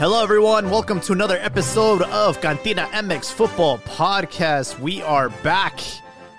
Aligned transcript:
Hello, 0.00 0.22
everyone. 0.22 0.70
Welcome 0.70 0.98
to 1.02 1.12
another 1.12 1.36
episode 1.36 2.00
of 2.00 2.40
Cantina 2.40 2.86
MX 2.86 3.34
Football 3.34 3.76
Podcast. 3.80 4.78
We 4.78 5.02
are 5.02 5.28
back, 5.28 5.78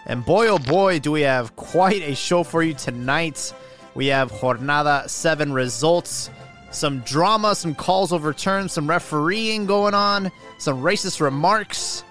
and 0.07 0.26
boy, 0.26 0.47
oh 0.47 0.57
boy, 0.57 0.97
do 0.97 1.12
we 1.12 1.21
have 1.21 1.55
quite 1.55 2.01
a 2.01 2.15
show 2.15 2.44
for 2.44 2.63
you 2.63 2.74
tonight. 2.74 3.53
We 3.94 4.08
have 4.08 4.31
Jornada 4.31 5.08
7 5.08 5.53
results, 5.53 6.31
some 6.71 7.01
drama, 7.01 7.53
some 7.53 7.76
calls 7.76 8.12
overturned, 8.12 8.71
some 8.71 8.89
refereeing 8.89 9.67
going 9.67 9.93
on, 9.93 10.31
some 10.57 10.81
racist 10.81 11.21
remarks, 11.21 12.03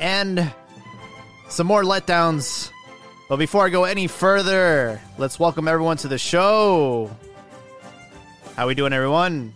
and 0.00 0.52
some 1.48 1.68
more 1.68 1.84
letdowns. 1.84 2.72
But 3.28 3.36
before 3.36 3.64
I 3.64 3.68
go 3.68 3.84
any 3.84 4.08
further, 4.08 5.00
let's 5.16 5.38
welcome 5.38 5.68
everyone 5.68 5.98
to 5.98 6.08
the 6.08 6.18
show. 6.18 7.08
How 8.56 8.66
we 8.66 8.74
doing, 8.74 8.92
everyone? 8.92 9.54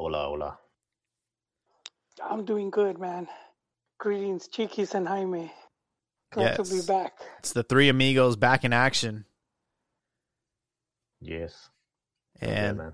Hola, 0.00 0.24
hola. 0.24 0.58
I'm 2.24 2.46
doing 2.46 2.70
good, 2.70 2.98
man. 2.98 3.28
Greetings, 3.98 4.48
Chiquis 4.48 4.94
and 4.94 5.06
Jaime. 5.06 5.52
Glad 6.32 6.56
to 6.56 6.64
be 6.64 6.80
back. 6.86 7.12
It's 7.40 7.52
the 7.52 7.62
three 7.62 7.90
amigos 7.90 8.34
back 8.36 8.64
in 8.64 8.72
action. 8.72 9.26
Yes. 11.20 11.68
And 12.40 12.50
yeah, 12.50 12.72
man. 12.72 12.92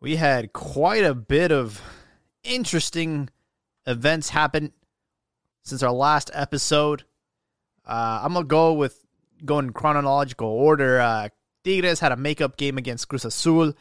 we 0.00 0.16
had 0.16 0.52
quite 0.52 1.04
a 1.04 1.14
bit 1.14 1.52
of 1.52 1.80
interesting 2.42 3.28
events 3.86 4.30
happen 4.30 4.72
since 5.62 5.84
our 5.84 5.92
last 5.92 6.28
episode. 6.34 7.04
Uh, 7.86 8.22
I'm 8.24 8.32
gonna 8.32 8.46
go 8.46 8.72
with 8.72 9.06
going 9.44 9.66
in 9.66 9.72
chronological 9.72 10.48
order. 10.48 10.98
Uh, 10.98 11.28
Tigres 11.62 12.00
had 12.00 12.10
a 12.10 12.16
makeup 12.16 12.56
game 12.56 12.78
against 12.78 13.06
Cruz 13.06 13.24
Azul, 13.24 13.74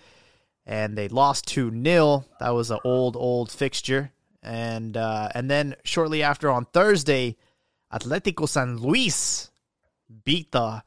and 0.72 0.98
they 0.98 1.10
lost 1.10 1.48
two 1.48 1.70
0 1.70 2.24
That 2.40 2.52
was 2.52 2.72
an 2.72 2.80
old 2.86 3.18
old 3.18 3.52
fixture. 3.52 4.14
And 4.42 4.96
uh, 4.96 5.28
and 5.36 5.52
then 5.52 5.76
shortly 5.84 6.24
after 6.24 6.50
on 6.50 6.66
Thursday, 6.66 7.36
Atletico 7.94 8.48
San 8.48 8.78
Luis 8.78 9.52
beat 10.24 10.52
the 10.54 10.82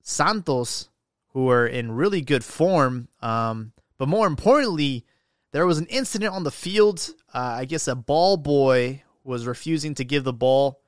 Santos, 0.00 0.88
who 1.28 1.44
were 1.44 1.66
in 1.66 1.92
really 1.92 2.22
good 2.22 2.44
form. 2.44 3.08
Um, 3.20 3.72
but 3.98 4.08
more 4.08 4.26
importantly, 4.26 5.04
there 5.52 5.66
was 5.66 5.78
an 5.78 5.86
incident 5.86 6.34
on 6.34 6.42
the 6.42 6.50
field. 6.50 7.10
Uh, 7.32 7.56
I 7.58 7.66
guess 7.66 7.86
a 7.86 7.94
ball 7.94 8.38
boy 8.38 9.02
was 9.22 9.46
refusing 9.46 9.94
to 9.96 10.04
give 10.04 10.24
the 10.24 10.32
ball 10.32 10.80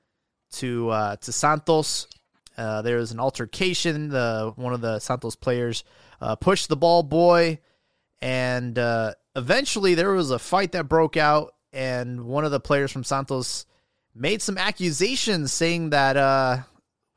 to 0.52 0.88
uh, 0.88 1.16
to 1.16 1.32
Santos. 1.32 2.08
Uh, 2.56 2.80
there 2.80 2.96
was 2.96 3.12
an 3.12 3.20
altercation. 3.20 4.08
The 4.08 4.54
one 4.56 4.72
of 4.72 4.80
the 4.80 5.00
Santos 5.00 5.36
players 5.36 5.84
uh, 6.20 6.34
pushed 6.34 6.68
the 6.70 6.76
ball 6.76 7.02
boy, 7.02 7.60
and 8.24 8.78
uh, 8.78 9.12
eventually 9.36 9.94
there 9.94 10.12
was 10.12 10.30
a 10.30 10.38
fight 10.38 10.72
that 10.72 10.88
broke 10.88 11.18
out. 11.18 11.54
And 11.74 12.24
one 12.24 12.46
of 12.46 12.52
the 12.52 12.60
players 12.60 12.90
from 12.90 13.04
Santos 13.04 13.66
made 14.14 14.40
some 14.40 14.56
accusations, 14.56 15.52
saying 15.52 15.90
that 15.90 16.16
uh, 16.16 16.58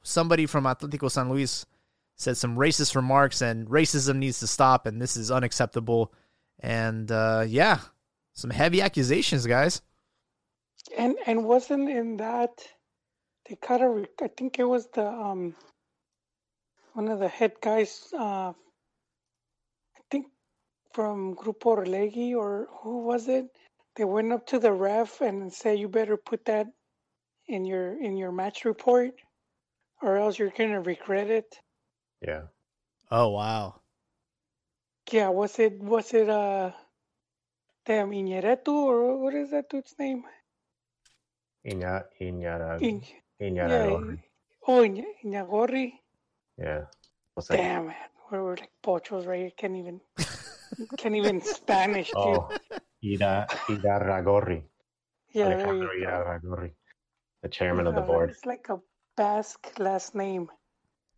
somebody 0.04 0.46
from 0.48 0.66
Atletico 0.66 1.10
San 1.10 1.30
Luis 1.30 1.66
said 2.16 2.36
some 2.36 2.58
racist 2.58 2.96
remarks, 2.96 3.42
and 3.42 3.70
racism 3.70 4.18
needs 4.18 4.40
to 4.40 4.48
stop, 4.48 4.86
and 4.86 5.02
this 5.02 5.16
is 5.16 5.32
unacceptable. 5.32 6.12
And 6.60 7.10
uh, 7.10 7.46
yeah, 7.48 7.80
some 8.34 8.50
heavy 8.50 8.82
accusations, 8.82 9.46
guys. 9.46 9.82
And 10.98 11.16
and 11.26 11.46
wasn't 11.46 11.90
in 11.90 12.18
that 12.18 12.52
they 13.48 13.58
a 13.70 13.90
re- 13.90 14.08
I 14.22 14.28
think 14.28 14.60
it 14.60 14.66
was 14.66 14.88
the 14.88 15.08
um 15.08 15.56
one 16.94 17.08
of 17.08 17.20
the 17.20 17.28
head 17.28 17.54
guys 17.62 18.08
uh 18.18 18.54
from 20.98 21.36
Grupo 21.36 21.78
Orlegi 21.78 22.36
or 22.36 22.70
who 22.82 23.04
was 23.06 23.28
it? 23.28 23.46
They 23.96 24.04
went 24.04 24.34
up 24.34 24.48
to 24.48 24.58
the 24.58 24.72
ref 24.74 25.22
and 25.22 25.54
said 25.54 25.78
you 25.78 25.88
better 25.88 26.18
put 26.18 26.44
that 26.46 26.66
in 27.48 27.66
your 27.66 28.02
in 28.02 28.18
your 28.18 28.32
match 28.32 28.66
report 28.66 29.14
or 30.02 30.18
else 30.18 30.40
you're 30.40 30.50
gonna 30.58 30.82
regret 30.82 31.30
it. 31.30 31.54
Yeah. 32.26 32.46
Oh 33.12 33.30
wow. 33.30 33.76
Yeah, 35.12 35.30
was 35.30 35.60
it 35.60 35.78
was 35.80 36.16
it 36.16 36.30
uh 36.30 36.72
damn 37.86 38.10
Iñeretu 38.10 38.74
or 38.74 39.20
what 39.22 39.36
is 39.36 39.52
that 39.52 39.70
dude's 39.70 39.94
name? 40.00 40.24
Iña, 41.64 42.06
Iñara, 42.20 42.82
In- 42.82 43.04
Iñaragorri. 43.40 44.20
Oh, 44.68 44.82
Iñ- 44.82 45.06
Iñagorri. 45.24 45.94
Yeah. 46.58 46.86
What's 47.36 47.50
that? 47.50 47.58
Damn, 47.58 47.88
man. 47.88 47.96
We're, 48.32 48.44
we're 48.44 48.56
like 48.58 48.72
pochos, 48.84 49.28
right? 49.28 49.42
here. 49.42 49.52
Can't 49.56 49.76
even, 49.76 50.02
can't 50.98 51.16
even 51.16 51.42
Spanish, 51.42 52.12
oh, 52.16 52.50
dude. 52.50 53.20
Oh, 53.20 53.26
Ira, 53.26 53.48
Irarragorri. 53.70 54.64
yeah, 55.34 55.50
there 55.50 55.60
you 55.60 55.66
Alejandro 55.66 56.00
go. 56.00 56.06
Irarragorri. 56.06 56.72
The 57.44 57.50
chairman 57.50 57.88
of 57.88 57.96
the 57.96 58.02
board. 58.02 58.30
It's 58.32 58.46
like 58.46 58.68
a 58.70 58.80
Basque 59.16 59.72
last 59.80 60.16
name. 60.16 60.50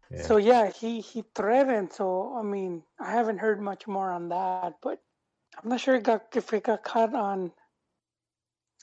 Yeah. 0.09 0.23
So 0.23 0.37
yeah, 0.37 0.71
he 0.71 1.01
he 1.01 1.23
threatened. 1.35 1.91
So 1.93 2.35
I 2.37 2.41
mean, 2.41 2.83
I 2.99 3.11
haven't 3.11 3.37
heard 3.37 3.61
much 3.61 3.87
more 3.87 4.11
on 4.11 4.29
that, 4.29 4.75
but 4.81 5.01
I'm 5.61 5.69
not 5.69 5.79
sure 5.79 5.95
it 5.95 6.03
got 6.03 6.25
if 6.35 6.53
it 6.53 6.63
got 6.63 6.83
caught 6.83 7.13
on 7.13 7.51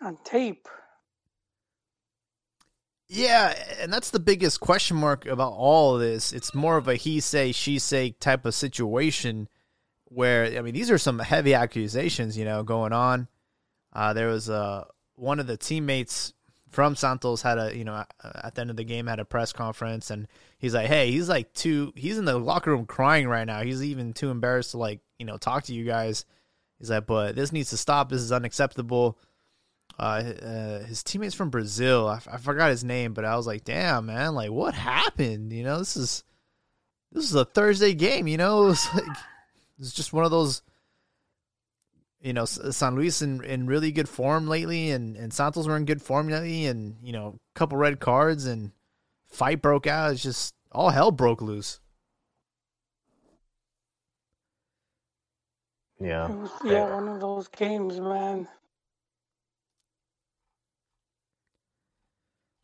on 0.03 0.19
tape. 0.25 0.69
Yeah, 3.09 3.55
and 3.81 3.93
that's 3.93 4.11
the 4.11 4.19
biggest 4.19 4.61
question 4.61 4.97
mark 4.97 5.27
about 5.27 5.53
all 5.53 5.95
of 5.95 6.01
this. 6.01 6.33
It's 6.33 6.55
more 6.55 6.77
of 6.77 6.89
a 6.89 6.97
he 6.97 7.21
say, 7.21 7.53
she 7.53 7.79
say 7.79 8.11
type 8.11 8.45
of 8.45 8.55
situation 8.55 9.49
where, 10.09 10.45
I 10.59 10.63
mean, 10.63 10.75
these 10.75 10.91
are 10.91 10.99
some 10.99 11.19
heavy 11.19 11.55
accusations, 11.55 12.37
you 12.37 12.45
know, 12.45 12.63
going 12.63 12.93
on. 12.93 13.29
Uh, 13.93 14.13
there 14.13 14.29
was 14.29 14.49
uh, 14.51 14.85
one 15.15 15.41
of 15.41 15.47
the 15.47 15.57
teammates 15.57 16.33
from 16.71 16.95
Santos 16.97 17.43
had 17.43 17.59
a, 17.59 17.77
you 17.77 17.85
know, 17.85 18.05
at 18.23 18.55
the 18.55 18.61
end 18.61 18.71
of 18.71 18.77
the 18.77 18.85
game 18.85 19.07
had 19.07 19.21
a 19.21 19.25
press 19.25 19.53
conference 19.53 20.11
and 20.11 20.29
he's 20.59 20.75
like, 20.75 20.89
hey, 20.89 21.11
he's 21.11 21.29
like 21.29 21.53
too, 21.55 21.93
he's 21.97 22.19
in 22.19 22.25
the 22.25 22.39
locker 22.39 22.71
room 22.71 22.87
crying 22.87 23.27
right 23.29 23.47
now. 23.47 23.63
He's 23.63 23.83
even 23.83 24.13
too 24.13 24.31
embarrassed 24.31 24.73
to 24.73 24.79
like, 24.79 25.01
you 25.19 25.25
know, 25.25 25.39
talk 25.39 25.65
to 25.65 25.75
you 25.75 25.85
guys. 25.85 26.27
He's 26.79 26.91
like, 26.91 27.07
but 27.07 27.35
this 27.35 27.53
needs 27.53 27.71
to 27.71 27.77
stop. 27.77 28.11
This 28.11 28.21
is 28.21 28.33
unacceptable 28.33 29.19
uh, 29.99 30.03
uh 30.43 30.85
his 30.85 31.03
teammates 31.03 31.35
from 31.35 31.51
Brazil. 31.51 32.07
I, 32.07 32.17
f- 32.17 32.29
I 32.31 32.37
forgot 32.37 32.71
his 32.71 32.85
name, 32.85 33.15
but 33.15 33.25
I 33.25 33.37
was 33.37 33.47
like, 33.47 33.65
damn, 33.65 34.07
man, 34.07 34.35
like 34.35 34.51
what 34.51 34.75
happened? 34.75 35.53
You 35.53 35.65
know, 35.65 35.79
this 35.79 35.97
is 35.97 36.25
this 37.13 37.25
is 37.25 37.35
a 37.35 37.45
Thursday 37.45 37.95
game. 37.95 38.27
You 38.27 38.37
know, 38.37 38.63
it 38.65 38.67
was 38.67 38.89
like 38.95 39.17
it's 39.79 39.93
just 39.93 40.13
one 40.13 40.25
of 40.25 40.31
those. 40.31 40.63
You 42.21 42.33
know, 42.33 42.45
San 42.47 42.97
Luis 42.97 43.23
in, 43.23 43.45
in 43.45 43.67
really 43.67 43.93
good 43.93 44.09
form 44.09 44.49
lately, 44.49 44.91
and, 44.91 45.17
and 45.17 45.33
Santos 45.33 45.67
were 45.69 45.77
in 45.77 45.85
good 45.85 46.03
form 46.03 46.29
lately, 46.29 46.67
and 46.67 46.97
you 47.03 47.13
know, 47.13 47.39
a 47.55 47.59
couple 47.59 47.79
red 47.79 48.01
cards 48.01 48.47
and 48.47 48.73
fight 49.29 49.63
broke 49.63 49.87
out. 49.87 50.13
It's 50.13 50.23
just 50.23 50.55
all 50.73 50.91
hell 50.91 51.13
broke 51.13 51.41
loose. 51.43 51.79
yeah. 56.01 56.29
It 56.31 56.37
was 56.37 56.51
yeah 56.65 56.91
one 56.95 57.07
of 57.09 57.21
those 57.21 57.49
games, 57.49 58.01
man. 58.01 58.49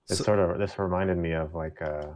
This 0.08 0.18
So- 0.18 0.24
sort 0.24 0.38
of 0.38 0.58
this 0.58 0.78
reminded 0.78 1.18
me 1.18 1.32
of 1.32 1.54
like 1.54 1.80
uh 1.80 2.08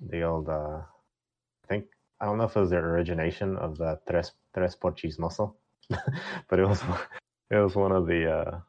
the 0.00 0.22
old 0.22 0.48
uh 0.48 0.82
I 0.82 1.66
think 1.68 1.86
I 2.20 2.26
don't 2.26 2.36
know 2.36 2.44
if 2.44 2.56
it 2.56 2.60
was 2.60 2.70
the 2.70 2.76
origination 2.76 3.56
of 3.56 3.78
the 3.78 3.98
tres 4.06 4.32
tres 4.54 4.74
por 4.76 4.92
chismoso, 4.92 5.54
but 6.48 6.58
it 6.58 6.66
was 6.66 6.82
it 7.50 7.56
was 7.56 7.74
one 7.74 7.92
of 7.92 8.06
the 8.06 8.30
uh 8.30 8.60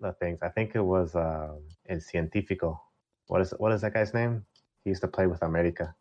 the 0.00 0.12
things. 0.14 0.40
I 0.42 0.48
think 0.48 0.74
it 0.74 0.80
was 0.80 1.14
um 1.14 1.60
El 1.88 1.98
Científico. 1.98 2.78
What 3.26 3.42
is 3.42 3.52
what 3.58 3.72
is 3.72 3.82
that 3.82 3.92
guy's 3.92 4.14
name? 4.14 4.44
He 4.84 4.90
used 4.90 5.02
to 5.02 5.08
play 5.08 5.26
with 5.26 5.42
America. 5.42 5.94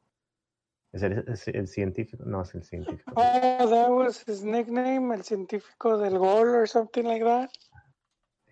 Is 0.94 1.04
it 1.04 1.12
is 1.28 1.44
El 1.48 1.68
Científico? 1.68 2.26
No, 2.26 2.40
it's 2.40 2.56
El 2.56 2.62
Científico. 2.62 3.14
Oh, 3.18 3.70
that 3.70 3.90
was 3.92 4.24
his 4.24 4.44
nickname, 4.46 5.12
El 5.12 5.24
Científico 5.24 6.00
del 6.00 6.18
Gol 6.18 6.56
or 6.56 6.66
something 6.68 7.04
like 7.06 7.24
that. 7.24 7.50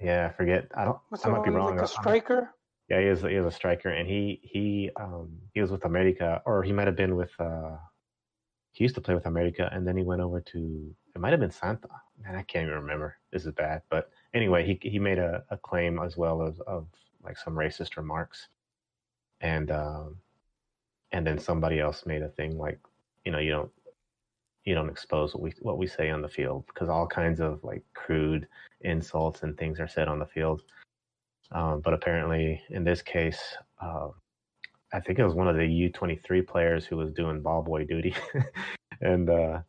Yeah, 0.01 0.27
I 0.29 0.33
forget. 0.35 0.67
I 0.75 0.83
don't. 0.83 0.99
Was 1.09 1.25
I 1.25 1.29
might 1.29 1.43
be 1.45 1.51
wrong. 1.51 1.77
like 1.77 1.85
a 1.85 1.87
striker? 1.87 2.53
Yeah, 2.89 2.99
he 2.99 3.07
is. 3.07 3.21
He 3.21 3.35
is 3.35 3.45
a 3.45 3.51
striker, 3.51 3.89
and 3.89 4.05
he 4.05 4.41
he 4.43 4.91
um 4.99 5.39
he 5.53 5.61
was 5.61 5.71
with 5.71 5.85
America, 5.85 6.41
or 6.45 6.63
he 6.63 6.73
might 6.73 6.87
have 6.87 6.97
been 6.97 7.15
with. 7.15 7.31
uh 7.39 7.77
He 8.75 8.83
used 8.83 8.95
to 8.95 9.01
play 9.01 9.15
with 9.15 9.25
America, 9.25 9.69
and 9.71 9.87
then 9.87 9.95
he 9.95 10.03
went 10.03 10.21
over 10.21 10.41
to. 10.41 10.93
It 11.15 11.21
might 11.21 11.31
have 11.31 11.39
been 11.39 11.49
Santa. 11.49 11.87
Man, 12.21 12.35
I 12.35 12.41
can't 12.41 12.63
even 12.63 12.75
remember. 12.75 13.17
This 13.31 13.45
is 13.45 13.53
bad, 13.53 13.81
but 13.89 14.09
anyway, 14.33 14.65
he 14.65 14.77
he 14.89 14.99
made 14.99 15.17
a, 15.17 15.43
a 15.49 15.55
claim 15.55 15.97
as 15.99 16.17
well 16.17 16.45
as 16.45 16.59
of 16.67 16.87
like 17.23 17.37
some 17.37 17.55
racist 17.55 17.95
remarks, 17.95 18.49
and 19.39 19.71
um, 19.71 20.17
and 21.13 21.25
then 21.25 21.39
somebody 21.39 21.79
else 21.79 22.05
made 22.05 22.21
a 22.21 22.27
thing 22.27 22.57
like, 22.57 22.77
you 23.23 23.31
know, 23.31 23.39
you 23.39 23.51
don't 23.51 23.71
you 24.65 24.75
don't 24.75 24.89
expose 24.89 25.33
what 25.33 25.41
we 25.41 25.53
what 25.61 25.77
we 25.77 25.87
say 25.87 26.09
on 26.09 26.21
the 26.21 26.27
field 26.27 26.65
because 26.67 26.89
all 26.89 27.07
kinds 27.07 27.39
of 27.39 27.63
like 27.63 27.83
crude 27.93 28.45
insults 28.81 29.43
and 29.43 29.57
things 29.57 29.79
are 29.79 29.87
said 29.87 30.09
on 30.09 30.19
the 30.19 30.25
field. 30.25 30.63
Um, 31.53 31.79
but 31.79 31.93
apparently, 31.93 32.61
in 32.71 32.83
this 32.83 33.01
case, 33.01 33.39
uh, 33.81 34.09
I 34.93 34.99
think 34.99 35.19
it 35.19 35.23
was 35.25 35.33
one 35.33 35.47
of 35.47 35.55
the 35.55 35.65
U 35.65 35.89
twenty 35.89 36.15
three 36.15 36.41
players 36.41 36.85
who 36.85 36.97
was 36.97 37.11
doing 37.11 37.41
ball 37.41 37.61
boy 37.61 37.85
duty, 37.85 38.15
and 39.01 39.29
uh, 39.29 39.59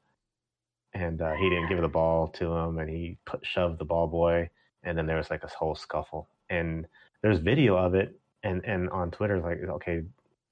and 0.95 1.21
uh, 1.21 1.35
he 1.35 1.49
didn't 1.49 1.69
give 1.69 1.81
the 1.81 1.89
ball 1.89 2.29
to 2.29 2.53
him, 2.53 2.79
and 2.79 2.89
he 2.89 3.19
put, 3.25 3.45
shoved 3.45 3.79
the 3.79 3.85
ball 3.85 4.07
boy, 4.07 4.49
and 4.83 4.97
then 4.97 5.07
there 5.07 5.17
was 5.17 5.31
like 5.31 5.43
a 5.43 5.49
whole 5.49 5.75
scuffle, 5.75 6.29
and 6.51 6.87
there's 7.23 7.39
video 7.39 7.77
of 7.77 7.95
it, 7.95 8.19
and 8.43 8.65
and 8.65 8.89
on 8.91 9.11
Twitter 9.11 9.41
like 9.41 9.59
okay, 9.69 10.03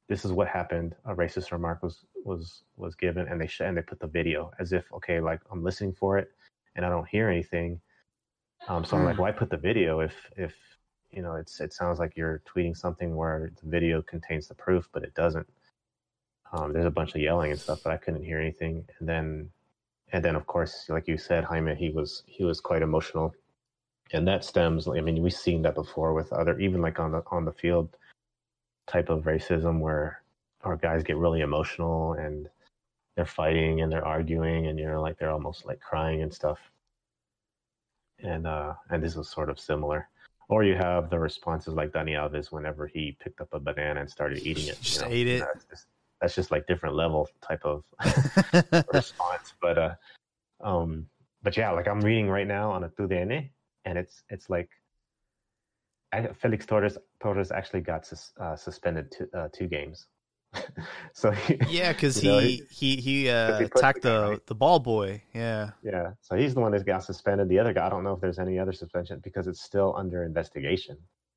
this 0.08 0.25
is 0.25 0.32
what 0.32 0.49
happened. 0.49 0.94
A 1.06 1.14
racist 1.14 1.52
remark 1.52 1.82
was 1.82 2.05
was 2.25 2.62
was 2.76 2.94
given, 2.94 3.28
and 3.28 3.40
they 3.40 3.46
sh- 3.46 3.61
and 3.61 3.76
they 3.76 3.82
put 3.82 4.00
the 4.00 4.06
video 4.06 4.50
as 4.58 4.72
if 4.72 4.84
okay, 4.93 5.20
like 5.20 5.40
I'm 5.50 5.62
listening 5.62 5.93
for 5.93 6.19
it, 6.19 6.31
and 6.76 6.84
I 6.84 6.88
don't 6.88 7.08
hear 7.08 7.28
anything. 7.28 7.81
Um, 8.69 8.84
so 8.84 8.96
I'm 8.96 9.05
like, 9.05 9.19
why 9.19 9.31
put 9.31 9.50
the 9.50 9.56
video 9.56 10.00
if 10.00 10.14
if 10.37 10.55
you 11.14 11.22
know 11.22 11.34
it's 11.34 11.61
it 11.61 11.72
sounds 11.72 11.99
like 11.99 12.16
you're 12.16 12.43
tweeting 12.46 12.76
something 12.76 13.14
where 13.14 13.52
the 13.62 13.69
video 13.69 14.02
contains 14.02 14.49
the 14.49 14.55
proof, 14.55 14.88
but 14.93 15.05
it 15.05 15.14
doesn't. 15.14 15.46
Um, 16.52 16.72
there's 16.72 16.87
a 16.87 16.90
bunch 16.90 17.14
of 17.14 17.20
yelling 17.20 17.50
and 17.50 17.61
stuff, 17.61 17.81
but 17.82 17.93
I 17.93 17.96
couldn't 17.96 18.25
hear 18.25 18.40
anything. 18.40 18.84
And 18.99 19.08
then 19.08 19.50
and 20.12 20.25
then 20.25 20.37
of 20.37 20.46
course, 20.46 20.87
like 20.88 21.08
you 21.08 21.19
said, 21.19 21.44
Jaime, 21.44 21.75
he 21.75 21.90
was 21.90 22.22
he 22.26 22.44
was 22.44 22.61
quite 22.61 22.82
emotional, 22.82 23.34
and 24.12 24.26
that 24.28 24.44
stems. 24.44 24.88
I 24.88 25.00
mean, 25.00 25.22
we've 25.22 25.32
seen 25.32 25.62
that 25.62 25.75
before 25.75 26.14
with 26.14 26.32
other, 26.32 26.58
even 26.58 26.82
like 26.82 26.99
on 26.99 27.12
the 27.12 27.22
on 27.31 27.44
the 27.44 27.52
field 27.52 27.96
type 28.87 29.08
of 29.08 29.25
racism 29.25 29.81
where 29.81 30.22
our 30.62 30.76
guys 30.76 31.02
get 31.02 31.16
really 31.16 31.40
emotional 31.40 32.14
and 32.14 32.49
they're 33.16 33.26
fighting 33.26 33.81
and 33.81 33.93
they're 33.93 34.05
arguing 34.05 34.66
and 34.66 34.78
you 34.78 34.87
know 34.87 35.00
like 35.00 35.19
they're 35.19 35.31
almost 35.31 35.64
like 35.64 35.81
crying 35.81 36.22
and 36.22 36.32
stuff 36.32 36.58
and 38.22 38.46
uh 38.46 38.75
and 38.90 39.02
this 39.02 39.16
is 39.16 39.28
sort 39.28 39.49
of 39.49 39.58
similar 39.58 40.08
or 40.49 40.64
you 40.64 40.75
have 40.75 41.11
the 41.11 41.19
responses 41.19 41.75
like 41.75 41.91
Dani 41.93 42.12
Alves 42.12 42.52
whenever 42.52 42.87
he 42.87 43.17
picked 43.20 43.41
up 43.41 43.49
a 43.52 43.61
banana 43.61 44.00
and 44.00 44.11
started 44.11 44.38
eating 44.46 44.67
it 44.69 44.81
Just 44.81 45.00
you 45.00 45.06
know? 45.08 45.12
ate 45.14 45.26
it. 45.29 45.41
that's 45.41 45.64
just, 45.64 45.87
that's 46.20 46.35
just 46.35 46.50
like 46.50 46.67
different 46.67 46.94
level 46.94 47.29
type 47.41 47.64
of 47.64 47.85
response 48.93 49.55
but 49.61 49.79
uh 49.79 49.94
um 50.62 51.06
but 51.43 51.56
yeah 51.56 51.70
like 51.70 51.88
i'm 51.88 52.00
reading 52.00 52.29
right 52.29 52.46
now 52.46 52.70
on 52.70 52.85
a 52.85 52.88
TUDN 52.88 53.49
and 53.85 53.99
it's 53.99 54.23
it's 54.31 54.49
like 54.49 54.70
I, 56.12 56.29
felix 56.29 56.64
torres 56.64 56.97
torres 57.20 57.50
actually 57.50 57.81
got 57.81 58.06
sus, 58.06 58.32
uh, 58.40 58.55
suspended 58.56 59.11
two, 59.11 59.29
uh, 59.37 59.49
two 59.52 59.67
games 59.67 60.06
so 61.12 61.30
he, 61.30 61.56
yeah, 61.70 61.92
because 61.92 62.22
you 62.22 62.30
know, 62.30 62.38
he, 62.38 62.62
he 62.70 62.96
he 62.96 63.28
uh, 63.28 63.58
he 63.58 63.64
attacked 63.64 64.02
the 64.02 64.08
the 64.08 64.28
right? 64.30 64.46
the 64.46 64.54
ball 64.54 64.78
boy. 64.78 65.22
Yeah. 65.34 65.70
yeah 65.82 66.10
so 66.20 66.36
he's 66.36 66.54
the 66.54 66.60
one 66.60 66.72
that 66.72 66.84
got 66.86 67.04
suspended 67.04 67.48
the 67.48 67.58
other 67.58 67.72
guy 67.72 67.86
i 67.86 67.90
don't 67.90 68.04
know 68.04 68.12
if 68.14 68.20
there's 68.20 68.38
any 68.38 68.58
other 68.58 68.72
suspension 68.72 69.20
because 69.22 69.46
it's 69.46 69.60
still 69.62 69.94
under 69.96 70.24
investigation 70.24 70.96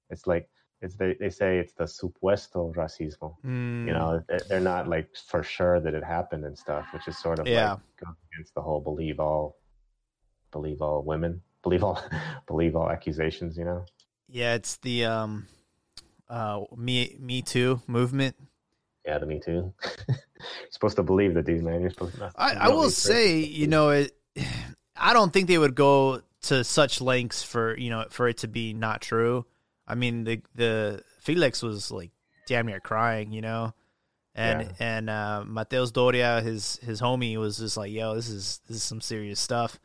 it's 0.10 0.26
like 0.28 0.50
it's 0.82 0.96
they, 0.96 1.16
they 1.20 1.30
say 1.30 1.58
it's 1.60 1.74
the 1.74 1.84
supuesto 1.86 2.74
racismo 2.76 3.36
Mm, 3.46 3.88
you 3.88 3.94
know 3.94 4.24
they're, 4.30 4.46
they're 4.50 4.60
not 4.74 4.88
like 4.88 5.10
for 5.30 5.44
sure 5.44 5.80
that 5.80 5.94
it 5.94 6.04
happened 6.04 6.46
and 6.46 6.58
stuff 6.58 6.86
which 6.94 7.08
is 7.08 7.18
sort 7.18 7.40
of 7.40 7.48
Yeah. 7.48 7.74
like 7.74 7.80
goes 8.06 8.16
against 8.32 8.54
the 8.56 8.62
whole 8.62 8.80
believe 8.80 9.20
all 9.20 9.58
believe 10.52 10.82
all 10.82 11.04
women 11.04 11.42
believe 11.64 11.84
all 11.84 12.02
believe 12.48 12.76
all 12.76 12.90
accusations 12.90 13.58
you 13.58 13.66
know 13.66 13.84
Yeah, 14.30 14.56
it's 14.56 14.78
the 14.78 15.06
um, 15.06 15.48
uh, 16.30 16.64
me 16.76 17.16
me 17.20 17.42
too 17.42 17.82
movement. 17.88 18.36
The 19.18 19.26
me 19.26 19.40
too 19.40 19.74
you're 20.08 20.18
supposed 20.72 20.98
to 20.98 21.04
believe 21.04 21.34
the 21.34 21.42
dude 21.42 21.64
man 21.64 21.82
you're 21.82 21.90
supposed 21.90 22.16
to 22.16 22.32
I, 22.36 22.54
I 22.54 22.68
will 22.70 22.90
say, 22.90 23.40
you 23.40 23.68
know, 23.68 23.90
it. 23.90 24.12
I 24.96 25.14
don't 25.14 25.32
think 25.32 25.48
they 25.48 25.58
would 25.58 25.76
go 25.76 26.22
to 26.44 26.64
such 26.64 27.02
lengths 27.02 27.44
for 27.44 27.78
you 27.78 27.90
know 27.90 28.06
for 28.10 28.28
it 28.28 28.38
to 28.40 28.48
be 28.48 28.74
not 28.74 29.02
true. 29.02 29.46
I 29.88 29.96
mean, 29.96 30.24
the 30.24 30.42
the 30.56 31.04
Felix 31.22 31.62
was 31.62 31.92
like 31.92 32.12
damn 32.48 32.66
near 32.68 32.80
crying, 32.80 33.32
you 33.32 33.42
know, 33.42 33.74
and 34.36 34.62
Yeah. 34.62 34.72
and 34.80 35.10
uh, 35.10 35.44
Matheus 35.48 35.92
Doria, 35.92 36.42
his 36.42 36.78
his 36.84 37.02
homie, 37.02 37.38
was 37.38 37.58
just 37.58 37.78
like, 37.78 37.92
"Yo, 37.92 38.16
this 38.16 38.30
is 38.30 38.62
this 38.68 38.78
is 38.78 38.84
some 38.84 39.02
serious 39.02 39.40
stuff," 39.40 39.80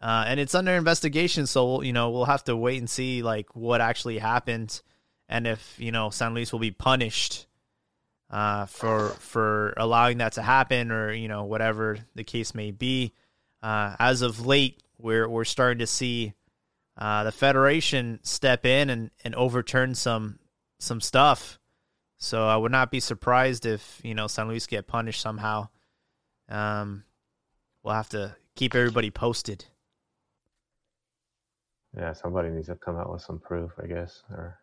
uh, 0.00 0.24
and 0.26 0.40
it's 0.40 0.54
under 0.54 0.72
investigation. 0.72 1.46
So 1.46 1.66
we'll, 1.66 1.84
you 1.84 1.92
know 1.92 2.10
we'll 2.10 2.24
have 2.26 2.44
to 2.44 2.56
wait 2.56 2.78
and 2.78 2.90
see 2.90 3.22
like 3.22 3.54
what 3.54 3.80
actually 3.80 4.18
happened, 4.18 4.80
and 5.28 5.46
if 5.46 5.76
you 5.78 5.92
know 5.92 6.10
San 6.10 6.34
Luis 6.34 6.52
will 6.52 6.60
be 6.60 6.70
punished 6.72 7.46
uh, 8.30 8.66
for 8.66 9.10
for 9.20 9.72
allowing 9.76 10.18
that 10.18 10.32
to 10.32 10.42
happen, 10.42 10.90
or 10.90 11.12
you 11.12 11.28
know 11.28 11.44
whatever 11.44 11.98
the 12.14 12.24
case 12.24 12.54
may 12.54 12.70
be. 12.70 13.12
Uh, 13.62 13.96
as 13.98 14.22
of 14.22 14.46
late, 14.46 14.82
we're 14.98 15.28
we're 15.28 15.44
starting 15.44 15.78
to 15.78 15.86
see 15.86 16.34
uh, 16.98 17.24
the 17.24 17.32
federation 17.32 18.20
step 18.22 18.64
in 18.66 18.90
and, 18.90 19.10
and 19.24 19.34
overturn 19.34 19.94
some 19.94 20.38
some 20.78 21.00
stuff. 21.00 21.58
So 22.18 22.46
I 22.46 22.56
would 22.56 22.72
not 22.72 22.90
be 22.90 23.00
surprised 23.00 23.66
if 23.66 24.00
you 24.02 24.14
know 24.14 24.26
San 24.26 24.48
Luis 24.48 24.66
get 24.66 24.86
punished 24.86 25.20
somehow. 25.20 25.68
Um, 26.48 27.04
we'll 27.82 27.94
have 27.94 28.08
to 28.10 28.36
keep 28.54 28.74
everybody 28.74 29.10
posted. 29.10 29.64
yeah 31.96 32.12
somebody 32.12 32.50
needs 32.50 32.66
to 32.68 32.74
come 32.76 32.96
out 32.96 33.10
with 33.10 33.22
some 33.22 33.38
proof 33.38 33.72
i 33.82 33.86
guess 33.86 34.22
or 34.30 34.58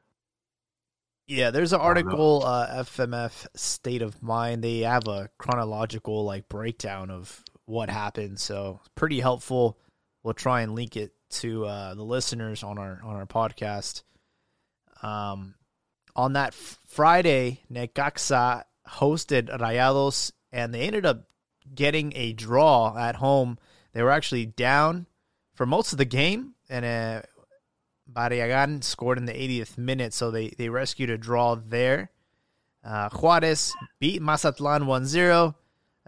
Yeah, 1.28 1.52
there's 1.52 1.72
an 1.74 1.80
article, 1.80 2.44
uh, 2.46 2.84
FMF 2.84 3.48
State 3.56 4.02
of 4.02 4.22
Mind. 4.22 4.64
They 4.64 4.80
have 4.80 5.08
a 5.08 5.30
chronological 5.38 6.26
like 6.26 6.50
breakdown 6.50 7.10
of 7.10 7.44
what 7.66 7.90
happened, 7.90 8.40
so 8.40 8.82
pretty 8.96 9.22
helpful. 9.22 9.78
We'll 10.24 10.34
try 10.34 10.62
and 10.62 10.76
link 10.76 10.98
it 10.98 11.14
to 11.32 11.66
uh, 11.66 11.94
the 11.94 12.04
listeners 12.04 12.62
on 12.62 12.78
our 12.78 13.00
on 13.04 13.16
our 13.16 13.26
podcast. 13.26 14.04
Um, 15.02 15.56
on 16.16 16.34
that 16.34 16.50
f- 16.50 16.80
Friday, 16.86 17.62
Necaxa 17.72 18.64
hosted 18.88 19.50
Rayados, 19.58 20.32
and 20.52 20.74
they 20.74 20.82
ended 20.82 21.06
up 21.06 21.24
getting 21.74 22.14
a 22.16 22.34
draw 22.34 22.98
at 22.98 23.16
home. 23.16 23.58
They 23.94 24.04
were 24.04 24.12
actually 24.12 24.46
down 24.46 25.08
for 25.56 25.66
most 25.66 25.94
of 25.94 25.98
the 25.98 26.06
game, 26.06 26.56
and 26.70 26.86
uh, 26.86 27.22
Barragan 28.14 28.84
scored 28.84 29.18
in 29.18 29.26
the 29.26 29.34
80th 29.34 29.78
minute, 29.78 30.14
so 30.14 30.32
they, 30.32 30.50
they 30.50 30.70
rescued 30.70 31.10
a 31.10 31.18
draw 31.18 31.56
there. 31.56 32.12
Uh, 32.84 33.10
Juarez 33.10 33.74
beat 34.00 34.22
Mazatlan 34.22 34.84
1-0. 34.84 35.56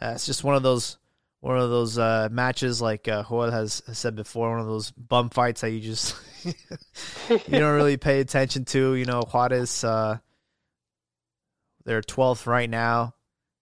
Uh, 0.01 0.11
it's 0.13 0.25
just 0.25 0.43
one 0.43 0.55
of 0.55 0.63
those 0.63 0.97
one 1.45 1.59
of 1.59 1.69
those 1.69 1.99
uh, 1.99 2.27
matches, 2.31 2.81
like 2.81 3.07
uh, 3.07 3.23
Joel 3.29 3.51
has 3.51 3.83
said 3.93 4.15
before, 4.15 4.49
one 4.49 4.61
of 4.61 4.65
those 4.65 4.89
bum 4.89 5.29
fights 5.29 5.61
that 5.61 5.69
you 5.69 5.79
just 5.79 6.15
you 6.43 7.59
don't 7.59 7.75
really 7.75 7.97
pay 7.97 8.19
attention 8.19 8.65
to. 8.65 8.95
You 8.95 9.05
know, 9.05 9.21
Juarez, 9.21 9.83
uh, 9.83 10.17
they're 11.83 12.01
12th 12.01 12.47
right 12.47 12.67
now, 12.67 13.13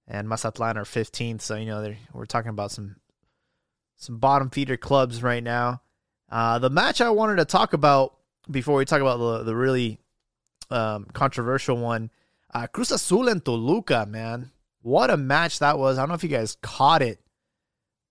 and 0.08 0.30
Mazatlan 0.30 0.78
are 0.78 0.86
15th. 0.86 1.42
So 1.42 1.58
you 1.58 1.66
know, 1.66 1.94
we're 2.14 2.26
talking 2.26 2.52
about 2.52 2.72
some 2.72 2.96
some 3.98 4.18
bottom 4.18 4.50
feeder 4.50 4.78
clubs 4.78 5.22
right 5.22 5.44
now. 5.44 5.82
Uh, 6.32 6.60
the 6.60 6.70
match 6.70 7.02
I 7.02 7.10
wanted 7.10 7.36
to 7.36 7.46
talk 7.46 7.74
about 7.74 8.16
before 8.50 8.78
we 8.78 8.86
talk 8.86 9.02
about 9.02 9.18
the 9.18 9.44
the 9.44 9.56
really 9.56 10.00
um, 10.70 11.06
controversial 11.14 11.78
one, 11.78 12.12
uh, 12.54 12.68
Cruz 12.68 12.92
Azul 12.92 13.28
and 13.30 13.44
Toluca, 13.44 14.06
man, 14.06 14.52
what 14.82 15.10
a 15.10 15.18
match 15.18 15.60
that 15.60 15.78
was! 15.78 15.98
I 15.98 16.02
don't 16.02 16.10
know 16.10 16.16
if 16.16 16.24
you 16.24 16.30
guys 16.30 16.58
caught 16.62 17.02
it, 17.02 17.20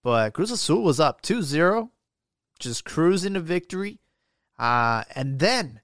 but 0.02 0.32
Cruz 0.32 0.50
Azul 0.50 0.82
was 0.82 1.00
up 1.00 1.22
2-0, 1.22 1.90
just 2.58 2.84
cruising 2.84 3.34
to 3.34 3.40
victory, 3.40 3.98
uh, 4.58 5.04
and 5.14 5.38
then 5.38 5.80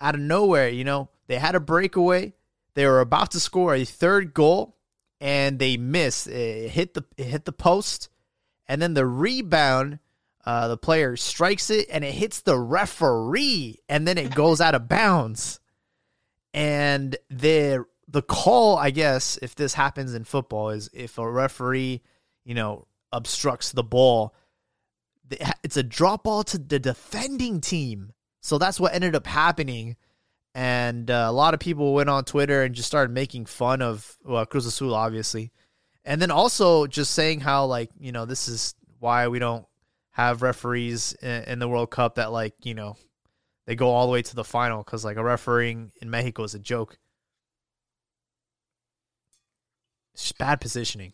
out 0.00 0.14
of 0.14 0.20
nowhere, 0.20 0.68
you 0.68 0.84
know, 0.84 1.08
they 1.26 1.38
had 1.38 1.54
a 1.54 1.60
breakaway. 1.60 2.32
They 2.74 2.86
were 2.86 3.00
about 3.00 3.32
to 3.32 3.40
score 3.40 3.74
a 3.74 3.84
third 3.84 4.34
goal, 4.34 4.76
and 5.20 5.58
they 5.58 5.76
missed. 5.76 6.26
It 6.26 6.70
hit 6.70 6.94
the 6.94 7.04
it 7.16 7.26
hit 7.26 7.44
the 7.44 7.52
post, 7.52 8.08
and 8.66 8.80
then 8.80 8.94
the 8.94 9.06
rebound. 9.06 9.98
Uh, 10.48 10.66
the 10.66 10.78
player 10.78 11.14
strikes 11.14 11.68
it 11.68 11.86
and 11.92 12.02
it 12.02 12.14
hits 12.14 12.40
the 12.40 12.58
referee, 12.58 13.76
and 13.86 14.08
then 14.08 14.16
it 14.16 14.34
goes 14.34 14.62
out 14.62 14.74
of 14.74 14.88
bounds. 14.88 15.60
And 16.54 17.18
the 17.28 17.84
the 18.08 18.22
call, 18.22 18.78
I 18.78 18.88
guess, 18.88 19.38
if 19.42 19.54
this 19.54 19.74
happens 19.74 20.14
in 20.14 20.24
football, 20.24 20.70
is 20.70 20.88
if 20.94 21.18
a 21.18 21.30
referee, 21.30 22.00
you 22.46 22.54
know, 22.54 22.86
obstructs 23.12 23.72
the 23.72 23.82
ball, 23.82 24.34
it's 25.62 25.76
a 25.76 25.82
drop 25.82 26.24
ball 26.24 26.44
to 26.44 26.56
the 26.56 26.78
defending 26.78 27.60
team. 27.60 28.14
So 28.40 28.56
that's 28.56 28.80
what 28.80 28.94
ended 28.94 29.14
up 29.14 29.26
happening. 29.26 29.96
And 30.54 31.10
uh, 31.10 31.26
a 31.28 31.32
lot 31.32 31.52
of 31.52 31.60
people 31.60 31.92
went 31.92 32.08
on 32.08 32.24
Twitter 32.24 32.62
and 32.62 32.74
just 32.74 32.88
started 32.88 33.12
making 33.12 33.44
fun 33.44 33.82
of 33.82 34.16
well, 34.24 34.46
Cruz 34.46 34.64
Azul, 34.64 34.94
obviously, 34.94 35.52
and 36.06 36.22
then 36.22 36.30
also 36.30 36.86
just 36.86 37.10
saying 37.10 37.40
how 37.40 37.66
like 37.66 37.90
you 38.00 38.12
know 38.12 38.24
this 38.24 38.48
is 38.48 38.74
why 38.98 39.28
we 39.28 39.38
don't 39.38 39.67
have 40.18 40.42
referees 40.42 41.12
in, 41.22 41.44
in 41.44 41.58
the 41.60 41.68
World 41.68 41.90
Cup 41.90 42.16
that 42.16 42.32
like 42.32 42.54
you 42.64 42.74
know 42.74 42.96
they 43.66 43.76
go 43.76 43.88
all 43.88 44.06
the 44.06 44.12
way 44.12 44.22
to 44.22 44.34
the 44.34 44.44
final 44.44 44.82
because 44.82 45.04
like 45.04 45.16
a 45.16 45.22
refereeing 45.22 45.92
in 46.02 46.10
Mexico 46.10 46.42
is 46.42 46.54
a 46.54 46.58
joke. 46.58 46.98
It's 50.14 50.24
just 50.24 50.38
bad 50.38 50.60
positioning. 50.60 51.12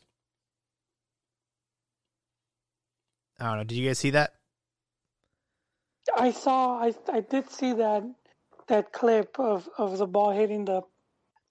I 3.39 3.49
don't 3.49 3.59
know. 3.59 3.65
Did 3.65 3.77
you 3.77 3.87
guys 3.87 3.99
see 3.99 4.11
that? 4.11 4.35
I 6.17 6.31
saw. 6.31 6.79
I 6.79 6.95
I 7.13 7.21
did 7.21 7.51
see 7.51 7.75
that 7.75 8.05
that 8.69 8.93
clip 8.93 9.39
of, 9.39 9.69
of 9.77 9.99
the 9.99 10.07
ball 10.07 10.31
hitting 10.31 10.65
the 10.65 10.81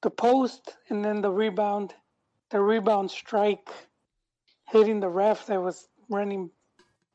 the 0.01 0.09
post 0.09 0.75
and 0.89 1.05
then 1.05 1.21
the 1.21 1.29
rebound, 1.29 1.93
the 2.49 2.59
rebound 2.59 3.11
strike 3.11 3.69
hitting 4.69 4.99
the 4.99 5.09
ref 5.09 5.45
that 5.45 5.61
was 5.61 5.87
running 6.09 6.49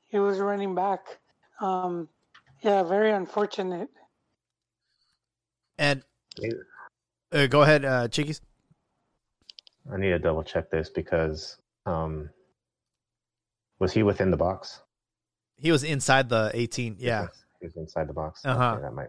he 0.09 0.19
was 0.19 0.39
running 0.39 0.75
back. 0.75 1.01
Um, 1.61 2.09
yeah, 2.63 2.83
very 2.83 3.13
unfortunate. 3.13 3.89
And 5.79 6.03
uh, 7.33 7.47
go 7.47 7.63
ahead, 7.63 7.85
uh, 7.85 8.09
Chiquis. 8.09 8.41
I 9.93 9.97
need 9.97 10.11
to 10.11 10.19
double 10.19 10.43
check 10.43 10.71
this 10.71 10.91
because 10.91 11.57
um, 11.87 12.31
was 13.79 13.93
he 13.93 14.03
within 14.03 14.31
the 14.31 14.37
box? 14.37 14.83
He 15.57 15.71
was 15.71 15.85
inside 15.85 16.29
the 16.29 16.51
18. 16.53 16.97
Yeah, 16.99 17.29
he 17.61 17.67
was 17.67 17.77
inside 17.77 18.09
the 18.09 18.13
box. 18.13 18.45
Uh-huh. 18.45 18.73
Okay, 18.75 18.83
that 18.83 18.93
might 18.93 19.09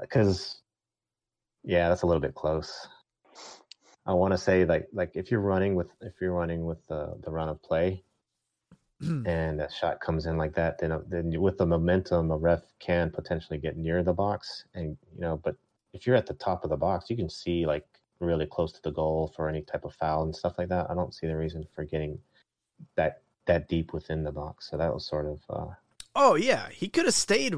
because 0.00 0.60
yeah, 1.64 1.88
that's 1.88 2.02
a 2.02 2.06
little 2.06 2.20
bit 2.20 2.34
close. 2.34 2.88
I 4.06 4.14
want 4.14 4.32
to 4.32 4.38
say 4.38 4.64
like 4.64 4.88
like 4.92 5.12
if 5.14 5.30
you're 5.30 5.40
running 5.40 5.74
with 5.74 5.88
if 6.00 6.14
you're 6.20 6.32
running 6.32 6.64
with 6.64 6.84
the 6.88 7.18
the 7.22 7.30
run 7.30 7.48
of 7.48 7.62
play 7.62 8.02
and 9.26 9.58
that 9.58 9.72
shot 9.72 10.00
comes 10.00 10.26
in 10.26 10.36
like 10.36 10.54
that, 10.54 10.78
then 10.78 10.92
uh, 10.92 11.00
then 11.08 11.40
with 11.40 11.58
the 11.58 11.66
momentum, 11.66 12.30
a 12.30 12.36
ref 12.36 12.62
can 12.78 13.10
potentially 13.10 13.58
get 13.58 13.76
near 13.76 14.02
the 14.02 14.12
box, 14.12 14.64
and 14.74 14.96
you 15.14 15.20
know, 15.20 15.40
but 15.42 15.56
if 15.92 16.06
you're 16.06 16.16
at 16.16 16.26
the 16.26 16.34
top 16.34 16.64
of 16.64 16.70
the 16.70 16.76
box, 16.76 17.10
you 17.10 17.16
can 17.16 17.28
see 17.28 17.66
like 17.66 17.86
really 18.20 18.46
close 18.46 18.72
to 18.72 18.82
the 18.82 18.90
goal 18.90 19.32
for 19.34 19.48
any 19.48 19.62
type 19.62 19.84
of 19.84 19.94
foul 19.94 20.24
and 20.24 20.36
stuff 20.36 20.54
like 20.58 20.68
that. 20.68 20.90
I 20.90 20.94
don't 20.94 21.14
see 21.14 21.26
the 21.26 21.36
reason 21.36 21.66
for 21.74 21.84
getting 21.84 22.18
that 22.96 23.22
that 23.46 23.68
deep 23.68 23.92
within 23.92 24.22
the 24.22 24.32
box. 24.32 24.68
So 24.70 24.76
that 24.76 24.92
was 24.92 25.06
sort 25.06 25.26
of. 25.26 25.40
Uh, 25.48 25.74
oh 26.14 26.34
yeah, 26.34 26.68
he 26.70 26.88
could 26.88 27.06
have 27.06 27.14
stayed 27.14 27.54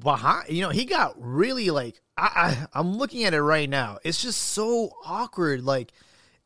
behind. 0.00 0.48
You 0.48 0.62
know, 0.62 0.70
he 0.70 0.84
got 0.84 1.14
really 1.18 1.70
like 1.70 2.00
I, 2.16 2.66
I 2.74 2.78
I'm 2.80 2.96
looking 2.96 3.24
at 3.24 3.34
it 3.34 3.42
right 3.42 3.68
now. 3.68 3.98
It's 4.04 4.22
just 4.22 4.40
so 4.40 4.90
awkward. 5.04 5.64
Like 5.64 5.92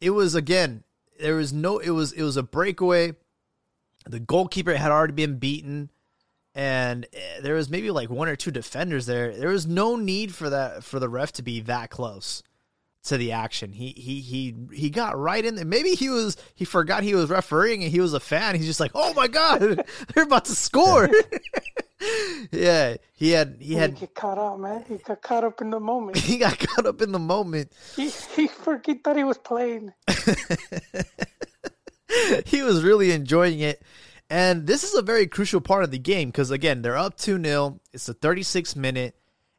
it 0.00 0.10
was 0.10 0.34
again. 0.34 0.84
There 1.18 1.36
was 1.36 1.52
no. 1.52 1.78
It 1.78 1.90
was 1.90 2.12
it 2.12 2.22
was 2.22 2.36
a 2.36 2.42
breakaway. 2.42 3.14
The 4.06 4.20
goalkeeper 4.20 4.75
had 4.75 4.92
already 4.92 5.14
been 5.14 5.38
beaten, 5.38 5.90
and 6.54 7.06
eh, 7.12 7.40
there 7.42 7.54
was 7.54 7.68
maybe 7.68 7.90
like 7.90 8.08
one 8.08 8.28
or 8.28 8.36
two 8.36 8.50
defenders 8.50 9.06
there. 9.06 9.36
There 9.36 9.50
was 9.50 9.66
no 9.66 9.96
need 9.96 10.34
for 10.34 10.50
that 10.50 10.84
for 10.84 10.98
the 10.98 11.08
ref 11.08 11.32
to 11.32 11.42
be 11.42 11.60
that 11.60 11.90
close 11.90 12.42
to 13.06 13.16
the 13.16 13.32
action. 13.32 13.72
He 13.72 13.90
he 13.96 14.20
he 14.20 14.54
he 14.72 14.90
got 14.90 15.18
right 15.18 15.44
in 15.44 15.54
there. 15.54 15.64
Maybe 15.64 15.94
he 15.94 16.08
was 16.08 16.36
he 16.54 16.64
forgot 16.64 17.02
he 17.02 17.14
was 17.14 17.30
refereeing 17.30 17.82
and 17.82 17.90
he 17.90 18.00
was 18.00 18.14
a 18.14 18.20
fan. 18.20 18.54
He's 18.54 18.66
just 18.66 18.80
like, 18.80 18.92
"Oh 18.94 19.14
my 19.14 19.28
god, 19.28 19.60
they're 20.14 20.25
about 20.25 20.44
to 20.46 20.54
score." 20.54 21.08
yeah, 22.50 22.96
he 23.12 23.30
had 23.30 23.56
he 23.60 23.75
had 23.75 23.94
he 23.94 24.00
get 24.00 24.14
caught 24.14 24.38
up, 24.38 24.58
man. 24.58 24.84
He 24.88 24.98
got 24.98 25.22
caught 25.22 25.44
up 25.44 25.60
in 25.60 25.70
the 25.70 25.80
moment. 25.80 26.16
he 26.18 26.38
got 26.38 26.58
caught 26.58 26.86
up 26.86 27.00
in 27.02 27.12
the 27.12 27.18
moment. 27.18 27.72
He 27.94 28.10
he, 28.34 28.48
forgot, 28.48 28.86
he 28.86 28.94
thought 28.94 29.16
he 29.16 29.25
was 29.25 29.38
playing. 29.38 29.92
he 32.46 32.62
was 32.62 32.82
really 32.82 33.12
enjoying 33.12 33.60
it. 33.60 33.82
And 34.28 34.66
this 34.66 34.82
is 34.82 34.94
a 34.94 35.02
very 35.02 35.26
crucial 35.26 35.60
part 35.60 35.84
of 35.84 35.90
the 35.90 35.98
game 35.98 36.30
because 36.30 36.50
again, 36.50 36.82
they're 36.82 36.96
up 36.96 37.16
2-0. 37.16 37.78
It's 37.92 38.06
the 38.06 38.14
36th 38.14 38.75
minute 38.76 39.16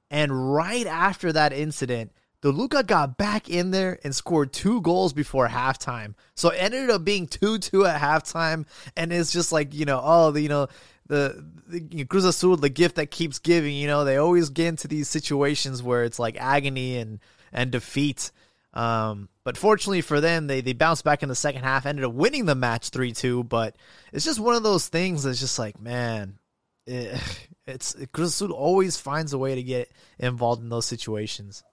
and 0.10 0.54
right 0.54 0.88
after 0.88 1.34
that 1.34 1.54
incident, 1.54 2.12
Toluca 2.42 2.84
got 2.84 3.18
back 3.18 3.50
in 3.50 3.72
there 3.72 4.00
and 4.04 4.16
scored 4.16 4.54
two 4.54 4.82
goals 4.82 5.12
before 5.12 5.48
halftime. 5.48 6.14
So 6.36 6.50
it 6.50 6.58
ended 6.58 6.90
up 6.90 7.04
being 7.04 7.28
2 7.28 7.58
2 7.58 7.86
at 7.86 8.00
halftime. 8.00 8.66
And 8.96 9.12
it's 9.12 9.32
just 9.32 9.52
like, 9.52 9.74
you 9.74 9.86
know, 9.86 10.00
oh, 10.04 10.36
you 10.36 10.50
know, 10.50 10.68
the, 11.08 11.46
the 11.68 12.06
Cruz 12.06 12.26
Azul, 12.26 12.58
the 12.58 12.70
gift 12.70 12.96
that 12.96 13.12
keeps 13.12 13.40
giving, 13.40 13.76
you 13.76 13.88
know, 13.88 14.06
they 14.06 14.18
always 14.18 14.50
get 14.50 14.68
into 14.68 14.88
these 14.88 15.10
situations 15.10 15.82
where 15.82 16.04
it's 16.04 16.20
like 16.20 16.38
agony 16.40 16.98
and, 16.98 17.20
and 17.52 17.72
defeat. 17.72 18.32
Um, 18.74 19.30
but 19.48 19.56
fortunately 19.56 20.02
for 20.02 20.20
them, 20.20 20.48
they, 20.48 20.60
they 20.60 20.74
bounced 20.74 21.06
back 21.06 21.24
in 21.24 21.30
the 21.30 21.34
second 21.34 21.64
half, 21.64 21.86
ended 21.86 22.04
up 22.04 22.12
winning 22.12 22.48
the 22.48 22.54
match 22.54 22.90
3 22.90 23.14
2. 23.14 23.46
But 23.46 23.78
it's 24.12 24.26
just 24.26 24.42
one 24.42 24.56
of 24.56 24.64
those 24.64 24.90
things 24.90 25.24
that's 25.24 25.40
just 25.40 25.58
like, 25.58 25.80
man, 25.80 26.38
it, 26.86 27.18
it's 27.66 27.96
Azul 27.96 28.52
always 28.52 28.98
finds 28.98 29.32
a 29.32 29.38
way 29.38 29.56
to 29.56 29.64
get 29.64 29.90
involved 30.20 30.62
in 30.62 30.68
those 30.68 30.86
situations. 30.86 31.64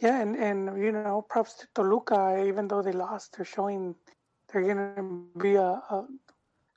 Yeah, 0.00 0.20
and, 0.20 0.36
and 0.36 0.80
you 0.80 0.92
know, 0.92 1.26
props 1.28 1.54
to 1.54 1.66
Toluca. 1.74 2.44
Even 2.46 2.68
though 2.68 2.82
they 2.82 2.92
lost, 2.92 3.36
they're 3.36 3.44
showing 3.44 3.96
they're 4.52 4.62
gonna 4.62 5.24
be 5.36 5.56
a, 5.56 5.82
a 5.90 6.06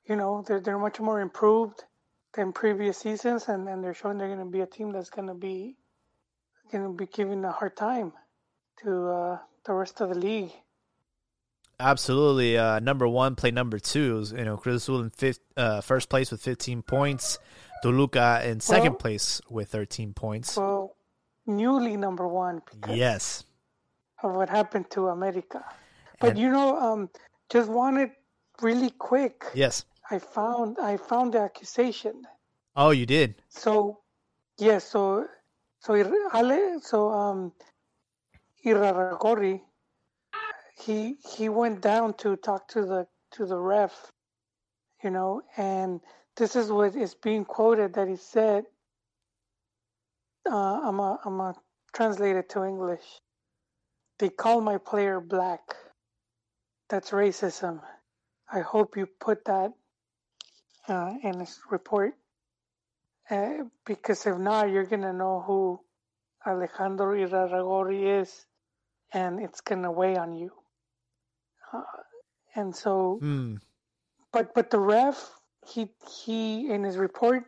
you 0.08 0.16
know, 0.16 0.42
they're 0.48 0.58
they're 0.58 0.80
much 0.80 0.98
more 0.98 1.20
improved 1.20 1.84
than 2.32 2.52
previous 2.52 2.98
seasons, 2.98 3.46
and, 3.46 3.68
and 3.68 3.84
they're 3.84 3.94
showing 3.94 4.18
they're 4.18 4.34
gonna 4.34 4.50
be 4.50 4.62
a 4.62 4.66
team 4.66 4.90
that's 4.90 5.10
gonna 5.10 5.32
be 5.32 5.76
gonna 6.72 6.92
be 6.92 7.06
giving 7.06 7.44
a 7.44 7.52
hard 7.52 7.76
time 7.76 8.12
to 8.82 9.08
uh, 9.08 9.38
the 9.64 9.72
rest 9.72 10.00
of 10.00 10.10
the 10.10 10.14
league. 10.14 10.52
Absolutely. 11.80 12.56
Uh, 12.56 12.78
number 12.78 13.08
one, 13.08 13.34
play 13.34 13.50
number 13.50 13.78
two. 13.78 14.24
You 14.36 14.44
know, 14.44 14.56
Cruz 14.56 14.82
Azul 14.82 15.00
in 15.00 15.10
fifth, 15.10 15.40
uh, 15.56 15.80
first 15.80 16.08
place 16.08 16.30
with 16.30 16.40
15 16.40 16.82
points. 16.82 17.38
Toluca 17.82 18.42
in 18.44 18.60
second 18.60 18.92
well, 18.92 18.98
place 18.98 19.40
with 19.50 19.68
13 19.68 20.14
points. 20.14 20.56
Well, 20.56 20.96
newly 21.46 21.96
number 21.96 22.26
one. 22.26 22.62
yes. 22.88 23.44
Of 24.22 24.34
what 24.34 24.48
happened 24.48 24.90
to 24.92 25.08
America. 25.08 25.64
But 26.20 26.30
and, 26.30 26.38
you 26.38 26.50
know, 26.50 26.78
um, 26.78 27.10
just 27.50 27.68
wanted 27.68 28.12
really 28.62 28.90
quick. 28.90 29.44
Yes. 29.54 29.84
I 30.10 30.18
found 30.18 30.78
I 30.78 30.96
found 30.96 31.34
the 31.34 31.40
accusation. 31.40 32.22
Oh, 32.76 32.90
you 32.90 33.06
did. 33.06 33.34
So, 33.48 34.00
yes. 34.58 34.66
Yeah, 34.66 34.78
so, 34.78 35.26
so 35.78 35.94
Ale, 35.94 36.80
so 36.80 37.10
um, 37.10 37.52
Irarragorri, 38.64 39.62
he 40.78 41.16
he 41.36 41.48
went 41.48 41.80
down 41.82 42.14
to 42.14 42.36
talk 42.36 42.68
to 42.68 42.84
the 42.84 43.06
to 43.32 43.46
the 43.46 43.58
ref, 43.58 44.12
you 45.02 45.10
know, 45.10 45.42
and 45.56 46.00
this 46.36 46.56
is 46.56 46.70
what 46.70 46.96
is 46.96 47.14
being 47.14 47.44
quoted 47.44 47.94
that 47.94 48.08
he 48.08 48.16
said 48.16 48.64
uh, 50.50 50.80
I'm 50.84 51.00
a 51.00 51.18
I'm 51.24 51.40
a 51.40 51.54
translate 51.94 52.36
it 52.36 52.48
to 52.50 52.64
English. 52.64 53.04
They 54.18 54.28
call 54.28 54.60
my 54.60 54.78
player 54.78 55.20
black. 55.20 55.60
That's 56.90 57.10
racism. 57.10 57.80
I 58.52 58.60
hope 58.60 58.96
you 58.96 59.06
put 59.20 59.44
that 59.46 59.72
uh, 60.88 61.14
in 61.22 61.38
this 61.38 61.60
report, 61.70 62.14
uh, 63.30 63.64
because 63.86 64.26
if 64.26 64.38
not, 64.38 64.70
you're 64.70 64.86
gonna 64.86 65.12
know 65.12 65.42
who 65.46 65.80
Alejandro 66.46 67.14
Irarragorri 67.14 68.20
is, 68.20 68.46
and 69.12 69.40
it's 69.40 69.60
gonna 69.60 69.90
weigh 69.90 70.16
on 70.16 70.34
you. 70.34 70.50
Uh, 71.72 71.82
and 72.54 72.74
so, 72.74 73.18
mm. 73.22 73.58
but 74.32 74.54
but 74.54 74.70
the 74.70 74.78
ref, 74.78 75.30
he 75.66 75.88
he 76.22 76.70
in 76.70 76.84
his 76.84 76.96
report, 76.96 77.44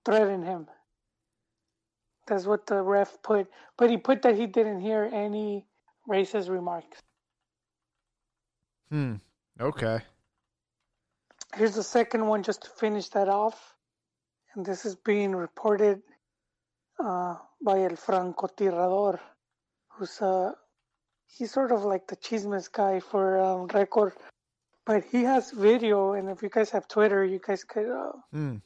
threaten 0.06 0.44
him. 0.44 0.68
That's 2.28 2.46
what 2.46 2.66
the 2.68 2.82
ref 2.82 3.22
put, 3.24 3.48
but 3.78 3.90
he 3.90 3.98
put 3.98 4.22
that 4.24 4.36
he 4.36 4.46
didn't 4.48 4.82
hear 4.82 5.10
any 5.14 5.66
racist 6.08 6.50
remarks. 6.50 7.02
Hmm. 8.92 9.16
Okay. 9.60 10.00
Here's 11.56 11.76
the 11.76 11.84
second 11.84 12.26
one 12.28 12.44
just 12.44 12.64
to 12.64 12.70
finish 12.70 13.10
that 13.10 13.30
off. 13.30 13.76
And 14.54 14.66
this 14.66 14.86
is 14.86 14.96
being 14.96 15.36
reported 15.36 16.02
uh, 17.00 17.36
by 17.62 17.84
El 17.84 17.98
Francotirador 17.98 19.20
who's 19.98 20.22
uh 20.22 20.52
he's 21.28 21.52
sort 21.52 21.72
of 21.72 21.84
like 21.84 22.08
the 22.08 22.16
chismes 22.16 22.72
guy 22.72 23.00
for 23.00 23.40
um, 23.40 23.68
record 23.68 24.14
but 24.86 25.04
he 25.12 25.24
has 25.24 25.52
video 25.52 26.14
and 26.14 26.30
if 26.30 26.42
you 26.42 26.50
guys 26.50 26.70
have 26.70 26.88
twitter 26.88 27.26
you 27.26 27.40
guys 27.46 27.64
could 27.64 27.90
uh, 27.90 28.12
mm. 28.34 28.62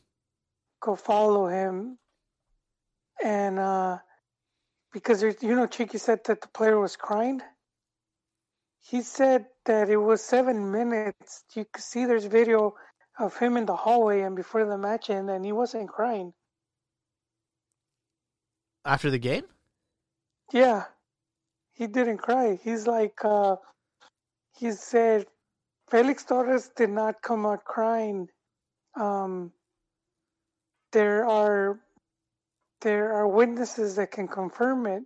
go 0.81 0.95
follow 0.95 1.47
him 1.47 1.97
and 3.23 3.59
uh 3.59 3.97
because 4.93 5.23
you 5.23 5.55
know 5.55 5.67
Chiqui 5.67 5.99
said 5.99 6.19
that 6.25 6.41
the 6.41 6.49
player 6.49 6.79
was 6.79 6.95
crying 6.95 7.41
he 8.81 9.01
said 9.01 9.45
that 9.65 9.89
it 9.89 9.97
was 9.97 10.23
seven 10.23 10.71
minutes 10.71 11.43
you 11.55 11.65
could 11.71 11.83
see 11.83 12.05
there's 12.05 12.25
video 12.25 12.73
of 13.19 13.37
him 13.37 13.57
in 13.57 13.65
the 13.65 13.75
hallway 13.75 14.21
and 14.21 14.35
before 14.35 14.65
the 14.65 14.77
match 14.77 15.09
and 15.09 15.29
and 15.29 15.45
he 15.45 15.51
wasn't 15.51 15.87
crying 15.87 16.33
after 18.85 19.11
the 19.11 19.19
game 19.19 19.43
yeah 20.51 20.85
he 21.81 21.87
didn't 21.87 22.19
cry. 22.19 22.59
He's 22.63 22.85
like, 22.85 23.17
uh, 23.25 23.55
he 24.55 24.71
said, 24.71 25.25
Felix 25.89 26.23
Torres 26.23 26.69
did 26.75 26.91
not 26.91 27.23
come 27.23 27.43
out 27.43 27.63
crying. 27.63 28.29
Um, 28.95 29.51
there 30.91 31.27
are 31.27 31.79
there 32.81 33.13
are 33.13 33.27
witnesses 33.27 33.95
that 33.95 34.11
can 34.11 34.27
confirm 34.27 34.85
it. 34.85 35.01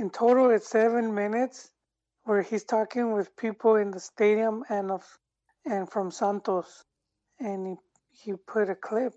In 0.00 0.10
total, 0.10 0.50
it's 0.50 0.68
seven 0.68 1.14
minutes 1.14 1.70
where 2.30 2.42
he's 2.42 2.62
talking 2.62 3.12
with 3.12 3.34
people 3.34 3.74
in 3.74 3.90
the 3.90 3.98
stadium 3.98 4.62
and 4.68 4.92
of 4.92 5.02
and 5.66 5.90
from 5.90 6.12
Santos, 6.12 6.84
and 7.40 7.66
he 7.66 7.74
he 8.22 8.32
put 8.46 8.70
a 8.70 8.76
clip. 8.76 9.14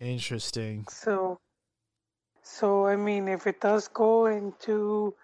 Interesting. 0.00 0.86
So, 0.88 1.36
so 2.42 2.86
I 2.86 2.96
mean, 2.96 3.28
if 3.28 3.46
it 3.46 3.60
does 3.60 3.88
go 3.88 4.24
into, 4.24 5.14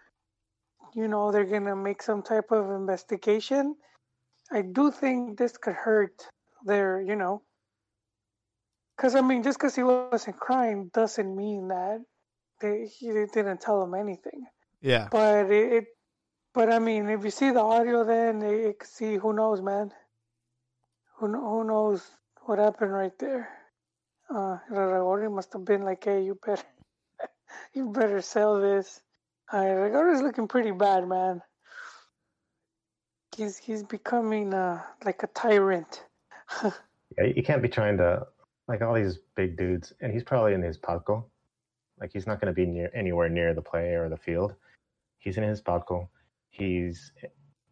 you 0.94 1.08
know, 1.08 1.32
they're 1.32 1.52
gonna 1.54 1.74
make 1.74 2.02
some 2.02 2.22
type 2.22 2.50
of 2.50 2.70
investigation, 2.70 3.76
I 4.52 4.60
do 4.60 4.90
think 4.90 5.38
this 5.38 5.56
could 5.56 5.76
hurt 5.76 6.28
their, 6.66 7.00
you 7.00 7.16
know, 7.16 7.40
because 8.94 9.14
I 9.14 9.22
mean, 9.22 9.42
just 9.42 9.58
because 9.58 9.74
he 9.74 9.82
wasn't 9.82 10.36
crying 10.38 10.90
doesn't 10.92 11.34
mean 11.34 11.68
that 11.68 12.00
they 12.60 12.86
he 12.86 13.06
didn't 13.06 13.62
tell 13.62 13.82
him 13.82 13.94
anything. 13.94 14.44
Yeah. 14.80 15.08
But 15.10 15.50
it, 15.50 15.72
it 15.72 15.84
but 16.52 16.72
I 16.72 16.78
mean, 16.78 17.08
if 17.08 17.24
you 17.24 17.30
see 17.30 17.50
the 17.50 17.60
audio, 17.60 18.04
then 18.04 18.40
you 18.40 18.74
see 18.82 19.16
who 19.16 19.32
knows, 19.32 19.60
man. 19.60 19.92
Who 21.18 21.28
who 21.28 21.64
knows 21.64 22.02
what 22.42 22.58
happened 22.58 22.92
right 22.92 23.16
there? 23.18 23.48
Uh, 24.28 24.58
Raragori 24.70 25.32
must 25.32 25.52
have 25.52 25.64
been 25.64 25.82
like, 25.82 26.04
"Hey, 26.04 26.22
you 26.24 26.38
better, 26.44 26.64
you 27.74 27.90
better 27.90 28.20
sell 28.20 28.60
this." 28.60 29.00
Uh, 29.52 29.58
Raragori's 29.58 30.22
looking 30.22 30.48
pretty 30.48 30.70
bad, 30.70 31.06
man. 31.06 31.42
He's 33.36 33.58
he's 33.58 33.82
becoming 33.82 34.54
uh 34.54 34.82
like 35.04 35.22
a 35.22 35.28
tyrant. 35.28 36.04
Yeah, 37.18 37.24
you 37.24 37.42
can't 37.42 37.60
be 37.60 37.68
trying 37.68 37.96
to 37.96 38.24
like 38.68 38.82
all 38.82 38.94
these 38.94 39.18
big 39.34 39.56
dudes, 39.56 39.92
and 40.00 40.12
he's 40.12 40.22
probably 40.22 40.54
in 40.54 40.62
his 40.62 40.78
palco. 40.78 41.24
Like 42.00 42.12
he's 42.12 42.24
not 42.24 42.40
going 42.40 42.46
to 42.46 42.54
be 42.54 42.64
near 42.64 42.88
anywhere 42.94 43.28
near 43.28 43.52
the 43.52 43.62
play 43.62 43.94
or 43.94 44.08
the 44.08 44.16
field. 44.16 44.54
He's 45.20 45.36
in 45.36 45.44
his 45.44 45.62
palco. 45.62 46.08
He's 46.48 47.12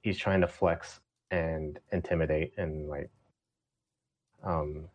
he's 0.03 0.17
trying 0.19 0.41
to 0.43 0.47
flex 0.47 1.01
and 1.31 1.79
intimidate 1.93 2.53
and 2.57 2.89
like 2.89 3.11
um 4.45 4.89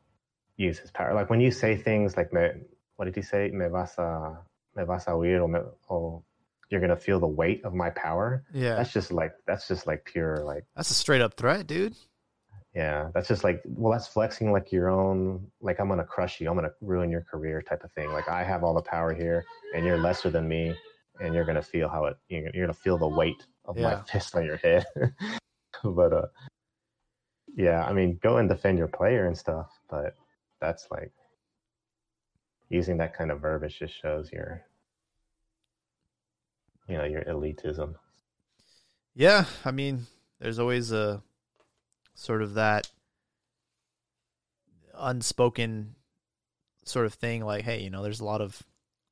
use 0.58 0.80
his 0.80 0.92
power. 0.92 1.14
Like 1.14 1.30
when 1.30 1.42
you 1.42 1.52
say 1.52 1.76
things 1.76 2.16
like 2.16 2.32
me, 2.32 2.48
what 2.96 3.06
did 3.06 3.16
he 3.16 3.22
say? 3.22 3.50
Me 3.52 3.68
vas 3.68 3.98
a 3.98 4.38
me 4.76 4.84
vas 4.86 5.08
a 5.08 5.12
oír 5.12 5.42
or, 5.42 5.48
me, 5.48 5.60
or 5.88 6.24
you're 6.70 6.82
gonna 6.82 6.96
feel 6.96 7.20
the 7.20 7.28
weight 7.28 7.64
of 7.66 7.74
my 7.74 7.90
power. 7.92 8.44
Yeah. 8.54 8.76
That's 8.76 8.94
just 8.94 9.12
like 9.12 9.34
that's 9.46 9.68
just 9.68 9.86
like 9.86 10.06
pure 10.06 10.38
like 10.46 10.66
That's 10.76 10.90
a 10.92 10.96
straight 10.96 11.22
up 11.22 11.36
threat, 11.36 11.68
dude. 11.68 11.96
yeah, 12.74 13.10
that's 13.14 13.28
just 13.28 13.44
like, 13.44 13.62
well, 13.66 13.92
that's 13.92 14.08
flexing 14.08 14.52
like 14.52 14.72
your 14.72 14.90
own, 14.90 15.46
like 15.62 15.80
I'm 15.80 15.90
gonna 15.90 16.04
crush 16.06 16.40
you, 16.42 16.50
I'm 16.50 16.56
gonna 16.56 16.72
ruin 16.82 17.12
your 17.12 17.22
career 17.22 17.62
type 17.62 17.84
of 17.84 17.92
thing. 17.92 18.12
Like 18.12 18.30
I 18.30 18.44
have 18.44 18.64
all 18.64 18.74
the 18.74 18.82
power 18.82 19.14
here, 19.14 19.44
and 19.76 19.86
you're 19.86 19.98
lesser 20.00 20.30
than 20.32 20.48
me, 20.48 20.76
and 21.20 21.34
you're 21.34 21.46
gonna 21.46 21.62
feel 21.62 21.90
how 21.90 22.06
it, 22.06 22.18
you're 22.28 22.50
you're 22.54 22.66
gonna 22.66 22.74
feel 22.74 22.98
the 22.98 23.08
weight 23.08 23.46
of 23.66 23.78
my 23.78 24.02
fist 24.12 24.36
on 24.36 24.46
your 24.46 24.58
head. 24.58 24.86
but 25.84 26.14
uh, 26.14 26.26
yeah, 27.56 27.86
I 27.86 27.94
mean, 27.94 28.20
go 28.22 28.38
and 28.38 28.50
defend 28.50 28.78
your 28.78 28.88
player 28.88 29.28
and 29.28 29.38
stuff, 29.38 29.70
but 29.90 30.16
that's 30.60 30.88
like 30.90 31.12
using 32.70 32.98
that 32.98 33.16
kind 33.16 33.32
of 33.32 33.42
verbiage 33.42 33.80
just 33.80 33.94
shows 33.94 34.32
your, 34.32 34.64
you 36.88 36.98
know, 36.98 37.04
your 37.04 37.24
elitism. 37.26 37.96
Yeah, 39.14 39.46
I 39.64 39.72
mean, 39.72 40.08
there's 40.40 40.58
always 40.58 40.92
a 40.92 41.22
sort 42.16 42.42
of 42.42 42.56
that 42.56 42.90
unspoken 44.96 45.96
sort 46.86 47.06
of 47.06 47.14
thing 47.14 47.44
like 47.44 47.64
hey, 47.64 47.82
you 47.82 47.90
know, 47.90 48.04
there's 48.04 48.20
a 48.20 48.26
lot 48.26 48.42
of 48.42 48.62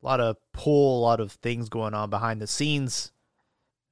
a 0.01 0.05
lot 0.05 0.19
of 0.19 0.37
pull, 0.53 0.99
a 0.99 1.01
lot 1.01 1.19
of 1.19 1.31
things 1.33 1.69
going 1.69 1.93
on 1.93 2.09
behind 2.09 2.41
the 2.41 2.47
scenes. 2.47 3.11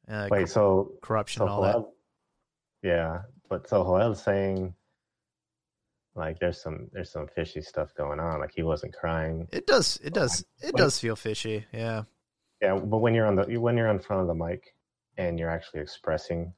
Uh, 0.07 0.27
Wait, 0.31 0.49
so 0.49 0.93
corruption 1.01 1.41
So 1.41 1.47
all 1.47 1.61
that. 1.61 1.85
Yeah, 2.81 3.21
but 3.49 3.69
so 3.69 3.83
Joel's 3.83 4.23
saying 4.23 4.73
like 6.15 6.39
there's 6.39 6.61
some 6.61 6.89
there's 6.91 7.11
some 7.11 7.27
fishy 7.27 7.61
stuff 7.61 7.93
going 7.95 8.19
on. 8.19 8.39
Like 8.39 8.51
he 8.55 8.63
wasn't 8.63 8.93
crying. 8.93 9.47
It 9.51 9.67
does 9.67 9.99
it 10.03 10.13
does 10.13 10.45
it 10.61 10.75
does 10.75 10.99
feel 10.99 11.15
fishy. 11.15 11.65
Yeah. 11.71 12.03
Yeah, 12.61 12.75
but 12.75 12.97
when 12.97 13.13
you're 13.13 13.25
on 13.25 13.35
the 13.35 13.57
when 13.57 13.77
you're 13.77 13.87
in 13.87 13.99
front 13.99 14.21
of 14.21 14.27
the 14.27 14.33
mic 14.33 14.75
and 15.17 15.39
you're 15.39 15.49
actually 15.49 15.79
expressing, 15.79 16.53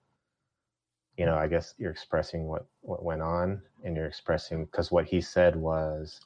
you 1.18 1.26
know, 1.26 1.36
I 1.36 1.48
guess 1.48 1.76
you're 1.78 1.92
expressing 1.92 2.48
what 2.48 2.66
what 2.82 3.04
went 3.04 3.22
on, 3.22 3.62
and 3.84 3.96
you're 3.96 4.08
expressing 4.08 4.66
because 4.66 4.92
what 4.92 5.06
he 5.06 5.22
said 5.22 5.56
was, 5.56 6.20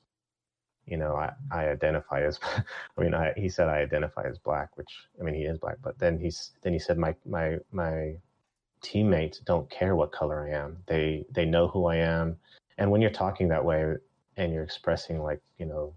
you 0.87 0.97
know, 0.97 1.15
I 1.15 1.33
I 1.51 1.67
identify 1.69 2.21
as, 2.23 2.39
I 2.97 3.01
mean, 3.01 3.13
I 3.13 3.33
he 3.35 3.49
said 3.49 3.67
I 3.69 3.79
identify 3.79 4.23
as 4.23 4.37
black, 4.37 4.77
which 4.77 4.93
I 5.19 5.23
mean 5.23 5.35
he 5.35 5.43
is 5.43 5.57
black, 5.57 5.77
but 5.81 5.97
then 5.99 6.19
he's 6.19 6.51
then 6.61 6.73
he 6.73 6.79
said 6.79 6.97
my 6.97 7.15
my 7.25 7.57
my 7.71 8.15
teammates 8.81 9.39
don't 9.39 9.69
care 9.69 9.95
what 9.95 10.11
color 10.11 10.47
I 10.47 10.51
am. 10.57 10.77
They 10.87 11.25
they 11.31 11.45
know 11.45 11.67
who 11.67 11.85
I 11.85 11.97
am, 11.97 12.37
and 12.77 12.91
when 12.91 13.01
you're 13.01 13.11
talking 13.11 13.49
that 13.49 13.65
way 13.65 13.95
and 14.37 14.53
you're 14.53 14.63
expressing 14.63 15.21
like 15.21 15.41
you 15.57 15.65
know 15.65 15.93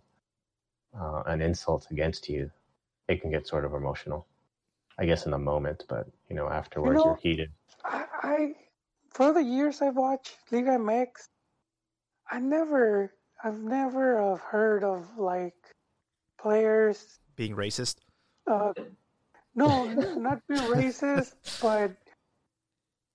uh, 0.98 1.22
an 1.26 1.42
insult 1.42 1.88
against 1.90 2.28
you, 2.28 2.50
it 3.08 3.20
can 3.20 3.30
get 3.30 3.46
sort 3.46 3.64
of 3.64 3.74
emotional. 3.74 4.26
I 5.00 5.06
guess 5.06 5.26
in 5.26 5.30
the 5.30 5.38
moment, 5.38 5.84
but 5.88 6.08
you 6.28 6.36
know 6.36 6.48
afterwards 6.48 6.98
know- 6.98 7.04
you're 7.04 7.16
heated. 7.16 7.50
I, 7.84 8.04
I 8.22 8.54
for 9.10 9.32
the 9.32 9.42
years 9.42 9.80
I've 9.82 9.96
watched 9.96 10.36
Liga 10.50 10.70
MX, 10.78 11.28
I 12.30 12.40
never, 12.40 13.12
I've 13.42 13.60
never 13.60 14.30
have 14.30 14.40
heard 14.40 14.84
of 14.84 15.06
like 15.16 15.54
players. 16.40 17.18
Being 17.36 17.54
racist. 17.54 17.96
Uh, 18.46 18.72
no, 19.54 19.84
not 20.16 20.40
be 20.48 20.56
racist, 20.56 21.34
but 21.62 21.92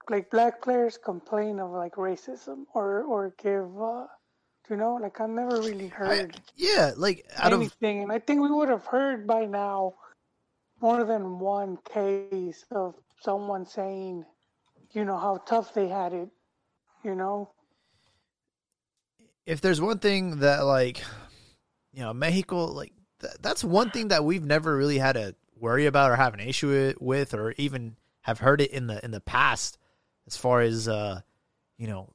like 0.10 0.30
black 0.30 0.62
players 0.62 0.98
complain 0.98 1.60
of 1.60 1.72
like 1.72 1.96
racism 1.96 2.66
or 2.74 3.04
or 3.04 3.34
give. 3.42 3.70
Uh, 3.82 4.08
you 4.70 4.78
know, 4.78 4.96
like 4.96 5.20
I've 5.20 5.30
never 5.30 5.58
really 5.60 5.92
I, 5.92 5.96
heard 5.96 6.42
yeah, 6.56 6.92
like 6.96 7.26
out 7.38 7.54
of 7.54 7.60
anything, 7.60 8.04
and 8.04 8.12
I 8.12 8.20
think 8.20 8.42
we 8.42 8.50
would 8.50 8.70
have 8.70 8.86
heard 8.86 9.28
by 9.28 9.46
now 9.46 9.96
more 10.82 11.04
than 11.04 11.40
one 11.40 11.78
case 11.90 12.66
of 12.72 12.96
someone 13.22 13.66
saying, 13.66 14.26
you 14.92 15.06
know, 15.06 15.18
how 15.18 15.38
tough 15.46 15.74
they 15.74 15.88
had 15.88 16.14
it. 16.14 16.30
You 17.04 17.16
know, 17.16 17.53
if 19.46 19.62
there's 19.62 19.82
one 19.82 20.00
thing 20.00 20.40
that 20.40 20.66
like 20.66 21.02
you 21.92 22.02
know 22.02 22.14
mexico 22.14 22.66
like 22.66 22.94
th- 23.22 23.34
that's 23.42 23.64
one 23.64 23.90
thing 23.92 24.10
that 24.10 24.24
we've 24.24 24.46
never 24.46 24.76
really 24.76 24.98
had 24.98 25.14
to 25.14 25.36
worry 25.60 25.86
about 25.86 26.12
or 26.12 26.16
have 26.16 26.34
an 26.34 26.40
issue 26.40 26.94
with 27.00 27.34
or 27.34 27.54
even 27.58 27.96
have 28.22 28.40
heard 28.40 28.62
it 28.62 28.72
in 28.72 28.88
the 28.88 29.04
in 29.04 29.12
the 29.12 29.22
past 29.22 29.78
as 30.28 30.36
far 30.38 30.62
as 30.62 30.88
uh 30.88 31.20
you 31.78 31.88
know 31.88 32.10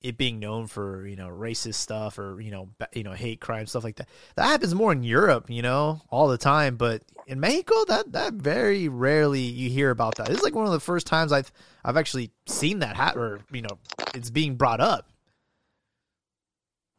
it 0.00 0.18
being 0.18 0.38
known 0.38 0.66
for 0.66 1.06
you 1.06 1.16
know 1.16 1.28
racist 1.28 1.76
stuff 1.76 2.18
or 2.18 2.38
you 2.40 2.50
know 2.50 2.68
ba- 2.78 2.88
you 2.92 3.02
know 3.02 3.12
hate 3.12 3.40
crime 3.40 3.66
stuff 3.66 3.84
like 3.84 3.96
that. 3.96 4.08
That 4.36 4.46
happens 4.46 4.74
more 4.74 4.92
in 4.92 5.02
europe 5.02 5.48
you 5.48 5.62
know 5.62 6.02
all 6.10 6.28
the 6.28 6.36
time 6.36 6.76
but 6.76 7.02
in 7.26 7.40
mexico 7.40 7.84
that 7.88 8.12
that 8.12 8.34
very 8.34 8.88
rarely 8.88 9.40
you 9.40 9.70
hear 9.70 9.90
about 9.90 10.16
that. 10.16 10.28
Is 10.28 10.42
like 10.42 10.54
one 10.54 10.66
of 10.66 10.72
the 10.72 10.80
first 10.80 11.06
times 11.06 11.32
i've 11.32 11.50
i've 11.84 11.96
actually 11.96 12.30
seen 12.46 12.80
that 12.80 12.96
hat 12.96 13.16
or 13.16 13.40
you 13.50 13.62
know 13.62 13.78
it's 14.14 14.30
being 14.30 14.56
brought 14.56 14.80
up 14.80 15.08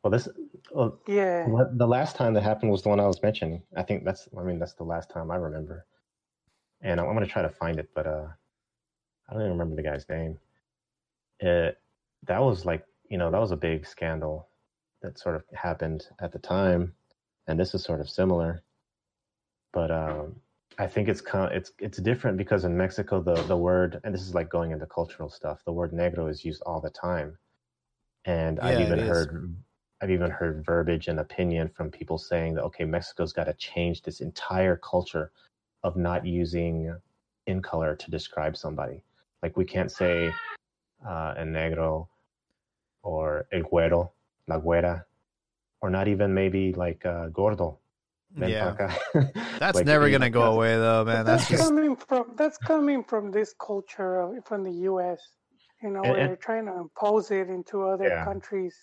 Well, 0.05 0.11
this 0.11 0.29
well, 0.71 0.99
yeah. 1.07 1.47
the 1.73 1.87
last 1.87 2.15
time 2.15 2.35
that 2.35 2.43
happened 2.43 2.71
was 2.71 2.83
the 2.83 2.89
one 2.89 2.99
I 2.99 3.07
was 3.07 3.23
mentioning. 3.23 3.63
I 3.75 3.81
think 3.81 4.05
that's 4.05 4.29
I 4.37 4.43
mean 4.43 4.59
that's 4.59 4.75
the 4.75 4.83
last 4.83 5.09
time 5.09 5.31
I 5.31 5.35
remember, 5.35 5.87
and 6.79 6.99
I'm, 6.99 7.07
I'm 7.07 7.15
gonna 7.15 7.25
try 7.25 7.41
to 7.41 7.49
find 7.49 7.79
it, 7.79 7.89
but 7.95 8.05
uh, 8.05 8.27
I 9.27 9.33
don't 9.33 9.41
even 9.41 9.53
remember 9.53 9.75
the 9.75 9.81
guy's 9.81 10.07
name. 10.07 10.37
It 11.39 11.79
that 12.27 12.39
was 12.39 12.67
like 12.67 12.85
you 13.09 13.17
know 13.17 13.31
that 13.31 13.41
was 13.41 13.49
a 13.49 13.57
big 13.57 13.87
scandal 13.87 14.47
that 15.01 15.17
sort 15.17 15.37
of 15.37 15.43
happened 15.55 16.05
at 16.19 16.31
the 16.31 16.37
time, 16.37 16.93
and 17.47 17.59
this 17.59 17.73
is 17.73 17.83
sort 17.83 17.99
of 17.99 18.07
similar, 18.07 18.61
but 19.73 19.89
um, 19.89 20.35
I 20.77 20.85
think 20.85 21.09
it's 21.09 21.23
it's 21.33 21.71
it's 21.79 21.97
different 21.97 22.37
because 22.37 22.63
in 22.63 22.77
Mexico 22.77 23.23
the 23.23 23.41
the 23.45 23.57
word 23.57 24.01
and 24.03 24.13
this 24.13 24.21
is 24.21 24.35
like 24.35 24.51
going 24.51 24.69
into 24.69 24.85
cultural 24.85 25.31
stuff. 25.31 25.63
The 25.65 25.73
word 25.73 25.93
negro 25.93 26.29
is 26.29 26.45
used 26.45 26.61
all 26.63 26.79
the 26.79 26.91
time, 26.91 27.39
and 28.25 28.59
I've 28.59 28.81
even 28.81 28.99
heard 28.99 29.55
I've 30.05 30.11
even 30.11 30.29
heard 30.29 30.63
verbiage 30.63 31.07
and 31.07 31.19
opinion 31.19 31.67
from 31.67 31.89
people 31.89 32.19
saying 32.19 32.53
that 32.53 32.63
okay, 32.65 32.85
Mexico's 32.85 33.33
got 33.33 33.45
to 33.45 33.53
change 33.53 34.03
this 34.03 34.21
entire 34.21 34.75
culture 34.75 35.31
of 35.83 35.95
not 35.97 36.23
using 36.27 36.95
in 37.47 37.59
color 37.59 37.95
to 37.95 38.11
describe 38.11 38.55
somebody. 38.55 39.01
Like 39.41 39.57
we 39.57 39.65
can't 39.65 39.91
say 39.91 40.31
uh, 41.03 41.33
el 41.39 41.47
negro 41.47 42.07
or 43.01 43.47
el 43.51 43.61
güero, 43.63 44.11
la 44.47 44.59
güera, 44.59 45.05
or 45.81 45.89
not 45.89 46.07
even 46.07 46.31
maybe 46.35 46.71
like 46.73 47.03
uh, 47.03 47.29
gordo. 47.29 47.79
yeah. 48.37 48.75
That's 49.57 49.73
Like, 49.77 49.87
never 49.87 50.11
gonna 50.11 50.29
go 50.29 50.53
away 50.53 50.75
though, 50.77 51.03
man. 51.03 51.25
That's 51.25 51.49
that's 51.49 51.49
just 51.49 51.63
coming 51.63 51.95
from 51.95 52.25
that's 52.37 52.59
coming 52.59 53.03
from 53.03 53.31
this 53.31 53.55
culture 53.59 54.21
of, 54.21 54.45
from 54.45 54.63
the 54.63 54.71
U.S. 54.91 55.19
You 55.81 55.89
know, 55.89 56.01
And- 56.03 56.11
where 56.11 56.19
and- 56.19 56.29
they're 56.29 56.35
trying 56.49 56.67
to 56.67 56.75
impose 56.77 57.31
it 57.31 57.49
into 57.49 57.87
other 57.87 58.09
Yeah. 58.09 58.23
countries. 58.23 58.75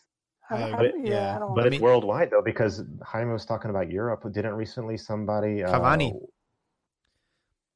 I 0.51 0.55
I- 0.55 0.59
I- 0.59 0.83
yeah, 0.83 0.91
Yeah, 1.05 1.37
I. 1.37 1.55
But 1.55 1.65
I 1.65 1.67
it's 1.67 1.71
mean- 1.73 1.81
worldwide 1.83 2.31
though, 2.31 2.43
because 2.43 2.83
Jaime 3.05 3.33
was 3.33 3.45
talking 3.47 3.71
about 3.71 3.91
Europe. 3.91 4.23
Didn't 4.33 4.55
recently 4.55 4.97
somebody 4.97 5.63
uh, 5.65 5.73
Cavani. 5.73 6.13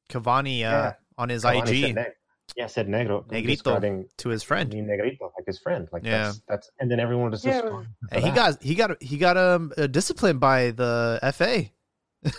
Cavani 0.09 0.57
uh, 0.59 0.59
Yeah. 0.59 0.93
on 1.17 1.29
his 1.29 1.43
Cavani 1.43 1.61
IG. 1.69 1.81
said 1.81 1.95
neg- 1.95 2.13
Yeah, 2.55 2.67
said 2.67 2.87
negro. 2.87 3.29
Negrito. 3.29 3.47
describing 3.63 4.05
to 4.17 4.29
his 4.29 4.41
friend. 4.43 4.73
mi 4.73 4.81
negrito, 4.81 5.31
like 5.37 5.45
his 5.45 5.59
friend. 5.59 5.87
Like 5.91 6.03
Yeah. 6.05 6.23
that's 6.25 6.41
that's 6.47 6.71
and 6.79 6.89
then 6.89 6.99
everyone 6.99 7.31
was 7.31 7.41
just 7.41 7.55
Yeah. 7.55 7.61
responding 7.61 7.91
And 8.11 8.23
he 8.23 8.31
got 8.31 8.63
he 8.63 8.75
got 8.75 9.01
he 9.03 9.17
got 9.17 9.37
um 9.37 9.73
uh, 9.77 9.87
disciplined 9.87 10.39
by 10.39 10.71
the 10.71 11.19
FA. 11.33 11.69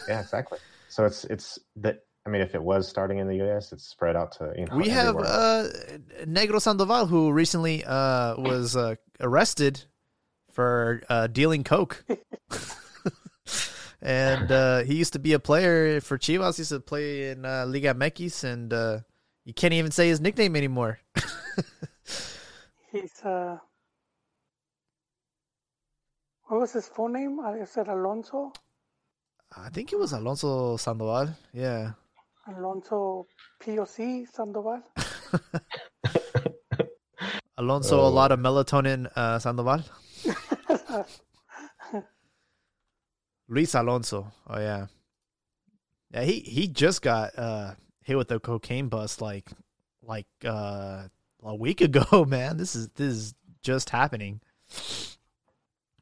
yeah, 0.09 0.21
exactly. 0.25 0.59
So 0.88 1.05
it's 1.05 1.25
it's 1.25 1.59
that 1.77 2.01
I 2.27 2.31
mean 2.31 2.41
if 2.41 2.55
it 2.55 2.62
was 2.62 2.88
starting 2.88 3.19
in 3.19 3.29
the 3.29 3.37
US, 3.45 3.73
it's 3.73 3.85
spread 3.85 4.17
out 4.17 4.33
to 4.38 4.53
you 4.57 4.64
know 4.67 4.77
We 4.77 4.88
have 4.88 5.17
uh 5.17 5.64
Negro 6.25 6.61
Sandoval 6.61 7.07
who 7.07 7.31
recently 7.33 7.85
uh 7.85 8.35
was 8.41 8.77
uh, 8.77 8.95
arrested 9.21 9.85
for 10.59 11.01
uh 11.09 11.29
dealing 11.31 11.62
coke. 11.62 12.03
and 14.03 14.51
uh 14.51 14.83
he 14.83 14.94
used 14.99 15.12
to 15.12 15.21
be 15.23 15.33
a 15.35 15.38
player 15.38 16.01
for 16.01 16.18
Chivas, 16.18 16.57
he 16.59 16.62
used 16.66 16.75
to 16.75 16.81
play 16.83 17.31
in 17.31 17.44
uh, 17.47 17.62
Liga 17.64 17.94
MX 17.94 18.42
and 18.42 18.73
uh 18.73 18.99
you 19.44 19.55
can't 19.55 19.73
even 19.73 19.92
say 19.94 20.09
his 20.09 20.21
nickname 20.21 20.57
anymore. 20.57 20.99
He's 22.90 23.23
uh, 23.23 23.59
what 26.51 26.59
was 26.61 26.73
his 26.73 26.88
full 26.88 27.09
name? 27.09 27.38
I 27.38 27.62
said 27.64 27.87
Alonso. 27.87 28.53
I 29.57 29.68
think 29.71 29.92
it 29.92 29.99
was 29.99 30.11
Alonso 30.12 30.77
Sandoval. 30.77 31.29
Yeah. 31.55 31.92
Alonso 32.51 33.27
POC 33.62 34.27
Sandoval. 34.27 34.83
Alonso 37.59 38.01
a 38.01 38.09
Oh. 38.09 38.09
lot 38.11 38.33
of 38.33 38.40
melatonin 38.40 39.07
uh 39.14 39.38
Sandoval. 39.38 39.85
Luis 43.48 43.74
Alonso. 43.74 44.31
Oh 44.46 44.59
yeah. 44.59 44.87
Yeah, 46.12 46.22
he 46.22 46.40
he 46.40 46.68
just 46.68 47.02
got 47.02 47.38
uh 47.38 47.74
hit 48.02 48.16
with 48.16 48.31
a 48.33 48.40
cocaine 48.40 48.88
bust 48.88 49.20
like 49.20 49.50
like 50.02 50.26
uh 50.44 51.04
a 51.42 51.54
week 51.54 51.81
ago, 51.88 52.24
man. 52.24 52.57
This 52.57 52.74
is 52.76 52.88
this 52.90 53.14
is 53.14 53.35
just 53.62 53.90
happening. 53.90 54.40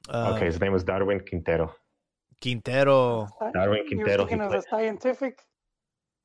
Uh, 0.09 0.35
okay, 0.37 0.47
his 0.47 0.61
name 0.61 0.73
was 0.73 0.85
Darwin 0.85 1.21
Quintero. 1.21 1.75
Quintero. 2.41 3.29
Darwin 3.53 3.87
Quintero. 3.89 3.91
You 3.91 3.99
were 3.99 4.07
Quintero. 4.07 4.25
He 4.25 4.29
thinking 4.29 4.41
of 4.41 4.53
the 4.53 4.63
played, 4.69 4.71
scientific, 4.71 5.43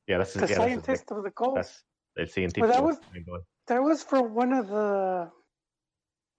yeah, 0.08 0.17
that's 0.19 0.34
the 0.34 0.41
yeah, 0.41 0.45
that's, 0.45 0.49
his 0.49 0.58
scientist 0.58 1.12
of 1.12 1.23
the 1.23 1.32
goal. 1.32 1.56
that's 1.56 1.84
it's 2.15 2.34
the 2.36 2.47
Well, 2.58 2.69
that 2.69 2.84
was- 2.84 2.99
That 3.67 3.82
was 3.82 4.04
for 4.04 4.21
one 4.21 4.54
of 4.54 4.67
the 4.67 5.32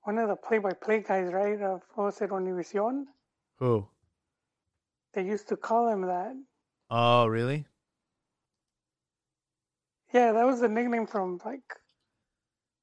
one 0.03 0.19
of 0.19 0.29
the 0.29 0.37
play-by-play 0.37 1.01
guys, 1.07 1.33
right? 1.33 1.61
Of 1.61 1.83
what 1.95 2.05
was 2.05 2.21
it, 2.21 2.31
Univision? 2.31 3.05
Who? 3.59 3.87
They 5.15 5.25
used 5.25 5.49
to 5.49 5.57
call 5.57 5.89
him 5.89 6.03
that. 6.03 6.35
Oh, 6.91 7.27
really? 7.27 7.67
Yeah, 10.13 10.33
that 10.33 10.45
was 10.45 10.61
the 10.61 10.69
nickname 10.69 11.07
from 11.07 11.41
like 11.45 11.63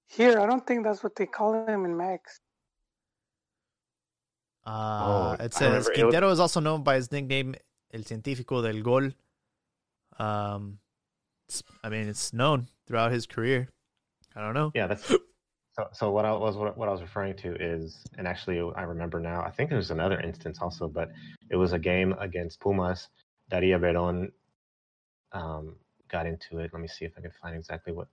here. 0.08 0.39
I 0.39 0.45
don't 0.45 0.65
think 0.65 0.84
that's 0.84 1.03
what 1.03 1.15
they 1.15 1.25
call 1.27 1.53
him 1.67 1.86
in 1.86 1.95
Max. 1.95 2.39
Uh, 4.65 5.36
Oh, 5.39 5.43
it 5.43 5.53
says 5.53 5.62
remember 5.62 5.91
it 5.91 6.03
was- 6.05 6.13
Quintero 6.13 6.29
is 6.32 6.39
also 6.39 6.60
known 6.60 6.84
by 6.84 6.95
his 6.95 7.12
nickname 7.12 7.55
El 7.93 8.01
Científico 8.01 8.62
del 8.63 8.82
Gol. 8.82 9.12
Um, 10.17 10.79
I 11.84 11.89
mean, 11.89 12.08
it's 12.08 12.34
known 12.34 12.67
throughout 12.86 13.12
his 13.12 13.25
career. 13.25 13.69
I 14.36 14.41
don't 14.41 14.53
know. 14.53 14.71
Yeah, 14.75 14.88
that's 14.88 15.12
so. 15.80 15.89
So 15.94 16.12
what 16.12 16.26
I 16.26 16.34
was 16.34 16.56
what, 16.56 16.78
what 16.78 16.89
I 16.89 16.92
was 16.92 17.02
referring 17.02 17.36
to 17.38 17.56
is, 17.56 18.04
and 18.18 18.28
actually 18.28 18.60
I 18.76 18.84
remember 18.84 19.20
now. 19.20 19.42
I 19.42 19.52
think 19.52 19.70
there's 19.70 19.92
another 19.92 20.20
instance 20.20 20.60
also, 20.62 20.88
but 20.88 21.10
it 21.50 21.56
was 21.56 21.74
a 21.74 21.80
game 21.80 22.15
against 22.20 22.60
Pumas. 22.60 23.08
Dario 23.50 23.80
Veron 23.80 24.32
um, 25.32 25.76
got 26.10 26.26
into 26.26 26.60
it. 26.60 26.72
Let 26.74 26.82
me 26.82 26.88
see 26.88 27.06
if 27.06 27.13
I 27.18 27.22
can 27.22 27.32
find 27.42 27.56
exactly 27.56 27.94
what. 27.94 28.08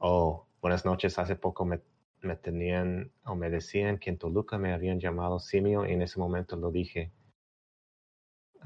Oh, 0.00 0.44
buenas 0.60 0.84
noches. 0.84 1.16
Hace 1.16 1.36
poco 1.36 1.64
me, 1.64 1.78
me 2.22 2.34
tenían 2.36 3.10
o 3.26 3.34
me 3.34 3.48
decían 3.48 3.98
que 3.98 4.10
en 4.10 4.18
Toluca 4.18 4.58
me 4.58 4.72
habían 4.72 5.00
llamado 5.00 5.38
simio 5.38 5.86
y 5.86 5.92
en 5.92 6.02
ese 6.02 6.18
momento 6.18 6.56
lo 6.56 6.70
dije. 6.70 7.10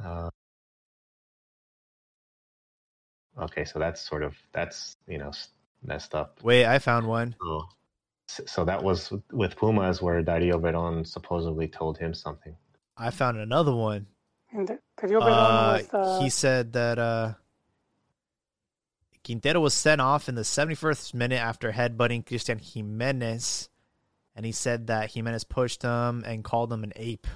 Uh, 0.03 0.31
okay, 3.39 3.65
so 3.65 3.79
that's 3.79 4.01
sort 4.01 4.23
of 4.23 4.35
that's 4.53 4.97
you 5.07 5.19
know 5.19 5.31
messed 5.83 6.15
up. 6.15 6.43
Wait, 6.43 6.67
I 6.67 6.79
found 6.79 7.07
one. 7.07 7.35
So, 7.41 7.69
so 8.47 8.64
that 8.64 8.83
was 8.83 9.12
with 9.33 9.57
Pumas 9.57 10.01
where 10.03 10.23
Dario 10.23 10.59
Veron 10.59 11.07
supposedly 11.07 11.66
told 11.69 11.99
him 11.99 12.12
something. 12.14 12.55
I 12.97 13.11
found 13.11 13.38
another 13.38 13.75
one. 13.75 14.07
And 14.53 14.69
Darío 14.99 15.21
Verón 15.21 15.23
Uh, 15.23 15.83
was 15.83 15.88
uh, 16.19 16.21
he 16.23 16.29
said 16.31 16.73
that 16.75 16.99
uh, 16.99 17.35
Quintero 19.25 19.61
was 19.61 19.75
sent 19.75 20.01
off 20.01 20.29
in 20.29 20.35
the 20.35 20.43
71st 20.43 21.14
minute 21.14 21.40
after 21.40 21.73
headbutting 21.73 22.27
Christian 22.27 22.59
Giménez, 22.59 23.69
and 24.35 24.45
he 24.47 24.53
said 24.53 24.87
that 24.88 25.11
Jimenez 25.12 25.45
pushed 25.45 25.83
him 25.83 26.25
and 26.27 26.43
called 26.45 26.73
him 26.73 26.83
an 26.85 26.93
ape. 26.97 27.27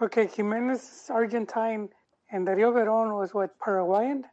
okay. 0.00 0.26
Jimenez 0.26 0.80
is 0.82 1.10
Argentine, 1.10 1.88
and 2.30 2.46
Darío 2.46 2.72
Verón 2.72 3.16
was 3.18 3.34
what 3.34 3.58
Paraguayan 3.58 4.24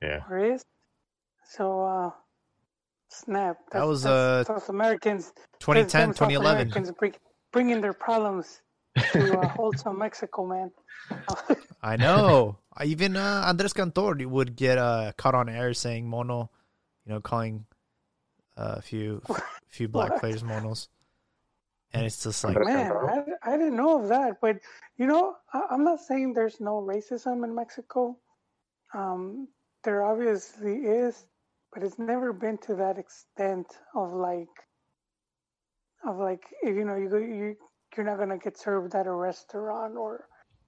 Yeah. 0.00 0.22
or 0.30 0.38
is. 0.38 0.64
So 1.44 1.82
uh, 1.82 2.10
snap. 3.12 3.58
That 3.72 3.86
was, 3.86 4.02
that's 4.02 4.50
uh, 4.50 4.54
South 4.54 4.68
Americans. 4.68 5.32
2010, 5.60 5.82
that's 5.82 5.92
them 5.92 6.08
South 6.08 6.16
2011. 6.28 6.60
Americans 6.62 6.92
bring, 6.98 7.14
bringing 7.52 7.80
their 7.80 7.92
problems 7.92 8.62
to 9.12 9.38
uh, 9.38 9.48
wholesome 9.56 9.98
Mexico, 9.98 10.46
man. 10.46 10.70
I 11.82 11.96
know. 11.96 12.58
I- 12.74 12.84
Even 12.84 13.16
uh, 13.16 13.44
Andres 13.46 13.72
Cantor 13.72 14.16
would 14.28 14.56
get 14.56 14.78
uh, 14.78 15.12
caught 15.16 15.34
on 15.34 15.48
air 15.48 15.74
saying 15.74 16.08
mono, 16.08 16.50
you 17.06 17.12
know, 17.12 17.20
calling 17.20 17.66
uh, 18.56 18.74
a 18.78 18.82
few 18.82 19.20
few 19.68 19.88
black 19.88 20.10
What? 20.12 20.20
players 20.20 20.42
monos. 20.44 20.88
And 21.94 22.06
it's 22.06 22.22
just 22.22 22.42
like, 22.44 22.56
Man, 22.58 22.90
I, 22.92 23.22
I 23.42 23.56
didn't 23.58 23.76
know 23.76 24.00
of 24.02 24.08
that, 24.08 24.40
but 24.40 24.58
you 24.96 25.06
know, 25.06 25.34
I, 25.52 25.62
I'm 25.70 25.84
not 25.84 26.00
saying 26.00 26.32
there's 26.32 26.60
no 26.60 26.80
racism 26.80 27.44
in 27.44 27.54
Mexico. 27.54 28.16
Um, 28.94 29.48
there 29.84 30.02
obviously 30.04 30.76
is, 30.76 31.26
but 31.72 31.82
it's 31.82 31.98
never 31.98 32.32
been 32.32 32.58
to 32.58 32.74
that 32.76 32.98
extent 32.98 33.66
of 33.94 34.12
like, 34.12 34.48
of 36.06 36.18
like, 36.18 36.44
if 36.62 36.74
you 36.76 36.84
know, 36.84 36.96
you 36.96 37.08
go, 37.08 37.16
you 37.18 37.56
you're 37.96 38.06
not 38.06 38.18
gonna 38.18 38.38
get 38.38 38.58
served 38.58 38.94
at 38.94 39.06
a 39.06 39.12
restaurant 39.12 39.96
or, 39.96 40.26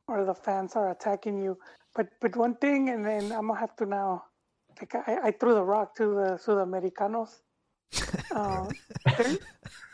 or 0.08 0.24
the 0.24 0.34
fans 0.34 0.76
are 0.76 0.90
attacking 0.90 1.42
you. 1.42 1.56
But 1.94 2.08
but 2.20 2.36
one 2.36 2.56
thing, 2.56 2.90
and 2.90 3.04
then 3.04 3.32
I'm 3.32 3.48
gonna 3.48 3.58
have 3.60 3.76
to 3.76 3.86
now, 3.86 4.24
like 4.80 4.94
I, 4.94 5.28
I 5.28 5.30
threw 5.30 5.54
the 5.54 5.62
rock 5.62 5.94
to 5.96 6.06
the 6.14 6.38
Sudamericanos. 6.44 7.40
Um, 8.34 8.68
they're- 9.16 9.38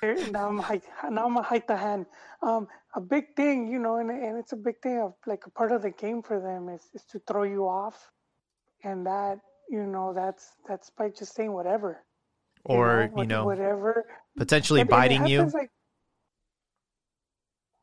they're- 0.01 0.31
now 0.31 0.49
I'm 0.49 0.59
hide, 0.59 0.83
now 1.11 1.27
I'm 1.27 1.35
gonna 1.35 1.43
hide 1.43 1.67
the 1.69 1.77
hand. 1.77 2.07
Um, 2.43 2.69
a 2.95 3.01
big 3.01 3.37
thing, 3.37 3.67
you 3.67 3.79
know, 3.79 3.97
and, 3.97 4.11
and 4.11 4.39
it's 4.39 4.53
a 4.53 4.57
big 4.57 4.81
thing 4.81 4.99
of 4.99 5.13
like 5.27 5.45
a 5.47 5.51
part 5.51 5.73
of 5.73 5.83
the 5.83 5.91
game 5.91 6.23
for 6.23 6.41
them 6.41 6.71
is, 6.71 6.81
is 6.95 7.05
to 7.11 7.19
throw 7.27 7.43
you 7.43 7.69
off, 7.69 8.11
and 8.83 9.05
that 9.07 9.41
you 9.71 9.87
know 9.87 10.13
that's 10.15 10.51
that's 10.69 10.91
by 10.91 11.09
just 11.11 11.35
saying 11.35 11.53
whatever, 11.53 12.05
or, 12.65 13.05
you 13.05 13.09
what- 13.17 13.29
know, 13.29 13.45
whatever. 13.45 14.05
potentially 14.37 14.81
And- 14.81 14.91
and 14.91 14.97
biting 14.99 15.27
you. 15.27 15.45
Like, 15.45 15.71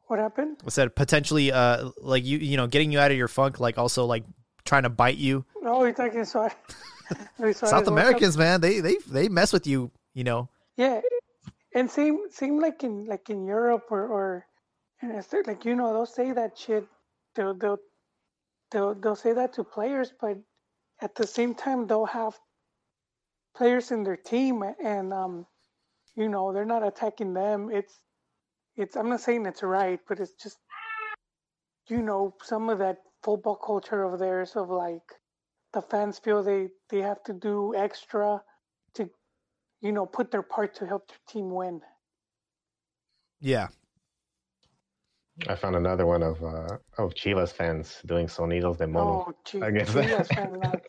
what 0.07 0.19
happened? 0.19 0.57
I 0.65 0.69
said 0.69 0.95
potentially, 0.95 1.51
uh, 1.51 1.89
like 2.01 2.23
you, 2.25 2.37
you 2.37 2.55
know, 2.57 2.67
getting 2.67 2.91
you 2.91 2.99
out 2.99 3.11
of 3.11 3.17
your 3.17 3.27
funk, 3.27 3.59
like 3.59 3.77
also 3.77 4.05
like 4.05 4.23
trying 4.65 4.83
to 4.83 4.89
bite 4.89 5.17
you. 5.17 5.45
Oh, 5.63 5.83
you're 5.83 5.93
talking 5.93 6.23
sorry 6.25 6.51
South? 7.53 7.87
Americans, 7.87 8.37
man, 8.37 8.61
they 8.61 8.79
they 8.79 8.97
they 9.07 9.27
mess 9.29 9.51
with 9.53 9.67
you. 9.67 9.91
You 10.13 10.23
know, 10.23 10.49
Yeah, 10.77 11.01
and 11.75 11.91
same 11.91 12.21
same 12.31 12.59
like 12.59 12.83
in 12.83 13.05
like 13.05 13.29
in 13.29 13.45
Europe 13.45 13.85
or 13.91 14.07
or 14.07 14.45
and 15.01 15.11
it's 15.11 15.31
like 15.45 15.63
you 15.65 15.75
know 15.75 15.93
they'll 15.93 16.05
say 16.05 16.31
that 16.31 16.57
shit. 16.57 16.87
They'll 17.35 17.53
they'll 17.53 17.77
they'll 18.71 18.95
they'll 18.95 19.15
say 19.15 19.33
that 19.33 19.53
to 19.53 19.63
players, 19.63 20.11
but 20.19 20.37
at 21.01 21.15
the 21.15 21.27
same 21.27 21.55
time 21.55 21.87
they'll 21.87 22.05
have 22.05 22.35
players 23.55 23.91
in 23.91 24.03
their 24.03 24.17
team, 24.17 24.63
and 24.83 25.13
um, 25.13 25.45
you 26.15 26.29
know 26.29 26.53
they're 26.53 26.65
not 26.65 26.85
attacking 26.85 27.33
them. 27.33 27.69
It's 27.71 27.93
it's 28.75 28.95
I'm 28.95 29.09
not 29.09 29.21
saying 29.21 29.45
it's 29.45 29.63
right, 29.63 29.99
but 30.07 30.19
it's 30.19 30.33
just 30.41 30.57
you 31.87 32.01
know 32.01 32.35
some 32.43 32.69
of 32.69 32.79
that 32.79 32.97
football 33.23 33.55
culture 33.55 34.03
of 34.03 34.19
theirs 34.19 34.55
of 34.55 34.69
like 34.69 35.03
the 35.73 35.81
fans 35.81 36.19
feel 36.19 36.43
they 36.43 36.69
they 36.89 37.01
have 37.01 37.23
to 37.23 37.33
do 37.33 37.75
extra 37.75 38.41
to 38.95 39.09
you 39.81 39.91
know, 39.91 40.05
put 40.05 40.31
their 40.31 40.41
part 40.41 40.75
to 40.75 40.87
help 40.87 41.07
their 41.07 41.17
team 41.27 41.51
win. 41.51 41.81
yeah. 43.39 43.67
I 45.47 45.55
found 45.55 45.75
another 45.75 46.05
one 46.05 46.23
of 46.23 46.41
uh, 46.43 46.77
of 46.97 47.13
Chivas 47.13 47.51
fans 47.51 48.01
doing 48.05 48.27
sonidos 48.27 48.77
de 48.77 48.87
mono. 48.87 49.25
Oh, 49.27 49.33
gee, 49.45 49.61
I 49.61 49.71
guess 49.71 49.89
Chivas 49.89 50.27
that- 50.27 50.27
fan 50.35 50.59
not, 50.59 50.81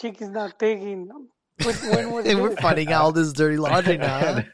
Chiqui's 0.00 0.28
not 0.28 0.58
digging. 0.58 1.08
When, 1.64 1.74
when 1.90 2.10
was 2.12 2.26
and 2.30 2.40
we're 2.40 2.56
finding 2.56 2.92
out 2.92 3.02
all 3.02 3.12
this 3.12 3.32
dirty 3.32 3.56
laundry 3.66 3.94
I 3.94 3.96
now. 4.06 4.18
huh? 4.20 4.34
had, 4.34 4.52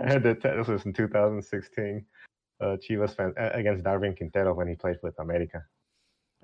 I 0.00 0.12
had 0.12 0.22
to 0.24 0.34
tell 0.34 0.56
this 0.56 0.68
was 0.68 0.84
in 0.86 0.92
2016. 0.92 2.04
Uh, 2.60 2.76
Chivas 2.76 3.14
fan 3.16 3.34
uh, 3.38 3.50
against 3.54 3.84
Darwin 3.84 4.14
Quintero 4.14 4.54
when 4.54 4.68
he 4.68 4.74
played 4.76 4.96
with 5.02 5.18
America. 5.18 5.62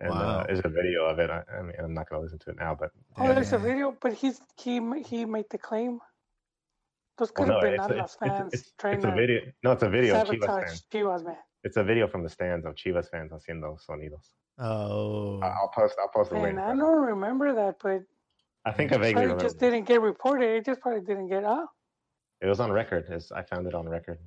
And 0.01 0.11
Wow. 0.11 0.41
uh, 0.41 0.47
there's 0.47 0.61
a 0.65 0.69
video 0.69 1.05
of 1.07 1.19
it. 1.21 1.31
I, 1.31 1.43
I 1.57 1.63
mean, 1.63 1.75
I'm 1.79 1.95
not 1.95 2.09
gonna 2.11 2.23
listen 2.23 2.39
to 2.41 2.51
it 2.51 2.57
now, 2.59 2.77
but 2.79 2.91
Oh, 3.17 3.33
there's 3.33 3.53
a 3.53 3.59
video, 3.59 3.97
but 4.01 4.13
he's 4.13 4.41
he 4.57 4.81
he 5.03 5.25
made 5.25 5.47
the 5.51 5.59
claim. 5.59 5.99
Those 7.19 7.33
well, 7.37 7.47
could 7.47 7.55
have 7.55 7.63
no, 7.63 7.69
been 7.69 7.75
it's, 7.75 7.85
Atlas 7.85 8.01
it's, 8.01 8.15
it's, 8.15 8.17
fans 8.39 8.53
it's, 8.55 8.73
trying 8.79 8.95
it's 8.97 9.05
a 9.05 9.11
video. 9.13 9.41
No, 9.65 9.73
it's 9.73 9.83
a 9.83 9.89
video 9.89 10.21
of 10.21 10.29
Chivas 10.29 10.47
fans. 10.67 10.85
Chivas, 10.93 11.25
man. 11.25 11.37
It's 11.65 11.77
a 11.77 11.85
video 11.85 12.07
from 12.07 12.23
the 12.23 12.29
stands 12.29 12.65
of 12.65 12.75
Chivas 12.75 13.11
fans 13.11 13.33
haciendo 13.33 13.79
sonidos. 13.85 14.31
Oh, 14.59 15.41
I- 15.43 15.49
I'll 15.49 15.69
post. 15.75 15.97
I'll 16.01 16.09
post 16.09 16.31
the 16.31 16.39
link. 16.39 16.59
I 16.59 16.75
don't 16.75 17.05
remember 17.05 17.55
that, 17.55 17.77
but 17.83 18.03
I 18.65 18.73
think 18.73 18.93
I 18.93 18.97
vaguely 18.97 19.13
probably 19.13 19.23
remember. 19.27 19.45
just 19.45 19.59
didn't 19.59 19.85
get 19.85 20.01
reported. 20.01 20.49
It 20.57 20.65
just 20.65 20.81
probably 20.81 21.01
didn't 21.01 21.29
get 21.29 21.45
out. 21.45 21.69
It 22.41 22.47
was 22.47 22.61
on 22.61 22.71
record. 22.71 23.07
It's, 23.09 23.33
I 23.33 23.43
found 23.43 23.67
it 23.67 23.75
on 23.75 23.89
record. 23.89 24.19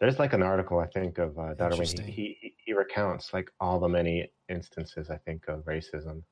There's 0.00 0.18
like 0.18 0.32
an 0.32 0.42
article 0.42 0.80
I 0.80 0.86
think 0.88 1.18
of 1.18 1.38
uh, 1.38 1.54
Darwin. 1.54 1.86
He, 1.86 2.36
he 2.40 2.54
he 2.64 2.72
recounts 2.72 3.32
like 3.32 3.48
all 3.60 3.78
the 3.78 3.88
many 3.88 4.32
instances 4.48 5.10
I 5.10 5.18
think 5.18 5.46
of 5.46 5.64
racism 5.64 6.22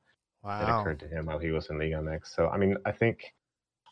that 0.43 0.67
occurred 0.67 0.99
to 0.99 1.07
him 1.07 1.25
while 1.27 1.39
he 1.39 1.51
was 1.51 1.69
in 1.69 1.79
Liga 1.79 1.95
MX. 1.95 2.27
So 2.35 2.49
I 2.49 2.57
mean, 2.57 2.75
I 2.85 2.91
think. 2.91 3.33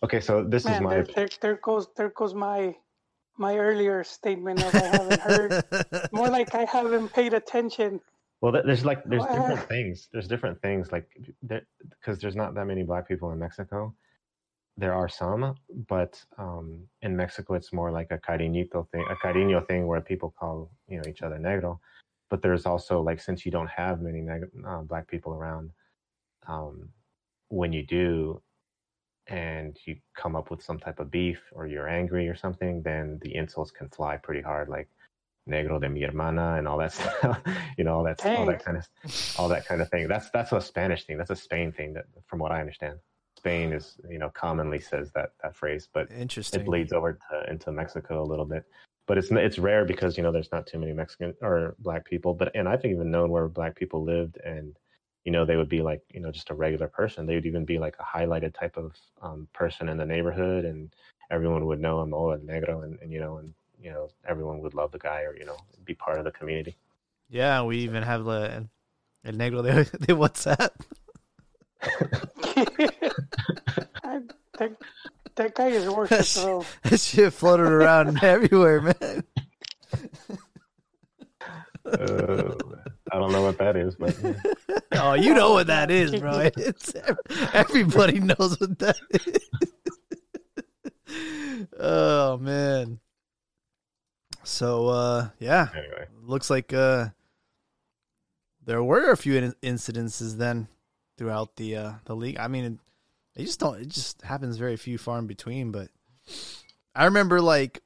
Okay, 0.03 0.19
so 0.21 0.43
this 0.43 0.65
is 0.65 0.79
my 0.81 0.95
there, 0.95 1.03
there, 1.03 1.29
there 1.41 1.55
goes 1.61 1.87
there 1.95 2.09
goes 2.09 2.33
my 2.33 2.75
my 3.39 3.57
earlier 3.57 4.03
statement 4.03 4.61
of 4.61 4.75
I 4.75 4.79
haven't 4.79 5.21
heard. 5.21 5.63
More 6.11 6.29
like 6.29 6.53
I 6.53 6.65
haven't 6.65 7.11
paid 7.13 7.33
attention. 7.33 7.99
well. 8.41 8.51
There's 8.51 8.85
like 8.85 9.03
there's 9.05 9.23
Well, 9.23 9.35
different 9.39 9.67
things. 9.69 10.07
There's 10.11 10.27
different 10.27 10.61
things 10.61 10.91
like 10.91 11.07
there 11.41 11.63
because 11.89 12.19
there's 12.19 12.35
not 12.35 12.53
that 12.55 12.65
many 12.65 12.83
black 12.83 13.07
people 13.07 13.31
in 13.31 13.39
Mexico. 13.39 13.93
There 14.77 14.93
are 14.93 15.09
some, 15.09 15.55
but 15.87 16.23
um, 16.37 16.83
in 17.01 17.15
Mexico 17.15 17.53
it's 17.55 17.73
more 17.73 17.91
like 17.91 18.11
a 18.11 18.17
cariñito 18.17 18.87
thing, 18.91 19.05
a 19.09 19.15
cariño 19.25 19.65
thing 19.67 19.87
where 19.87 20.01
people 20.01 20.33
call 20.39 20.69
you 20.87 20.97
know 20.97 21.07
each 21.09 21.21
other 21.21 21.37
negro. 21.37 21.79
But 22.29 22.41
there's 22.41 22.65
also 22.65 23.01
like 23.01 23.19
since 23.19 23.45
you 23.45 23.51
don't 23.51 23.69
have 23.69 24.01
many 24.01 24.21
neg- 24.21 24.51
uh, 24.67 24.81
black 24.81 25.07
people 25.07 25.33
around, 25.33 25.71
um, 26.47 26.89
when 27.49 27.73
you 27.73 27.83
do, 27.85 28.41
and 29.29 29.77
you 29.85 29.95
come 30.15 30.35
up 30.35 30.49
with 30.49 30.61
some 30.61 30.79
type 30.79 30.99
of 30.99 31.11
beef 31.11 31.39
or 31.51 31.67
you're 31.67 31.87
angry 31.87 32.27
or 32.27 32.35
something, 32.35 32.81
then 32.81 33.19
the 33.21 33.35
insults 33.35 33.71
can 33.71 33.87
fly 33.89 34.17
pretty 34.17 34.41
hard, 34.41 34.69
like 34.69 34.89
negro 35.47 35.79
de 35.81 35.89
mi 35.89 36.01
hermana 36.01 36.55
and 36.57 36.67
all 36.67 36.77
that 36.77 36.93
stuff. 36.93 37.39
you 37.77 37.83
know 37.83 37.95
all 37.95 38.03
that 38.03 38.23
all 38.25 38.45
that 38.45 38.63
kind 38.63 38.77
of 38.77 38.87
all 39.37 39.47
that 39.47 39.65
kind 39.65 39.81
of 39.81 39.89
thing. 39.89 40.07
That's 40.07 40.29
that's 40.31 40.51
a 40.51 40.61
Spanish 40.61 41.05
thing. 41.05 41.17
That's 41.17 41.29
a 41.29 41.35
Spain 41.35 41.71
thing. 41.71 41.93
That 41.93 42.05
from 42.27 42.39
what 42.39 42.51
I 42.51 42.59
understand, 42.59 42.99
Spain 43.37 43.71
is 43.73 43.97
you 44.09 44.19
know 44.19 44.29
commonly 44.29 44.79
says 44.79 45.11
that 45.13 45.31
that 45.43 45.55
phrase, 45.55 45.87
but 45.93 46.11
Interesting. 46.11 46.61
it 46.61 46.65
bleeds 46.65 46.91
over 46.91 47.13
to, 47.29 47.49
into 47.51 47.71
Mexico 47.71 48.23
a 48.23 48.27
little 48.27 48.45
bit. 48.45 48.65
But 49.07 49.17
it's 49.17 49.31
it's 49.31 49.59
rare 49.59 49.85
because 49.85 50.17
you 50.17 50.23
know 50.23 50.31
there's 50.31 50.51
not 50.51 50.67
too 50.67 50.79
many 50.79 50.93
Mexican 50.93 51.33
or 51.41 51.75
black 51.79 52.05
people. 52.05 52.33
But 52.33 52.55
and 52.55 52.67
I've 52.67 52.85
even 52.85 53.11
known 53.11 53.29
where 53.31 53.47
black 53.47 53.75
people 53.75 54.03
lived, 54.03 54.37
and 54.43 54.75
you 55.25 55.31
know 55.31 55.45
they 55.45 55.55
would 55.55 55.69
be 55.69 55.81
like 55.81 56.01
you 56.13 56.19
know 56.19 56.31
just 56.31 56.49
a 56.49 56.53
regular 56.53 56.87
person. 56.87 57.25
They 57.25 57.35
would 57.35 57.45
even 57.45 57.65
be 57.65 57.79
like 57.79 57.95
a 57.99 58.17
highlighted 58.17 58.57
type 58.57 58.77
of 58.77 58.93
um, 59.21 59.47
person 59.53 59.89
in 59.89 59.97
the 59.97 60.05
neighborhood, 60.05 60.65
and 60.65 60.93
everyone 61.31 61.65
would 61.65 61.79
know 61.79 62.01
him, 62.01 62.13
oh, 62.13 62.31
el 62.31 62.39
negro, 62.39 62.83
and, 62.83 62.99
and 63.01 63.11
you 63.11 63.19
know 63.19 63.37
and 63.37 63.53
you 63.81 63.91
know 63.91 64.09
everyone 64.27 64.59
would 64.59 64.73
love 64.73 64.91
the 64.91 64.99
guy 64.99 65.21
or 65.21 65.35
you 65.35 65.45
know 65.45 65.57
be 65.85 65.93
part 65.93 66.17
of 66.17 66.25
the 66.25 66.31
community. 66.31 66.75
Yeah, 67.29 67.63
we 67.63 67.79
even 67.79 68.03
have 68.03 68.25
the 68.25 68.67
el 69.25 69.33
negro 69.33 69.63
de, 69.63 69.85
de 70.05 70.13
WhatsApp. 70.13 70.71
That, 74.59 74.75
that 75.35 75.55
guy 75.55 75.67
is 75.67 75.87
worth 75.87 76.11
it, 76.11 76.25
though. 76.35 76.65
That 76.83 76.99
shit 76.99 77.31
floated 77.31 77.67
around 77.67 78.21
everywhere, 78.21 78.81
man. 78.81 79.23
Uh, 81.85 82.55
I 83.11 83.17
don't 83.17 83.31
know 83.31 83.41
what 83.41 83.57
that 83.57 83.75
is, 83.75 83.95
but 83.95 84.15
yeah. 84.23 84.33
Oh, 84.91 85.13
you 85.13 85.33
know 85.33 85.53
what 85.53 85.67
that 85.67 85.91
is, 85.91 86.15
bro. 86.15 86.49
It's 86.57 86.93
everybody 87.53 88.19
knows 88.19 88.59
what 88.59 88.77
that 88.79 88.97
is. 89.11 89.49
oh 91.79 92.37
man. 92.37 92.99
So 94.43 94.87
uh 94.87 95.29
yeah, 95.39 95.69
anyway. 95.73 96.07
looks 96.21 96.49
like 96.49 96.73
uh 96.73 97.09
there 98.65 98.83
were 98.83 99.11
a 99.11 99.17
few 99.17 99.35
in- 99.35 99.55
incidences 99.63 100.37
then 100.37 100.67
throughout 101.17 101.55
the 101.55 101.75
uh 101.77 101.93
the 102.05 102.15
league. 102.15 102.37
I 102.39 102.47
mean, 102.47 102.65
it, 102.65 103.41
it 103.41 103.45
just 103.45 103.59
don't 103.59 103.79
it 103.79 103.87
just 103.87 104.21
happens 104.21 104.57
very 104.57 104.75
few 104.75 104.97
far 104.97 105.17
in 105.19 105.27
between, 105.27 105.71
but 105.71 105.89
I 106.95 107.05
remember 107.05 107.41
like 107.41 107.81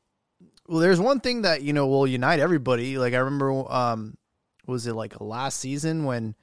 well 0.67 0.79
there's 0.79 0.99
one 0.99 1.19
thing 1.19 1.43
that, 1.43 1.61
you 1.61 1.73
know, 1.73 1.87
will 1.87 2.07
unite 2.07 2.39
everybody. 2.39 2.97
Like 2.97 3.13
I 3.13 3.17
remember 3.17 3.71
um 3.71 4.17
was 4.65 4.87
it 4.87 4.93
like 4.93 5.19
last 5.19 5.59
season 5.59 6.05
when 6.05 6.35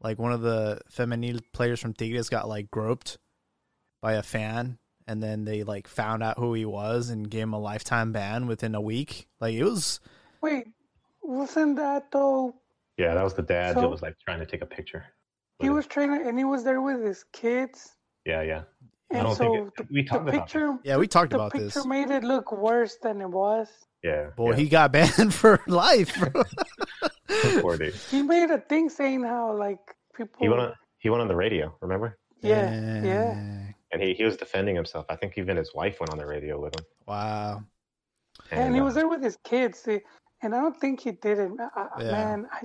like 0.00 0.18
one 0.18 0.32
of 0.32 0.40
the 0.42 0.80
feminine 0.90 1.40
players 1.52 1.80
from 1.80 1.94
Tigres 1.94 2.28
got 2.28 2.48
like 2.48 2.70
groped 2.70 3.18
by 4.02 4.12
a 4.14 4.22
fan 4.22 4.78
and 5.06 5.22
then 5.22 5.44
they 5.44 5.62
like 5.62 5.88
found 5.88 6.22
out 6.22 6.38
who 6.38 6.52
he 6.54 6.64
was 6.64 7.10
and 7.10 7.30
gave 7.30 7.44
him 7.44 7.52
a 7.54 7.58
lifetime 7.58 8.12
ban 8.12 8.46
within 8.46 8.74
a 8.74 8.80
week. 8.80 9.28
Like 9.40 9.54
it 9.54 9.64
was 9.64 10.00
Wait, 10.42 10.66
wasn't 11.22 11.76
that 11.76 12.10
though? 12.12 12.54
Yeah, 12.98 13.14
that 13.14 13.22
was 13.24 13.34
the 13.34 13.42
dad 13.42 13.74
So- 13.74 13.80
that 13.82 13.88
was 13.90 14.02
like 14.02 14.16
trying 14.24 14.40
to 14.40 14.46
take 14.46 14.62
a 14.62 14.66
picture. 14.66 15.04
He 15.58 15.64
with 15.64 15.70
him. 15.70 15.76
was 15.76 15.86
trying 15.86 16.18
to, 16.18 16.28
and 16.28 16.38
he 16.38 16.44
was 16.44 16.64
there 16.64 16.82
with 16.82 17.02
his 17.02 17.24
kids. 17.32 17.92
Yeah, 18.26 18.42
yeah. 18.42 18.62
I 19.12 19.22
don't 19.22 19.36
so 19.36 19.44
think 19.54 19.68
it, 19.68 19.76
the, 19.76 19.86
we 19.90 20.02
the 20.02 20.08
talked 20.08 20.28
about 20.28 20.52
this. 20.52 20.78
Yeah, 20.84 20.96
we 20.98 21.06
talked 21.06 21.30
the 21.30 21.36
about 21.36 21.52
picture 21.52 21.66
this. 21.68 21.86
made 21.86 22.10
it 22.10 22.24
look 22.24 22.52
worse 22.52 22.96
than 23.02 23.20
it 23.22 23.28
was. 23.30 23.68
Yeah. 24.02 24.30
Boy, 24.36 24.50
yeah. 24.50 24.56
he 24.56 24.68
got 24.68 24.92
banned 24.92 25.32
for 25.32 25.60
life. 25.66 26.16
bro. 27.26 27.60
Poor 27.62 27.76
dude. 27.76 27.94
He 27.94 28.22
made 28.22 28.50
a 28.50 28.58
thing 28.58 28.88
saying 28.88 29.22
how 29.24 29.56
like 29.56 29.78
people. 30.16 30.36
He 30.40 30.48
went 30.48 30.60
on. 30.60 30.72
He 30.98 31.10
went 31.10 31.22
on 31.22 31.28
the 31.28 31.36
radio. 31.36 31.76
Remember? 31.80 32.18
yeah, 32.42 33.02
yeah. 33.02 33.32
And 33.92 34.02
he, 34.02 34.14
he 34.14 34.24
was 34.24 34.36
defending 34.36 34.74
himself. 34.74 35.06
I 35.08 35.16
think 35.16 35.34
even 35.38 35.56
his 35.56 35.72
wife 35.74 35.98
went 36.00 36.10
on 36.10 36.18
the 36.18 36.26
radio 36.26 36.60
with 36.60 36.74
him. 36.78 36.84
Wow. 37.06 37.62
And 38.50 38.74
he 38.74 38.80
uh, 38.80 38.84
was 38.84 38.94
there 38.94 39.08
with 39.08 39.22
his 39.22 39.38
kids, 39.44 39.78
see, 39.78 40.00
and 40.42 40.54
I 40.54 40.60
don't 40.60 40.78
think 40.78 41.00
he 41.00 41.12
did 41.12 41.38
it. 41.38 41.50
I, 41.74 41.80
I- 41.96 42.02
Yeah. 42.02 42.10
Man, 42.12 42.46
I, 42.52 42.60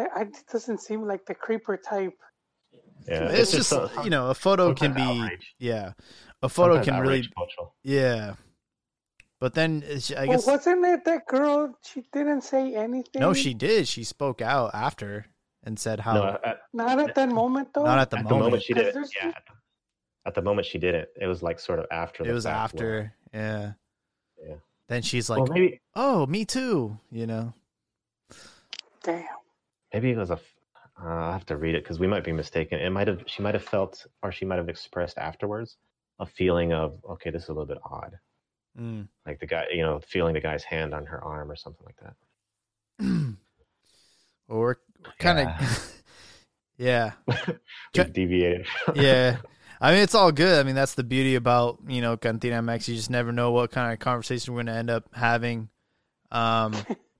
I, 0.00 0.06
I, 0.16 0.20
it 0.22 0.36
doesn't 0.50 0.80
seem 0.80 1.02
like 1.06 1.26
the 1.26 1.34
creeper 1.34 1.76
type. 1.76 2.14
Yeah, 3.06 3.28
It's 3.30 3.50
just 3.52 3.68
so- 3.68 3.90
you 4.04 4.10
know, 4.10 4.30
a 4.30 4.34
photo 4.34 4.72
can 4.74 4.92
be 4.94 5.02
outrage. 5.02 5.54
yeah. 5.58 5.92
A 6.42 6.48
photo 6.48 6.76
sometimes 6.76 6.86
can 6.86 7.00
really 7.02 7.28
cultural. 7.36 7.74
yeah. 7.82 8.34
But 9.40 9.54
then 9.54 9.82
it's- 9.84 10.10
I 10.12 10.26
well, 10.26 10.42
wasn't 10.46 10.84
it 10.84 11.04
that 11.04 11.26
girl? 11.26 11.78
She 11.82 12.02
didn't 12.12 12.42
say 12.42 12.74
anything. 12.74 13.20
no, 13.20 13.32
she 13.32 13.54
did. 13.54 13.86
She 13.86 14.02
spoke 14.04 14.40
out 14.42 14.74
after 14.74 15.26
and 15.62 15.78
said 15.78 16.00
how 16.00 16.14
No, 16.14 16.38
at, 16.44 16.60
Not 16.72 16.98
at 16.98 17.14
that 17.14 17.28
moment, 17.28 17.72
though. 17.72 17.84
not 17.84 17.98
at 17.98 18.10
the 18.10 18.18
at 18.18 18.24
moment. 18.24 18.38
the 18.40 18.44
moment 18.44 18.62
she 18.64 18.74
did 18.74 18.86
it. 18.96 18.96
Yeah. 19.22 19.32
At 20.26 20.34
the, 20.34 20.42
moment 20.42 20.66
she 20.66 20.78
didn't. 20.78 21.08
It 21.20 21.26
was 21.26 21.42
like 21.42 21.58
sort 21.60 21.78
of 21.78 21.86
after. 21.90 22.26
it 22.28 22.32
was 22.32 22.44
fact 22.44 22.74
where- 22.74 23.00
after. 23.00 23.14
Yeah. 23.32 23.72
Yeah. 24.46 24.54
Then 24.88 25.02
she's 25.02 25.28
like, 25.30 25.40
well, 25.40 25.52
maybe 25.52 25.80
"Oh, 25.94 26.26
me 26.26 26.44
too," 26.44 26.98
you 27.10 27.26
know. 27.26 27.52
Damn. 29.02 29.24
maybe 29.92 30.10
it 30.10 30.16
was 30.16 30.30
a. 30.30 30.34
f- 30.34 30.54
Uh, 31.00 31.06
I'll 31.08 31.32
have 31.32 31.46
to 31.46 31.56
read 31.56 31.74
it 31.76 31.84
because 31.84 32.00
we 32.00 32.08
might 32.08 32.24
be 32.24 32.32
mistaken. 32.32 32.80
It 32.80 32.90
might 32.90 33.06
have. 33.06 33.22
She 33.26 33.40
might 33.42 33.54
have 33.54 33.64
felt, 33.64 34.04
or 34.22 34.32
she 34.32 34.44
might 34.44 34.56
have 34.56 34.68
expressed 34.68 35.16
afterwards, 35.18 35.76
a 36.18 36.26
feeling 36.26 36.72
of, 36.72 36.98
okay, 37.08 37.30
this 37.30 37.44
is 37.44 37.48
a 37.50 37.52
little 37.52 37.66
bit 37.66 37.78
odd. 37.84 38.18
Mm. 38.78 39.08
Like 39.26 39.40
the 39.40 39.46
guy, 39.46 39.66
you 39.72 39.82
know, 39.82 40.00
feeling 40.00 40.34
the 40.34 40.40
guy's 40.40 40.64
hand 40.64 40.94
on 40.94 41.06
her 41.06 41.22
arm 41.22 41.50
or 41.50 41.56
something 41.56 41.84
like 41.84 41.96
that. 42.02 42.14
well, 44.48 44.58
we're 44.58 44.76
kind 45.18 45.40
of 45.40 45.94
Yeah. 46.78 47.12
yeah. 47.94 48.04
Deviated. 48.12 48.66
yeah. 48.94 49.38
I 49.80 49.92
mean, 49.92 50.02
it's 50.02 50.14
all 50.14 50.32
good. 50.32 50.58
I 50.58 50.62
mean, 50.62 50.74
that's 50.74 50.94
the 50.94 51.04
beauty 51.04 51.34
about 51.34 51.78
you 51.86 52.00
know 52.00 52.16
Cantina 52.16 52.62
Max. 52.62 52.88
You 52.88 52.96
just 52.96 53.10
never 53.10 53.32
know 53.32 53.50
what 53.50 53.70
kind 53.70 53.92
of 53.92 53.98
conversation 53.98 54.54
we're 54.54 54.62
going 54.62 54.74
to 54.74 54.78
end 54.78 54.90
up 54.90 55.08
having. 55.12 55.68
Um, 56.30 56.74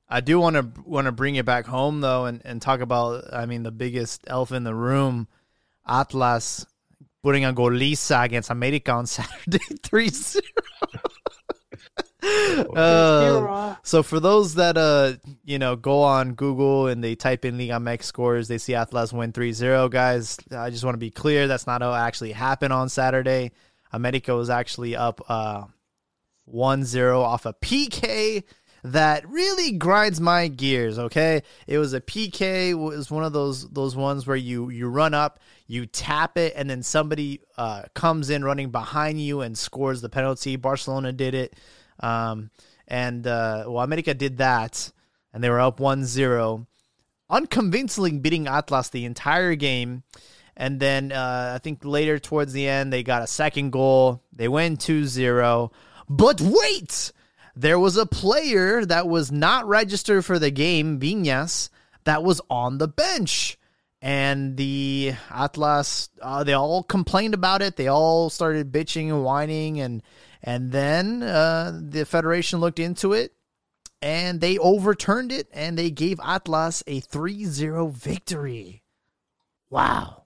I 0.09 0.21
do 0.21 0.41
want 0.41 0.57
to 0.57 0.69
want 0.83 1.07
to 1.07 1.13
bring 1.13 1.37
it 1.37 1.45
back 1.45 1.67
home 1.67 2.01
though, 2.01 2.25
and, 2.25 2.41
and 2.45 2.63
talk 2.63 2.81
about. 2.81 3.33
I 3.33 3.47
mean, 3.47 3.63
the 3.63 3.71
biggest 3.71 4.25
elf 4.27 4.51
in 4.51 4.65
the 4.65 4.75
room, 4.75 5.29
Atlas, 5.87 6.67
putting 7.23 7.45
a 7.45 7.53
goliza 7.53 8.25
against 8.25 8.51
America 8.51 8.93
on 8.93 9.07
Saturday, 9.07 9.59
3-0. 9.59 10.41
Uh, 12.75 13.77
so 13.85 14.03
for 14.03 14.19
those 14.19 14.57
that 14.57 14.77
uh 14.77 15.13
you 15.45 15.59
know 15.59 15.77
go 15.77 16.03
on 16.03 16.35
Google 16.35 16.89
and 16.89 17.03
they 17.03 17.15
type 17.15 17.45
in 17.45 17.57
Liga 17.57 17.75
MX 17.75 18.03
scores, 18.03 18.49
they 18.49 18.59
see 18.59 18.75
Atlas 18.75 19.13
win 19.13 19.33
3-0, 19.33 19.91
guys. 19.91 20.37
I 20.51 20.71
just 20.71 20.85
want 20.85 20.95
to 20.95 20.99
be 20.99 21.11
clear 21.11 21.47
that's 21.47 21.67
not 21.67 21.83
how 21.83 21.93
it 21.93 21.99
actually 21.99 22.33
happened 22.33 22.73
on 22.73 22.89
Saturday. 22.89 23.53
America 23.93 24.35
was 24.35 24.51
actually 24.51 24.97
up 24.97 25.21
uh 25.29 25.65
1-0 26.53 27.21
off 27.21 27.47
a 27.47 27.55
PK 27.55 28.43
that 28.85 29.29
really 29.29 29.73
grinds 29.73 30.21
my 30.21 30.49
gears, 30.49 30.99
okay? 30.99 31.43
It 31.67 31.79
was 31.79 31.95
a 31.95 32.01
PK 32.01 32.71
it 32.71 32.75
was 32.75 33.11
one 33.11 33.25
of 33.25 33.33
those 33.33 33.69
those 33.69 33.97
ones 33.97 34.27
where 34.27 34.37
you 34.37 34.71
you 34.71 34.89
run 34.89 35.15
up, 35.15 35.41
you 35.67 35.87
tap 35.87 36.37
it 36.37 36.55
and 36.57 36.69
then 36.69 36.83
somebody 36.83 37.41
uh 37.57 37.83
comes 37.95 38.31
in 38.31 38.45
running 38.45 38.71
behind 38.71 39.21
you 39.21 39.41
and 39.41 39.57
scores 39.57 40.01
the 40.01 40.09
penalty. 40.09 40.57
Barcelona 40.57 41.13
did 41.13 41.35
it. 41.35 41.55
Um, 42.01 42.51
and 42.87 43.27
uh, 43.27 43.65
well, 43.67 43.85
America 43.85 44.15
did 44.15 44.39
that, 44.39 44.91
and 45.33 45.43
they 45.43 45.51
were 45.51 45.61
up 45.61 45.79
1-0. 45.79 46.67
unconvincingly 47.31 48.19
beating 48.19 48.49
Atlas 48.49 48.89
the 48.89 49.05
entire 49.05 49.55
game. 49.55 50.03
And 50.57 50.81
then 50.81 51.13
uh, 51.13 51.53
I 51.55 51.59
think 51.59 51.85
later 51.85 52.19
towards 52.19 52.53
the 52.53 52.67
end, 52.69 52.93
they 52.93 53.03
got 53.03 53.23
a 53.23 53.29
second 53.29 53.71
goal. 53.71 54.23
They 54.33 54.49
went 54.49 54.81
2 54.81 55.05
0. 55.05 55.71
But 56.09 56.41
wait! 56.41 57.13
There 57.55 57.79
was 57.79 57.97
a 57.97 58.07
player 58.07 58.85
that 58.85 59.09
was 59.09 59.33
not 59.33 59.67
registered 59.67 60.25
for 60.25 60.39
the 60.39 60.51
game, 60.51 61.01
Viñas, 61.01 61.71
that 62.05 62.23
was 62.23 62.41
on 62.49 62.79
the 62.79 62.87
bench. 62.89 63.59
And 64.01 64.57
the 64.57 65.15
Atlas, 65.29 66.09
uh, 66.23 66.45
they 66.45 66.53
all 66.53 66.85
complained 66.85 67.35
about 67.35 67.63
it. 67.63 67.75
They 67.75 67.89
all 67.89 68.31
started 68.31 68.71
bitching 68.71 69.09
and 69.09 69.25
whining. 69.25 69.81
And, 69.81 70.03
and 70.43 70.73
then 70.73 71.23
uh, 71.23 71.79
the 71.83 72.05
Federation 72.05 72.61
looked 72.61 72.79
into 72.79 73.13
it 73.13 73.33
and 74.01 74.41
they 74.41 74.59
overturned 74.59 75.33
it 75.33 75.49
and 75.53 75.77
they 75.77 75.91
gave 75.91 76.21
Atlas 76.25 76.83
a 76.87 77.01
3 77.01 77.45
0 77.45 77.89
victory. 77.89 78.83
Wow. 79.71 80.25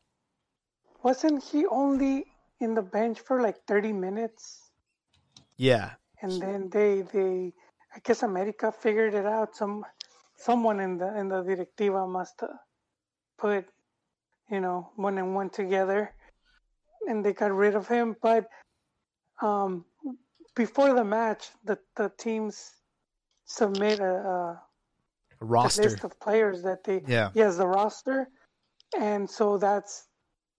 Wasn't 1.02 1.42
he 1.42 1.66
only 1.66 2.26
in 2.60 2.74
the 2.74 2.82
bench 2.82 3.20
for 3.20 3.40
like 3.40 3.56
30 3.66 3.92
minutes? 3.92 4.70
Yeah. 5.56 5.92
And 6.20 6.40
then 6.40 6.70
they, 6.70 7.02
they, 7.02 7.52
I 7.94 7.98
guess 8.04 8.22
America 8.22 8.72
figured 8.72 9.14
it 9.14 9.26
out. 9.26 9.56
Some, 9.56 9.84
someone 10.36 10.80
in 10.80 10.98
the 10.98 11.18
in 11.18 11.28
the 11.28 11.42
directiva 11.42 12.06
must 12.06 12.40
have 12.40 12.50
put, 13.38 13.66
you 14.50 14.60
know, 14.60 14.90
one 14.96 15.18
and 15.18 15.34
one 15.34 15.50
together, 15.50 16.14
and 17.08 17.24
they 17.24 17.32
got 17.32 17.52
rid 17.52 17.74
of 17.74 17.88
him. 17.88 18.16
But 18.22 18.48
um, 19.42 19.84
before 20.56 20.94
the 20.94 21.04
match, 21.04 21.50
the 21.64 21.78
the 21.96 22.10
teams 22.18 22.70
submit 23.46 24.00
a, 24.00 24.14
a 24.14 24.62
A 25.42 25.44
roster. 25.44 25.82
list 25.82 26.04
of 26.04 26.18
players 26.20 26.62
that 26.62 26.84
they 26.84 27.02
Yeah. 27.06 27.30
yes 27.34 27.56
the 27.58 27.66
roster 27.66 28.28
and 28.98 29.28
so 29.28 29.58
that's 29.58 30.08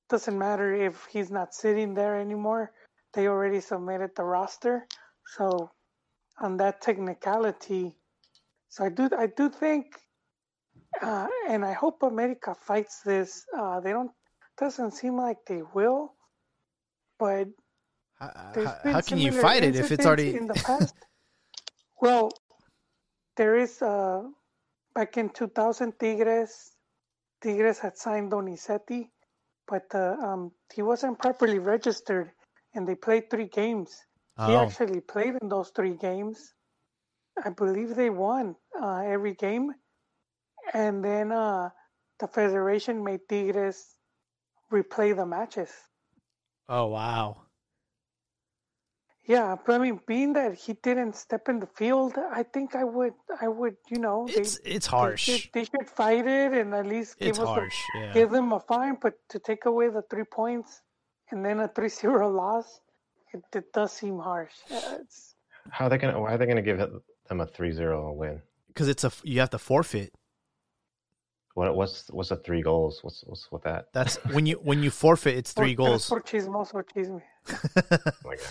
doesn't 0.10 0.38
matter 0.38 0.74
if 0.74 1.06
he's 1.12 1.32
not 1.32 1.54
sitting 1.54 1.94
there 1.94 2.20
anymore 2.20 2.72
they 3.14 3.28
already 3.28 3.60
submitted 3.62 4.12
the 4.16 4.24
roster 4.24 4.88
so 5.38 5.72
on 6.40 6.58
that 6.58 6.82
technicality 6.82 7.96
so 8.70 8.86
i 8.86 8.90
do 8.90 9.10
i 9.18 9.28
do 9.28 9.50
think 9.50 9.86
uh, 11.02 11.28
and 11.50 11.66
i 11.66 11.74
hope 11.74 12.04
america 12.04 12.56
fights 12.56 13.02
this 13.02 13.46
uh, 13.58 13.80
they 13.82 13.92
don't 13.92 14.12
doesn't 14.58 14.92
seem 14.92 15.18
like 15.18 15.38
they 15.48 15.62
will 15.74 16.14
but 17.20 17.48
How, 18.56 18.78
how- 18.84 19.02
can 19.02 19.18
you 19.20 19.32
fight 19.32 19.64
it 19.64 19.76
if 19.76 19.92
it's 19.92 20.06
already. 20.06 20.36
in 20.36 20.48
the 20.48 20.54
past. 20.68 20.96
well, 22.02 22.32
there 23.38 23.58
is 23.58 23.82
uh 23.82 24.22
back 24.96 25.18
in 25.18 25.30
2000 25.30 25.94
Tigres 26.00 26.72
Tigres 27.42 27.80
had 27.80 27.98
signed 27.98 28.32
Donizetti, 28.32 29.10
but 29.68 29.84
uh, 29.94 30.16
um 30.22 30.52
he 30.74 30.82
wasn't 30.82 31.20
properly 31.20 31.60
registered, 31.60 32.32
and 32.74 32.88
they 32.88 32.96
played 32.96 33.30
three 33.30 33.48
games. 33.50 33.90
He 34.48 34.54
Oh, 34.54 34.66
actually 34.66 35.00
played 35.02 35.36
in 35.42 35.48
those 35.50 35.70
three 35.76 35.96
games. 35.96 36.54
I 37.46 37.50
believe 37.50 37.96
they 37.96 38.10
won 38.10 38.56
uh, 38.80 39.02
every 39.06 39.34
game, 39.36 39.74
and 40.74 41.04
then 41.04 41.32
uh, 41.32 41.70
the 42.20 42.28
federation 42.28 43.04
made 43.04 43.22
Tigres 43.30 43.96
replay 44.72 45.16
the 45.16 45.26
matches. 45.26 45.70
oh 46.70 46.88
wow. 46.88 47.43
Yeah, 49.26 49.56
but 49.66 49.76
I 49.76 49.78
mean, 49.78 50.02
being 50.06 50.34
that 50.34 50.54
he 50.56 50.74
didn't 50.74 51.16
step 51.16 51.48
in 51.48 51.60
the 51.62 51.66
field, 51.68 52.14
I 52.18 52.44
think 52.44 52.76
I 52.76 52.84
would, 52.84 53.14
I 53.42 53.48
would, 53.48 53.78
you 53.90 54.00
know, 54.00 54.28
they, 54.28 54.34
It's 54.42 54.60
it's 54.66 54.88
they 54.88 54.92
harsh. 54.98 55.22
should, 55.24 55.50
they 55.54 55.64
should 55.64 55.88
fight 55.88 56.28
it 56.28 56.52
and 56.52 56.74
at 56.74 56.86
least 56.86 57.18
give 57.20 57.30
It's 57.30 57.40
us, 57.40 57.48
harsh. 57.48 57.80
a, 57.96 58.00
Yeah. 58.00 58.14
give 58.14 58.32
them 58.32 58.52
a 58.52 58.60
fine. 58.60 58.98
But 59.02 59.14
to 59.30 59.40
take 59.40 59.66
away 59.66 59.88
the 59.90 60.02
three 60.10 60.26
points 60.26 60.82
and 61.32 61.44
then 61.46 61.62
a 61.62 61.70
3-0 61.78 62.36
loss, 62.36 62.82
it, 63.34 63.44
it 63.56 63.72
does 63.72 63.94
seem 63.94 64.20
harsh. 64.20 64.52
Uh, 64.70 64.98
it's, 65.00 65.36
How 65.72 65.86
are 65.86 65.90
they 65.90 65.98
gonna? 65.98 66.20
Why 66.20 66.34
are 66.34 66.38
they 66.38 66.46
gonna 66.46 66.62
give 66.62 66.78
them 66.80 67.40
a 67.40 67.46
3-0 67.48 68.16
win? 68.16 68.42
Because 68.68 68.90
it's 68.90 69.06
a 69.06 69.12
you 69.24 69.40
have 69.40 69.52
to 69.52 69.58
forfeit. 69.58 70.12
What 71.54 71.76
what's 71.78 72.10
what's 72.10 72.30
the 72.30 72.36
three 72.38 72.62
goals? 72.62 73.00
What's 73.04 73.24
what's 73.26 73.50
with 73.52 73.64
that? 73.64 73.94
That's 73.94 74.16
when 74.36 74.46
you 74.48 74.56
when 74.56 74.84
you 74.84 74.90
forfeit, 74.92 75.38
it's 75.38 75.54
three 75.54 75.76
por- 75.78 75.86
goals. 75.88 76.10
Por 76.10 76.22
chismoso 76.22 76.84
chisme. 76.84 77.22
Oh 78.06 78.12
my 78.26 78.36
god. 78.36 78.48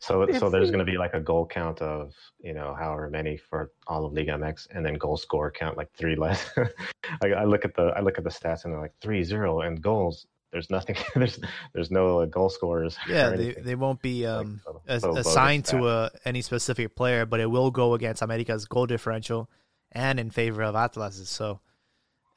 So 0.00 0.26
so 0.38 0.48
there's 0.48 0.70
gonna 0.70 0.84
be 0.84 0.96
like 0.96 1.12
a 1.14 1.20
goal 1.20 1.46
count 1.46 1.80
of 1.82 2.14
you 2.40 2.54
know 2.54 2.74
however 2.74 3.08
many 3.10 3.36
for 3.36 3.70
all 3.86 4.06
of 4.06 4.12
Liga 4.14 4.32
MX, 4.32 4.68
and 4.74 4.84
then 4.84 4.94
goal 4.94 5.16
score 5.18 5.50
count 5.50 5.76
like 5.76 5.90
three 5.96 6.16
less. 6.16 6.48
I, 7.22 7.28
I 7.32 7.44
look 7.44 7.64
at 7.64 7.74
the 7.74 7.92
I 7.96 8.00
look 8.00 8.16
at 8.18 8.24
the 8.24 8.30
stats 8.30 8.64
and 8.64 8.72
they're 8.72 8.80
like 8.80 8.94
three 9.02 9.22
zero 9.22 9.60
and 9.60 9.80
goals. 9.80 10.26
There's 10.52 10.68
nothing. 10.70 10.96
There's 11.14 11.38
there's 11.74 11.90
no 11.92 12.20
uh, 12.20 12.24
goal 12.24 12.48
scorers. 12.48 12.96
Yeah, 13.08 13.30
they, 13.30 13.52
they 13.52 13.74
won't 13.76 14.02
be 14.02 14.26
Like, 14.26 14.40
um, 14.46 14.60
so- 14.64 14.80
so 14.98 15.16
assigned 15.16 15.66
to 15.66 15.88
a, 15.88 16.10
any 16.24 16.42
specific 16.42 16.96
player, 16.96 17.24
but 17.26 17.38
it 17.38 17.46
will 17.50 17.70
go 17.70 17.94
against 17.94 18.20
America's 18.22 18.64
goal 18.64 18.86
differential 18.86 19.48
and 19.92 20.18
in 20.18 20.30
favor 20.30 20.62
of 20.62 20.74
Atlas's. 20.74 21.28
So 21.28 21.60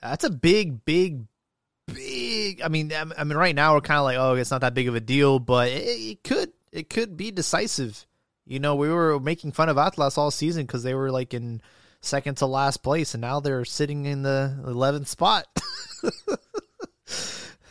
that's 0.02 0.24
a 0.26 0.30
big, 0.30 0.84
big, 0.86 1.26
big. 1.88 2.62
I 2.62 2.68
mean, 2.68 2.92
I 2.94 3.06
I 3.18 3.24
mean, 3.24 3.38
right 3.38 3.56
now 3.56 3.74
we're 3.74 3.82
kind 3.82 3.98
of 4.00 4.04
like, 4.04 4.18
oh, 4.18 4.36
it's 4.36 4.52
not 4.52 4.62
that 4.62 4.74
big 4.74 4.88
of 4.88 4.96
a 4.96 5.00
deal, 5.00 5.40
but 5.40 5.70
it, 5.70 5.82
it 5.84 6.24
could, 6.24 6.52
it 6.74 6.90
could 6.90 7.16
be 7.16 7.32
decisive. 7.32 8.06
You 8.46 8.60
know, 8.60 8.76
we 8.76 8.90
were 8.90 9.20
making 9.20 9.54
fun 9.54 9.70
of 9.70 9.78
Atlas 9.78 10.18
all 10.18 10.32
season 10.32 10.66
because 10.66 10.84
they 10.84 10.94
were 10.94 11.12
like 11.12 11.34
in 11.34 11.62
second 12.02 12.36
to 12.38 12.46
last 12.46 12.84
place, 12.84 13.14
and 13.14 13.22
now 13.22 13.40
they're 13.40 13.64
sitting 13.64 14.06
in 14.06 14.24
the 14.24 14.62
eleventh 14.66 15.08
spot. 15.08 15.46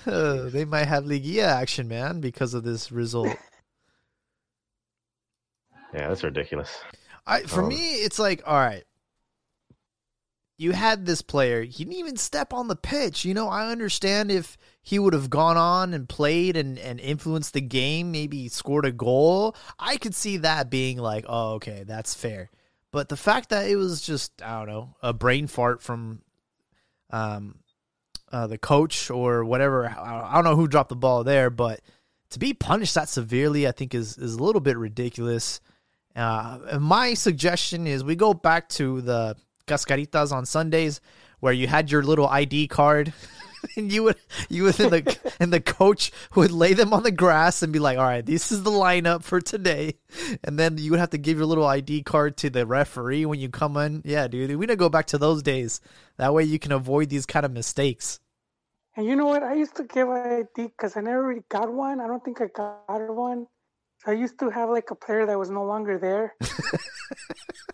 Uh, 0.06 0.48
they 0.48 0.64
might 0.64 0.86
have 0.88 1.04
liguilla 1.04 1.44
action, 1.44 1.88
man, 1.88 2.20
because 2.20 2.54
of 2.54 2.64
this 2.64 2.90
result. 2.90 3.36
Yeah, 5.94 6.08
that's 6.08 6.24
ridiculous. 6.24 6.70
I 7.26 7.42
for 7.42 7.62
Um, 7.64 7.68
me, 7.68 7.96
it's 7.96 8.18
like, 8.18 8.42
all 8.46 8.56
right, 8.58 8.84
you 10.56 10.72
had 10.72 11.04
this 11.04 11.20
player. 11.20 11.62
He 11.64 11.84
didn't 11.84 11.98
even 11.98 12.16
step 12.16 12.54
on 12.54 12.68
the 12.68 12.76
pitch. 12.76 13.26
You 13.26 13.34
know, 13.34 13.48
I 13.48 13.70
understand 13.70 14.30
if 14.30 14.56
he 14.82 14.98
would 14.98 15.14
have 15.14 15.30
gone 15.30 15.56
on 15.56 15.94
and 15.94 16.08
played 16.08 16.56
and, 16.56 16.78
and 16.78 16.98
influenced 16.98 17.52
the 17.54 17.60
game, 17.60 18.10
maybe 18.10 18.48
scored 18.48 18.84
a 18.84 18.92
goal. 18.92 19.54
I 19.78 19.96
could 19.96 20.14
see 20.14 20.38
that 20.38 20.70
being 20.70 20.98
like, 20.98 21.24
oh, 21.28 21.54
okay, 21.54 21.84
that's 21.86 22.14
fair. 22.14 22.50
But 22.90 23.08
the 23.08 23.16
fact 23.16 23.50
that 23.50 23.68
it 23.68 23.76
was 23.76 24.02
just, 24.02 24.42
I 24.42 24.58
don't 24.58 24.68
know, 24.68 24.94
a 25.00 25.12
brain 25.12 25.46
fart 25.46 25.82
from 25.82 26.22
um, 27.10 27.60
uh, 28.32 28.48
the 28.48 28.58
coach 28.58 29.08
or 29.08 29.44
whatever, 29.44 29.88
I 29.88 30.34
don't 30.34 30.44
know 30.44 30.56
who 30.56 30.66
dropped 30.66 30.90
the 30.90 30.96
ball 30.96 31.22
there, 31.22 31.48
but 31.48 31.80
to 32.30 32.38
be 32.40 32.52
punished 32.52 32.96
that 32.96 33.08
severely, 33.08 33.68
I 33.68 33.72
think 33.72 33.94
is, 33.94 34.18
is 34.18 34.34
a 34.34 34.42
little 34.42 34.60
bit 34.60 34.76
ridiculous. 34.76 35.60
Uh, 36.16 36.78
my 36.80 37.14
suggestion 37.14 37.86
is 37.86 38.02
we 38.02 38.16
go 38.16 38.34
back 38.34 38.68
to 38.70 39.00
the 39.00 39.36
cascaritas 39.66 40.32
on 40.32 40.44
Sundays 40.44 41.00
where 41.40 41.52
you 41.52 41.66
had 41.66 41.90
your 41.90 42.02
little 42.02 42.26
ID 42.26 42.68
card 42.68 43.12
and 43.76 43.92
you 43.92 44.04
would 44.04 44.16
you 44.48 44.64
would 44.64 44.78
and 44.80 44.90
the 44.90 45.34
and 45.40 45.52
the 45.52 45.60
coach 45.60 46.12
would 46.34 46.50
lay 46.50 46.74
them 46.74 46.92
on 46.92 47.02
the 47.02 47.10
grass 47.10 47.62
and 47.62 47.72
be 47.72 47.78
like, 47.78 47.98
"All 47.98 48.04
right, 48.04 48.24
this 48.24 48.52
is 48.52 48.62
the 48.62 48.70
lineup 48.70 49.22
for 49.22 49.40
today." 49.40 49.94
And 50.44 50.58
then 50.58 50.78
you 50.78 50.90
would 50.90 51.00
have 51.00 51.10
to 51.10 51.18
give 51.18 51.38
your 51.38 51.46
little 51.46 51.66
ID 51.66 52.02
card 52.02 52.36
to 52.38 52.50
the 52.50 52.66
referee 52.66 53.26
when 53.26 53.40
you 53.40 53.48
come 53.48 53.76
in. 53.76 54.02
Yeah, 54.04 54.28
dude, 54.28 54.50
we 54.50 54.66
need 54.66 54.68
to 54.68 54.76
go 54.76 54.88
back 54.88 55.06
to 55.08 55.18
those 55.18 55.42
days. 55.42 55.80
That 56.16 56.34
way 56.34 56.44
you 56.44 56.58
can 56.58 56.72
avoid 56.72 57.08
these 57.08 57.26
kind 57.26 57.46
of 57.46 57.52
mistakes. 57.52 58.20
And 58.96 59.06
you 59.06 59.16
know 59.16 59.26
what? 59.26 59.42
I 59.42 59.54
used 59.54 59.76
to 59.76 59.84
give 59.84 60.08
ID 60.08 60.48
because 60.54 60.96
I 60.96 61.00
never 61.00 61.26
really 61.26 61.44
got 61.48 61.72
one. 61.72 62.00
I 62.00 62.06
don't 62.06 62.22
think 62.22 62.40
I 62.40 62.48
got 62.48 63.14
one. 63.14 63.46
So 64.04 64.10
I 64.10 64.14
used 64.14 64.38
to 64.40 64.50
have 64.50 64.68
like 64.68 64.90
a 64.90 64.94
player 64.94 65.24
that 65.26 65.38
was 65.38 65.50
no 65.50 65.64
longer 65.64 65.96
there. 65.96 66.34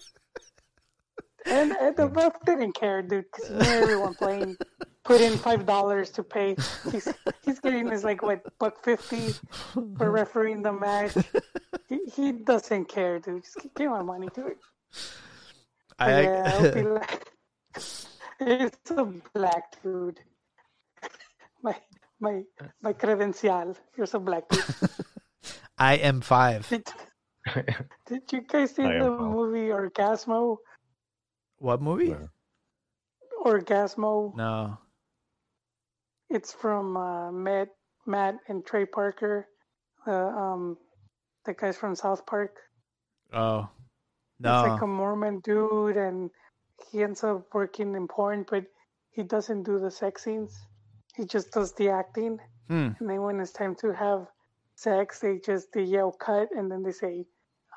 and, 1.49 1.73
and 1.73 1.97
the 1.97 2.09
ref 2.09 2.33
didn't 2.45 2.73
care, 2.75 3.03
dude, 3.03 3.25
because 3.33 3.49
he 3.49 3.55
knew 3.55 3.83
everyone 3.83 4.15
playing. 4.15 4.57
Put 5.05 5.23
in 5.23 5.39
five 5.39 5.65
dollars 5.65 6.11
to 6.11 6.23
pay. 6.23 6.55
He's 6.93 7.09
he's 7.43 7.61
getting 7.61 7.89
his 7.89 8.05
like 8.05 8.23
what 8.23 8.43
buck 8.59 8.85
fifty 8.85 9.33
for 9.97 10.11
refereeing 10.11 10.61
the 10.61 10.73
match. 10.73 11.15
He, 11.89 12.01
he 12.15 12.33
doesn't 12.33 12.91
care, 12.91 13.19
dude. 13.19 13.43
Just 13.43 13.57
give 13.75 13.91
my 13.91 14.03
money, 14.03 14.29
dude. 14.35 14.57
But 15.99 16.09
I, 16.09 16.23
yeah, 16.23 16.53
I'll 16.53 16.75
be 16.75 16.83
like, 17.01 17.33
it's 18.39 18.91
a 18.91 19.05
black 19.33 19.83
dude. 19.83 20.21
My 21.63 21.75
my 22.21 22.43
my 22.83 22.93
credential. 22.93 23.75
You're 23.97 24.07
so 24.07 24.19
black 24.19 24.47
dude. 24.51 24.65
I 25.79 25.95
am 25.95 26.21
five. 26.21 26.69
Did, 26.69 26.87
did 28.07 28.23
you 28.31 28.43
guys 28.43 28.75
see 28.75 28.83
the 28.83 29.15
Paul. 29.17 29.31
movie 29.31 29.69
Orgazmo? 29.69 30.59
What 31.59 31.83
movie? 31.83 32.09
No. 32.09 32.29
Orgazmo. 33.45 34.35
No. 34.37 34.79
It's 36.31 36.53
from 36.53 36.97
uh, 36.97 37.33
Matt, 37.33 37.69
Matt 38.07 38.37
and 38.49 38.65
Trey 38.65 38.85
Parker. 38.85 39.49
Uh, 40.07 40.13
um, 40.13 40.77
the 41.45 41.55
guys 41.55 41.77
from 41.77 41.95
South 41.95 42.27
Park. 42.27 42.57
Oh. 43.33 43.69
No! 44.41 44.61
It's 44.61 44.69
like 44.69 44.83
a 44.83 44.87
Mormon 44.87 45.41
dude, 45.41 45.97
and 45.97 46.31
he 46.91 47.03
ends 47.03 47.25
up 47.25 47.47
working 47.53 47.95
in 47.95 48.07
porn, 48.07 48.47
but 48.49 48.65
he 49.11 49.23
doesn't 49.23 49.65
do 49.65 49.79
the 49.79 49.91
sex 49.91 50.25
scenes. 50.25 50.57
He 51.17 51.25
just 51.25 51.51
does 51.51 51.73
the 51.75 51.89
acting. 51.89 52.39
Hmm. 52.69 52.91
And 53.01 53.09
then 53.09 53.23
when 53.23 53.41
it's 53.41 53.53
time 53.53 53.75
to 53.77 53.93
have 53.93 54.29
sex, 54.77 55.19
they 55.19 55.39
just 55.39 55.73
they 55.73 55.83
yell 55.83 56.13
cut, 56.13 56.49
and 56.57 56.71
then 56.71 56.83
they 56.83 56.93
say 56.93 57.27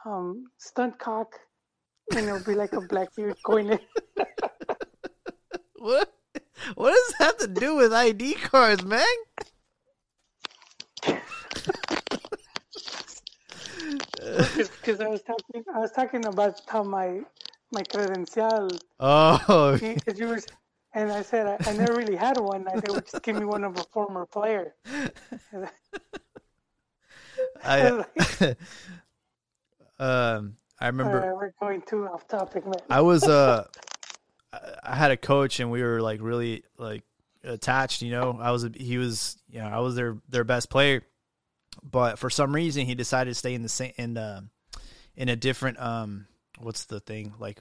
um, 0.06 0.46
stunt 0.58 1.00
cock, 1.00 1.40
and 2.16 2.28
it'll 2.28 2.44
be 2.44 2.56
like 2.56 2.74
a 2.74 2.82
black 2.82 3.14
dude 3.16 3.36
going 3.44 3.70
in. 3.72 3.80
What? 5.78 6.14
What 6.76 6.92
does 6.92 7.16
that 7.18 7.26
have 7.26 7.38
to 7.38 7.48
do 7.48 7.76
with 7.76 7.92
ID 7.92 8.36
cards, 8.36 8.84
man? 8.84 9.04
Because 14.22 15.02
I 15.02 15.08
was 15.08 15.24
talking, 15.24 15.64
I 15.74 15.80
was 15.80 15.92
talking 15.92 16.26
about 16.26 16.62
how 16.68 16.84
my 16.84 17.22
my 17.74 17.82
credencial, 17.82 18.80
Oh, 19.00 19.78
because 19.82 20.20
you 20.20 20.28
were, 20.28 20.40
and 20.94 21.12
I 21.12 21.24
said 21.24 21.48
I, 21.48 21.58
I 21.70 21.74
never 21.74 21.96
really 21.96 22.16
had 22.16 22.40
one. 22.40 22.68
I 22.68 22.80
they 22.80 22.94
would 22.94 23.06
just 23.06 23.24
give 23.24 23.36
me 23.36 23.46
one 23.46 23.64
of 23.64 23.78
a 23.78 23.84
former 23.92 24.26
player. 24.26 24.76
I 27.64 28.06
um 30.00 30.58
I 30.82 30.88
remember 30.88 31.32
Uh, 31.32 31.36
we're 31.36 31.54
going 31.60 31.82
too 31.84 32.08
off 32.08 32.28
topic, 32.28 32.66
man. 32.66 32.74
I 32.90 33.02
was 33.02 33.24
uh 33.28 33.66
I- 34.54 34.60
I 34.84 34.96
had 34.96 35.12
a 35.12 35.18
coach 35.18 35.60
and 35.60 35.72
we 35.72 35.82
were 35.82 36.02
like 36.02 36.20
really 36.22 36.64
like 36.78 37.04
attached, 37.44 38.02
you 38.02 38.12
know. 38.12 38.38
I 38.42 38.52
was 38.52 38.68
he 38.76 38.98
was 38.98 39.38
you 39.50 39.60
know, 39.60 39.68
I 39.68 39.80
was 39.80 39.96
their 39.96 40.18
their 40.30 40.44
best 40.44 40.70
player. 40.70 41.04
But 41.84 42.20
for 42.20 42.30
some 42.30 42.54
reason 42.54 42.86
he 42.86 42.96
decided 42.96 43.32
to 43.32 43.36
stay 43.36 43.54
in 43.54 43.62
the 43.64 43.70
same 43.70 43.94
in 43.98 44.18
uh, 44.18 44.42
in 45.16 45.30
a 45.30 45.36
different 45.36 45.80
um 45.80 46.26
what's 46.60 46.86
the 46.86 47.00
thing? 47.00 47.34
Like 47.40 47.60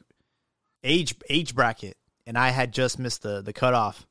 age 0.83 1.15
age 1.29 1.55
bracket 1.55 1.97
and 2.27 2.37
I 2.39 2.49
had 2.51 2.73
just 2.73 2.99
missed 2.99 3.23
the 3.23 3.43
the 3.43 3.53
cutoff. 3.53 4.07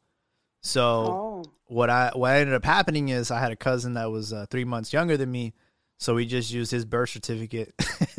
So 0.61 0.81
oh, 0.81 1.43
what 1.65 1.89
I 1.89 2.11
what 2.13 2.33
ended 2.35 2.55
up 2.55 2.63
happening 2.65 3.09
is 3.09 3.31
I 3.31 3.39
had 3.39 3.51
a 3.51 3.55
cousin 3.55 3.93
that 3.95 4.11
was 4.11 4.31
uh, 4.33 4.45
three 4.49 4.65
months 4.65 4.91
younger 4.93 5.17
than 5.17 5.31
me, 5.31 5.53
so 5.97 6.15
we 6.15 6.25
just 6.25 6.51
used 6.51 6.71
his 6.71 6.83
birth 6.85 7.09
certificate, 7.11 7.73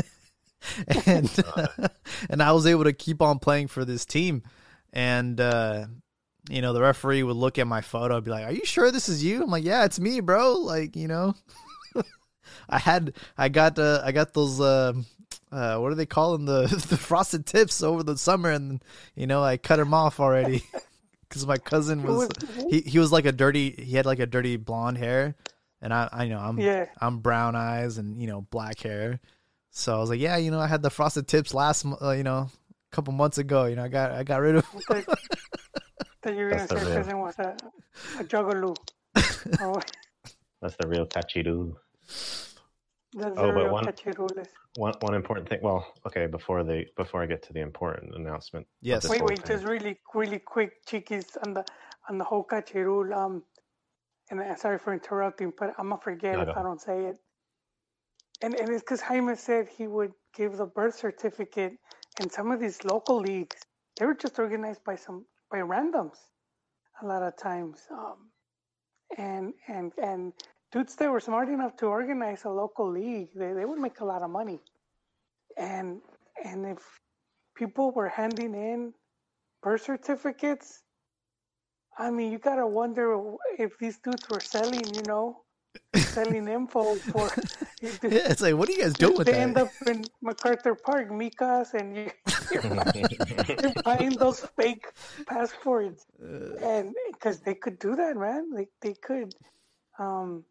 and 1.06 1.30
and 2.30 2.42
I 2.42 2.52
was 2.52 2.66
able 2.66 2.84
to 2.84 2.92
keep 2.92 3.22
on 3.22 3.38
playing 3.38 3.68
for 3.68 3.84
this 3.84 4.04
team, 4.04 4.42
and 4.92 5.40
uh, 5.40 5.86
you 6.48 6.62
know 6.62 6.72
the 6.72 6.82
referee 6.82 7.22
would 7.22 7.36
look 7.36 7.58
at 7.58 7.66
my 7.66 7.80
photo, 7.80 8.16
and 8.16 8.24
be 8.24 8.30
like, 8.30 8.46
"Are 8.46 8.52
you 8.52 8.64
sure 8.64 8.90
this 8.90 9.08
is 9.08 9.22
you?" 9.24 9.42
I'm 9.42 9.50
like, 9.50 9.64
"Yeah, 9.64 9.84
it's 9.84 10.00
me, 10.00 10.20
bro." 10.20 10.54
Like 10.54 10.96
you 10.96 11.08
know, 11.08 11.34
I 12.68 12.78
had 12.78 13.14
I 13.36 13.48
got 13.48 13.78
uh, 13.78 14.02
I 14.04 14.12
got 14.12 14.34
those. 14.34 14.60
Uh, 14.60 14.94
uh, 15.52 15.78
what 15.78 15.90
are 15.90 15.96
they 15.96 16.06
calling 16.06 16.44
the 16.44 16.66
the 16.88 16.96
frosted 16.96 17.44
tips 17.44 17.82
over 17.82 18.02
the 18.02 18.16
summer, 18.16 18.50
and 18.50 18.82
you 19.14 19.26
know 19.26 19.42
I 19.42 19.56
cut 19.56 19.76
them 19.76 19.94
off 19.94 20.20
already 20.20 20.62
because 21.30 21.46
my 21.46 21.56
cousin 21.56 22.02
was 22.02 22.28
he 22.68 22.80
he 22.80 22.98
was 22.98 23.12
like 23.12 23.24
a 23.24 23.32
dirty 23.32 23.70
he 23.70 23.96
had 23.96 24.04
like 24.04 24.18
a 24.18 24.26
dirty 24.26 24.56
blonde 24.56 24.98
hair 24.98 25.36
and 25.80 25.94
i 25.94 26.08
i 26.12 26.26
know 26.26 26.38
i'm 26.38 26.58
yeah. 26.58 26.86
i'm 27.00 27.20
brown 27.20 27.54
eyes 27.54 27.98
and 27.98 28.20
you 28.20 28.26
know 28.26 28.42
black 28.50 28.80
hair 28.80 29.20
so 29.70 29.96
i 29.96 29.98
was 29.98 30.10
like 30.10 30.20
yeah 30.20 30.36
you 30.36 30.50
know 30.50 30.58
i 30.60 30.66
had 30.66 30.82
the 30.82 30.90
frosted 30.90 31.26
tips 31.28 31.54
last 31.54 31.86
uh, 32.02 32.10
you 32.10 32.22
know 32.22 32.48
a 32.48 32.94
couple 32.94 33.12
months 33.12 33.38
ago 33.38 33.66
you 33.66 33.76
know 33.76 33.84
i 33.84 33.88
got 33.88 34.10
i 34.12 34.22
got 34.22 34.40
rid 34.40 34.56
of 34.56 34.66
That, 34.88 35.06
that 36.22 36.34
you 36.36 36.44
were 36.44 36.50
gonna 36.50 36.66
That's 36.66 36.72
the 36.72 36.80
say 36.80 36.86
real- 36.86 37.24
cousin 37.32 37.56
a, 38.18 38.20
a 38.20 38.24
juggalo. 38.24 38.76
oh, 39.62 39.80
That's 40.60 40.76
the 40.78 40.86
real 40.88 41.06
cachiru. 41.06 41.74
that's 43.14 43.38
Oh, 43.38 43.52
but 43.52 43.54
real 43.54 43.72
one- 43.72 43.84
cachirules. 43.86 44.46
One 44.76 44.94
one 45.00 45.14
important 45.14 45.48
thing. 45.48 45.58
Well, 45.62 45.84
okay, 46.06 46.26
before 46.26 46.62
the 46.62 46.84
before 46.96 47.22
I 47.22 47.26
get 47.26 47.42
to 47.44 47.52
the 47.52 47.60
important 47.60 48.14
announcement. 48.14 48.66
of 48.66 48.70
Yes. 48.82 49.02
this 49.02 49.10
Wait, 49.10 49.22
wait, 49.24 49.38
thing. 49.38 49.46
just 49.56 49.64
really, 49.64 49.98
really 50.14 50.38
quick, 50.38 50.72
chiquis, 50.86 51.36
on 51.44 51.54
the 51.54 51.64
on 52.08 52.18
the 52.18 52.24
whole 52.24 52.44
cachirul. 52.44 53.12
Um, 53.16 53.42
and 54.30 54.40
I'm 54.40 54.56
sorry 54.58 54.78
for 54.78 54.92
interrupting, 54.92 55.52
but 55.58 55.70
I'm 55.78 55.88
gonna 55.88 56.00
forget 56.02 56.34
No, 56.36 56.42
if 56.42 56.48
no. 56.48 56.54
I 56.54 56.62
don't 56.62 56.80
say 56.80 57.06
it. 57.06 57.16
And 58.42 58.54
and 58.54 58.70
it's 58.70 58.82
because 58.82 59.00
Jaime 59.02 59.36
said 59.36 59.68
he 59.68 59.86
would 59.86 60.12
give 60.34 60.56
the 60.56 60.66
birth 60.66 60.96
certificate, 60.96 61.74
and 62.20 62.32
some 62.32 62.50
of 62.52 62.60
these 62.60 62.84
local 62.84 63.20
leagues 63.20 63.56
they 63.98 64.06
were 64.06 64.14
just 64.14 64.38
organized 64.38 64.84
by 64.84 64.96
some 64.96 65.26
by 65.50 65.58
randoms, 65.58 66.18
a 67.02 67.06
lot 67.06 67.22
of 67.22 67.36
times. 67.36 67.80
Um, 67.90 68.30
and 69.18 69.54
and 69.68 69.92
and 70.02 70.32
dudes 70.72 70.96
that 70.96 71.10
were 71.10 71.20
smart 71.20 71.48
enough 71.48 71.76
to 71.78 71.86
organize 71.86 72.44
a 72.44 72.50
local 72.50 72.90
league, 72.90 73.30
they 73.34 73.52
they 73.52 73.64
would 73.66 73.78
make 73.80 74.00
a 74.00 74.04
lot 74.04 74.22
of 74.22 74.30
money. 74.30 74.60
And 75.56 76.00
and 76.44 76.66
if 76.66 77.00
people 77.56 77.92
were 77.92 78.08
handing 78.08 78.54
in 78.54 78.94
birth 79.62 79.82
certificates. 79.82 80.82
I 81.98 82.10
mean, 82.10 82.32
you 82.32 82.38
gotta 82.38 82.66
wonder 82.66 83.34
if 83.58 83.78
these 83.78 83.98
dudes 83.98 84.28
were 84.30 84.40
selling, 84.40 84.94
you 84.94 85.02
know, 85.02 85.42
selling 86.10 86.48
info 86.48 86.94
for. 86.96 87.28
yeah 87.82 88.28
it's 88.30 88.42
like 88.42 88.54
what 88.54 88.68
are 88.68 88.72
you 88.72 88.82
guys 88.82 88.92
doing 88.94 89.16
with 89.16 89.26
they 89.26 89.34
end 89.34 89.56
up 89.56 89.70
in 89.86 90.04
MacArthur 90.22 90.74
Park, 90.74 91.08
Mikas, 91.10 91.74
and 91.74 91.96
you, 91.96 92.10
you're, 92.52 92.62
buying, 92.62 93.06
you're 93.62 93.82
buying 93.84 94.10
those 94.10 94.40
fake 94.58 94.86
passports, 95.26 96.04
Uh, 96.22 96.56
and 96.62 96.94
because 97.12 97.40
they 97.40 97.54
could 97.54 97.78
do 97.78 97.96
that, 97.96 98.16
man, 98.16 98.50
they 98.54 98.66
they 98.82 98.94
could. 98.94 99.34
Um, 99.98 100.44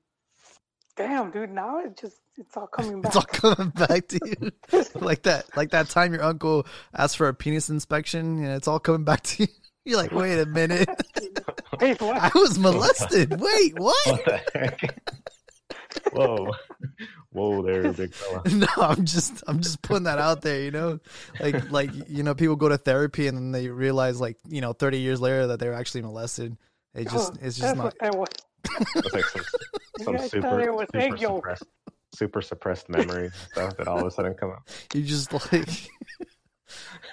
damn, 0.95 1.31
dude, 1.31 1.51
now 1.51 1.79
it 1.79 1.97
just 1.99 2.17
it's 2.37 2.55
all 2.57 2.67
coming 2.67 3.01
back. 3.01 3.09
it's 3.09 3.15
all 3.17 3.23
coming 3.51 3.69
back 3.69 4.07
to 4.07 4.19
you 4.25 4.51
like 4.95 5.23
that 5.23 5.45
like 5.57 5.71
that 5.71 5.89
time 5.89 6.13
your 6.13 6.23
uncle 6.23 6.65
asked 6.95 7.17
for 7.17 7.27
a 7.27 7.33
penis 7.33 7.69
inspection 7.69 8.37
and 8.43 8.47
it's 8.53 8.67
all 8.67 8.79
coming 8.79 9.03
back 9.03 9.21
to 9.23 9.43
you 9.43 9.49
you're 9.83 9.97
like 9.97 10.11
wait 10.13 10.39
a 10.39 10.45
minute 10.45 10.87
Wait, 11.81 11.99
what? 12.01 12.17
i 12.17 12.31
was 12.35 12.57
molested 12.57 13.39
wait 13.41 13.77
what 13.77 13.95
what 14.07 14.23
the 14.25 14.41
heck? 14.53 15.28
Whoa, 16.13 16.51
whoa, 17.31 17.61
there, 17.63 17.91
big 17.93 18.13
fella. 18.13 18.41
no, 18.53 18.67
I'm 18.77 19.05
just 19.05 19.43
I'm 19.47 19.59
just 19.59 19.81
putting 19.81 20.03
that 20.03 20.19
out 20.19 20.41
there, 20.41 20.61
you 20.61 20.71
know, 20.71 20.99
like 21.39 21.71
like 21.71 21.89
you 22.07 22.23
know 22.23 22.35
people 22.35 22.55
go 22.55 22.69
to 22.69 22.77
therapy 22.77 23.27
and 23.27 23.35
then 23.37 23.51
they 23.51 23.67
realize 23.69 24.19
like 24.21 24.37
you 24.47 24.61
know 24.61 24.73
30 24.73 24.99
years 24.99 25.19
later 25.21 25.47
that 25.47 25.59
they 25.59 25.67
were 25.67 25.73
actually 25.73 26.01
molested. 26.01 26.57
It 26.93 27.09
just 27.09 27.31
Oh, 27.33 27.37
it's 27.41 27.57
just 27.57 27.61
that's 27.61 27.77
not. 27.77 27.83
what 27.85 27.95
that 28.01 28.15
was. 28.17 28.29
It's 28.95 29.13
like 29.13 29.25
some, 29.25 29.43
some 30.01 30.17
super, 30.29 30.85
super 30.93 31.17
suppressed, 31.17 31.63
super 32.13 32.41
suppressed 32.41 32.89
memories 32.89 33.33
stuff 33.51 33.77
that 33.77 33.87
all 33.87 33.99
of 33.99 34.05
a 34.05 34.11
sudden 34.11 34.33
come 34.33 34.51
up. 34.51 34.67
You 34.93 35.03
just 35.03 35.31
like 35.51 35.69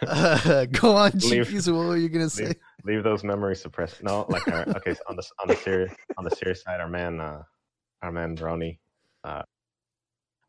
uh, 0.07 0.67
go 0.67 0.97
on, 0.97 1.13
Leave- 1.13 1.47
Chiquis. 1.47 1.71
What 1.71 1.87
were 1.87 1.97
you 1.97 2.09
gonna 2.09 2.29
say? 2.31 2.47
Leave, 2.47 2.57
leave 2.85 3.03
those 3.05 3.25
memories 3.25 3.61
suppressed. 3.61 4.03
No, 4.03 4.27
like 4.29 4.47
our, 4.49 4.69
okay, 4.77 4.95
so 4.95 5.01
on 5.09 5.17
the 5.17 5.23
on 5.43 5.49
the 5.49 5.57
serious 5.57 5.93
on 6.19 6.25
the 6.25 6.31
serious 6.31 6.63
side, 6.63 6.81
our 6.81 6.89
man, 6.89 7.21
uh, 7.21 7.43
our 8.03 8.13
man 8.13 8.37
Brony, 8.37 8.79
uh, 9.25 9.43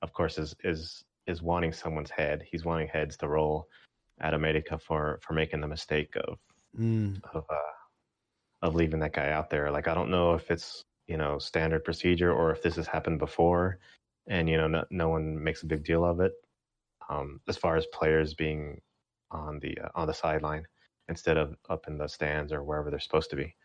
of 0.02 0.14
course, 0.14 0.38
is 0.38 0.56
is 0.64 1.04
is 1.28 1.42
wanting 1.42 1.74
someone's 1.74 2.12
head. 2.12 2.44
He's 2.50 2.66
wanting 2.66 2.88
heads 2.88 3.18
to 3.18 3.28
roll 3.28 3.68
at 4.20 4.34
America 4.34 4.78
for 4.78 5.20
for 5.22 5.34
making 5.34 5.62
the 5.62 5.68
mistake 5.68 6.16
of 6.16 6.40
Mm, 6.78 7.20
of 7.34 7.46
uh, 7.50 7.74
of 8.62 8.76
leaving 8.76 9.00
that 9.00 9.14
guy 9.14 9.32
out 9.32 9.50
there. 9.50 9.72
Like 9.72 9.88
I 9.88 9.94
don't 9.94 10.12
know 10.12 10.34
if 10.34 10.52
it's 10.52 10.84
you 11.08 11.18
know 11.18 11.40
standard 11.40 11.84
procedure 11.84 12.32
or 12.32 12.52
if 12.52 12.62
this 12.62 12.76
has 12.76 12.88
happened 12.88 13.20
before, 13.20 13.80
and 14.28 14.50
you 14.50 14.58
know 14.58 14.68
no, 14.68 14.86
no 14.92 15.10
one 15.10 15.42
makes 15.44 15.64
a 15.64 15.68
big 15.68 15.84
deal 15.84 16.06
of 16.06 16.20
it. 16.20 16.34
Um, 17.10 17.40
as 17.48 17.58
far 17.58 17.78
as 17.78 17.86
players 17.88 18.34
being 18.34 18.82
on 19.32 19.60
the 19.60 19.78
uh, 19.80 19.90
on 19.96 20.08
the 20.08 20.14
sideline 20.14 20.66
instead 21.10 21.38
of 21.38 21.56
up 21.70 21.88
in 21.88 21.98
the 21.98 22.08
stands 22.08 22.52
or 22.52 22.64
wherever 22.64 22.90
they're 22.90 23.00
supposed 23.00 23.30
to 23.30 23.36
be. 23.36 23.56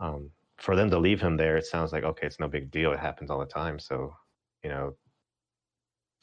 Um, 0.00 0.30
for 0.58 0.76
them 0.76 0.90
to 0.90 0.98
leave 0.98 1.20
him 1.20 1.36
there, 1.36 1.56
it 1.56 1.66
sounds 1.66 1.92
like 1.92 2.04
okay, 2.04 2.26
it's 2.26 2.40
no 2.40 2.48
big 2.48 2.70
deal. 2.70 2.92
It 2.92 3.00
happens 3.00 3.30
all 3.30 3.38
the 3.38 3.46
time. 3.46 3.78
So 3.78 4.14
you 4.62 4.70
know 4.70 4.96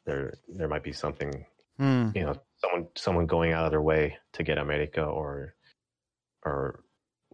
there 0.06 0.34
there 0.50 0.68
might 0.68 0.84
be 0.84 0.94
something 0.94 1.46
mm, 1.80 2.16
you 2.16 2.24
know 2.24 2.36
someone 2.58 2.88
someone 2.96 3.26
going 3.26 3.54
out 3.54 3.66
of 3.66 3.72
their 3.72 3.82
way 3.82 4.18
to 4.34 4.44
get 4.44 4.58
America 4.58 5.04
or 5.04 5.56
or 6.44 6.84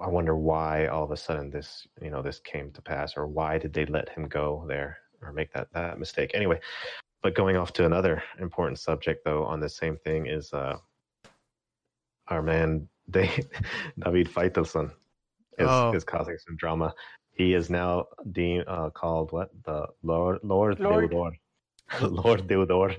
I 0.01 0.07
wonder 0.07 0.35
why 0.35 0.87
all 0.87 1.03
of 1.03 1.11
a 1.11 1.17
sudden 1.17 1.49
this 1.49 1.87
you 2.01 2.09
know 2.09 2.21
this 2.21 2.39
came 2.39 2.71
to 2.71 2.81
pass 2.81 3.17
or 3.17 3.27
why 3.27 3.57
did 3.57 3.73
they 3.73 3.85
let 3.85 4.09
him 4.09 4.27
go 4.27 4.65
there 4.67 4.97
or 5.21 5.33
make 5.33 5.53
that 5.53 5.71
that 5.73 5.99
mistake 5.99 6.31
anyway 6.33 6.59
but 7.21 7.35
going 7.35 7.57
off 7.57 7.73
to 7.73 7.85
another 7.85 8.23
important 8.39 8.79
subject 8.79 9.23
though 9.25 9.43
on 9.43 9.59
the 9.59 9.69
same 9.69 9.97
thing 9.97 10.25
is 10.27 10.53
uh 10.53 10.77
our 12.27 12.41
man 12.41 12.87
David 13.09 14.29
Faitelson 14.29 14.91
is, 15.61 15.69
Oh. 15.69 15.91
is 15.93 16.03
causing 16.03 16.37
some 16.45 16.55
drama. 16.57 16.93
He 17.33 17.53
is 17.53 17.69
now 17.69 18.05
deemed 18.31 18.65
uh, 18.67 18.89
called 18.91 19.31
what? 19.31 19.49
The 19.65 19.87
Lord 20.03 20.39
Lord, 20.43 20.79
Lord. 20.79 21.09
Deudor 21.09 21.31
Lord 22.01 22.47
Deudor 22.47 22.95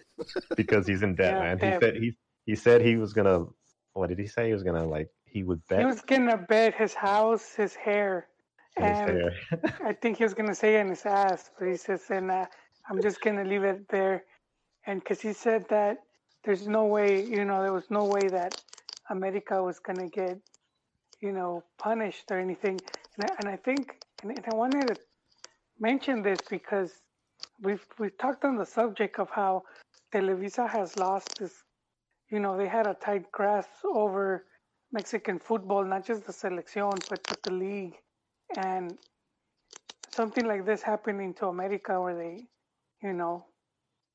because 0.56 0.86
he's 0.86 1.02
in 1.02 1.14
debt 1.14 1.34
Yeah, 1.34 1.40
man. 1.40 1.58
He 1.58 1.78
said 1.80 1.96
he 1.96 2.16
he 2.46 2.54
said 2.56 2.80
he 2.80 2.96
was 2.96 3.12
gonna 3.12 3.46
what 3.94 4.08
did 4.08 4.18
he 4.18 4.26
say 4.26 4.46
he 4.46 4.52
was 4.52 4.62
gonna 4.62 4.86
like 4.86 5.08
he 5.24 5.42
would 5.42 5.60
bet? 5.68 5.80
He 5.80 5.84
was 5.86 6.00
gonna 6.02 6.38
bet 6.38 6.74
his 6.74 6.94
house, 6.94 7.54
his 7.54 7.74
hair, 7.74 8.28
his 8.76 8.84
and 8.86 9.10
hair. 9.10 9.32
I 9.84 9.92
think 9.92 10.18
he 10.18 10.24
was 10.24 10.34
gonna 10.34 10.54
say 10.54 10.80
in 10.80 10.88
his 10.88 11.04
ass, 11.06 11.50
but 11.58 11.68
he 11.68 11.76
says, 11.76 12.02
"And 12.10 12.30
uh, 12.30 12.46
I'm 12.88 13.00
just 13.02 13.20
gonna 13.20 13.44
leave 13.44 13.64
it 13.64 13.88
there," 13.88 14.24
and 14.86 15.00
because 15.00 15.20
he 15.20 15.32
said 15.32 15.68
that 15.68 15.98
there's 16.44 16.66
no 16.66 16.86
way, 16.86 17.24
you 17.24 17.44
know, 17.44 17.62
there 17.62 17.72
was 17.72 17.90
no 17.90 18.04
way 18.04 18.28
that 18.28 18.60
America 19.10 19.62
was 19.62 19.78
gonna 19.78 20.08
get, 20.08 20.38
you 21.22 21.32
know, 21.32 21.64
punished 21.78 22.26
or 22.32 22.40
anything. 22.40 22.80
And 23.18 23.30
I, 23.30 23.34
and 23.40 23.48
I 23.50 23.56
think, 23.56 23.96
and 24.24 24.38
I 24.52 24.56
wanted 24.56 24.88
to 24.88 24.96
mention 25.80 26.22
this 26.22 26.40
because 26.50 26.92
we've 27.62 27.86
we've 27.98 28.18
talked 28.18 28.44
on 28.44 28.56
the 28.58 28.66
subject 28.66 29.18
of 29.20 29.30
how 29.30 29.64
Televisa 30.14 30.68
has 30.70 30.96
lost 30.96 31.38
this. 31.40 31.54
You 32.30 32.40
know, 32.40 32.58
they 32.58 32.68
had 32.68 32.86
a 32.86 32.94
tight 32.94 33.30
grasp 33.32 33.70
over 33.84 34.46
Mexican 34.92 35.38
football, 35.38 35.84
not 35.84 36.06
just 36.06 36.26
the 36.26 36.32
selección, 36.32 36.94
but, 37.10 37.20
but 37.28 37.42
the 37.44 37.52
league, 37.52 37.96
and 38.56 38.98
something 40.10 40.46
like 40.46 40.66
this 40.66 40.82
happening 40.82 41.34
to 41.34 41.48
America, 41.48 42.00
where 42.00 42.16
they, 42.16 42.44
you 43.02 43.14
know, 43.14 43.46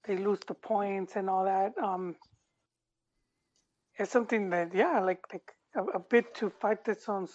they 0.08 0.18
lose 0.18 0.40
the 0.48 0.56
points 0.56 1.16
and 1.16 1.30
all 1.30 1.46
that. 1.46 1.74
Um, 1.84 2.16
it's 3.98 4.12
something 4.12 4.50
that, 4.52 4.74
yeah, 4.76 5.00
like 5.02 5.22
like 5.34 5.54
a, 5.76 5.84
a 5.84 6.00
bit 6.00 6.34
to 6.36 6.50
Faitelson's 6.62 7.32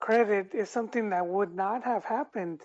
credit 0.00 0.54
is 0.54 0.68
something 0.70 1.10
that 1.10 1.26
would 1.26 1.54
not 1.54 1.84
have 1.84 2.04
happened. 2.04 2.60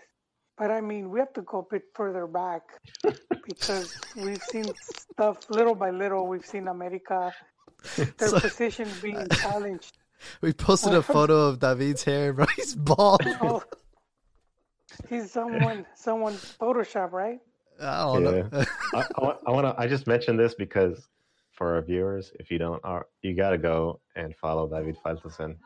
But 0.57 0.71
I 0.71 0.81
mean, 0.81 1.11
we 1.11 1.19
have 1.19 1.33
to 1.33 1.41
go 1.43 1.59
a 1.59 1.63
bit 1.73 1.83
further 1.93 2.25
back 2.25 2.63
because 3.45 3.95
we've 4.15 4.41
seen 4.41 4.65
stuff 4.81 5.49
little 5.49 5.75
by 5.75 5.91
little. 5.91 6.27
We've 6.27 6.45
seen 6.45 6.67
America, 6.67 7.31
their 7.95 8.27
So- 8.29 8.39
position 8.39 8.89
being 9.01 9.27
challenged. 9.29 9.97
We 10.41 10.51
posted 10.51 10.95
a 10.95 11.03
photo 11.03 11.45
of 11.45 11.59
David's 11.59 12.03
hair, 12.03 12.33
bro. 12.33 12.47
He's 12.55 12.73
bald. 12.75 13.21
Oh, 13.39 13.61
he's 15.09 15.31
someone, 15.31 15.85
someone 15.93 16.33
Photoshop, 16.33 17.11
right? 17.11 17.37
I 17.79 18.03
don't 18.03 18.23
know. 18.23 18.65
I, 18.95 19.05
I, 19.15 19.33
I 19.45 19.51
want 19.51 19.67
to. 19.67 19.75
I 19.79 19.85
just 19.87 20.07
mentioned 20.07 20.39
this 20.39 20.55
because 20.55 21.07
for 21.57 21.75
our 21.75 21.81
viewers, 21.81 22.31
if 22.39 22.51
you 22.51 22.59
don't, 22.59 22.79
are 22.85 23.07
you 23.23 23.33
got 23.33 23.49
to 23.49 23.57
go 23.57 23.99
and 24.15 24.35
follow 24.35 24.69
David 24.69 24.95
Faitelson. 25.03 25.57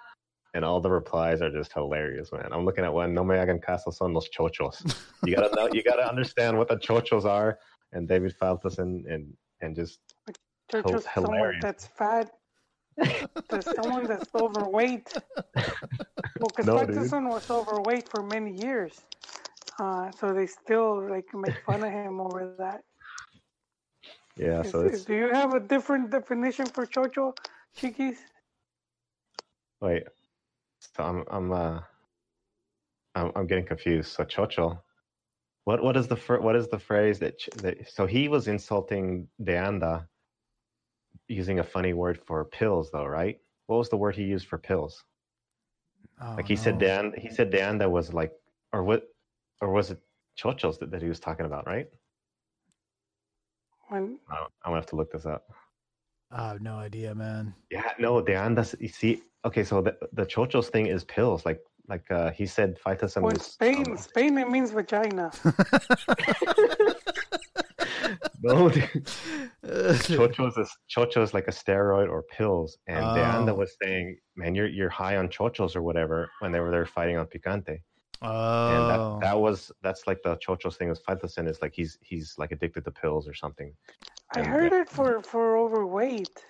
And 0.53 0.65
all 0.65 0.81
the 0.81 0.89
replies 0.89 1.41
are 1.41 1.49
just 1.49 1.71
hilarious, 1.71 2.31
man. 2.33 2.49
I'm 2.51 2.65
looking 2.65 2.83
at 2.83 2.93
one. 2.93 3.13
No 3.13 3.23
me 3.23 3.37
hagan 3.37 3.59
caso 3.59 3.93
son 3.93 4.13
los 4.13 4.27
chochos. 4.29 4.75
You 5.25 5.35
gotta 5.35 5.55
know. 5.55 5.69
You 5.71 5.81
gotta 5.81 6.05
understand 6.09 6.57
what 6.57 6.67
the 6.67 6.75
chochos 6.75 7.23
are. 7.23 7.59
And 7.93 8.05
David 8.07 8.35
Faitelson 8.37 9.03
and 9.09 9.33
and 9.61 9.75
just 9.75 9.99
just 10.71 11.07
someone 11.13 11.35
hilarious. 11.35 11.61
that's 11.61 11.87
fat. 11.87 12.31
There's 12.97 13.65
someone 13.75 14.05
that's 14.07 14.29
overweight. 14.35 15.13
Well, 16.39 16.49
because 16.49 16.65
No. 16.65 16.77
Faitelson 16.77 17.29
was 17.29 17.51
overweight 17.51 18.09
for 18.09 18.23
many 18.23 18.59
years, 18.65 18.99
uh, 19.77 20.09
so 20.09 20.33
they 20.33 20.47
still 20.47 21.07
like 21.07 21.31
make 21.35 21.55
fun 21.67 21.83
of 21.83 21.91
him 21.91 22.19
over 22.19 22.55
that. 22.57 22.81
Yeah. 24.37 24.63
Is- 24.63 24.71
So 24.71 24.81
it's 24.81 25.05
do 25.05 25.15
you 25.15 25.29
have 25.33 25.53
a 25.53 25.59
different 25.59 26.11
definition 26.11 26.65
for 26.67 26.85
chocho, 26.87 27.35
chiquis? 27.75 28.19
wait. 29.81 30.03
So 30.95 31.03
I'm 31.03 31.23
I'm 31.29 31.51
uh 31.51 31.81
I'm 33.15 33.31
I'm 33.35 33.47
getting 33.47 33.65
confused. 33.67 34.11
So 34.13 34.23
chocho. 34.25 34.81
What 35.65 35.83
what 35.83 35.97
is 35.97 36.07
the 36.07 36.15
fir- 36.17 36.41
what 36.41 36.55
is 36.55 36.67
the 36.69 36.79
phrase 36.79 37.19
that, 37.19 37.39
ch- 37.39 37.49
that 37.57 37.89
so 37.89 38.05
he 38.07 38.27
was 38.29 38.47
insulting 38.47 39.27
De 39.43 39.55
Anda 39.57 40.07
using 41.27 41.59
a 41.59 41.63
funny 41.63 41.93
word 41.93 42.19
for 42.25 42.45
pills 42.45 42.91
though, 42.91 43.05
right? 43.05 43.39
What 43.67 43.77
was 43.77 43.89
the 43.89 43.97
word 43.97 44.15
he 44.15 44.23
used 44.23 44.47
for 44.47 44.57
pills? 44.57 45.03
Oh, 46.21 46.35
Like 46.37 46.47
he 46.47 46.55
said. 46.55 46.79
Dan 46.79 47.13
he 47.17 47.29
said 47.29 47.51
De 47.51 47.61
Anda 47.61 47.89
was 47.89 48.13
like 48.13 48.33
or 48.73 48.83
what 48.83 49.03
or 49.61 49.71
was 49.71 49.91
it 49.91 49.99
chochos 50.37 50.79
that, 50.79 50.91
that 50.91 51.01
he 51.01 51.09
was 51.09 51.19
talking 51.19 51.45
about, 51.45 51.67
right? 51.67 51.87
When 53.91 54.17
I 54.29 54.35
don't- 54.37 54.51
I'm 54.63 54.69
gonna 54.71 54.77
have 54.77 54.85
to 54.87 54.95
look 54.95 55.11
this 55.11 55.25
up. 55.25 55.51
I 56.31 56.47
have 56.47 56.61
no 56.61 56.75
idea, 56.75 57.13
man. 57.13 57.53
Yeah, 57.69 57.91
no, 57.99 58.21
De 58.21 58.33
Anda 58.35 58.65
you 58.79 58.87
see 58.87 59.21
okay, 59.43 59.65
so 59.65 59.81
the 59.81 59.97
the 60.13 60.25
chochos 60.25 60.69
thing 60.69 60.85
is 60.87 61.03
pills. 61.03 61.45
Like 61.45 61.59
like 61.89 62.09
uh 62.09 62.31
he 62.31 62.45
said 62.45 62.77
Faitelson 62.85 63.21
when 63.23 63.33
was 63.33 63.45
Spain, 63.45 63.85
um, 63.89 63.97
Spain 63.97 64.37
it 64.37 64.49
means 64.49 64.71
vagina. 64.71 65.29
no 68.41 68.69
dude. 68.69 68.83
chocho 69.65 70.47
is 70.47 70.57
a, 70.57 70.65
chocho 70.89 71.21
is 71.21 71.33
like 71.33 71.49
a 71.49 71.51
steroid 71.51 72.09
or 72.09 72.23
pills, 72.23 72.77
and 72.87 73.03
De 73.15 73.21
Anda 73.23 73.51
Oh. 73.51 73.55
was 73.55 73.75
saying, 73.83 74.17
"Man, 74.37 74.55
you're 74.55 74.67
you're 74.67 74.89
high 74.89 75.17
on 75.17 75.27
chochos 75.27 75.75
or 75.75 75.81
whatever." 75.81 76.31
When 76.39 76.53
they 76.53 76.61
were 76.61 76.71
there 76.71 76.85
fighting 76.85 77.17
on 77.17 77.27
Picante, 77.27 77.79
and 78.21 78.31
oh, 78.31 79.17
that, 79.19 79.27
that 79.27 79.39
was 79.39 79.71
that's 79.81 80.05
like 80.05 80.21
the 80.23 80.37
chochos 80.37 80.75
thing. 80.75 80.89
Is 80.89 80.99
Faitelson 81.07 81.47
is 81.47 81.61
like 81.61 81.73
he's 81.73 81.97
he's 82.01 82.35
like 82.37 82.51
addicted 82.51 82.85
to 82.85 82.91
pills 82.91 83.27
or 83.27 83.33
something. 83.33 83.73
I 84.35 84.39
And, 84.39 84.47
heard 84.47 84.73
uh, 84.73 84.77
it 84.77 84.89
for 84.89 85.21
for 85.21 85.57
overweight. 85.57 86.45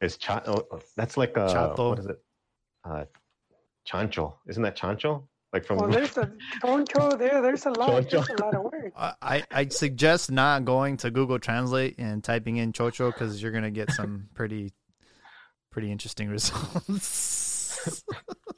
It's 0.00 0.16
cha- 0.16 0.42
oh, 0.46 0.66
oh, 0.72 0.80
that's 0.96 1.16
like 1.16 1.36
a, 1.36 1.46
Chato. 1.46 1.90
what 1.90 1.98
is 1.98 2.06
it? 2.06 2.22
Uh, 2.84 3.04
chancho, 3.86 4.34
isn't 4.48 4.62
that 4.62 4.76
chancho? 4.76 5.24
Like 5.52 5.66
from 5.66 5.78
Well, 5.78 5.90
there's 5.90 6.16
a 6.16 6.32
choncho 6.62 7.18
there. 7.18 7.42
There's 7.42 7.66
a 7.66 7.70
lot. 7.70 8.08
There's 8.10 8.28
a 8.28 8.42
lot 8.42 8.54
of 8.54 8.62
words. 8.64 8.94
I 8.96 9.44
I 9.50 9.68
suggest 9.68 10.30
not 10.30 10.64
going 10.64 10.96
to 10.98 11.10
Google 11.10 11.38
Translate 11.38 11.98
and 11.98 12.24
typing 12.24 12.56
in 12.56 12.72
chocho 12.72 13.12
because 13.12 13.42
you're 13.42 13.52
gonna 13.52 13.70
get 13.70 13.90
some 13.90 14.28
pretty 14.34 14.72
pretty 15.70 15.92
interesting 15.92 16.28
results. 16.28 18.02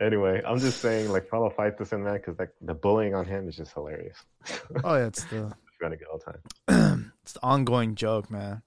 anyway, 0.00 0.42
I'm 0.46 0.58
just 0.58 0.80
saying 0.80 1.10
like 1.10 1.28
follow 1.28 1.50
Faitelson 1.50 2.00
man 2.00 2.14
because 2.14 2.38
like 2.38 2.50
the 2.60 2.74
bullying 2.74 3.14
on 3.14 3.24
him 3.24 3.48
is 3.48 3.56
just 3.56 3.72
hilarious. 3.72 4.16
oh, 4.84 4.94
yeah, 4.96 5.06
it's 5.06 5.24
the 5.24 5.52
Trying 5.78 5.92
to 5.92 5.96
get 5.96 6.08
all 6.08 6.18
the 6.18 6.32
time. 6.32 7.12
it's 7.22 7.34
the 7.34 7.42
ongoing 7.42 7.94
joke, 7.94 8.30
man. 8.32 8.62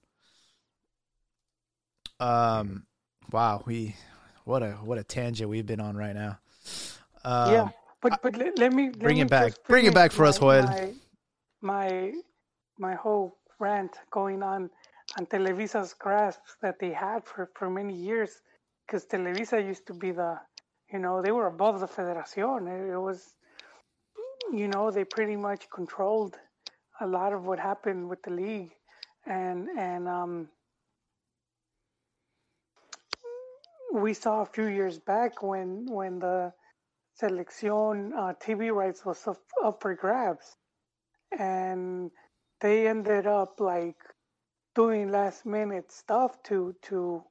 Um, 2.18 2.86
wow, 3.30 3.62
we 3.66 3.96
what 4.44 4.62
a 4.62 4.72
what 4.82 4.96
a 4.96 5.04
tangent 5.04 5.50
we've 5.50 5.66
been 5.66 5.80
on 5.80 5.94
right 5.94 6.14
now. 6.14 6.38
Um, 7.24 7.52
yeah, 7.52 7.68
but 8.00 8.22
but 8.22 8.36
let, 8.36 8.58
let 8.58 8.72
me 8.72 8.86
let 8.86 8.98
bring 8.98 9.18
it 9.18 9.28
back. 9.28 9.52
Bring 9.68 9.84
it 9.84 9.94
back 9.94 10.10
for 10.10 10.24
us, 10.24 10.40
my- 10.40 10.60
Joel. 10.60 10.62
My, 10.62 10.92
my 11.60 12.12
my 12.78 12.94
whole 12.94 13.36
rant 13.58 13.94
going 14.10 14.42
on 14.42 14.70
on 15.18 15.26
Televisa's 15.26 15.92
grasp 15.92 16.40
that 16.62 16.78
they 16.78 16.92
had 16.92 17.26
for 17.26 17.50
for 17.54 17.68
many 17.68 17.94
years, 17.94 18.40
because 18.86 19.04
Televisa 19.04 19.62
used 19.64 19.86
to 19.88 19.94
be 19.94 20.12
the, 20.12 20.38
you 20.92 20.98
know, 20.98 21.22
they 21.22 21.32
were 21.32 21.46
above 21.46 21.80
the 21.80 21.88
Federación. 21.88 22.68
It, 22.68 22.92
it 22.92 22.98
was, 22.98 23.34
you 24.52 24.68
know, 24.68 24.90
they 24.90 25.04
pretty 25.04 25.36
much 25.36 25.70
controlled 25.70 26.36
a 27.00 27.06
lot 27.06 27.32
of 27.32 27.46
what 27.46 27.58
happened 27.58 28.08
with 28.08 28.22
the 28.22 28.30
league, 28.30 28.72
and 29.26 29.68
and 29.78 30.08
um. 30.08 30.48
We 33.94 34.14
saw 34.14 34.40
a 34.40 34.46
few 34.46 34.68
years 34.68 34.98
back 34.98 35.42
when 35.42 35.86
when 35.86 36.18
the 36.18 36.52
Selección 37.20 38.12
uh, 38.16 38.32
TV 38.42 38.72
rights 38.72 39.04
was 39.04 39.26
up, 39.26 39.36
up 39.62 39.82
for 39.82 39.94
grabs, 39.94 40.56
and 41.38 42.10
they 42.60 42.88
ended 42.88 43.26
up 43.26 43.60
like 43.60 43.98
doing 44.74 45.10
last 45.10 45.44
minute 45.44 45.92
stuff 45.92 46.42
to 46.44 46.74
to 46.82 47.22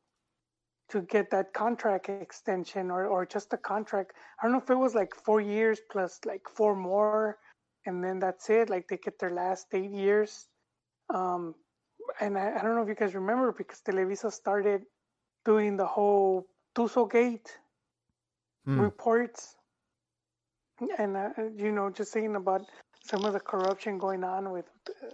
to 0.92 1.02
get 1.04 1.32
that 1.32 1.54
contract 1.54 2.10
extension 2.10 2.92
or 2.92 3.06
or 3.08 3.26
just 3.26 3.54
a 3.54 3.58
contract. 3.58 4.14
I 4.40 4.44
don't 4.46 4.54
know 4.54 4.60
if 4.62 4.70
it 4.70 4.76
was 4.76 4.96
like 4.96 5.16
four 5.16 5.42
years 5.42 5.80
plus 5.92 6.20
like 6.26 6.48
four 6.50 6.76
more, 6.76 7.38
and 7.86 8.04
then 8.04 8.20
that's 8.20 8.50
it. 8.50 8.70
Like 8.70 8.88
they 8.88 8.98
get 8.98 9.20
their 9.20 9.32
last 9.32 9.68
eight 9.74 9.92
years. 9.92 10.48
Um, 11.14 11.56
and 12.20 12.38
I, 12.38 12.58
I 12.58 12.62
don't 12.62 12.76
know 12.76 12.84
if 12.84 12.90
you 12.90 12.96
guys 12.96 13.16
remember 13.16 13.52
because 13.52 13.82
Televisa 13.82 14.32
started 14.32 14.84
doing 15.46 15.78
the 15.78 15.86
whole 15.86 16.48
Tuzo 16.76 17.10
Gate 17.12 17.58
Hmm. 18.66 18.88
reports 18.88 19.56
and 20.98 21.18
uh, 21.18 21.30
you 21.58 21.72
know 21.72 21.90
just 21.90 22.12
saying 22.12 22.36
about 22.36 22.62
some 23.04 23.26
of 23.26 23.34
the 23.34 23.40
corruption 23.40 23.98
going 23.98 24.24
on 24.24 24.52
with 24.52 24.66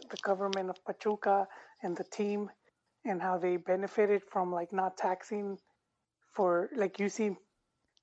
the 0.09 0.17
government 0.23 0.69
of 0.69 0.83
Pachuca 0.85 1.47
and 1.83 1.95
the 1.95 2.03
team 2.03 2.49
and 3.05 3.21
how 3.21 3.37
they 3.37 3.57
benefited 3.57 4.21
from 4.31 4.51
like 4.51 4.71
not 4.73 4.97
taxing 4.97 5.57
for 6.37 6.77
like 6.85 7.03
using 7.03 7.43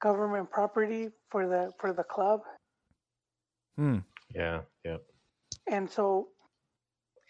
government 0.03 0.51
property 0.51 1.11
for 1.31 1.49
the 1.49 1.73
for 1.81 1.95
the 1.95 2.05
club 2.05 2.43
Hmm. 3.77 3.99
Yeah, 4.35 4.63
yeah. 4.85 4.99
and 5.69 5.91
so 5.91 6.29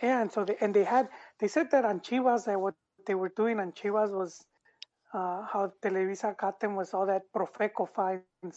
yeah 0.03 0.21
and 0.23 0.33
so 0.33 0.45
they 0.45 0.57
and 0.61 0.75
they 0.75 0.85
had 0.85 1.09
they 1.41 1.49
said 1.49 1.71
that 1.73 1.85
on 1.85 2.01
Chivas 2.01 2.47
that 2.47 2.61
what 2.61 2.75
they 3.07 3.15
were 3.15 3.33
doing 3.37 3.61
on 3.61 3.73
Chivas 3.73 4.11
was 4.11 4.45
uh, 5.15 5.43
how 5.47 5.73
Televisa 5.83 6.37
got 6.37 6.61
them 6.61 6.77
was 6.77 6.95
all 6.95 7.07
that 7.07 7.23
Profeco 7.35 7.89
fines 7.89 8.49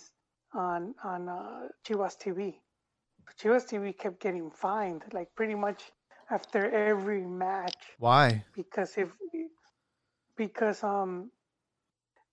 on 0.54 0.96
on 1.04 1.30
uh, 1.30 1.68
Chivas 1.86 2.18
TV. 2.18 2.40
Chivas 3.40 3.66
TV 3.68 3.94
kept 3.94 4.20
getting 4.22 4.52
fined 4.52 5.04
like 5.14 5.30
pretty 5.36 5.56
much 5.56 5.92
after 6.32 6.70
every 6.72 7.26
match 7.26 7.98
Why? 8.00 8.46
because 8.56 8.98
if 8.98 9.12
because 10.36 10.84
um 10.84 11.32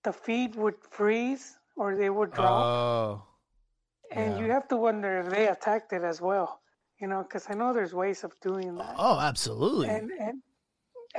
the 0.05 0.13
feed 0.13 0.55
would 0.55 0.75
freeze 0.97 1.45
or 1.75 1.95
they 2.01 2.09
would 2.17 2.31
drop 2.31 2.63
Oh, 2.65 3.23
and 4.11 4.39
you 4.39 4.47
have 4.55 4.67
to 4.69 4.77
wonder 4.77 5.11
if 5.21 5.27
they 5.33 5.47
attacked 5.55 5.91
it 5.97 6.03
as 6.11 6.21
well 6.21 6.61
you 7.01 7.07
know 7.11 7.21
because 7.23 7.45
i 7.51 7.53
know 7.59 7.73
there's 7.73 7.93
ways 8.03 8.23
of 8.23 8.31
doing 8.41 8.75
that 8.79 8.95
oh, 8.97 9.17
absolutely. 9.19 9.89
and 9.89 10.11
and 10.25 10.37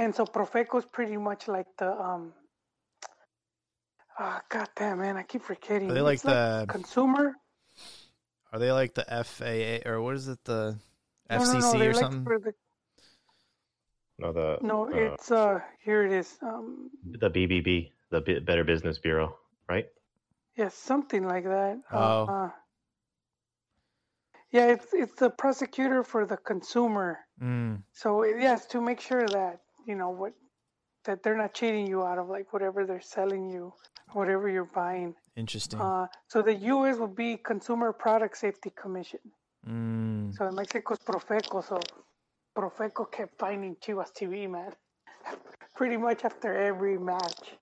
and 0.03 0.11
so 0.14 0.24
profeco's 0.24 0.87
pretty 0.97 1.18
much 1.28 1.43
like 1.49 1.66
the 1.78 1.91
um 2.09 2.32
Oh, 4.18 4.39
God 4.49 4.68
damn, 4.74 4.97
man. 5.05 5.18
I 5.18 5.24
keep 5.24 5.43
forgetting. 5.43 5.91
Are 5.91 5.95
they 5.95 6.01
like 6.01 6.14
It's 6.14 6.22
the- 6.22 6.64
consumer? 6.68 7.34
Are 8.51 8.59
they 8.59 8.72
like 8.72 8.95
the 8.95 9.05
FAA 9.05 9.84
or 9.87 10.01
what 10.01 10.14
is 10.16 10.26
it 10.28 10.39
the 10.45 10.78
No, 11.28 11.37
no, 11.37 11.45
FCC 11.45 11.61
no, 11.78 11.84
or 11.84 11.93
like 11.93 11.97
something? 11.97 12.24
for 12.24 12.39
the- 12.39 12.55
No, 14.18 14.32
the 14.32 14.57
no, 14.62 14.87
uh, 14.87 14.97
it's, 14.97 15.30
uh, 15.30 15.61
here 15.84 16.07
it 16.07 16.12
is. 16.12 16.39
Um, 16.41 16.89
the 17.05 17.28
BBB, 17.28 17.93
the 18.11 18.21
B- 18.21 18.39
Better 18.41 18.65
Business 18.65 18.99
Bureau, 18.99 19.37
right? 19.69 19.87
yeah, 20.57 20.69
something 20.69 21.23
like 21.27 21.45
that. 21.45 21.79
Oh. 21.93 22.25
Uh, 22.25 22.51
yeah, 24.51 24.69
it's 24.69 24.87
it's 24.93 25.17
the 25.17 25.29
prosecutor 25.31 26.03
for 26.03 26.25
the 26.25 26.37
consumer. 26.37 27.19
Mm, 27.43 27.83
So 27.93 28.25
yes, 28.25 28.67
to 28.67 28.81
make 28.81 29.01
sure 29.01 29.27
that 29.29 29.61
you 29.87 29.95
know 29.97 30.11
what 30.11 30.33
that 31.05 31.23
they're 31.23 31.37
not 31.37 31.53
cheating 31.55 31.87
you 31.87 32.05
out 32.05 32.19
of 32.19 32.29
like 32.29 32.53
whatever 32.53 32.87
they're 32.87 33.01
selling 33.17 33.51
you, 33.51 33.73
whatever 34.13 34.49
you're 34.49 34.73
buying. 34.75 35.15
interesting. 35.37 35.81
Uh, 35.81 36.07
so 36.29 36.43
the 36.43 36.55
U.S. 36.75 36.97
would 36.97 37.15
be 37.15 37.37
Consumer 37.37 37.93
Product 37.93 38.37
Safety 38.37 38.71
Commission. 38.83 39.21
Mm, 39.69 40.33
So 40.35 40.47
in 40.49 40.55
Mexico 40.55 40.95
Profeco. 40.97 41.63
So 41.63 41.79
Profeco 42.57 43.11
kept 43.11 43.39
finding 43.39 43.77
Chivas 43.77 44.11
TV, 44.19 44.49
man. 44.49 44.73
Pretty 45.77 45.97
much 45.99 46.25
after 46.25 46.55
every 46.57 46.97
match. 46.99 47.57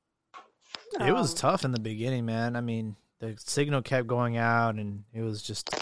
It 1.00 1.12
was 1.12 1.30
Um, 1.32 1.36
tough 1.36 1.64
in 1.64 1.72
the 1.72 1.80
beginning, 1.80 2.24
man. 2.24 2.56
I 2.56 2.60
mean, 2.60 2.96
the 3.20 3.34
signal 3.38 3.82
kept 3.82 4.06
going 4.06 4.36
out, 4.36 4.76
and 4.76 5.04
it 5.12 5.22
was 5.22 5.42
just, 5.42 5.72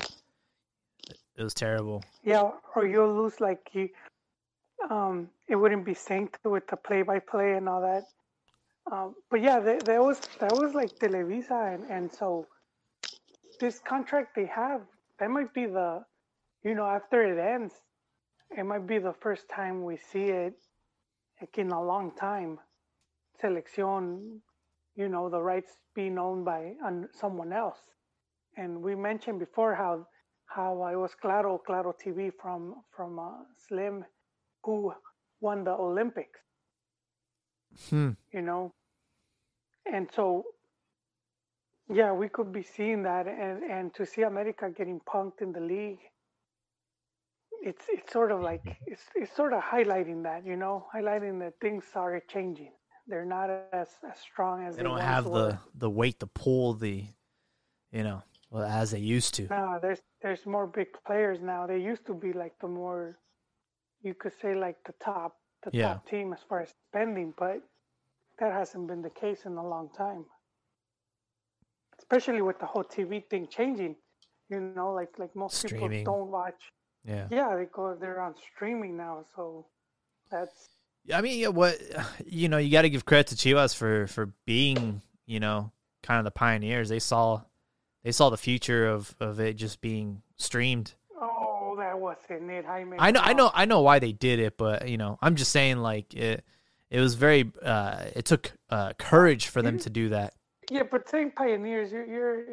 it 1.36 1.42
was 1.42 1.54
terrible. 1.54 2.02
Yeah, 2.22 2.50
or 2.74 2.86
you'll 2.86 3.14
lose 3.14 3.40
like 3.40 3.70
you. 3.72 3.88
Um, 4.90 5.30
it 5.48 5.56
wouldn't 5.56 5.84
be 5.84 5.94
synced 5.94 6.36
with 6.44 6.66
the 6.66 6.76
play-by-play 6.76 7.52
and 7.52 7.68
all 7.68 7.80
that. 7.82 8.04
Um, 8.90 9.14
but 9.30 9.40
yeah, 9.40 9.60
that, 9.60 9.84
that 9.84 10.00
was 10.02 10.18
that 10.40 10.52
was 10.52 10.74
like 10.74 10.98
Televisa, 10.98 11.74
and, 11.74 11.84
and 11.88 12.12
so 12.12 12.48
this 13.60 13.78
contract 13.78 14.34
they 14.34 14.46
have 14.46 14.82
that 15.20 15.30
might 15.30 15.54
be 15.54 15.66
the, 15.66 16.04
you 16.64 16.74
know, 16.74 16.86
after 16.86 17.22
it 17.22 17.38
ends, 17.38 17.74
it 18.50 18.64
might 18.64 18.86
be 18.86 18.98
the 18.98 19.12
first 19.12 19.48
time 19.48 19.84
we 19.84 19.96
see 19.96 20.24
it, 20.24 20.54
like 21.40 21.56
in 21.58 21.70
a 21.70 21.80
long 21.80 22.10
time. 22.16 22.58
Selección, 23.40 24.40
you 24.94 25.08
know, 25.08 25.28
the 25.28 25.40
rights 25.40 25.72
being 25.94 26.18
owned 26.18 26.44
by 26.44 26.72
someone 27.12 27.52
else, 27.52 27.78
and 28.56 28.82
we 28.82 28.94
mentioned 28.94 29.38
before 29.38 29.74
how 29.74 30.06
how 30.46 30.82
I 30.82 30.96
was 30.96 31.14
Claro 31.14 31.58
Claro 31.58 31.92
TV 31.92 32.30
from 32.40 32.82
from 32.94 33.18
uh, 33.18 33.44
Slim, 33.68 34.04
who 34.64 34.92
won 35.40 35.64
the 35.64 35.72
Olympics. 35.72 36.40
Hmm. 37.88 38.10
You 38.32 38.42
know, 38.42 38.72
and 39.90 40.08
so 40.14 40.44
yeah, 41.92 42.12
we 42.12 42.28
could 42.28 42.52
be 42.52 42.62
seeing 42.62 43.02
that, 43.04 43.26
and 43.26 43.62
and 43.62 43.94
to 43.94 44.06
see 44.06 44.22
America 44.22 44.70
getting 44.70 45.00
punked 45.00 45.40
in 45.40 45.52
the 45.52 45.60
league, 45.60 46.00
it's 47.62 47.84
it's 47.88 48.12
sort 48.12 48.32
of 48.32 48.40
like 48.40 48.78
it's 48.86 49.02
it's 49.14 49.34
sort 49.34 49.52
of 49.52 49.62
highlighting 49.62 50.22
that, 50.24 50.44
you 50.44 50.56
know, 50.56 50.86
highlighting 50.94 51.38
that 51.40 51.54
things 51.60 51.84
are 51.94 52.20
changing. 52.28 52.72
They're 53.06 53.24
not 53.24 53.50
as 53.72 53.88
as 54.08 54.18
strong 54.20 54.64
as 54.66 54.76
They 54.76 54.82
they, 54.82 54.88
don't 54.88 55.00
have 55.00 55.26
were. 55.26 55.50
the 55.52 55.58
the 55.74 55.90
weight 55.90 56.20
to 56.20 56.26
pull 56.26 56.74
the, 56.74 57.04
you 57.90 58.02
know, 58.04 58.22
well 58.50 58.62
as 58.64 58.92
they 58.92 59.00
used 59.00 59.34
to. 59.34 59.48
No, 59.50 59.78
there's 59.82 60.00
there's 60.22 60.46
more 60.46 60.66
big 60.66 60.88
players 61.06 61.40
now. 61.40 61.66
They 61.66 61.78
used 61.78 62.06
to 62.06 62.14
be 62.14 62.32
like 62.32 62.54
the 62.60 62.68
more, 62.68 63.18
you 64.02 64.14
could 64.14 64.32
say 64.40 64.54
like 64.54 64.76
the 64.86 64.94
top 65.04 65.36
the 65.64 65.70
Yeah. 65.72 65.94
top 65.94 66.08
team 66.08 66.32
as 66.32 66.40
far 66.48 66.60
as 66.62 66.70
spending, 66.88 67.34
but 67.36 67.60
that 68.38 68.52
hasn't 68.52 68.86
been 68.88 69.02
the 69.02 69.10
case 69.10 69.46
in 69.46 69.56
a 69.56 69.66
long 69.68 69.90
time. 69.96 70.24
Especially 71.98 72.42
with 72.42 72.58
the 72.58 72.66
whole 72.66 72.84
TV 72.84 73.28
thing 73.30 73.46
changing, 73.48 73.96
you 74.48 74.60
know, 74.60 74.92
like 74.92 75.18
like 75.18 75.34
most 75.36 75.56
Streaming. 75.58 75.90
people 75.90 76.14
don't 76.14 76.30
watch. 76.30 76.72
Yeah. 77.04 77.26
Yeah, 77.30 77.56
they 77.56 77.66
go 77.66 77.96
they're 78.00 78.20
on 78.20 78.34
streaming 78.54 78.96
now, 78.96 79.24
so 79.34 79.66
that's 80.30 80.70
I 81.12 81.20
mean, 81.20 81.38
yeah, 81.38 81.48
what 81.48 81.78
you 82.26 82.48
know, 82.48 82.58
you 82.58 82.70
got 82.70 82.82
to 82.82 82.90
give 82.90 83.04
credit 83.04 83.28
to 83.28 83.36
Chivas 83.36 83.74
for 83.74 84.06
for 84.06 84.32
being, 84.46 85.02
you 85.26 85.40
know, 85.40 85.72
kind 86.02 86.18
of 86.18 86.24
the 86.24 86.30
pioneers. 86.30 86.88
They 86.88 86.98
saw 86.98 87.42
they 88.04 88.12
saw 88.12 88.30
the 88.30 88.36
future 88.36 88.88
of 88.88 89.14
of 89.20 89.40
it 89.40 89.54
just 89.54 89.80
being 89.80 90.22
streamed. 90.36 90.94
oh 91.20 91.76
that 91.78 91.98
wasn't 91.98 92.50
it, 92.50 92.64
Jaime. 92.64 92.96
I 92.98 93.10
know, 93.10 93.20
I 93.22 93.32
know. 93.32 93.50
I 93.54 93.64
know 93.64 93.80
why 93.80 93.98
they 93.98 94.12
did 94.12 94.38
it, 94.38 94.56
but 94.56 94.88
you 94.88 94.98
know, 94.98 95.18
I'm 95.22 95.36
just 95.36 95.52
saying, 95.52 95.78
like 95.78 96.14
it, 96.14 96.44
it 96.90 97.00
was 97.00 97.14
very, 97.14 97.50
uh, 97.62 98.04
it 98.14 98.26
took 98.26 98.52
uh, 98.68 98.92
courage 98.98 99.46
for 99.46 99.62
them 99.62 99.78
to 99.78 99.88
do 99.88 100.10
that. 100.10 100.34
Yeah, 100.70 100.82
but 100.90 101.08
saying 101.08 101.32
pioneers, 101.34 101.90
you're, 101.90 102.04
you're 102.04 102.44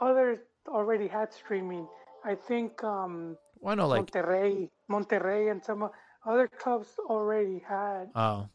others 0.00 0.38
already 0.66 1.06
had 1.06 1.32
streaming. 1.32 1.86
I 2.24 2.34
think 2.34 2.82
um, 2.82 3.36
Why 3.60 3.74
not, 3.74 3.88
like, 3.88 4.10
Monterrey, 4.10 4.68
Monterrey, 4.90 5.52
and 5.52 5.64
some 5.64 5.88
other 6.26 6.48
clubs 6.48 6.88
already 7.08 7.62
had 7.68 8.06
oh, 8.14 8.48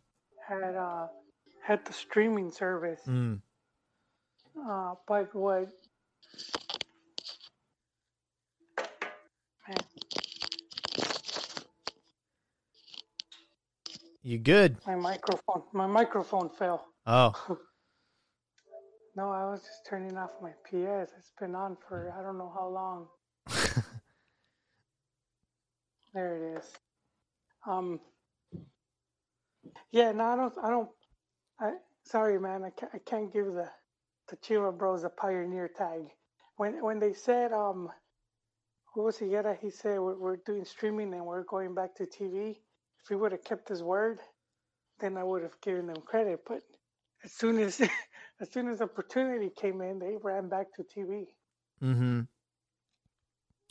had 0.47 0.75
uh, 0.75 1.07
had 1.65 1.85
the 1.85 1.93
streaming 1.93 2.51
service. 2.51 3.01
mm, 3.07 3.39
Uh, 4.67 4.95
but 5.07 5.33
what? 5.35 5.69
Man, 9.67 9.77
you 14.21 14.37
good? 14.37 14.77
my 14.85 14.95
microphone, 14.95 15.63
my 15.73 15.87
microphone 15.87 16.49
fell. 16.49 16.85
Oh, 17.07 17.33
No, 19.15 19.29
I 19.29 19.45
was 19.45 19.61
just 19.61 19.85
turning 19.87 20.17
off 20.17 20.31
my 20.41 20.49
PS. 20.65 21.11
It's 21.19 21.33
been 21.39 21.53
on 21.53 21.77
for 21.87 22.11
I 22.19 22.23
don't 22.23 22.37
know 22.39 22.51
how 22.53 22.67
long. 22.67 23.07
There 26.15 26.35
it 26.37 26.57
is. 26.59 26.71
Um. 27.67 27.99
Yeah, 29.91 30.11
no, 30.11 30.23
I 30.25 30.35
don't. 30.35 30.53
I 30.63 30.69
don't. 30.69 30.89
I 31.59 31.71
sorry, 32.03 32.39
man. 32.39 32.63
I 32.63 32.69
can't. 32.71 32.91
I 32.93 32.99
can't 32.99 33.31
give 33.31 33.45
the 33.45 33.69
the 34.29 34.37
Chiva 34.37 34.77
Bros 34.77 35.03
a 35.03 35.09
pioneer 35.09 35.69
tag. 35.69 36.01
When 36.57 36.83
when 36.83 36.99
they 36.99 37.13
said 37.13 37.51
um, 37.53 37.89
what 38.93 39.05
was 39.05 39.17
Higuera? 39.17 39.57
He 39.59 39.69
said 39.69 39.99
we're, 39.99 40.17
we're 40.17 40.37
doing 40.37 40.65
streaming 40.65 41.13
and 41.13 41.25
we're 41.25 41.43
going 41.43 41.73
back 41.73 41.95
to 41.95 42.05
TV. 42.05 42.51
If 42.51 43.09
he 43.09 43.15
would 43.15 43.31
have 43.31 43.43
kept 43.43 43.67
his 43.67 43.83
word, 43.83 44.19
then 44.99 45.17
I 45.17 45.23
would 45.23 45.43
have 45.43 45.59
given 45.61 45.87
them 45.87 46.01
credit. 46.05 46.41
But 46.47 46.61
as 47.23 47.31
soon 47.31 47.59
as 47.59 47.81
as 48.39 48.51
soon 48.51 48.67
as 48.69 48.81
opportunity 48.81 49.49
came 49.49 49.81
in, 49.81 49.99
they 49.99 50.17
ran 50.21 50.49
back 50.49 50.67
to 50.75 50.83
TV. 50.83 51.27
mm-hmm. 51.81 52.21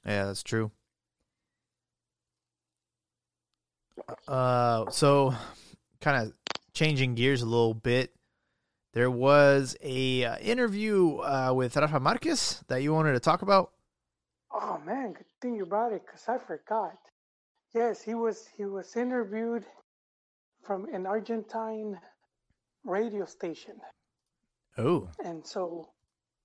Yeah, 0.05 0.27
that's 0.27 0.43
true. 0.43 0.73
Uh, 4.29 4.91
so 4.91 5.35
kind 6.01 6.27
of 6.27 6.33
changing 6.75 7.15
gears 7.15 7.43
a 7.43 7.47
little 7.47 7.75
bit. 7.75 8.13
There 8.95 9.11
was 9.11 9.77
a 9.83 10.25
uh, 10.25 10.37
interview 10.39 11.17
uh, 11.19 11.53
with 11.55 11.77
Rafa 11.77 11.99
Marquez 12.01 12.63
that 12.69 12.83
you 12.83 12.93
wanted 12.93 13.13
to 13.13 13.21
talk 13.21 13.43
about. 13.43 13.73
Oh 14.53 14.79
man, 14.85 15.13
good 15.15 15.27
thing 15.41 15.55
you 15.57 15.65
brought 15.65 15.93
it 15.93 16.03
because 16.05 16.29
I 16.29 16.39
forgot. 16.39 16.97
Yes, 17.75 18.03
he 18.03 18.15
was 18.15 18.49
he 18.57 18.67
was 18.67 18.95
interviewed 18.97 19.65
from 20.63 20.87
an 20.93 21.07
Argentine 21.07 21.99
radio 22.85 23.25
station, 23.25 23.81
Oh, 24.77 25.09
and 25.25 25.47
so 25.47 25.89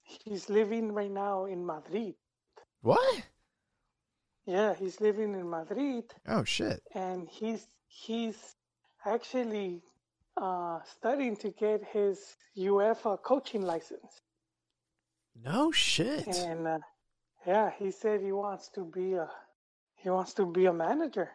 he's 0.04 0.50
living 0.50 0.94
right 0.94 1.12
now 1.12 1.46
in 1.46 1.66
Madrid. 1.66 2.16
what? 2.82 3.22
Yeah, 4.48 4.74
he's 4.74 5.02
living 5.02 5.34
in 5.34 5.50
Madrid, 5.50 6.06
Oh 6.28 6.44
shit. 6.46 6.82
and 6.96 7.28
he's 7.30 7.68
he's 7.90 8.56
actually 9.06 9.82
uh, 10.38 10.80
studying 10.86 11.36
to 11.38 11.50
get 11.52 11.84
his 11.84 12.36
UEFA 12.58 13.22
coaching 13.22 13.62
license. 13.64 14.22
No 15.44 15.72
shit. 15.72 16.26
And 16.28 16.66
uh, 16.66 16.80
yeah, 17.46 17.72
he 17.78 17.92
said 17.92 18.22
he 18.22 18.32
wants 18.32 18.70
to 18.76 18.86
be 18.86 19.14
a 19.16 19.30
he 19.96 20.10
wants 20.10 20.34
to 20.36 20.46
be 20.46 20.66
a 20.68 20.74
manager. 20.74 21.30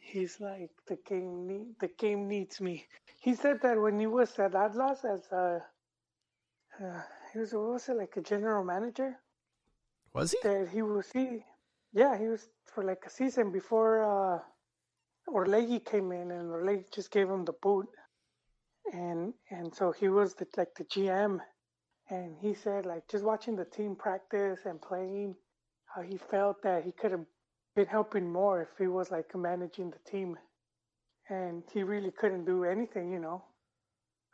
He's 0.00 0.40
like 0.40 0.70
the 0.88 0.98
game 1.08 1.46
need 1.46 1.66
the 1.80 1.88
game 1.96 2.26
needs 2.28 2.60
me. 2.60 2.86
He 3.20 3.34
said 3.34 3.62
that 3.62 3.80
when 3.80 3.98
he 4.00 4.06
was 4.08 4.36
at 4.38 4.54
Atlas 4.54 5.04
as 5.04 5.22
a 5.32 5.62
uh, 6.82 7.02
he 7.32 7.38
was 7.38 7.52
what 7.54 7.70
was 7.74 7.88
it 7.88 7.96
like 7.96 8.16
a 8.16 8.20
general 8.20 8.64
manager 8.64 9.16
Was 10.12 10.32
he? 10.32 10.38
that 10.42 10.68
he 10.72 10.82
was 10.82 11.06
he 11.12 11.44
yeah 11.94 12.18
he 12.18 12.26
was 12.28 12.48
for 12.74 12.84
like 12.84 13.04
a 13.06 13.10
season 13.10 13.52
before 13.52 14.02
uh 14.02 14.38
Orlegi 15.28 15.84
came 15.84 16.12
in 16.12 16.30
and 16.32 16.50
Orlegi 16.50 16.92
just 16.94 17.10
gave 17.10 17.30
him 17.30 17.44
the 17.46 17.54
boot. 17.62 17.88
And 18.92 19.32
and 19.50 19.74
so 19.74 19.92
he 19.92 20.08
was 20.08 20.34
the, 20.34 20.46
like 20.56 20.74
the 20.76 20.84
GM 20.84 21.40
and 22.10 22.36
he 22.42 22.54
said 22.54 22.84
like 22.86 23.08
just 23.08 23.24
watching 23.24 23.56
the 23.56 23.64
team 23.64 23.96
practice 23.96 24.60
and 24.66 24.80
playing 24.82 25.34
how 25.86 26.02
he 26.02 26.18
felt 26.18 26.62
that 26.62 26.84
he 26.84 26.92
could 26.92 27.12
have 27.12 27.24
been 27.74 27.86
helping 27.86 28.30
more 28.30 28.62
if 28.62 28.68
he 28.78 28.86
was 28.86 29.10
like 29.10 29.34
managing 29.34 29.90
the 29.90 30.10
team. 30.10 30.36
And 31.30 31.62
he 31.72 31.82
really 31.82 32.10
couldn't 32.10 32.44
do 32.44 32.64
anything 32.64 33.10
you 33.12 33.18
know 33.20 33.42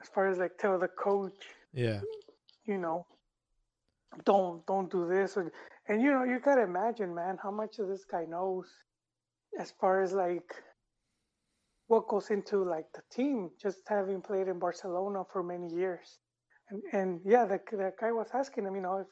as 0.02 0.08
far 0.08 0.28
as 0.28 0.38
like 0.38 0.58
tell 0.58 0.78
the 0.78 0.88
coach, 0.88 1.44
Yeah. 1.72 2.00
you 2.64 2.78
know, 2.78 3.06
don't 4.24 4.66
don't 4.66 4.90
do 4.90 5.08
this 5.08 5.36
or 5.36 5.52
and 5.90 6.00
you 6.00 6.12
know 6.12 6.24
you 6.24 6.38
gotta 6.38 6.62
imagine, 6.62 7.14
man, 7.14 7.36
how 7.42 7.50
much 7.50 7.80
of 7.80 7.88
this 7.88 8.04
guy 8.04 8.24
knows 8.24 8.66
as 9.58 9.72
far 9.80 10.02
as 10.02 10.12
like 10.12 10.54
what 11.88 12.06
goes 12.06 12.30
into 12.30 12.64
like 12.64 12.86
the 12.94 13.02
team, 13.10 13.50
just 13.60 13.80
having 13.88 14.22
played 14.22 14.46
in 14.46 14.60
Barcelona 14.60 15.24
for 15.32 15.42
many 15.42 15.68
years. 15.74 16.20
And 16.70 16.82
and 16.92 17.20
yeah, 17.24 17.44
the 17.44 17.60
the 17.72 17.92
guy 18.00 18.12
was 18.12 18.28
asking 18.32 18.66
him, 18.66 18.76
you 18.76 18.82
know, 18.82 18.98
if 18.98 19.08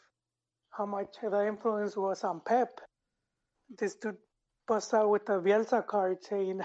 how 0.70 0.86
much 0.86 1.16
the 1.20 1.46
influence 1.46 1.96
was 1.96 2.22
on 2.22 2.40
Pep. 2.46 2.80
This 3.76 3.96
dude 3.96 4.16
busts 4.68 4.94
out 4.94 5.10
with 5.10 5.26
the 5.26 5.40
Bielsa 5.40 5.84
card 5.84 6.22
saying, 6.22 6.60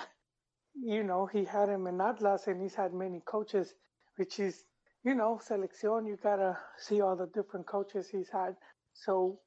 you 0.76 1.04
know, 1.04 1.26
he 1.26 1.46
had 1.46 1.70
him 1.70 1.88
in 1.88 2.00
Atlas 2.00 2.48
and 2.48 2.62
he's 2.62 2.76
had 2.76 2.94
many 2.94 3.22
coaches, 3.26 3.74
which 4.18 4.40
is, 4.40 4.66
you 5.04 5.16
know, 5.16 5.40
selección. 5.50 6.08
You 6.08 6.18
gotta 6.22 6.58
see 6.78 7.02
all 7.02 7.16
the 7.16 7.28
different 7.34 7.66
coaches 7.66 8.10
he's 8.10 8.30
had. 8.30 8.56
So, 8.94 9.40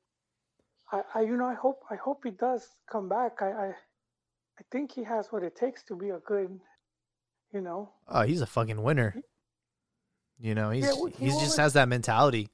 I, 0.93 1.03
I 1.15 1.21
you 1.23 1.37
know, 1.37 1.47
I 1.47 1.55
hope 1.55 1.81
I 1.91 1.97
hope 1.97 2.21
he 2.25 2.31
does 2.31 2.69
come 2.91 3.09
back. 3.09 3.43
I, 3.43 3.51
I 3.51 3.67
I 4.59 4.63
think 4.71 4.93
he 4.93 5.05
has 5.05 5.29
what 5.31 5.43
it 5.43 5.57
takes 5.57 5.83
to 5.85 5.97
be 5.97 6.11
a 6.11 6.19
good, 6.19 6.59
you 7.53 7.61
know, 7.61 7.91
Oh, 8.09 8.23
he's 8.23 8.41
a 8.41 8.47
fucking 8.47 8.83
winner. 8.83 9.15
You 10.39 10.55
know, 10.55 10.71
he's 10.71 10.85
Yeah, 10.85 11.11
he 11.19 11.27
he 11.27 11.41
just 11.41 11.57
has 11.57 11.73
that 11.75 11.89
mentality. 11.89 12.49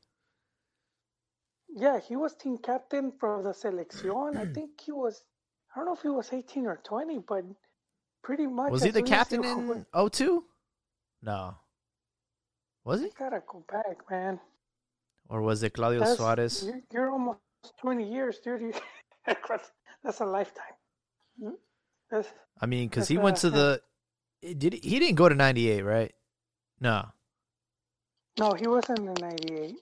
Yeah, 1.74 1.99
he 2.01 2.16
was 2.16 2.35
team 2.35 2.59
captain 2.59 3.12
for 3.18 3.43
the 3.43 3.51
selección. 3.51 4.37
I 4.37 4.47
think 4.55 4.80
he 4.80 4.93
was. 4.93 5.22
I 5.74 5.78
don't 5.78 5.87
know 5.87 5.95
if 5.95 6.03
he 6.03 6.09
was 6.09 6.30
18 6.33 6.66
or 6.66 6.80
20, 6.85 7.20
but 7.26 7.45
pretty 8.22 8.47
much. 8.47 8.70
Was 8.70 8.83
he 8.83 8.91
the 8.91 9.03
captain 9.03 9.41
went- 9.41 9.87
in 9.95 10.11
02? 10.11 10.45
No. 11.22 11.57
Was 12.85 13.01
he? 13.01 13.07
You 13.07 13.12
gotta 13.18 13.43
go 13.47 13.64
back, 13.70 14.11
man. 14.11 14.41
Or 15.28 15.41
was 15.41 15.62
it 15.62 15.72
Claudio 15.72 16.01
That's, 16.01 16.16
Suarez? 16.16 16.64
You're, 16.64 16.80
you're 16.93 17.11
almost 17.11 17.39
20 17.81 18.11
years, 18.11 18.39
dude. 18.43 18.75
That's 20.05 20.21
a 20.21 20.25
lifetime. 20.25 20.65
Mm, 21.43 21.53
That's, 22.11 22.29
I 22.61 22.67
mean, 22.67 22.89
because 22.89 23.09
he 23.09 23.19
went 23.19 23.39
uh, 23.39 23.41
to 23.41 23.51
the. 23.51 23.83
Did 24.43 24.73
he, 24.75 24.81
he 24.81 24.99
didn't 24.99 25.15
go 25.15 25.29
to 25.29 25.35
98, 25.35 25.83
right? 25.83 26.13
No. 26.81 27.07
no, 28.39 28.53
he 28.55 28.67
wasn't 28.67 28.99
in 28.99 29.15
98. 29.15 29.77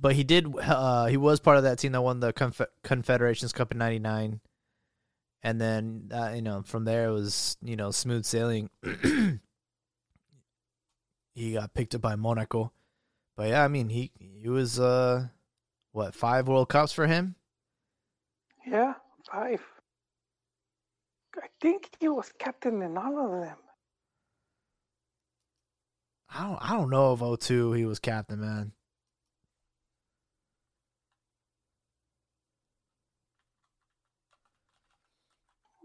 But 0.00 0.14
he 0.14 0.24
did. 0.24 0.46
Uh, 0.58 1.06
he 1.06 1.16
was 1.16 1.38
part 1.40 1.58
of 1.58 1.62
that 1.64 1.78
team 1.78 1.92
that 1.92 2.02
won 2.02 2.20
the 2.20 2.32
Conf- 2.32 2.60
Confederations 2.82 3.52
Cup 3.52 3.70
in 3.70 3.78
'99, 3.78 4.40
and 5.44 5.60
then 5.60 6.10
uh, 6.12 6.32
you 6.34 6.42
know 6.42 6.62
from 6.64 6.84
there 6.84 7.08
it 7.08 7.12
was 7.12 7.56
you 7.62 7.76
know 7.76 7.92
smooth 7.92 8.24
sailing. 8.24 8.68
he 11.34 11.52
got 11.52 11.72
picked 11.72 11.94
up 11.94 12.00
by 12.00 12.16
Monaco, 12.16 12.72
but 13.36 13.48
yeah, 13.50 13.62
I 13.62 13.68
mean 13.68 13.90
he 13.90 14.10
he 14.18 14.48
was 14.48 14.80
uh 14.80 15.28
what 15.96 16.14
five 16.14 16.46
World 16.46 16.68
Cups 16.68 16.92
for 16.92 17.06
him. 17.06 17.36
Yeah, 18.66 18.94
five. 19.32 19.62
I 21.36 21.46
think 21.60 21.88
he 21.98 22.08
was 22.08 22.30
captain 22.38 22.82
in 22.82 22.98
all 22.98 23.24
of 23.24 23.40
them. 23.40 23.56
I 26.28 26.44
don't 26.44 26.58
I 26.60 26.76
don't 26.76 26.90
know 26.90 27.14
if 27.14 27.40
02 27.40 27.72
he 27.72 27.86
was 27.86 27.98
captain, 27.98 28.40
man. 28.40 28.72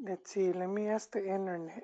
Let's 0.03 0.32
see. 0.32 0.51
Let 0.51 0.68
me 0.70 0.88
ask 0.88 1.12
the 1.12 1.24
internet. 1.24 1.84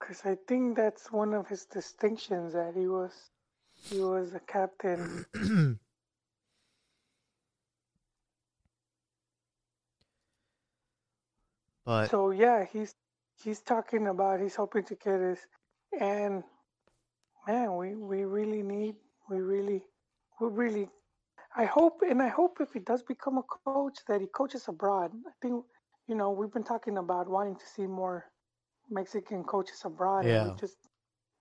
Because 0.00 0.22
I 0.24 0.36
think 0.48 0.76
that's 0.76 1.12
one 1.12 1.32
of 1.32 1.46
his 1.46 1.66
distinctions 1.66 2.54
that 2.54 2.72
he 2.74 2.88
was 2.88 3.12
he 3.84 4.00
was 4.00 4.34
a 4.34 4.40
captain. 4.40 5.26
but 11.84 12.10
So 12.10 12.30
yeah, 12.30 12.64
he's 12.72 12.94
he's 13.42 13.60
talking 13.62 14.06
about 14.08 14.40
he's 14.40 14.56
hoping 14.56 14.84
to 14.84 14.94
get 14.96 15.20
his 15.20 15.38
and 16.00 16.44
man, 17.46 17.76
we 17.76 17.94
we 17.94 18.24
really 18.24 18.62
need 18.62 18.96
we 19.30 19.38
really 19.40 19.82
we 20.40 20.48
really 20.48 20.88
I 21.56 21.64
hope 21.66 22.02
and 22.08 22.22
I 22.22 22.28
hope 22.28 22.58
if 22.60 22.72
he 22.72 22.80
does 22.80 23.02
become 23.02 23.38
a 23.38 23.42
coach 23.42 23.98
that 24.08 24.20
he 24.20 24.26
coaches 24.26 24.68
abroad. 24.68 25.12
I 25.26 25.32
think 25.40 25.64
you 26.08 26.14
know 26.14 26.30
we've 26.30 26.52
been 26.52 26.64
talking 26.64 26.98
about 26.98 27.28
wanting 27.28 27.56
to 27.56 27.66
see 27.66 27.86
more 27.86 28.26
Mexican 28.90 29.44
coaches 29.44 29.82
abroad. 29.84 30.26
And 30.26 30.38
Yeah. 30.38 30.54
just 30.58 30.76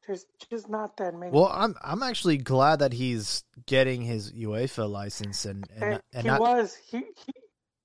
there's 0.07 0.25
just 0.49 0.69
not 0.69 0.97
that 0.97 1.13
many. 1.15 1.31
well, 1.33 1.51
I'm 1.53 1.75
I'm 1.83 2.03
actually 2.03 2.37
glad 2.37 2.79
that 2.79 2.93
he's 2.93 3.43
getting 3.67 4.01
his 4.01 4.31
UEFA 4.33 4.89
license 4.89 5.45
and 5.45 5.67
and, 5.75 5.93
And 5.93 6.01
and 6.13 6.23
he 6.23 6.27
not 6.27 6.39
was 6.39 6.75
he 6.75 6.99
he 6.99 7.33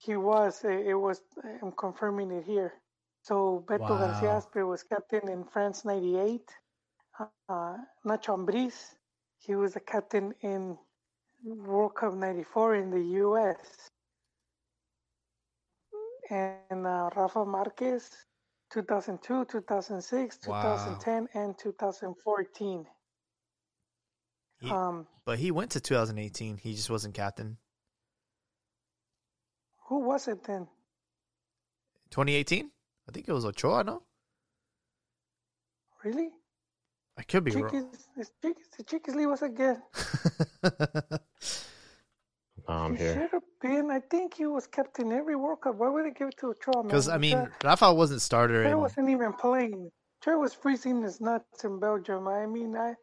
he 0.06 0.16
was 0.16 0.64
it 0.64 0.86
it 0.86 0.94
was 0.94 1.20
I'm 1.62 1.72
confirming 1.72 2.30
it 2.30 2.44
here. 2.44 2.72
So 3.22 3.64
Beto 3.68 3.88
Garcia 3.88 4.30
Aspe 4.38 4.66
was 4.68 4.82
captain 4.84 5.28
in 5.28 5.44
France 5.44 5.84
'98. 5.84 6.48
Uh, 7.48 7.76
Nacho 8.04 8.36
Ambriz, 8.36 8.94
he 9.38 9.54
was 9.56 9.74
a 9.76 9.80
captain 9.80 10.32
in 10.42 10.78
World 11.44 11.94
Cup 11.96 12.14
'94 12.14 12.76
in 12.76 12.90
the 12.90 13.04
U.S. 13.24 13.88
And 16.30 16.86
uh, 16.86 17.10
Rafa 17.16 17.44
Marquez, 17.44 18.10
2002, 18.72 19.44
2006, 19.46 20.38
Wow. 20.46 20.62
2010, 20.76 21.28
and 21.34 21.58
2014. 21.58 22.86
He- 24.60 24.70
Um, 24.70 25.06
but 25.24 25.38
he 25.38 25.50
went 25.50 25.70
to 25.72 25.80
2018. 25.80 26.58
He 26.58 26.74
just 26.74 26.90
wasn't 26.90 27.14
captain. 27.14 27.58
Who 29.88 30.00
was 30.00 30.28
it 30.28 30.42
then? 30.44 30.66
2018? 32.10 32.70
I 33.08 33.12
think 33.12 33.28
it 33.28 33.32
was 33.32 33.44
Ochoa, 33.44 33.84
no? 33.84 34.02
Really? 36.04 36.30
I 37.18 37.22
could 37.22 37.44
be 37.44 37.50
wrong. 37.52 37.70
Chiquis, 37.70 38.08
it's 38.16 38.30
Chiquis, 38.42 38.68
the 38.76 38.84
Chiquis 38.84 39.14
leave 39.14 39.28
us 39.30 39.42
again. 39.42 39.82
I'm 42.68 42.96
he 42.96 43.02
here. 43.04 43.14
should 43.14 43.30
have 43.32 43.42
been. 43.62 43.90
I 43.90 44.00
think 44.00 44.34
he 44.34 44.46
was 44.46 44.66
captain 44.66 45.12
every 45.12 45.36
World 45.36 45.60
Cup. 45.62 45.76
Why 45.76 45.88
would 45.88 46.04
they 46.04 46.10
give 46.10 46.28
it 46.28 46.36
to 46.40 46.48
Ochoa, 46.48 46.82
man? 46.82 46.86
Because 46.88 47.08
I 47.08 47.16
mean, 47.18 47.36
Ochoa- 47.36 47.52
Rafa 47.64 47.94
wasn't 47.94 48.22
starter. 48.22 48.60
Ochoa 48.62 48.72
In, 48.72 48.78
wasn't 48.80 49.08
even 49.10 49.32
playing. 49.32 49.90
Ochoa 50.22 50.38
was 50.38 50.52
freezing 50.52 51.02
his 51.02 51.20
nuts 51.20 51.64
in 51.64 51.78
Belgium. 51.78 52.26
I 52.28 52.46
mean, 52.46 52.76
I. 52.76 52.94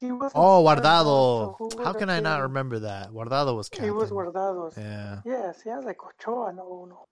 He 0.00 0.12
was. 0.12 0.32
oh, 0.34 0.64
Guardado. 0.64 1.84
How 1.84 1.92
can 1.92 2.08
I 2.08 2.20
not 2.20 2.40
remember 2.42 2.78
that? 2.80 3.10
Guardado 3.10 3.54
was 3.54 3.68
captain. 3.68 3.84
He 3.84 3.90
was 3.90 4.10
Guardados. 4.10 4.76
Yeah, 4.76 5.20
Yes, 5.26 5.62
yeah, 5.66 5.78
like 5.78 5.98
Ochoa. 6.02 6.52
No, 6.54 6.86
no. 6.88 7.06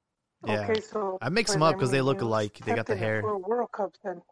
Yeah. 0.47 0.63
Okay, 0.63 0.81
so 0.81 1.19
I 1.21 1.29
mix 1.29 1.53
them 1.53 1.63
up 1.63 1.75
because 1.75 1.91
they 1.91 1.99
mean, 1.99 2.07
look 2.07 2.23
alike. 2.23 2.59
They 2.65 2.75
got 2.75 2.87
the 2.87 2.97
hair. 2.97 3.21
Four 3.21 3.39
World 3.39 3.73
Cups 3.73 3.99
then. 4.03 4.23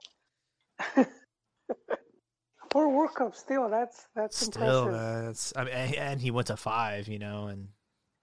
Four 2.71 2.89
World 2.97 3.15
Cups 3.15 3.41
still. 3.41 3.69
That's 3.69 4.07
that's 4.15 4.37
still, 4.39 4.85
impressive. 4.85 4.93
man, 4.93 5.31
it's, 5.31 5.53
I 5.57 5.65
mean, 5.65 5.75
and, 5.75 6.21
he 6.21 6.31
went 6.31 6.47
to 6.47 6.57
five, 6.57 7.09
you 7.09 7.19
know, 7.19 7.49
and 7.49 7.69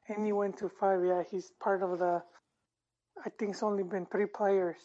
And 0.07 0.25
he 0.25 0.31
went 0.31 0.57
to 0.59 0.69
five. 0.69 1.03
Yeah, 1.05 1.23
he's 1.29 1.51
part 1.61 1.83
of 1.83 1.99
the. 1.99 2.23
I 3.25 3.29
think 3.37 3.51
it's 3.51 3.63
only 3.63 3.83
been 3.83 4.05
three 4.07 4.27
players. 4.27 4.77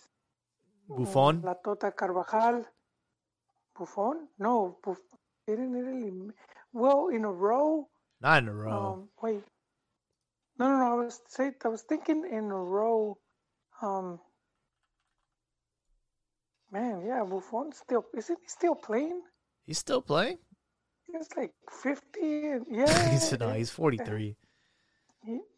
Buffon. 0.89 1.41
Mm, 1.41 1.45
La 1.45 1.55
Tota 1.65 1.91
Carvajal. 1.93 2.65
Buffon? 3.79 4.29
No, 4.39 4.79
Buff- 4.85 4.99
he 4.99 5.18
didn't 5.57 5.73
really. 5.73 6.33
Well, 6.73 7.09
in 7.09 7.25
a 7.25 7.33
row. 7.33 7.89
Not 8.21 8.43
in 8.43 8.49
a 8.49 8.53
row. 8.53 8.93
Um, 8.93 9.09
wait. 9.23 9.43
No, 10.59 10.69
no, 10.69 10.79
no. 10.79 10.93
I 10.93 11.05
was 11.05 11.21
say 11.29 11.53
I 11.65 11.69
was 11.69 11.83
thinking 11.83 12.25
in 12.31 12.51
a 12.51 12.57
row. 12.57 13.19
Um. 13.81 14.21
Man, 16.71 17.03
yeah, 17.07 17.25
Buffon 17.25 17.73
still 17.73 18.05
isn't 18.15 18.39
he 18.43 18.49
still 18.49 18.75
playing? 18.75 19.23
he's 19.65 19.79
still 19.79 20.03
playing. 20.03 20.39
He's 21.07 21.29
like 21.37 21.53
fifty. 21.71 22.49
And, 22.49 22.67
yeah, 22.71 23.11
he's 23.11 23.33
no, 23.39 23.51
he's 23.53 23.71
forty 23.71 23.99
three. 23.99 24.37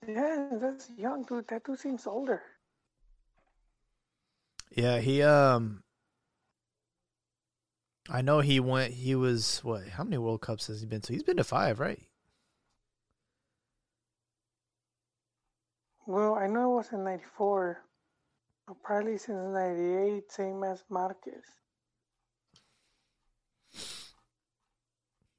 yeah, 0.07 0.51
that's 0.61 0.91
young 0.97 1.25
dude. 1.25 1.49
That 1.49 1.65
dude 1.65 1.81
seems 1.81 2.07
older. 2.07 2.43
Yeah, 4.77 5.01
he 5.01 5.23
um. 5.23 5.83
I 8.13 8.23
know 8.23 8.41
he 8.41 8.59
went. 8.59 8.93
He 8.93 9.15
was 9.15 9.61
what? 9.63 9.87
How 9.87 10.03
many 10.03 10.19
World 10.19 10.41
Cups 10.41 10.67
has 10.67 10.81
he 10.81 10.87
been 10.87 11.01
to? 11.03 11.13
He's 11.13 11.23
been 11.23 11.37
to 11.37 11.45
five, 11.45 11.79
right? 11.79 12.03
Well, 16.07 16.35
I 16.35 16.49
know 16.49 16.73
it 16.73 16.77
was 16.77 16.93
in 16.93 17.05
'94. 17.05 17.85
Probably 18.83 19.17
since 19.17 19.39
'98, 19.53 20.31
same 20.31 20.65
as 20.65 20.83
Marquez. 20.91 21.45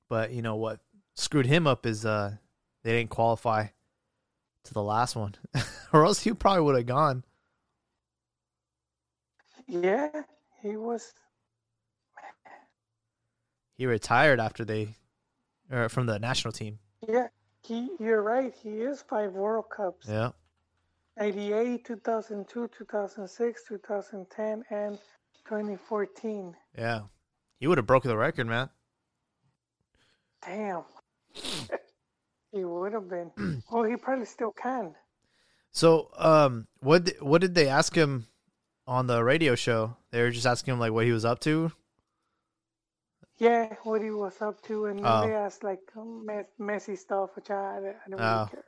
But 0.08 0.32
you 0.32 0.42
know 0.42 0.56
what 0.56 0.80
screwed 1.16 1.46
him 1.46 1.68
up 1.68 1.86
is 1.86 2.06
uh 2.06 2.36
they 2.84 2.94
didn't 2.94 3.10
qualify 3.10 3.68
to 4.64 4.74
the 4.74 4.84
last 4.84 5.18
one, 5.18 5.36
or 5.94 6.06
else 6.06 6.22
he 6.22 6.34
probably 6.34 6.62
would 6.62 6.76
have 6.76 6.86
gone. 6.86 7.26
Yeah, 9.68 10.10
he 10.62 10.78
was. 10.78 11.14
He 13.82 13.88
retired 13.88 14.40
after 14.40 14.64
they, 14.64 14.96
or 15.72 15.90
from 15.90 16.06
the 16.06 16.20
national 16.20 16.52
team. 16.52 16.78
Yeah, 17.10 17.30
he. 17.64 17.90
You're 18.00 18.22
right. 18.22 18.54
He 18.62 18.70
is 18.70 19.02
five 19.02 19.32
World 19.32 19.66
Cups. 19.76 20.06
Yeah. 20.08 20.34
98, 21.18 21.84
2002, 21.84 22.70
2006, 22.78 23.64
2010, 23.68 24.64
and 24.70 25.00
2014. 25.46 26.56
Yeah. 26.78 27.02
He 27.60 27.66
would 27.66 27.80
have 27.80 27.88
broken 27.88 28.10
the 28.10 28.18
record, 28.18 28.46
man. 28.46 28.70
Damn. 30.46 30.84
he 32.52 32.64
would 32.64 32.94
have 32.94 33.10
been. 33.10 33.32
well, 33.72 33.84
he 33.84 33.96
probably 33.96 34.26
still 34.26 34.52
can. 34.52 34.94
So, 35.72 36.12
um, 36.20 36.68
what 36.82 37.10
what 37.20 37.42
did 37.42 37.56
they 37.56 37.68
ask 37.68 37.96
him 37.96 38.28
on 38.86 39.08
the 39.08 39.24
radio 39.24 39.56
show? 39.56 39.98
They 40.12 40.22
were 40.22 40.30
just 40.30 40.46
asking 40.46 40.76
him 40.76 40.80
like 40.80 40.92
what 40.92 41.06
he 41.06 41.12
was 41.12 41.26
up 41.26 41.40
to. 41.40 41.72
Yeah, 43.42 43.74
what 43.84 44.04
he 44.04 44.12
was 44.12 44.40
up 44.40 44.62
to, 44.68 44.86
and 44.86 45.00
Oh. 45.04 45.22
they 45.24 45.34
asked 45.34 45.64
like 45.64 45.82
um, 45.98 46.28
mess, 46.28 46.46
messy 46.60 46.96
stuff, 46.96 47.32
which 47.36 47.50
I, 47.50 47.80
I 48.06 48.10
don't 48.10 48.20
really 48.22 48.40
Oh. 48.44 48.50
care. 48.52 48.66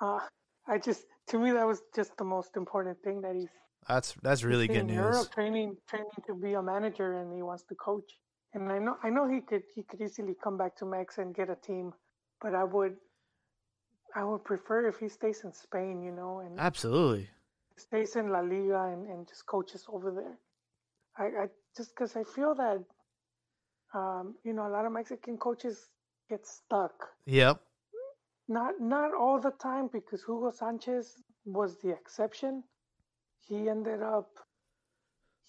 Uh, 0.00 0.20
I 0.68 0.78
just, 0.78 1.06
to 1.30 1.38
me, 1.40 1.50
that 1.50 1.66
was 1.66 1.82
just 1.94 2.16
the 2.16 2.24
most 2.24 2.56
important 2.56 3.02
thing 3.02 3.20
that 3.22 3.34
he's 3.34 3.48
That's 3.88 4.14
that's 4.22 4.44
really 4.44 4.68
good 4.68 4.86
in 4.86 4.88
Europe 4.90 5.26
news. 5.26 5.30
training, 5.34 5.76
training 5.88 6.22
to 6.28 6.34
be 6.36 6.54
a 6.54 6.62
manager, 6.62 7.18
and 7.18 7.34
he 7.34 7.42
wants 7.42 7.64
to 7.64 7.74
coach. 7.74 8.10
And 8.54 8.70
I 8.70 8.78
know, 8.78 8.96
I 9.02 9.10
know 9.10 9.28
he 9.28 9.40
could, 9.40 9.64
he 9.74 9.82
could 9.82 10.00
easily 10.00 10.36
come 10.44 10.56
back 10.56 10.76
to 10.76 10.84
Mex 10.86 11.18
and 11.18 11.34
get 11.34 11.50
a 11.50 11.56
team, 11.56 11.92
but 12.40 12.54
I 12.54 12.62
would, 12.62 12.96
I 14.14 14.22
would 14.24 14.44
prefer 14.44 14.86
if 14.86 14.98
he 15.00 15.08
stays 15.08 15.40
in 15.42 15.52
Spain, 15.52 16.00
you 16.02 16.12
know, 16.12 16.40
and 16.40 16.58
Absolutely. 16.60 17.28
stays 17.76 18.14
in 18.14 18.30
La 18.30 18.40
Liga 18.40 18.92
and, 18.92 19.08
and 19.10 19.26
just 19.26 19.46
coaches 19.46 19.84
over 19.88 20.12
there. 20.12 20.38
I, 21.18 21.44
I 21.44 21.46
just 21.76 21.90
because 21.96 22.14
I 22.14 22.22
feel 22.22 22.54
that, 22.54 22.84
um, 23.94 24.34
you 24.44 24.52
know, 24.52 24.66
a 24.66 24.72
lot 24.72 24.86
of 24.86 24.92
Mexican 24.92 25.36
coaches 25.36 25.88
get 26.28 26.46
stuck. 26.46 27.08
Yep. 27.26 27.60
Not 28.48 28.80
not 28.80 29.14
all 29.14 29.40
the 29.40 29.52
time 29.52 29.88
because 29.92 30.22
Hugo 30.24 30.50
Sanchez 30.50 31.22
was 31.44 31.76
the 31.78 31.90
exception. 31.90 32.64
He 33.48 33.68
ended 33.68 34.02
up, 34.02 34.30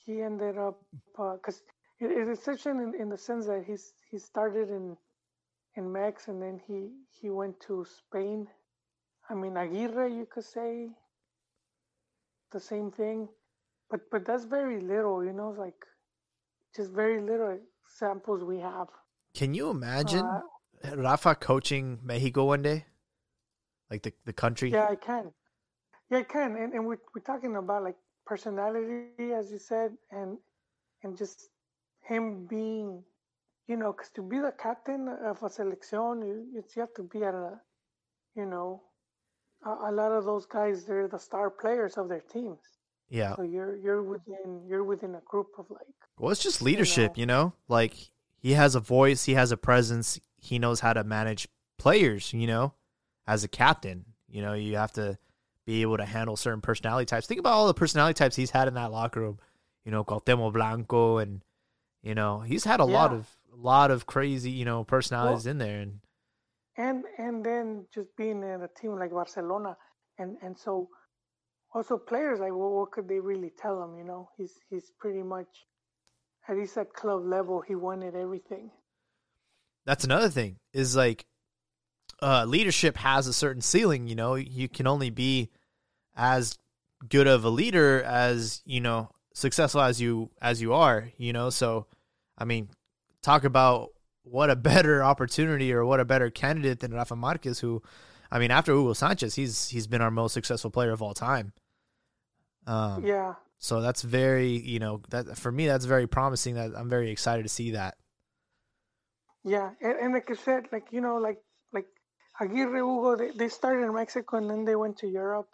he 0.06 0.22
ended 0.22 0.58
up 0.58 0.82
because 1.16 1.62
it 2.00 2.12
is 2.12 2.38
exception 2.38 2.80
in, 2.80 3.02
in 3.02 3.10
the 3.10 3.18
sense 3.18 3.46
that 3.48 3.64
he's 3.66 3.94
he 4.10 4.18
started 4.18 4.70
in 4.70 4.98
in 5.76 5.92
Mex 5.92 6.28
and 6.28 6.42
then 6.42 6.60
he 6.68 6.90
he 7.10 7.30
went 7.30 7.60
to 7.62 7.86
Spain. 7.86 8.48
I 9.30 9.34
mean 9.34 9.58
Aguirre, 9.58 10.08
you 10.08 10.28
could 10.32 10.44
say 10.44 10.90
the 12.52 12.60
same 12.60 12.92
thing, 12.92 13.28
but 13.90 14.02
but 14.12 14.26
that's 14.26 14.46
very 14.46 14.80
little, 14.80 15.24
you 15.26 15.34
know, 15.34 15.50
it's 15.50 15.60
like 15.60 15.86
just 16.76 16.92
very 16.92 17.22
little 17.22 17.60
samples 17.98 18.44
we 18.44 18.60
have. 18.60 18.90
Can 19.34 19.54
you 19.54 19.70
imagine 19.70 20.26
Uh, 20.26 20.98
Rafa 20.98 21.36
coaching 21.36 22.00
Mexico 22.04 22.46
one 22.46 22.62
day? 22.62 22.86
Like 23.90 24.04
the 24.04 24.14
the 24.26 24.34
country. 24.34 24.70
Yeah, 24.72 24.90
I 24.90 24.96
can. 24.96 25.32
Yeah, 26.10 26.20
I 26.20 26.24
can. 26.24 26.56
And 26.56 26.74
and 26.74 26.86
we're 26.88 27.02
we're 27.14 27.28
talking 27.32 27.56
about 27.56 27.84
like 27.84 27.98
personality, 28.26 29.34
as 29.34 29.52
you 29.52 29.60
said, 29.60 29.92
and 30.12 30.38
and 31.04 31.18
just 31.18 31.50
him 32.02 32.46
being, 32.48 33.04
you 33.68 33.78
know, 33.78 33.92
because 33.94 34.12
to 34.18 34.22
be 34.22 34.40
the 34.40 34.52
captain 34.52 35.08
of 35.08 35.42
a 35.44 35.50
selección, 35.50 36.26
you 36.28 36.36
you 36.54 36.64
you 36.76 36.80
have 36.82 36.94
to 36.96 37.04
be 37.04 37.24
at 37.24 37.36
a, 37.36 37.60
you 38.36 38.46
know, 38.46 38.82
a, 39.66 39.90
a 39.90 39.92
lot 39.92 40.12
of 40.12 40.26
those 40.26 40.46
guys 40.46 40.86
they're 40.86 41.08
the 41.08 41.20
star 41.20 41.50
players 41.50 41.98
of 41.98 42.10
their 42.10 42.26
teams. 42.36 42.66
Yeah. 43.10 43.36
So 43.36 43.44
you're 43.44 43.76
you're 43.76 44.04
within 44.04 44.62
you're 44.68 44.84
within 44.84 45.16
a 45.16 45.22
group 45.26 45.48
of 45.58 45.66
like 45.70 45.88
Well, 46.18 46.32
it's 46.32 46.44
just 46.44 46.62
leadership, 46.62 47.12
know. 47.12 47.20
you 47.20 47.26
know? 47.26 47.54
Like 47.68 47.94
he 48.38 48.54
has 48.54 48.76
a 48.76 48.80
voice, 48.80 49.26
he 49.26 49.34
has 49.34 49.52
a 49.52 49.58
presence, 49.58 50.20
he 50.38 50.60
knows 50.60 50.80
how 50.80 50.94
to 50.94 51.04
manage 51.04 51.48
players, 51.78 52.34
you 52.34 52.48
know? 52.48 52.74
As 53.26 53.44
a 53.44 53.48
captain, 53.48 54.06
you 54.28 54.42
know, 54.42 54.54
you 54.54 54.76
have 54.76 54.92
to 54.94 55.18
be 55.66 55.82
able 55.82 55.98
to 55.98 56.06
handle 56.06 56.36
certain 56.36 56.62
personality 56.62 57.06
types. 57.06 57.26
Think 57.28 57.40
about 57.40 57.54
all 57.54 57.68
the 57.68 57.74
personality 57.74 58.16
types 58.16 58.36
he's 58.36 58.52
had 58.52 58.68
in 58.68 58.74
that 58.74 58.92
locker 58.92 59.22
room. 59.22 59.40
You 59.86 59.92
know, 59.92 60.04
Cuauhtemoc 60.04 60.54
Blanco 60.54 61.18
and 61.20 61.42
you 62.02 62.16
know, 62.16 62.42
he's 62.42 62.66
had 62.66 62.82
a 62.82 62.86
lot 62.86 63.14
of 63.14 63.28
a 63.54 63.56
lot 63.56 63.92
of 63.92 64.06
crazy, 64.06 64.52
you 64.52 64.66
know, 64.66 64.84
personalities 64.84 65.46
in 65.46 65.58
there 65.58 65.80
and 65.80 66.00
and 66.78 67.04
and 67.18 67.46
then 67.46 67.86
just 67.94 68.10
being 68.18 68.44
in 68.44 68.62
a 68.62 68.68
team 68.80 68.98
like 68.98 69.12
Barcelona, 69.12 69.78
and 70.18 70.38
and 70.42 70.58
so 70.58 70.90
also 71.74 71.98
players 71.98 72.40
like 72.40 72.52
well, 72.52 72.72
what 72.72 72.92
could 72.92 73.08
they 73.08 73.20
really 73.20 73.52
tell 73.58 73.84
him? 73.84 73.98
You 73.98 74.04
know, 74.04 74.30
he's 74.38 74.54
he's 74.70 74.92
pretty 75.00 75.24
much 75.24 75.48
at 76.48 76.58
least 76.58 76.78
at 76.78 76.94
club 76.94 77.26
level 77.26 77.62
he 77.62 77.76
wanted 77.76 78.16
everything. 78.16 78.70
that's 79.86 80.04
another 80.04 80.30
thing 80.30 80.58
is 80.74 80.96
like 80.96 81.26
uh 82.22 82.46
leadership 82.46 82.98
has 82.98 83.28
a 83.28 83.34
certain 83.34 83.62
ceiling 83.62 84.08
you 84.08 84.16
know 84.16 84.36
you 84.36 84.68
can 84.70 84.88
only 84.88 85.10
be 85.10 85.50
as 86.16 86.58
good 87.10 87.28
of 87.28 87.44
a 87.44 87.50
leader 87.50 88.02
as 88.04 88.62
you 88.66 88.80
know 88.80 89.10
successful 89.34 89.82
as 89.82 90.00
you 90.00 90.30
as 90.42 90.62
you 90.62 90.74
are 90.74 91.10
you 91.18 91.34
know 91.34 91.50
so 91.50 91.86
i 92.38 92.46
mean 92.46 92.70
talk 93.22 93.44
about 93.44 93.90
what 94.24 94.50
a 94.50 94.56
better 94.56 95.04
opportunity 95.04 95.74
or 95.74 95.84
what 95.86 96.00
a 96.00 96.06
better 96.06 96.30
candidate 96.30 96.80
than 96.80 96.94
rafa 96.94 97.16
marquez 97.16 97.60
who 97.60 97.82
i 98.32 98.40
mean 98.40 98.52
after 98.52 98.74
hugo 98.74 98.94
sanchez 98.94 99.36
he's 99.36 99.70
he's 99.70 99.88
been 99.88 100.02
our 100.02 100.12
most 100.12 100.34
successful 100.34 100.70
player 100.72 100.92
of 100.92 101.02
all 101.02 101.14
time 101.14 101.52
um 102.68 103.06
Yeah, 103.06 103.36
so 103.60 103.82
that's 103.82 104.02
very 104.02 104.50
you 104.50 104.80
know 104.80 105.02
that 105.10 105.38
for 105.38 105.52
me 105.52 105.68
that's 105.68 105.86
very 105.86 106.08
promising 106.08 106.56
that 106.56 106.72
i'm 106.76 106.90
very 106.90 107.12
excited 107.12 107.44
to 107.44 107.50
see 107.50 107.72
that 107.72 107.96
yeah, 109.44 109.72
and, 109.82 110.00
and 110.00 110.14
like 110.14 110.30
I 110.32 110.36
said, 110.36 110.68
like 110.72 110.88
you 110.92 111.02
know, 111.02 111.18
like 111.18 111.40
like 111.74 111.88
Aguirre, 112.40 112.78
Hugo, 112.78 113.16
they, 113.18 113.32
they 113.32 113.50
started 113.50 113.84
in 113.86 113.94
Mexico 113.94 114.38
and 114.38 114.50
then 114.50 114.66
they 114.66 114.76
went 114.76 114.98
to 115.00 115.08
Europe. 115.08 115.50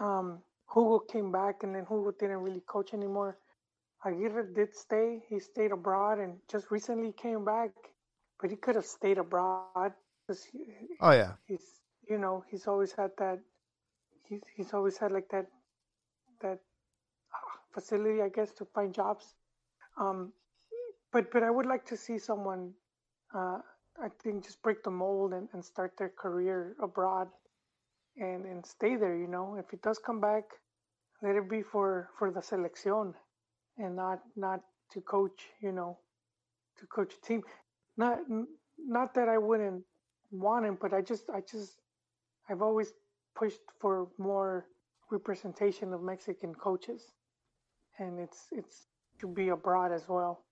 Um, 0.00 0.40
Hugo 0.72 1.00
came 1.00 1.30
back 1.30 1.62
and 1.62 1.74
then 1.74 1.82
Hugo 1.82 2.12
didn't 2.18 2.38
really 2.38 2.62
coach 2.66 2.94
anymore. 2.94 3.36
Aguirre 4.04 4.48
did 4.54 4.74
stay. 4.74 5.22
He 5.28 5.38
stayed 5.38 5.70
abroad 5.70 6.18
and 6.18 6.38
just 6.50 6.70
recently 6.70 7.12
came 7.12 7.44
back, 7.44 7.70
but 8.40 8.50
he 8.50 8.56
could 8.56 8.74
have 8.76 8.86
stayed 8.86 9.18
abroad 9.18 9.92
because 10.26 10.42
he, 10.44 10.60
oh 11.00 11.10
yeah 11.12 11.32
he's 11.46 11.82
you 12.08 12.18
know 12.18 12.44
he's 12.50 12.66
always 12.66 12.92
had 12.92 13.10
that 13.18 13.38
he's 14.28 14.40
he's 14.56 14.72
always 14.72 14.96
had 14.96 15.12
like 15.12 15.28
that 15.30 15.46
that 16.42 16.58
uh, 17.34 17.56
facility 17.72 18.22
I 18.22 18.28
guess 18.28 18.52
to 18.52 18.66
find 18.74 18.94
jobs. 18.94 19.34
Um, 19.98 20.32
but 21.12 21.30
but 21.32 21.42
I 21.42 21.50
would 21.50 21.66
like 21.66 21.86
to 21.86 21.96
see 21.96 22.18
someone 22.18 22.72
uh, 23.34 23.58
I 24.02 24.08
think 24.22 24.44
just 24.44 24.62
break 24.62 24.82
the 24.82 24.90
mold 24.90 25.32
and, 25.32 25.48
and 25.52 25.64
start 25.64 25.92
their 25.98 26.10
career 26.10 26.76
abroad 26.82 27.28
and 28.16 28.46
and 28.46 28.64
stay 28.64 28.96
there. 28.96 29.16
You 29.16 29.28
know, 29.28 29.56
if 29.58 29.72
it 29.72 29.82
does 29.82 29.98
come 29.98 30.20
back, 30.20 30.44
let 31.22 31.36
it 31.36 31.48
be 31.48 31.62
for 31.62 32.10
for 32.18 32.30
the 32.30 32.40
selección 32.40 33.14
and 33.78 33.96
not 33.96 34.20
not 34.36 34.60
to 34.92 35.00
coach. 35.00 35.48
You 35.60 35.72
know, 35.72 35.98
to 36.78 36.86
coach 36.86 37.14
a 37.14 37.26
team. 37.26 37.42
Not 37.96 38.20
not 38.78 39.14
that 39.14 39.28
I 39.28 39.38
wouldn't 39.38 39.84
want 40.30 40.66
him, 40.66 40.78
but 40.80 40.92
I 40.94 41.02
just 41.02 41.30
I 41.30 41.40
just 41.40 41.80
I've 42.48 42.62
always 42.62 42.92
pushed 43.36 43.62
for 43.80 44.08
more 44.18 44.66
representation 45.12 45.92
of 45.92 46.02
Mexican 46.02 46.54
coaches, 46.54 47.02
and 47.98 48.18
it's 48.18 48.48
it's 48.50 48.86
to 49.20 49.28
be 49.28 49.48
abroad 49.50 49.92
as 49.92 50.08
well. 50.08 50.44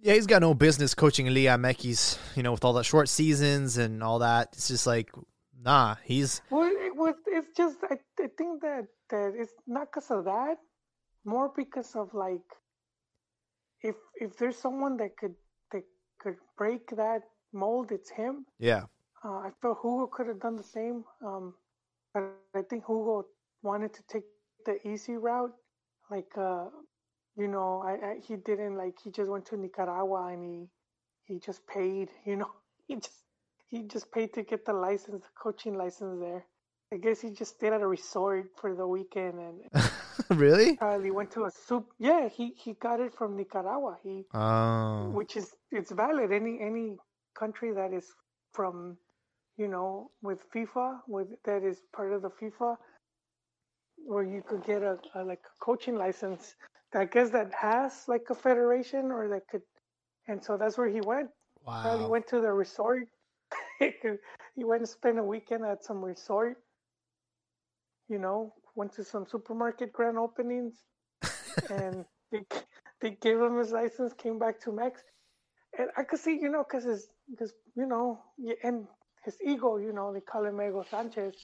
Yeah, 0.00 0.14
he's 0.14 0.26
got 0.28 0.42
no 0.42 0.54
business 0.54 0.94
coaching 0.94 1.26
Liga 1.26 1.58
MX, 1.58 2.18
you 2.36 2.42
know, 2.44 2.52
with 2.52 2.64
all 2.64 2.72
the 2.72 2.84
short 2.84 3.08
seasons 3.08 3.78
and 3.78 4.00
all 4.02 4.20
that. 4.20 4.50
It's 4.52 4.68
just 4.68 4.86
like, 4.86 5.10
nah, 5.60 5.96
he's 6.04 6.40
Well, 6.50 6.70
it 6.70 6.94
was. 6.96 7.16
It's 7.26 7.56
just 7.56 7.78
I, 7.82 7.96
I 8.22 8.28
think 8.38 8.62
that 8.62 8.86
that 9.10 9.32
it's 9.36 9.52
not 9.66 9.88
because 9.92 10.10
of 10.10 10.24
that, 10.24 10.56
more 11.24 11.50
because 11.56 11.96
of 11.96 12.14
like, 12.14 12.46
if 13.82 13.96
if 14.14 14.36
there's 14.38 14.56
someone 14.56 14.96
that 14.98 15.16
could 15.16 15.34
that 15.72 15.82
could 16.20 16.36
break 16.56 16.88
that 16.96 17.22
mold, 17.52 17.90
it's 17.90 18.10
him. 18.10 18.46
yeah, 18.58 18.84
Uh, 19.24 19.38
I 19.48 19.50
felt 19.60 19.78
Hugo 19.82 20.06
could 20.06 20.28
have 20.28 20.40
done 20.40 20.56
the 20.56 20.62
same, 20.78 21.04
um, 21.26 21.54
but 22.18 22.58
I 22.58 22.62
think 22.62 22.84
Hugo 22.86 23.26
wanted 23.62 23.92
to 23.94 24.02
take 24.08 24.24
the 24.66 24.76
easy 24.88 25.16
route. 25.16 25.52
Like, 26.10 26.32
uh, 26.36 26.66
you 27.36 27.48
know, 27.48 27.82
I, 27.84 27.92
I 27.92 28.18
he 28.26 28.36
didn't 28.36 28.76
like 28.76 28.94
he 29.02 29.10
just 29.10 29.28
went 29.28 29.46
to 29.46 29.56
Nicaragua 29.56 30.26
and 30.32 30.42
he 30.44 30.68
he 31.24 31.38
just 31.38 31.66
paid. 31.66 32.10
You 32.26 32.36
know, 32.36 32.50
he 32.86 32.96
just 32.96 33.24
he 33.68 33.82
just 33.82 34.10
paid 34.12 34.32
to 34.34 34.42
get 34.42 34.64
the 34.64 34.72
license, 34.72 35.22
the 35.22 35.30
coaching 35.42 35.76
license 35.76 36.20
there. 36.20 36.44
I 36.92 36.96
guess 36.96 37.20
he 37.20 37.30
just 37.30 37.56
stayed 37.56 37.72
at 37.72 37.82
a 37.82 37.86
resort 37.86 38.50
for 38.56 38.74
the 38.74 38.86
weekend 38.86 39.38
and 39.38 39.60
really? 40.30 40.76
probably 40.76 41.10
went 41.10 41.30
to 41.32 41.44
a 41.44 41.50
soup. 41.50 41.86
Yeah, 41.98 42.28
he 42.28 42.54
he 42.56 42.74
got 42.74 43.00
it 43.00 43.14
from 43.14 43.36
Nicaragua. 43.36 43.98
He 44.02 44.24
Oh, 44.34 45.10
which 45.10 45.36
is 45.36 45.54
it's 45.70 45.92
valid 45.92 46.32
any 46.32 46.60
any 46.60 46.96
country 47.34 47.72
that 47.72 47.92
is 47.92 48.06
from 48.52 48.96
you 49.58 49.68
know 49.68 50.10
with 50.22 50.40
FIFA 50.54 51.00
with 51.08 51.28
that 51.44 51.62
is 51.64 51.82
part 51.94 52.12
of 52.12 52.22
the 52.22 52.30
FIFA 52.30 52.76
where 54.06 54.24
you 54.24 54.42
could 54.48 54.64
get 54.64 54.82
a, 54.82 54.98
a 55.16 55.24
like 55.24 55.40
a 55.44 55.64
coaching 55.64 55.96
license 55.96 56.54
I 56.94 57.04
guess 57.04 57.30
that 57.30 57.52
has 57.52 58.04
like 58.08 58.24
a 58.30 58.34
federation 58.34 59.12
or 59.12 59.28
that 59.28 59.42
could 59.50 59.62
and 60.28 60.44
so 60.44 60.56
that's 60.56 60.78
where 60.78 60.88
he 60.88 61.00
went. 61.00 61.30
Probably 61.82 62.04
Wow. 62.04 62.10
went 62.10 62.26
to 62.28 62.40
the 62.40 62.52
resort. 62.52 63.08
he 63.80 64.64
went 64.64 64.82
to 64.82 64.86
spend 64.86 65.18
a 65.18 65.24
weekend 65.24 65.64
at 65.64 65.84
some 65.84 66.04
resort. 66.04 66.58
You 68.08 68.18
know, 68.18 68.54
went 68.74 68.92
to 68.94 69.04
some 69.04 69.26
supermarket 69.26 69.92
grand 69.92 70.18
openings, 70.18 70.84
and 71.70 72.04
they 72.32 72.44
they 73.00 73.10
gave 73.12 73.40
him 73.40 73.58
his 73.58 73.72
license. 73.72 74.12
Came 74.14 74.38
back 74.38 74.60
to 74.60 74.72
Mex, 74.72 75.02
and 75.78 75.88
I 75.96 76.04
could 76.04 76.18
see, 76.18 76.38
you 76.40 76.50
know, 76.50 76.64
because 76.68 77.08
because 77.30 77.52
you 77.74 77.86
know, 77.86 78.20
and 78.62 78.86
his 79.24 79.36
ego, 79.44 79.76
you 79.78 79.92
know, 79.92 80.12
they 80.12 80.20
call 80.20 80.44
him 80.44 80.60
Ego 80.60 80.84
Sanchez, 80.90 81.34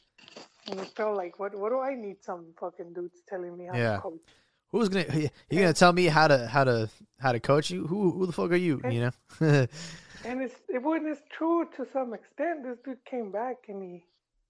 and 0.68 0.80
he 0.80 0.86
felt 0.86 1.16
like, 1.16 1.38
what 1.38 1.54
what 1.54 1.70
do 1.70 1.80
I 1.80 1.94
need 1.94 2.22
some 2.22 2.46
fucking 2.58 2.92
dudes 2.94 3.22
telling 3.28 3.56
me 3.56 3.66
how 3.66 3.76
Yeah. 3.76 3.96
to 3.96 4.00
coach? 4.02 4.20
Who's 4.72 4.88
gonna 4.88 5.06
you 5.50 5.60
gonna 5.60 5.72
tell 5.72 5.92
me 5.92 6.06
how 6.06 6.26
to 6.28 6.46
how 6.46 6.64
to 6.64 6.88
how 7.20 7.32
to 7.32 7.40
coach 7.40 7.70
you? 7.70 7.86
Who 7.86 8.10
who 8.12 8.26
the 8.26 8.32
fuck 8.32 8.50
are 8.50 8.56
you? 8.56 8.80
You 8.90 9.00
know? 9.40 9.66
And 10.26 10.40
it's 10.40 10.54
it 10.70 10.82
when 10.82 11.06
it's 11.06 11.20
true 11.36 11.68
to 11.76 11.84
some 11.92 12.14
extent. 12.14 12.64
This 12.64 12.78
dude 12.84 13.04
came 13.04 13.30
back 13.30 13.56
and 13.68 13.82
he 13.82 14.02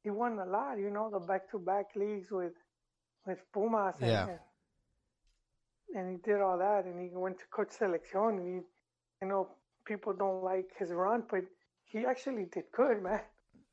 he 0.04 0.10
won 0.10 0.38
a 0.38 0.44
lot, 0.46 0.78
you 0.78 0.88
know, 0.90 1.10
the 1.10 1.18
back 1.18 1.50
to 1.50 1.58
back 1.58 1.86
leagues 1.96 2.30
with 2.30 2.52
with 3.26 3.40
Pumas 3.52 3.96
and, 4.00 4.10
Yeah. 4.10 4.26
and 4.28 4.38
and 5.96 6.10
he 6.12 6.16
did 6.18 6.40
all 6.40 6.58
that 6.58 6.84
and 6.84 7.00
he 7.00 7.08
went 7.16 7.38
to 7.38 7.44
coach 7.50 7.70
selección 7.78 8.38
and 8.38 8.46
he 8.54 8.60
I 9.22 9.26
know 9.26 9.48
people 9.84 10.12
don't 10.12 10.42
like 10.42 10.70
his 10.78 10.90
run, 10.92 11.24
but 11.30 11.44
he 11.86 12.04
actually 12.06 12.46
did 12.52 12.64
good, 12.76 13.02
man. 13.02 13.20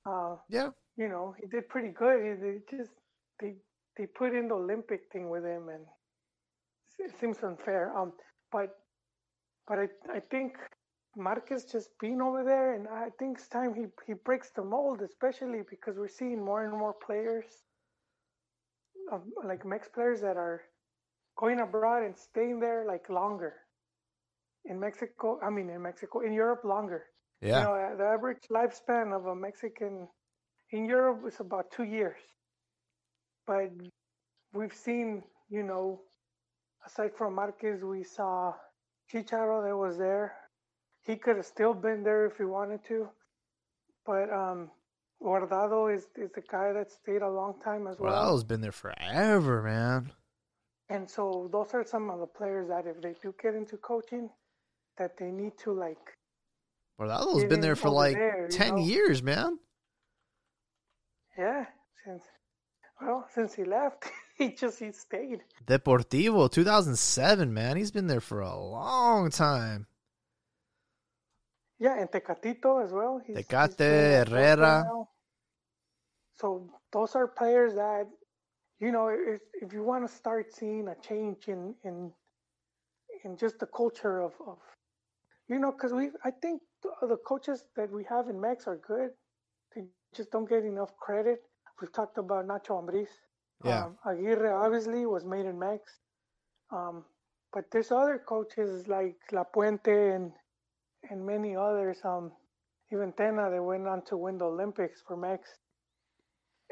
Uh, 0.05 0.35
yeah. 0.49 0.69
you 0.97 1.07
know, 1.07 1.35
he 1.39 1.47
did 1.47 1.69
pretty 1.69 1.89
good. 1.89 2.23
He, 2.23 2.31
they 2.41 2.57
just 2.69 2.91
they 3.39 3.55
they 3.97 4.07
put 4.07 4.33
in 4.33 4.47
the 4.47 4.55
Olympic 4.55 5.01
thing 5.11 5.29
with 5.29 5.43
him, 5.45 5.69
and 5.69 5.85
it 6.99 7.11
seems 7.19 7.43
unfair. 7.43 7.95
Um, 7.97 8.13
but 8.51 8.75
but 9.67 9.79
I 9.79 9.87
I 10.11 10.19
think 10.31 10.57
Marquez 11.15 11.65
just 11.65 11.89
being 11.99 12.21
over 12.21 12.43
there, 12.43 12.73
and 12.73 12.87
I 12.87 13.09
think 13.19 13.37
it's 13.37 13.47
time 13.47 13.73
he 13.75 13.85
he 14.07 14.13
breaks 14.13 14.51
the 14.51 14.63
mold, 14.63 15.01
especially 15.01 15.61
because 15.69 15.97
we're 15.97 16.07
seeing 16.07 16.43
more 16.43 16.63
and 16.63 16.73
more 16.73 16.93
players, 17.05 17.45
um, 19.11 19.31
like 19.45 19.65
Mex 19.65 19.87
players 19.89 20.21
that 20.21 20.37
are 20.37 20.61
going 21.37 21.59
abroad 21.59 22.03
and 22.03 22.17
staying 22.17 22.59
there 22.59 22.85
like 22.87 23.09
longer. 23.09 23.55
In 24.65 24.79
Mexico, 24.79 25.39
I 25.43 25.49
mean 25.49 25.69
in 25.69 25.81
Mexico, 25.81 26.21
in 26.21 26.33
Europe 26.33 26.63
longer. 26.63 27.10
Yeah. 27.41 27.59
You 27.59 27.65
know, 27.65 27.73
uh, 27.73 27.95
the 27.95 28.05
average 28.05 28.43
lifespan 28.51 29.15
of 29.15 29.25
a 29.25 29.35
Mexican 29.35 30.07
in 30.71 30.85
Europe 30.85 31.23
is 31.27 31.39
about 31.39 31.71
two 31.71 31.83
years. 31.83 32.19
But 33.47 33.71
we've 34.53 34.73
seen, 34.73 35.23
you 35.49 35.63
know, 35.63 36.01
aside 36.85 37.11
from 37.17 37.35
Marquez, 37.35 37.83
we 37.83 38.03
saw 38.03 38.53
Chicharo 39.11 39.63
that 39.67 39.75
was 39.75 39.97
there. 39.97 40.35
He 41.05 41.15
could 41.15 41.37
have 41.37 41.45
still 41.45 41.73
been 41.73 42.03
there 42.03 42.27
if 42.27 42.37
he 42.37 42.43
wanted 42.43 42.85
to. 42.85 43.09
But 44.05 44.31
um, 44.31 44.69
Guardado 45.21 45.93
is, 45.93 46.07
is 46.15 46.31
the 46.33 46.41
guy 46.41 46.73
that 46.73 46.91
stayed 46.91 47.23
a 47.23 47.29
long 47.29 47.55
time 47.63 47.87
as 47.87 47.97
well. 47.99 48.13
Guardado's 48.13 48.43
been 48.43 48.61
there 48.61 48.71
forever, 48.71 49.63
man. 49.63 50.11
And 50.89 51.09
so 51.09 51.49
those 51.51 51.73
are 51.73 51.85
some 51.85 52.09
of 52.09 52.19
the 52.19 52.27
players 52.27 52.67
that 52.67 52.85
if 52.85 53.01
they 53.01 53.15
do 53.21 53.33
get 53.41 53.55
into 53.55 53.77
coaching, 53.77 54.29
that 54.97 55.17
they 55.17 55.31
need 55.31 55.53
to 55.63 55.71
like 55.71 56.17
Guardado's 57.01 57.45
been 57.45 57.61
there 57.61 57.75
for 57.75 57.89
like 57.89 58.15
there, 58.15 58.47
ten 58.49 58.75
know? 58.75 58.81
years, 58.83 59.23
man. 59.23 59.57
Yeah, 61.37 61.65
since 62.05 62.23
well, 63.01 63.27
since 63.33 63.55
he 63.55 63.63
left, 63.63 64.05
he 64.37 64.53
just 64.53 64.79
he 64.79 64.91
stayed. 64.91 65.39
Deportivo, 65.65 66.51
2007, 66.51 67.53
man. 67.53 67.77
He's 67.77 67.91
been 67.91 68.07
there 68.07 68.21
for 68.21 68.41
a 68.41 68.55
long 68.55 69.31
time. 69.31 69.87
Yeah, 71.79 71.99
and 71.99 72.11
Tecatito 72.11 72.83
as 72.85 72.91
well. 72.93 73.19
He's, 73.25 73.37
Tecate, 73.37 73.69
he's 73.69 73.75
been 73.77 74.11
at 74.11 74.27
Porto 74.27 74.41
Herrera. 74.41 75.05
So 76.35 76.69
those 76.93 77.15
are 77.15 77.27
players 77.27 77.73
that, 77.73 78.05
you 78.79 78.91
know, 78.91 79.07
if 79.07 79.41
if 79.53 79.73
you 79.73 79.83
want 79.83 80.07
to 80.07 80.15
start 80.15 80.53
seeing 80.53 80.87
a 80.87 80.95
change 81.01 81.47
in 81.47 81.73
in 81.83 82.11
in 83.23 83.37
just 83.37 83.57
the 83.59 83.65
culture 83.65 84.21
of, 84.21 84.33
of 84.45 84.57
you 85.51 85.59
know, 85.59 85.71
because 85.71 85.91
we 85.91 86.09
I 86.23 86.31
think 86.31 86.61
the 87.01 87.17
coaches 87.27 87.65
that 87.75 87.91
we 87.91 88.05
have 88.09 88.29
in 88.29 88.39
Mex 88.39 88.67
are 88.67 88.77
good. 88.77 89.09
They 89.75 89.83
just 90.15 90.31
don't 90.31 90.49
get 90.49 90.63
enough 90.63 90.95
credit. 90.97 91.43
We've 91.79 91.91
talked 91.91 92.17
about 92.17 92.47
Nacho 92.47 92.81
Ambriz. 92.81 93.09
Yeah. 93.65 93.85
Um, 93.85 93.97
Aguirre 94.05 94.53
obviously 94.53 95.05
was 95.05 95.25
made 95.25 95.45
in 95.45 95.59
Mex. 95.59 95.81
Um, 96.71 97.03
but 97.53 97.65
there's 97.71 97.91
other 97.91 98.17
coaches 98.25 98.87
like 98.87 99.17
Lapuente 99.33 100.15
and 100.15 100.31
and 101.09 101.25
many 101.25 101.55
others. 101.57 101.97
Um, 102.05 102.31
even 102.93 103.11
Tena, 103.11 103.51
they 103.51 103.59
went 103.59 103.87
on 103.87 104.03
to 104.05 104.15
win 104.15 104.37
the 104.37 104.45
Olympics 104.45 105.03
for 105.05 105.17
Mex. 105.17 105.49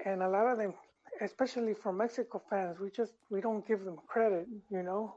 And 0.06 0.24
a 0.24 0.30
lot 0.30 0.48
of 0.48 0.58
them, 0.58 0.74
especially 1.22 1.74
for 1.74 1.92
Mexico 1.92 2.42
fans, 2.50 2.80
we 2.80 2.90
just 2.92 3.12
we 3.30 3.42
don't 3.42 3.68
give 3.68 3.84
them 3.84 3.98
credit. 4.08 4.48
You 4.72 4.84
know, 4.84 5.16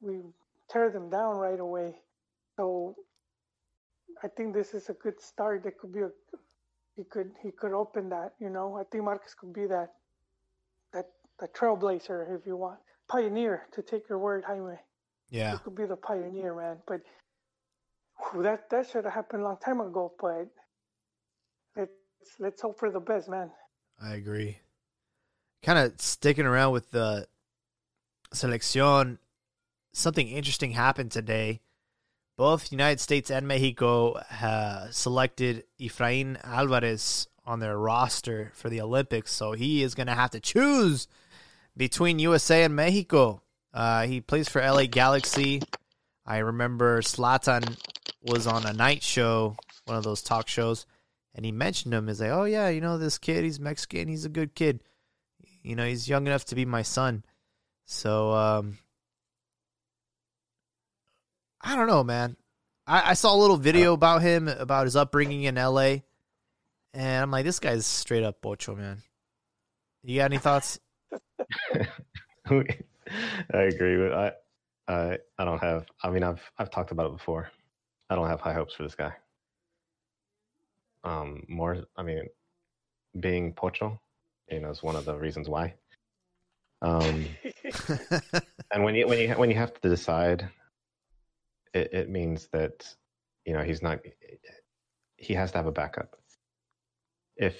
we 0.00 0.20
tear 0.70 0.90
them 0.90 1.10
down 1.10 1.36
right 1.36 1.60
away. 1.60 1.96
So 2.56 2.94
I 4.22 4.28
think 4.28 4.54
this 4.54 4.74
is 4.74 4.88
a 4.88 4.94
good 4.94 5.20
start. 5.20 5.62
There 5.62 5.72
could 5.78 5.92
be 5.92 6.00
a 6.00 6.10
he 6.96 7.04
could 7.04 7.32
he 7.42 7.50
could 7.50 7.72
open 7.72 8.08
that. 8.10 8.34
You 8.40 8.50
know, 8.50 8.76
I 8.76 8.84
think 8.90 9.04
Marquez 9.04 9.34
could 9.34 9.52
be 9.52 9.66
that 9.66 9.92
that 10.92 11.06
the 11.40 11.48
trailblazer 11.48 12.38
if 12.38 12.46
you 12.46 12.56
want 12.56 12.78
pioneer 13.08 13.66
to 13.72 13.82
take 13.82 14.08
your 14.08 14.18
word, 14.18 14.44
Jaime. 14.46 14.76
Yeah. 15.30 15.52
He 15.52 15.58
could 15.58 15.74
be 15.74 15.84
the 15.84 15.96
pioneer, 15.96 16.54
man. 16.54 16.76
But 16.86 17.00
whew, 18.16 18.42
that 18.42 18.70
that 18.70 18.88
should 18.88 19.04
have 19.04 19.14
happened 19.14 19.42
a 19.42 19.44
long 19.44 19.58
time 19.64 19.80
ago. 19.80 20.12
But 20.20 20.48
let's 21.76 21.92
let's 22.38 22.62
hope 22.62 22.78
for 22.78 22.90
the 22.90 23.00
best, 23.00 23.28
man. 23.28 23.50
I 24.00 24.14
agree. 24.14 24.58
Kind 25.62 25.78
of 25.78 26.00
sticking 26.00 26.46
around 26.46 26.72
with 26.72 26.90
the 26.90 27.26
selección. 28.32 29.18
Something 29.92 30.28
interesting 30.28 30.72
happened 30.72 31.10
today. 31.10 31.60
Both 32.36 32.72
United 32.72 33.00
States 33.00 33.30
and 33.30 33.46
Mexico 33.46 34.14
uh, 34.42 34.90
selected 34.90 35.64
Efrain 35.80 36.38
Alvarez 36.42 37.28
on 37.46 37.60
their 37.60 37.78
roster 37.78 38.50
for 38.54 38.68
the 38.68 38.80
Olympics, 38.80 39.32
so 39.32 39.52
he 39.52 39.82
is 39.82 39.94
going 39.94 40.08
to 40.08 40.14
have 40.14 40.30
to 40.30 40.40
choose 40.40 41.06
between 41.76 42.18
USA 42.18 42.64
and 42.64 42.74
Mexico. 42.74 43.42
Uh, 43.72 44.06
he 44.06 44.20
plays 44.20 44.48
for 44.48 44.60
LA 44.60 44.86
Galaxy. 44.86 45.62
I 46.26 46.38
remember 46.38 47.02
Zlatan 47.02 47.76
was 48.22 48.46
on 48.46 48.66
a 48.66 48.72
night 48.72 49.02
show, 49.02 49.56
one 49.84 49.96
of 49.96 50.04
those 50.04 50.22
talk 50.22 50.48
shows, 50.48 50.86
and 51.34 51.44
he 51.44 51.52
mentioned 51.52 51.92
him. 51.92 52.08
He's 52.08 52.20
like, 52.20 52.30
"Oh 52.30 52.44
yeah, 52.44 52.68
you 52.68 52.80
know 52.80 52.98
this 52.98 53.18
kid. 53.18 53.44
He's 53.44 53.60
Mexican. 53.60 54.08
He's 54.08 54.24
a 54.24 54.30
good 54.30 54.54
kid. 54.54 54.82
You 55.62 55.76
know, 55.76 55.84
he's 55.84 56.08
young 56.08 56.26
enough 56.26 56.46
to 56.46 56.54
be 56.54 56.64
my 56.64 56.82
son." 56.82 57.24
So 57.84 58.32
um, 58.32 58.78
I 61.64 61.76
don't 61.76 61.86
know, 61.86 62.04
man. 62.04 62.36
I, 62.86 63.10
I 63.10 63.14
saw 63.14 63.34
a 63.34 63.38
little 63.40 63.56
video 63.56 63.94
about 63.94 64.20
him 64.20 64.48
about 64.48 64.84
his 64.84 64.96
upbringing 64.96 65.44
in 65.44 65.56
L.A. 65.56 66.04
And 66.92 67.22
I'm 67.22 67.30
like, 67.30 67.46
this 67.46 67.58
guy's 67.58 67.86
straight 67.86 68.22
up 68.22 68.40
pocho, 68.42 68.76
man. 68.76 69.02
You 70.02 70.18
got 70.18 70.26
any 70.26 70.38
thoughts? 70.38 70.78
I 72.50 73.58
agree 73.58 73.96
with 73.96 74.12
I 74.12 74.32
I 74.86 75.18
I 75.38 75.44
don't 75.44 75.60
have 75.60 75.86
I 76.02 76.10
mean 76.10 76.22
I've 76.22 76.42
I've 76.58 76.70
talked 76.70 76.90
about 76.90 77.06
it 77.06 77.12
before. 77.12 77.50
I 78.10 78.14
don't 78.14 78.28
have 78.28 78.40
high 78.40 78.52
hopes 78.52 78.74
for 78.74 78.82
this 78.82 78.94
guy. 78.94 79.14
Um 81.04 81.44
more 81.48 81.84
I 81.96 82.02
mean 82.02 82.24
being 83.18 83.54
pocho, 83.54 83.98
you 84.50 84.60
know, 84.60 84.70
is 84.70 84.82
one 84.82 84.96
of 84.96 85.06
the 85.06 85.16
reasons 85.16 85.48
why. 85.48 85.74
Um 86.82 87.26
and 88.72 88.84
when 88.84 88.94
you 88.94 89.06
when 89.06 89.18
you 89.18 89.28
when 89.34 89.48
you 89.48 89.56
have 89.56 89.80
to 89.80 89.88
decide 89.88 90.50
it, 91.74 91.92
it 91.92 92.08
means 92.10 92.48
that 92.52 92.86
you 93.44 93.52
know 93.52 93.62
he's 93.62 93.82
not 93.82 94.00
he 95.16 95.34
has 95.34 95.52
to 95.52 95.58
have 95.58 95.66
a 95.66 95.72
backup. 95.72 96.16
If 97.36 97.56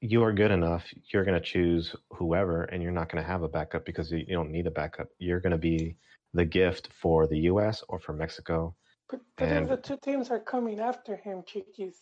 you 0.00 0.22
are 0.22 0.32
good 0.32 0.50
enough, 0.50 0.84
you're 1.12 1.24
going 1.24 1.40
to 1.40 1.44
choose 1.44 1.94
whoever, 2.10 2.64
and 2.64 2.82
you're 2.82 2.92
not 2.92 3.10
going 3.10 3.22
to 3.22 3.28
have 3.28 3.42
a 3.42 3.48
backup 3.48 3.84
because 3.86 4.10
you, 4.10 4.18
you 4.18 4.34
don't 4.34 4.50
need 4.50 4.66
a 4.66 4.70
backup. 4.70 5.08
You're 5.18 5.40
going 5.40 5.52
to 5.52 5.58
be 5.58 5.96
the 6.34 6.44
gift 6.44 6.88
for 7.00 7.26
the 7.26 7.38
U.S. 7.50 7.82
or 7.88 8.00
for 8.00 8.12
Mexico. 8.12 8.74
But, 9.08 9.20
but 9.36 9.44
if 9.44 9.50
And- 9.50 9.68
the 9.68 9.76
two 9.76 9.96
teams 9.96 10.30
are 10.30 10.40
coming 10.40 10.80
after 10.80 11.16
him, 11.16 11.42
Chiquis. 11.46 11.96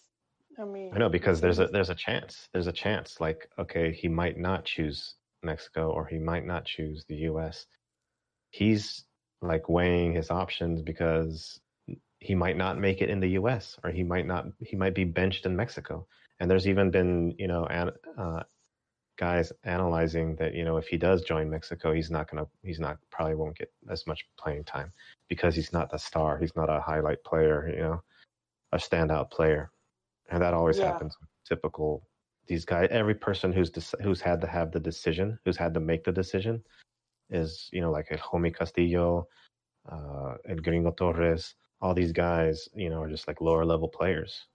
I 0.59 0.65
mean, 0.65 0.93
I 0.95 0.99
know 0.99 1.09
because 1.09 1.41
there's 1.41 1.61
a 1.61 1.67
there's 1.69 1.89
a 1.89 1.95
chance. 1.95 2.49
There's 2.53 2.67
a 2.67 2.73
chance. 2.73 3.21
Like 3.21 3.49
okay, 3.59 3.91
he 3.93 4.09
might 4.09 4.37
not 4.39 4.67
choose 4.67 5.15
Mexico 5.43 5.91
or 5.91 6.07
he 6.07 6.19
might 6.19 6.45
not 6.45 6.67
choose 6.67 7.05
the 7.09 7.17
U.S. 7.31 7.67
He's 8.51 9.05
like 9.43 9.69
weighing 9.69 10.13
his 10.13 10.31
options 10.31 10.83
because 10.83 11.61
he 12.21 12.35
might 12.35 12.57
not 12.57 12.79
make 12.79 13.03
it 13.03 13.11
in 13.11 13.21
the 13.21 13.31
U.S. 13.31 13.79
or 13.83 13.91
he 13.91 14.03
might 14.05 14.27
not 14.27 14.47
he 14.61 14.77
might 14.77 14.95
be 14.95 15.05
benched 15.05 15.47
in 15.47 15.57
Mexico. 15.57 16.07
And 16.41 16.51
there's 16.51 16.69
even 16.69 16.91
been 16.91 17.35
you 17.39 17.49
know 17.49 17.67
an, 17.67 17.91
uh, 18.17 18.43
guys 19.19 19.53
analyzing 19.65 20.37
that 20.37 20.55
you 20.55 20.65
know 20.65 20.77
if 20.77 20.87
he 20.87 20.97
does 20.97 21.23
join 21.23 21.51
Mexico, 21.51 21.93
he's 21.93 22.11
not 22.11 22.31
gonna 22.31 22.47
he's 22.63 22.81
not 22.81 22.99
probably 23.11 23.35
won't 23.35 23.57
get 23.59 23.73
as 23.91 24.07
much 24.07 24.25
playing 24.39 24.65
time 24.65 24.93
because 25.29 25.55
he's 25.55 25.73
not 25.73 25.91
the 25.91 25.99
star. 25.99 26.39
He's 26.39 26.55
not 26.57 26.71
a 26.71 26.81
highlight 26.81 27.23
player, 27.25 27.69
you 27.75 27.83
know, 27.83 28.03
a 28.73 28.79
standout 28.79 29.31
player, 29.31 29.71
and 30.31 30.43
that 30.43 30.55
always 30.55 30.79
Yeah. 30.79 30.87
happens. 30.87 31.17
with 31.21 31.29
Typical 31.45 32.07
these 32.47 32.65
guys. 32.65 32.89
Every 32.91 33.15
person 33.15 33.53
who's 33.53 33.71
dec- 33.71 34.01
who's 34.03 34.21
had 34.21 34.41
to 34.41 34.47
have 34.47 34.73
the 34.73 34.81
decision, 34.81 35.39
who's 35.45 35.57
had 35.57 35.75
to 35.75 35.81
make 35.81 36.05
the 36.05 36.13
decision, 36.13 36.63
is 37.33 37.69
you 37.73 37.81
know 37.81 37.91
like 37.91 38.09
El 38.11 38.19
Homie 38.19 38.55
Castillo, 38.57 39.27
uh, 39.91 40.35
El 40.49 40.57
Gringo 40.57 40.93
Torres. 40.93 41.55
All 41.81 41.95
these 41.95 42.13
guys, 42.13 42.69
you 42.77 42.89
know, 42.91 43.03
are 43.03 43.09
just 43.11 43.27
like 43.27 43.41
lower 43.41 43.65
level 43.65 43.89
players. 43.89 44.47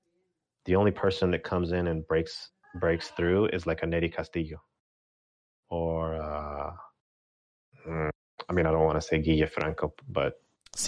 The 0.66 0.76
only 0.78 0.92
person 0.92 1.32
that 1.32 1.44
comes 1.44 1.72
in 1.74 1.88
and 1.88 2.08
breaks 2.08 2.52
breaks 2.80 3.10
through 3.10 3.48
is 3.48 3.66
like 3.68 3.84
a 3.84 3.86
Nery 3.86 4.14
Castillo, 4.14 4.62
or 5.70 6.16
uh, 6.16 6.72
mm, 7.88 8.10
I 8.50 8.54
mean, 8.54 8.66
I 8.66 8.72
don't 8.72 8.86
want 8.86 9.00
to 9.02 9.06
say 9.08 9.20
Guille 9.22 9.48
Franco, 9.50 9.94
but 10.10 10.34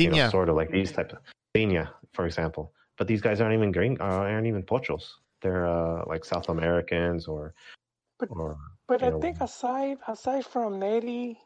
you 0.06 0.12
know, 0.12 0.30
sort 0.30 0.50
of 0.50 0.56
like 0.56 0.72
these 0.72 0.92
type 0.92 1.12
of 1.12 1.20
Peña, 1.56 1.90
for 2.14 2.26
example. 2.26 2.72
But 2.98 3.08
these 3.08 3.22
guys 3.22 3.42
aren't 3.42 3.54
even 3.56 3.72
green, 3.72 3.98
uh, 4.00 4.04
aren't 4.04 4.48
even 4.48 4.64
pochos. 4.64 5.06
They're 5.42 5.66
uh, 5.68 6.04
like 6.08 6.24
South 6.26 6.50
Americans 6.50 7.28
or 7.28 7.54
But- 8.20 8.30
or 8.32 8.58
But 8.88 9.04
I 9.04 9.10
know, 9.10 9.22
think 9.22 9.40
aside 9.42 9.98
aside 10.08 10.46
from 10.46 10.80
Nery, 10.80 11.38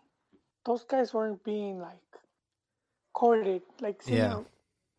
those 0.66 0.84
guys 0.86 1.14
weren't 1.14 1.44
being 1.44 1.80
like 1.80 2.00
courted. 3.14 3.62
Like 3.82 4.02
Yeah. 4.06 4.16
yeah. 4.16 4.44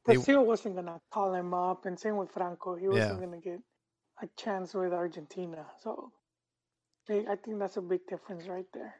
They- 0.06 0.14
Brazil 0.16 0.44
wasn't 0.44 0.76
gonna 0.76 1.00
call 1.10 1.32
him 1.34 1.54
up, 1.54 1.86
and 1.86 1.98
same 1.98 2.16
with 2.16 2.30
Franco. 2.30 2.74
He 2.76 2.88
wasn't 2.88 3.14
Yeah. 3.20 3.24
gonna 3.26 3.40
get 3.40 3.60
a 4.22 4.26
chance 4.36 4.74
with 4.74 4.92
Argentina. 4.92 5.66
So 5.82 6.12
they, 7.06 7.26
I 7.26 7.36
think 7.36 7.58
that's 7.58 7.76
a 7.78 7.82
big 7.82 8.06
difference 8.06 8.46
right 8.46 8.66
there. 8.72 8.94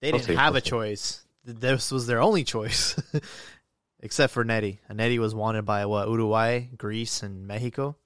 They 0.00 0.12
didn't 0.12 0.24
say 0.24 0.34
have 0.34 0.54
a 0.54 0.60
choice. 0.60 1.24
This 1.44 1.90
was 1.90 2.06
their 2.06 2.20
only 2.20 2.44
choice, 2.44 2.96
except 4.00 4.32
for 4.34 4.44
Nery. 4.44 4.78
And 4.88 4.98
Nery 5.00 5.18
was 5.18 5.34
wanted 5.34 5.64
by 5.64 5.86
what 5.86 6.08
Uruguay, 6.08 6.68
Greece, 6.76 7.22
and 7.22 7.46
Mexico. 7.46 7.96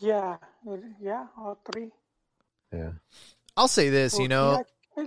Yeah, 0.00 0.36
yeah, 1.00 1.26
all 1.36 1.58
three. 1.70 1.90
yeah. 2.72 2.92
I'll 3.56 3.68
say 3.68 3.90
this, 3.90 4.18
you 4.18 4.28
know, 4.28 4.64
yeah, 4.96 5.06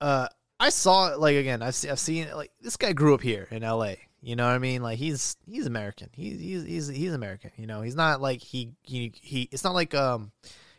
uh, 0.00 0.28
I 0.58 0.70
saw 0.70 1.14
like 1.16 1.36
again, 1.36 1.62
I've 1.62 1.74
seen, 1.74 1.90
I've 1.90 1.98
seen 1.98 2.28
like 2.34 2.50
this 2.60 2.76
guy 2.76 2.92
grew 2.92 3.14
up 3.14 3.22
here 3.22 3.48
in 3.50 3.62
L.A. 3.62 3.98
You 4.22 4.34
know 4.36 4.46
what 4.46 4.54
I 4.54 4.58
mean? 4.58 4.82
Like 4.82 4.98
he's 4.98 5.36
he's 5.46 5.66
American. 5.66 6.08
He's 6.12 6.40
he's 6.40 6.64
he's 6.64 6.88
he's 6.88 7.12
American. 7.12 7.52
You 7.56 7.66
know, 7.66 7.82
he's 7.82 7.94
not 7.94 8.20
like 8.20 8.40
he 8.42 8.72
he 8.82 9.12
he. 9.20 9.48
It's 9.52 9.64
not 9.64 9.74
like 9.74 9.94
um, 9.94 10.32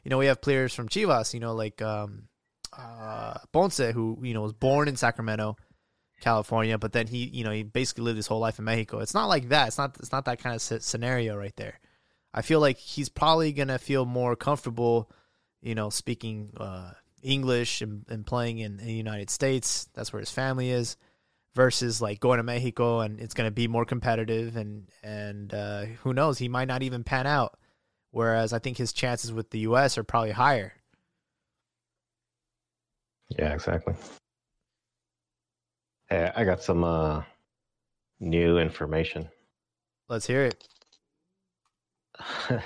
you 0.04 0.10
know, 0.10 0.18
we 0.18 0.26
have 0.26 0.42
players 0.42 0.74
from 0.74 0.90
Chivas. 0.90 1.34
You 1.34 1.40
know, 1.40 1.54
like 1.54 1.82
um, 1.82 2.28
uh, 2.78 3.38
Ponce, 3.52 3.78
who 3.78 4.20
you 4.22 4.34
know 4.34 4.42
was 4.42 4.54
born 4.54 4.88
in 4.88 4.96
Sacramento, 4.96 5.56
California, 6.22 6.78
but 6.78 6.92
then 6.92 7.08
he 7.08 7.26
you 7.26 7.44
know 7.44 7.52
he 7.52 7.64
basically 7.64 8.04
lived 8.04 8.18
his 8.18 8.28
whole 8.28 8.40
life 8.40 8.60
in 8.60 8.66
Mexico. 8.66 9.00
It's 9.00 9.14
not 9.14 9.28
like 9.28 9.50
that. 9.50 9.68
It's 9.68 9.78
not 9.78 9.96
it's 10.00 10.12
not 10.12 10.26
that 10.26 10.40
kind 10.40 10.56
of 10.56 10.62
scenario 10.62 11.38
right 11.38 11.56
there. 11.56 11.80
I 12.34 12.42
feel 12.42 12.60
like 12.60 12.78
he's 12.78 13.10
probably 13.10 13.52
gonna 13.52 13.80
feel 13.80 14.06
more 14.06 14.36
comfortable, 14.36 15.10
you 15.62 15.76
know, 15.76 15.90
speaking 15.90 16.52
uh, 16.58 16.92
English 17.28 17.82
and, 17.82 18.06
and 18.10 18.26
playing 18.26 18.60
in, 18.60 18.80
in 18.80 18.88
the 18.88 18.94
United 18.94 19.30
States. 19.30 19.90
That's 19.94 20.14
where 20.14 20.20
his 20.20 20.32
family 20.32 20.72
is. 20.72 20.98
Versus 21.54 22.02
like 22.02 22.20
going 22.20 22.38
to 22.38 22.44
Mexico 22.44 23.00
and 23.00 23.20
it's 23.20 23.34
going 23.34 23.48
to 23.48 23.54
be 23.54 23.68
more 23.68 23.84
competitive 23.84 24.56
and 24.56 24.88
and 25.02 25.52
uh, 25.52 25.86
who 26.04 26.14
knows 26.14 26.38
he 26.38 26.48
might 26.48 26.68
not 26.68 26.84
even 26.84 27.04
pan 27.04 27.26
out. 27.26 27.58
Whereas 28.12 28.54
I 28.54 28.60
think 28.60 28.78
his 28.78 28.94
chances 28.94 29.34
with 29.34 29.50
the 29.50 29.60
U.S. 29.60 29.98
are 29.98 30.04
probably 30.04 30.32
higher. 30.32 30.74
Yeah, 33.30 33.54
exactly. 33.54 33.96
Hey, 36.10 36.32
I 36.36 36.44
got 36.46 36.62
some 36.62 36.84
uh, 36.84 37.24
new 38.20 38.60
information. 38.60 39.28
Let's 40.08 40.28
hear 40.28 40.46
it. 40.46 40.68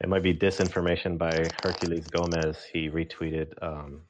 it 0.00 0.08
might 0.08 0.22
be 0.22 0.34
disinformation 0.34 1.16
by 1.16 1.30
Herculez 1.62 2.10
Gomez. 2.10 2.64
He 2.70 2.90
retweeted 2.90 3.52
um, 3.62 4.02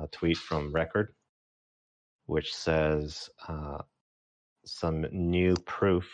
a 0.00 0.06
tweet 0.08 0.36
from 0.36 0.72
Record, 0.72 1.14
which 2.26 2.54
says 2.54 3.30
uh, 3.48 3.78
some 4.64 5.06
new 5.12 5.54
proof 5.58 6.10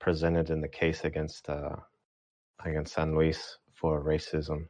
presented 0.00 0.50
in 0.50 0.60
the 0.60 0.68
case 0.68 1.04
against 1.04 1.48
uh, 1.48 1.76
against 2.64 2.94
San 2.94 3.14
Luis 3.14 3.58
for 3.74 4.02
racism. 4.04 4.68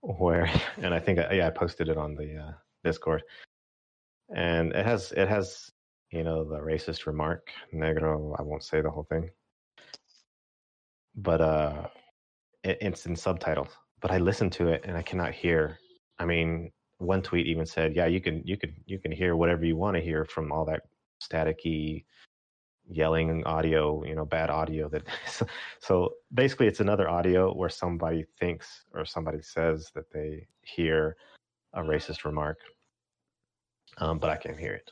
Where 0.00 0.50
and 0.78 0.92
I 0.92 0.98
think 0.98 1.18
yeah 1.30 1.46
I 1.46 1.50
posted 1.50 1.88
it 1.88 1.96
on 1.96 2.16
the 2.16 2.36
uh, 2.36 2.52
Discord, 2.82 3.22
and 4.34 4.72
it 4.72 4.84
has 4.84 5.12
it 5.12 5.28
has 5.28 5.70
you 6.10 6.24
know 6.24 6.42
the 6.42 6.58
racist 6.58 7.06
remark 7.06 7.48
negro. 7.72 8.34
I 8.38 8.42
won't 8.42 8.64
say 8.64 8.80
the 8.80 8.90
whole 8.90 9.06
thing 9.08 9.30
but 11.14 11.40
uh 11.40 11.86
it's 12.64 13.06
in 13.06 13.16
subtitles 13.16 13.68
but 14.00 14.10
i 14.10 14.18
listened 14.18 14.52
to 14.52 14.68
it 14.68 14.84
and 14.84 14.96
i 14.96 15.02
cannot 15.02 15.32
hear. 15.32 15.78
I 16.18 16.24
mean 16.24 16.70
one 16.98 17.22
tweet 17.22 17.46
even 17.46 17.66
said 17.66 17.96
yeah 17.96 18.06
you 18.06 18.20
can 18.20 18.42
you 18.44 18.56
can 18.56 18.74
you 18.86 18.98
can 18.98 19.10
hear 19.10 19.34
whatever 19.34 19.64
you 19.64 19.76
want 19.76 19.96
to 19.96 20.02
hear 20.02 20.24
from 20.24 20.52
all 20.52 20.64
that 20.66 20.82
staticky 21.20 22.04
yelling 22.88 23.44
audio 23.44 24.04
you 24.04 24.14
know 24.14 24.24
bad 24.24 24.50
audio 24.50 24.88
that 24.88 25.02
so 25.80 26.10
basically 26.34 26.66
it's 26.66 26.80
another 26.80 27.08
audio 27.08 27.52
where 27.54 27.68
somebody 27.68 28.24
thinks 28.38 28.84
or 28.92 29.04
somebody 29.04 29.40
says 29.40 29.90
that 29.94 30.10
they 30.12 30.46
hear 30.62 31.16
a 31.74 31.80
racist 31.80 32.24
remark 32.24 32.58
um, 33.98 34.18
but 34.18 34.30
i 34.30 34.36
can't 34.36 34.58
hear 34.58 34.72
it. 34.74 34.90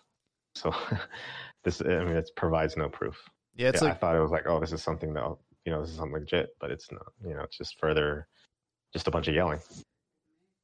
So 0.55 0.75
this 1.65 1.81
i 1.81 2.05
mean 2.05 2.17
it 2.17 2.31
provides 2.37 2.77
no 2.77 2.89
proof. 2.89 3.21
Yeah, 3.57 3.69
it's 3.69 3.83
yeah, 3.83 3.89
like 3.89 3.97
I 3.97 3.99
thought 3.99 4.17
it 4.17 4.21
was 4.21 4.31
like, 4.31 4.47
oh, 4.47 4.61
this 4.61 4.73
is 4.73 4.83
something 4.83 5.13
that 5.15 5.25
you 5.71 5.77
know, 5.77 5.83
this 5.83 5.91
is 5.91 5.97
something 5.99 6.15
legit, 6.15 6.57
but 6.59 6.73
it's 6.73 6.91
not. 6.91 7.13
You 7.25 7.35
know, 7.35 7.43
it's 7.43 7.57
just 7.57 7.79
further, 7.79 8.27
just 8.93 9.07
a 9.07 9.11
bunch 9.13 9.29
of 9.29 9.35
yelling. 9.37 9.61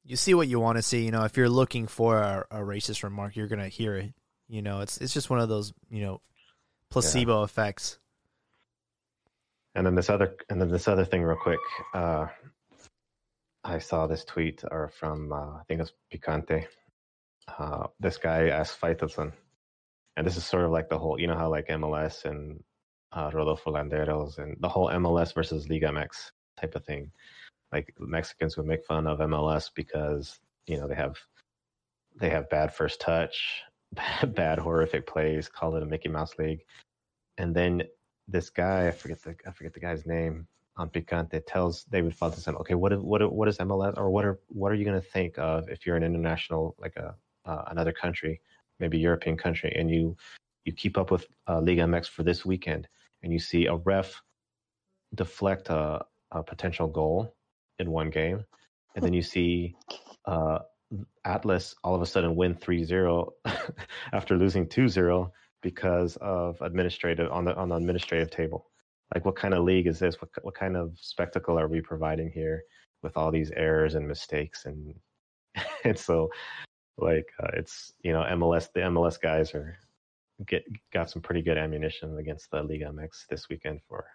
you 0.03 0.17
see 0.17 0.33
what 0.33 0.49
you 0.49 0.59
want 0.59 0.77
to 0.77 0.81
see. 0.81 1.05
You 1.05 1.11
know, 1.11 1.23
if 1.23 1.37
you're 1.37 1.47
looking 1.47 1.87
for 1.87 2.17
a, 2.17 2.45
a 2.51 2.57
racist 2.57 3.03
remark, 3.03 3.37
you're 3.37 3.47
gonna 3.47 3.69
hear 3.69 3.95
it. 3.95 4.13
You 4.49 4.61
know, 4.61 4.81
it's 4.81 4.97
it's 4.97 5.13
just 5.13 5.29
one 5.29 5.39
of 5.39 5.47
those 5.47 5.71
you 5.89 6.01
know 6.01 6.19
placebo 6.91 7.43
effects. 7.43 7.99
And 9.75 9.85
then 9.85 9.95
this 9.95 10.09
other, 10.09 10.35
and 10.49 10.59
then 10.59 10.69
this 10.69 10.89
other 10.89 11.05
thing, 11.05 11.23
real 11.23 11.37
quick. 11.37 11.59
Uh, 11.93 12.27
I 13.63 13.79
saw 13.79 14.07
this 14.07 14.25
tweet 14.25 14.63
or 14.69 14.89
from 14.89 15.31
uh, 15.31 15.35
I 15.35 15.61
think 15.69 15.79
it's 15.79 15.93
Picante. 16.13 16.65
Uh, 17.57 17.87
this 17.97 18.17
guy 18.17 18.49
asked 18.49 18.81
Faitelson, 18.81 19.31
and 20.17 20.27
this 20.27 20.35
is 20.35 20.45
sort 20.45 20.65
of 20.65 20.71
like 20.71 20.89
the 20.89 20.99
whole, 20.99 21.17
you 21.17 21.27
know 21.27 21.37
how 21.37 21.49
like 21.49 21.67
MLS 21.69 22.25
and 22.25 22.61
uh, 23.17 23.31
Rodolfo 23.33 23.71
Landeros 23.71 24.37
and 24.37 24.55
the 24.59 24.69
whole 24.69 24.89
MLS 24.89 25.33
versus 25.33 25.67
Liga 25.67 25.87
MX 25.87 26.31
type 26.59 26.75
of 26.75 26.85
thing. 26.85 27.11
Like 27.73 27.93
Mexicans 27.99 28.55
would 28.57 28.67
make 28.67 28.85
fun 28.85 29.07
of 29.07 29.19
MLS 29.19 29.71
because 29.73 30.39
you 30.67 30.77
know 30.77 30.87
they 30.87 30.95
have 30.95 31.17
they 32.19 32.29
have 32.29 32.49
bad 32.49 32.73
first 32.73 33.01
touch, 33.01 33.63
bad, 33.93 34.35
bad 34.35 34.59
horrific 34.59 35.07
plays, 35.07 35.49
call 35.49 35.75
it 35.75 35.83
a 35.83 35.85
Mickey 35.85 36.09
Mouse 36.09 36.37
league, 36.37 36.63
and 37.37 37.55
then 37.55 37.83
this 38.27 38.49
guy 38.49 38.87
I 38.87 38.91
forget 38.91 39.21
the 39.23 39.35
I 39.47 39.51
forget 39.51 39.73
the 39.73 39.79
guy's 39.79 40.05
name 40.05 40.47
on 40.77 40.89
Picante 40.89 41.41
tells 41.47 41.85
David 41.85 42.15
Faitelson, 42.15 42.59
okay, 42.61 42.75
what 42.75 43.01
what 43.01 43.33
what 43.33 43.47
is 43.47 43.57
MLS 43.57 43.97
or 43.97 44.11
what 44.11 44.25
are 44.25 44.39
what 44.47 44.71
are 44.71 44.75
you 44.75 44.85
going 44.85 45.01
to 45.01 45.09
think 45.09 45.39
of 45.39 45.67
if 45.69 45.85
you're 45.85 45.97
an 45.97 46.03
international 46.03 46.75
like 46.77 46.95
a 46.97 47.15
uh, 47.45 47.63
another 47.67 47.93
country, 47.93 48.41
maybe 48.79 48.99
European 48.99 49.37
country, 49.37 49.73
and 49.75 49.89
you 49.89 50.15
you 50.65 50.73
keep 50.73 50.97
up 50.97 51.09
with 51.09 51.25
uh, 51.47 51.59
Liga 51.59 51.81
MX 51.83 52.09
for 52.09 52.23
this 52.23 52.45
weekend, 52.45 52.87
and 53.23 53.31
you 53.33 53.39
see 53.39 53.65
a 53.65 53.75
ref 53.75 54.21
deflect 55.15 55.69
a, 55.69 56.05
a 56.31 56.43
potential 56.43 56.87
goal 56.87 57.33
in 57.79 57.91
one 57.91 58.09
game, 58.09 58.43
and 58.95 59.03
then 59.03 59.13
you 59.13 59.21
see 59.35 59.75
uh, 60.25 60.59
Atlas 61.25 61.75
all 61.83 61.95
of 61.95 62.01
a 62.01 62.05
sudden 62.05 62.35
win 62.35 62.55
3-0 62.55 63.29
after 64.13 64.37
losing 64.37 64.67
2-0 64.67 65.29
because 65.61 66.17
of 66.17 66.61
administrative 66.61 67.31
on 67.31 67.45
the 67.45 67.55
on 67.55 67.69
the 67.69 67.75
administrative 67.75 68.29
table. 68.29 68.69
Like, 69.13 69.25
what 69.25 69.35
kind 69.35 69.53
of 69.53 69.63
league 69.63 69.87
is 69.87 69.99
this? 69.99 70.21
What 70.21 70.29
what 70.41 70.55
kind 70.55 70.77
of 70.77 70.97
spectacle 70.99 71.57
are 71.59 71.67
we 71.67 71.81
providing 71.81 72.31
here 72.31 72.63
with 73.03 73.17
all 73.17 73.31
these 73.31 73.51
errors 73.51 73.95
and 73.95 74.07
mistakes 74.07 74.65
and 74.65 74.93
and 75.83 75.97
so 75.97 76.29
like 76.97 77.27
uh, 77.41 77.49
it's 77.53 77.93
you 78.01 78.11
know 78.11 78.23
MLS 78.31 78.69
the 78.73 78.81
MLS 78.81 79.19
guys 79.19 79.53
are 79.53 79.77
get 80.45 80.63
got 80.93 81.09
some 81.09 81.21
pretty 81.21 81.41
good 81.41 81.57
ammunition 81.57 82.17
against 82.17 82.51
the 82.51 82.61
Liga 82.61 82.85
MX 82.85 83.27
this 83.29 83.49
weekend 83.49 83.79
for 83.87 84.05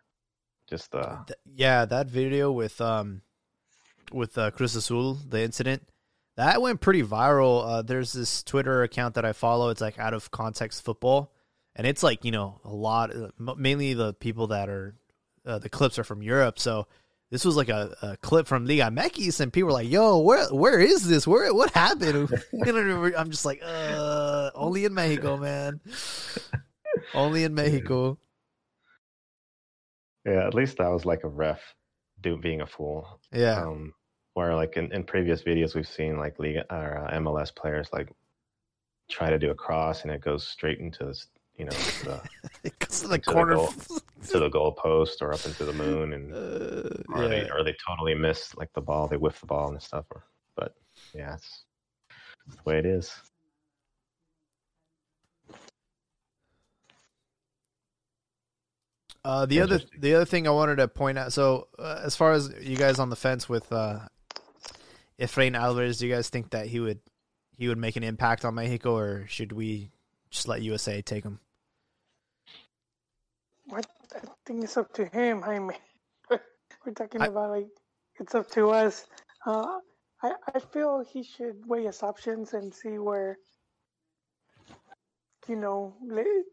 just 0.68 0.94
uh 0.94 1.18
Th- 1.26 1.38
yeah, 1.44 1.84
that 1.84 2.06
video 2.06 2.52
with 2.52 2.80
um 2.80 3.22
with 4.12 4.36
uh, 4.36 4.50
Cruz 4.50 4.76
Azul, 4.76 5.14
the 5.14 5.42
incident 5.42 5.88
that 6.36 6.62
went 6.62 6.80
pretty 6.80 7.02
viral. 7.02 7.64
Uh, 7.66 7.82
there's 7.82 8.12
this 8.12 8.42
Twitter 8.42 8.82
account 8.82 9.14
that 9.14 9.24
I 9.24 9.32
follow. 9.32 9.68
It's 9.68 9.80
like 9.80 9.98
out 9.98 10.14
of 10.14 10.30
context 10.30 10.84
football, 10.84 11.32
and 11.76 11.86
it's 11.86 12.02
like 12.02 12.24
you 12.24 12.30
know 12.30 12.60
a 12.64 12.72
lot, 12.72 13.14
uh, 13.14 13.28
mainly 13.56 13.94
the 13.94 14.14
people 14.14 14.48
that 14.48 14.68
are 14.68 14.94
uh, 15.44 15.58
the 15.58 15.68
clips 15.68 15.98
are 15.98 16.04
from 16.04 16.22
Europe. 16.22 16.58
So 16.58 16.86
this 17.30 17.44
was 17.44 17.56
like 17.56 17.68
a, 17.68 17.94
a 18.02 18.16
clip 18.18 18.46
from 18.46 18.66
Liga 18.66 18.84
MX, 18.84 19.40
and 19.40 19.52
people 19.52 19.68
were 19.68 19.72
like, 19.72 19.90
"Yo, 19.90 20.18
where 20.18 20.46
where 20.48 20.80
is 20.80 21.06
this? 21.06 21.26
Where 21.26 21.52
what 21.52 21.70
happened?" 21.72 22.30
I'm 22.66 23.30
just 23.30 23.44
like, 23.44 23.60
"Uh, 23.62 23.68
only 24.54 24.84
in 24.84 24.94
Mexico, 24.94 25.36
man. 25.38 25.80
only 27.14 27.44
in 27.44 27.54
Mexico." 27.54 28.18
Yeah, 30.24 30.46
at 30.46 30.54
least 30.54 30.78
that 30.78 30.88
was 30.88 31.04
like 31.04 31.24
a 31.24 31.28
ref 31.28 31.60
do 32.20 32.36
being 32.36 32.60
a 32.60 32.66
fool. 32.66 33.20
Yeah. 33.32 33.62
Um, 33.62 33.92
where 34.34 34.54
like 34.54 34.76
in, 34.76 34.90
in 34.92 35.04
previous 35.04 35.42
videos 35.42 35.74
we've 35.74 35.86
seen 35.88 36.16
like 36.16 36.38
league 36.38 36.56
or 36.70 36.98
uh, 36.98 37.18
MLS 37.18 37.54
players 37.54 37.88
like 37.92 38.10
try 39.10 39.28
to 39.28 39.38
do 39.38 39.50
a 39.50 39.54
cross 39.54 40.02
and 40.02 40.10
it 40.10 40.20
goes 40.22 40.46
straight 40.46 40.78
into 40.78 41.04
this, 41.04 41.26
you 41.56 41.64
know, 41.66 41.70
the, 42.04 42.22
it 42.64 42.78
goes 42.78 43.00
to 43.02 43.08
the 43.08 43.18
to 43.18 43.24
the 43.24 43.32
corner. 43.32 43.54
goal. 43.56 43.72
to 44.28 44.38
the 44.38 44.48
goal 44.48 44.72
post 44.72 45.20
or 45.20 45.34
up 45.34 45.44
into 45.44 45.64
the 45.64 45.72
moon 45.72 46.12
and 46.12 46.32
Uh, 46.32 47.02
or 47.12 47.26
they 47.28 47.42
yeah. 47.42 47.52
or 47.52 47.64
they 47.64 47.74
totally 47.86 48.14
miss 48.14 48.54
like 48.56 48.72
the 48.74 48.80
ball, 48.80 49.08
they 49.08 49.16
whiff 49.16 49.40
the 49.40 49.46
ball 49.46 49.68
and 49.70 49.82
stuff. 49.82 50.06
Or, 50.10 50.24
but 50.56 50.74
yeah, 51.12 51.34
it's 51.34 51.64
the 52.48 52.62
way 52.64 52.78
it 52.78 52.86
is. 52.86 53.12
Uh, 59.24 59.46
the 59.46 59.60
other 59.60 59.80
the 59.98 60.14
other 60.14 60.24
thing 60.24 60.48
I 60.48 60.50
wanted 60.50 60.76
to 60.76 60.88
point 60.88 61.16
out. 61.16 61.32
So, 61.32 61.68
uh, 61.78 62.00
as 62.04 62.16
far 62.16 62.32
as 62.32 62.52
you 62.60 62.76
guys 62.76 62.98
on 62.98 63.08
the 63.08 63.16
fence 63.16 63.48
with 63.48 63.70
uh, 63.72 64.00
Efrain 65.20 65.56
Alvarez, 65.56 65.98
do 65.98 66.06
you 66.08 66.14
guys 66.14 66.28
think 66.28 66.50
that 66.50 66.66
he 66.66 66.80
would 66.80 66.98
he 67.56 67.68
would 67.68 67.78
make 67.78 67.94
an 67.96 68.02
impact 68.02 68.44
on 68.44 68.56
Mexico, 68.56 68.96
or 68.96 69.24
should 69.28 69.52
we 69.52 69.90
just 70.30 70.48
let 70.48 70.62
USA 70.62 71.00
take 71.02 71.22
him? 71.22 71.38
What 73.66 73.86
I 74.16 74.20
think 74.44 74.64
it's 74.64 74.76
up 74.76 74.92
to 74.94 75.06
him, 75.06 75.40
Jaime. 75.42 75.74
We're 76.30 76.92
talking 76.94 77.22
I- 77.22 77.26
about 77.26 77.50
like 77.50 77.68
it's 78.18 78.34
up 78.34 78.50
to 78.52 78.70
us. 78.70 79.06
Uh, 79.46 79.78
I 80.22 80.32
I 80.52 80.58
feel 80.58 81.04
he 81.08 81.22
should 81.22 81.64
weigh 81.66 81.84
his 81.84 82.02
options 82.02 82.54
and 82.54 82.74
see 82.74 82.98
where. 82.98 83.38
You 85.48 85.56
know, 85.56 85.94
le- 86.04 86.44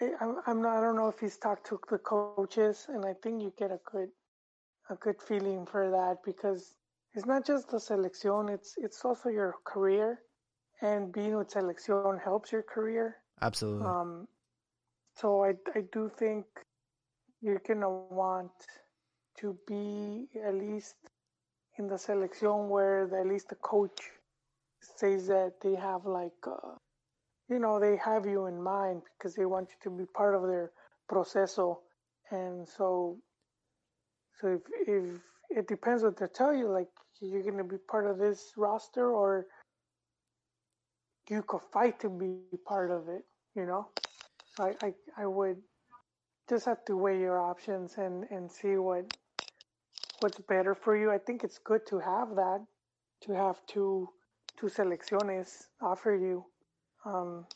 I 0.00 0.10
I'm, 0.20 0.36
I'm 0.46 0.62
not. 0.62 0.78
I 0.78 0.80
don't 0.80 0.96
know 0.96 1.08
if 1.08 1.18
he's 1.18 1.36
talked 1.36 1.66
to 1.68 1.80
the 1.90 1.98
coaches, 1.98 2.86
and 2.88 3.04
I 3.04 3.14
think 3.22 3.42
you 3.42 3.52
get 3.58 3.70
a 3.70 3.80
good 3.90 4.10
a 4.90 4.94
good 4.96 5.20
feeling 5.20 5.66
for 5.66 5.90
that 5.90 6.18
because 6.24 6.76
it's 7.14 7.26
not 7.26 7.46
just 7.46 7.70
the 7.70 7.78
selección. 7.78 8.50
It's 8.50 8.74
it's 8.78 9.04
also 9.04 9.28
your 9.28 9.54
career, 9.64 10.20
and 10.82 11.12
being 11.12 11.36
with 11.36 11.50
selección 11.50 12.22
helps 12.22 12.52
your 12.52 12.62
career. 12.62 13.16
Absolutely. 13.40 13.86
Um, 13.86 14.28
so 15.16 15.44
I, 15.44 15.54
I 15.74 15.82
do 15.92 16.10
think 16.16 16.46
you're 17.40 17.62
gonna 17.66 17.90
want 17.90 18.52
to 19.40 19.56
be 19.66 20.28
at 20.44 20.54
least 20.54 20.96
in 21.78 21.86
the 21.86 21.94
selección 21.94 22.68
where 22.68 23.06
the, 23.06 23.18
at 23.20 23.26
least 23.26 23.48
the 23.48 23.54
coach 23.56 24.00
says 24.80 25.28
that 25.28 25.54
they 25.62 25.74
have 25.74 26.06
like, 26.06 26.32
uh, 26.46 26.74
you 27.48 27.58
know, 27.58 27.80
they 27.80 27.96
have 27.96 28.26
you 28.26 28.46
in 28.46 28.62
mind 28.62 29.02
because 29.16 29.34
they 29.34 29.46
want 29.46 29.68
you 29.70 29.76
to 29.90 29.96
be 29.96 30.04
part 30.14 30.34
of 30.34 30.42
their 30.42 30.70
proceso, 31.08 31.80
and 32.30 32.68
so, 32.68 33.18
so 34.40 34.48
if 34.48 34.60
if 34.88 35.04
it 35.50 35.68
depends 35.68 36.02
what 36.02 36.16
they 36.16 36.26
tell 36.26 36.54
you, 36.54 36.68
like 36.68 36.88
you're 37.20 37.42
gonna 37.42 37.64
be 37.64 37.78
part 37.90 38.06
of 38.06 38.18
this 38.18 38.52
roster 38.56 39.10
or 39.10 39.46
you 41.30 41.42
could 41.42 41.62
fight 41.72 42.00
to 42.00 42.10
be 42.10 42.34
part 42.66 42.90
of 42.90 43.08
it, 43.08 43.24
you 43.54 43.66
know. 43.66 43.88
So 44.56 44.64
I, 44.64 44.86
I, 44.86 44.94
I 45.18 45.26
would 45.26 45.58
just 46.48 46.64
have 46.66 46.84
to 46.86 46.96
weigh 46.96 47.20
your 47.20 47.40
options 47.40 47.94
and, 47.98 48.24
and 48.30 48.50
see 48.50 48.76
what 48.76 49.04
what's 50.20 50.38
better 50.38 50.74
for 50.74 50.96
you. 50.96 51.10
I 51.10 51.18
think 51.18 51.44
it's 51.44 51.58
good 51.58 51.86
to 51.88 51.98
have 51.98 52.34
that, 52.36 52.60
to 53.22 53.32
have 53.32 53.56
two 53.66 54.08
two 54.58 54.66
selecciones 54.66 55.66
offer 55.80 56.14
you. 56.14 56.44
Um, 57.08 57.46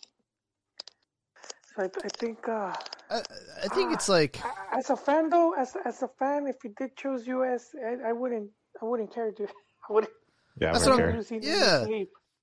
so 1.76 1.82
I, 1.82 1.84
I 1.84 2.08
think 2.18 2.48
uh, 2.48 2.72
I, 3.10 3.20
I 3.64 3.68
think 3.68 3.92
it's 3.92 4.08
like 4.08 4.40
as 4.76 4.90
a 4.90 4.96
fan 4.96 5.28
though, 5.28 5.52
as 5.54 5.76
as 5.84 6.02
a 6.02 6.08
fan, 6.18 6.46
if 6.46 6.56
you 6.64 6.72
did 6.78 6.96
choose 6.96 7.26
US, 7.26 7.70
I, 7.84 8.10
I 8.10 8.12
wouldn't 8.12 8.50
I 8.80 8.84
wouldn't 8.84 9.12
care 9.14 9.30
to 9.32 9.44
I 9.88 9.92
wouldn't 9.92 10.12
Yeah, 10.60 10.72
That's 10.72 10.86
what. 10.86 11.00
I'm- 11.00 11.16
lose 11.16 11.30
yeah. 11.30 11.84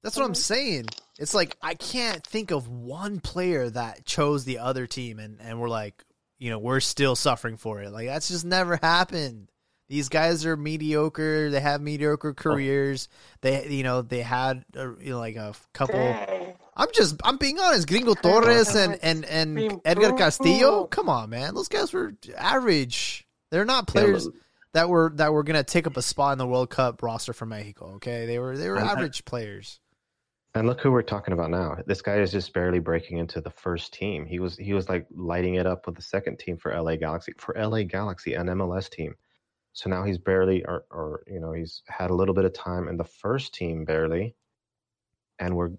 That's 0.02 0.16
what 0.16 0.24
I'm 0.26 0.32
Mhm. 0.32 0.38
saying. 0.38 0.86
It's 1.20 1.34
like 1.34 1.58
I 1.62 1.74
can't 1.74 2.26
think 2.26 2.52
of 2.52 2.68
one 2.70 3.20
player 3.20 3.70
that 3.72 4.06
chose 4.06 4.46
the 4.46 4.60
other 4.60 4.88
team 4.88 5.20
and 5.20 5.42
and 5.42 5.60
we're 5.60 5.68
like, 5.70 6.04
you 6.38 6.50
know, 6.50 6.60
we're 6.60 6.80
still 6.80 7.16
suffering 7.16 7.58
for 7.58 7.82
it. 7.82 7.92
Like 7.92 8.08
that's 8.08 8.30
just 8.30 8.46
never 8.46 8.78
happened. 8.82 9.50
These 9.90 10.08
guys 10.10 10.46
are 10.46 10.56
mediocre. 10.56 11.50
They 11.50 11.60
have 11.60 11.82
mediocre 11.82 12.34
careers. 12.34 13.10
They, 13.42 13.68
you 13.70 13.82
know, 13.84 14.02
they 14.04 14.22
had 14.22 14.64
uh, 14.78 14.96
you 15.00 15.12
know 15.12 15.20
like 15.20 15.36
a 15.36 15.54
couple. 15.74 15.96
Dang. 16.00 16.39
I'm 16.80 16.88
just, 16.94 17.20
I'm 17.26 17.36
being 17.38 17.60
honest. 17.60 17.88
Gringo 17.88 18.14
Torres 18.14 18.74
and 18.74 18.98
and 19.02 19.26
and 19.26 19.82
Edgar 19.84 20.14
Castillo. 20.14 20.86
Come 20.88 21.10
on, 21.10 21.30
man. 21.30 21.54
Those 21.54 21.68
guys 21.68 21.92
were 21.92 22.14
average. 22.38 23.28
They're 23.52 23.66
not 23.66 23.86
players 23.88 24.28
but- 24.28 24.36
that 24.74 24.90
were 24.90 25.12
that 25.16 25.34
were 25.34 25.44
gonna 25.44 25.64
take 25.64 25.88
up 25.88 25.98
a 25.98 26.02
spot 26.02 26.32
in 26.32 26.38
the 26.38 26.48
World 26.48 26.70
Cup 26.70 27.04
roster 27.04 27.34
for 27.34 27.46
Mexico. 27.46 27.96
Okay, 27.96 28.26
they 28.26 28.40
were 28.40 28.58
they 28.58 28.70
were 28.70 28.78
I- 28.78 28.88
I- 28.88 28.92
average 28.94 29.26
players. 29.26 29.80
And 30.56 30.66
look 30.66 30.82
who 30.82 30.92
we're 30.92 31.04
talking 31.04 31.34
about 31.34 31.52
now. 31.52 31.78
This 31.86 32.02
guy 32.02 32.16
is 32.22 32.32
just 32.32 32.54
barely 32.54 32.80
breaking 32.80 33.20
into 33.20 33.40
the 33.40 33.52
first 33.52 33.94
team. 33.94 34.26
He 34.26 34.40
was 34.40 34.56
he 34.58 34.74
was 34.74 34.88
like 34.90 35.06
lighting 35.12 35.56
it 35.56 35.68
up 35.68 35.86
with 35.86 35.96
the 35.96 36.02
second 36.02 36.40
team 36.40 36.58
for 36.58 36.74
LA 36.74 36.96
Galaxy 36.96 37.34
for 37.38 37.56
LA 37.58 37.84
Galaxy, 37.84 38.34
an 38.34 38.48
MLS 38.48 38.90
team. 38.90 39.16
So 39.74 39.90
now 39.90 40.04
he's 40.06 40.18
barely 40.18 40.66
or 40.66 40.86
or 40.90 41.24
you 41.28 41.40
know, 41.40 41.52
he's 41.52 41.84
had 41.88 42.10
a 42.10 42.16
little 42.16 42.34
bit 42.34 42.46
of 42.46 42.54
time 42.54 42.88
in 42.88 42.96
the 42.98 43.04
first 43.04 43.54
team 43.54 43.86
barely. 43.86 44.36
And 45.38 45.56
we're 45.56 45.72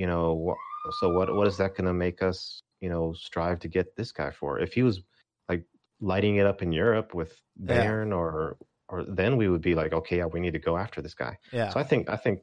you 0.00 0.06
know, 0.06 0.56
so 1.00 1.06
what 1.16 1.34
what 1.34 1.46
is 1.48 1.56
that 1.58 1.74
going 1.76 1.86
to 1.86 1.94
make 1.94 2.22
us, 2.22 2.62
you 2.80 2.88
know, 2.92 3.12
strive 3.14 3.58
to 3.60 3.68
get 3.68 3.96
this 3.96 4.12
guy 4.12 4.30
for? 4.30 4.58
If 4.60 4.72
he 4.74 4.82
was 4.82 5.02
like 5.48 5.64
lighting 6.00 6.36
it 6.36 6.46
up 6.46 6.62
in 6.62 6.72
Europe 6.72 7.14
with 7.14 7.32
Yeah. 7.66 7.90
Bayern 7.90 8.10
or 8.16 8.58
or 8.88 9.04
then 9.04 9.36
we 9.36 9.48
would 9.48 9.62
be 9.62 9.74
like, 9.74 9.92
okay, 9.92 10.18
yeah, 10.18 10.26
we 10.26 10.40
need 10.40 10.54
to 10.54 10.58
go 10.70 10.76
after 10.78 11.02
this 11.02 11.14
guy. 11.14 11.36
Yeah, 11.52 11.74
So 11.74 11.80
I 11.80 11.84
think 11.84 12.08
I 12.08 12.16
think 12.16 12.38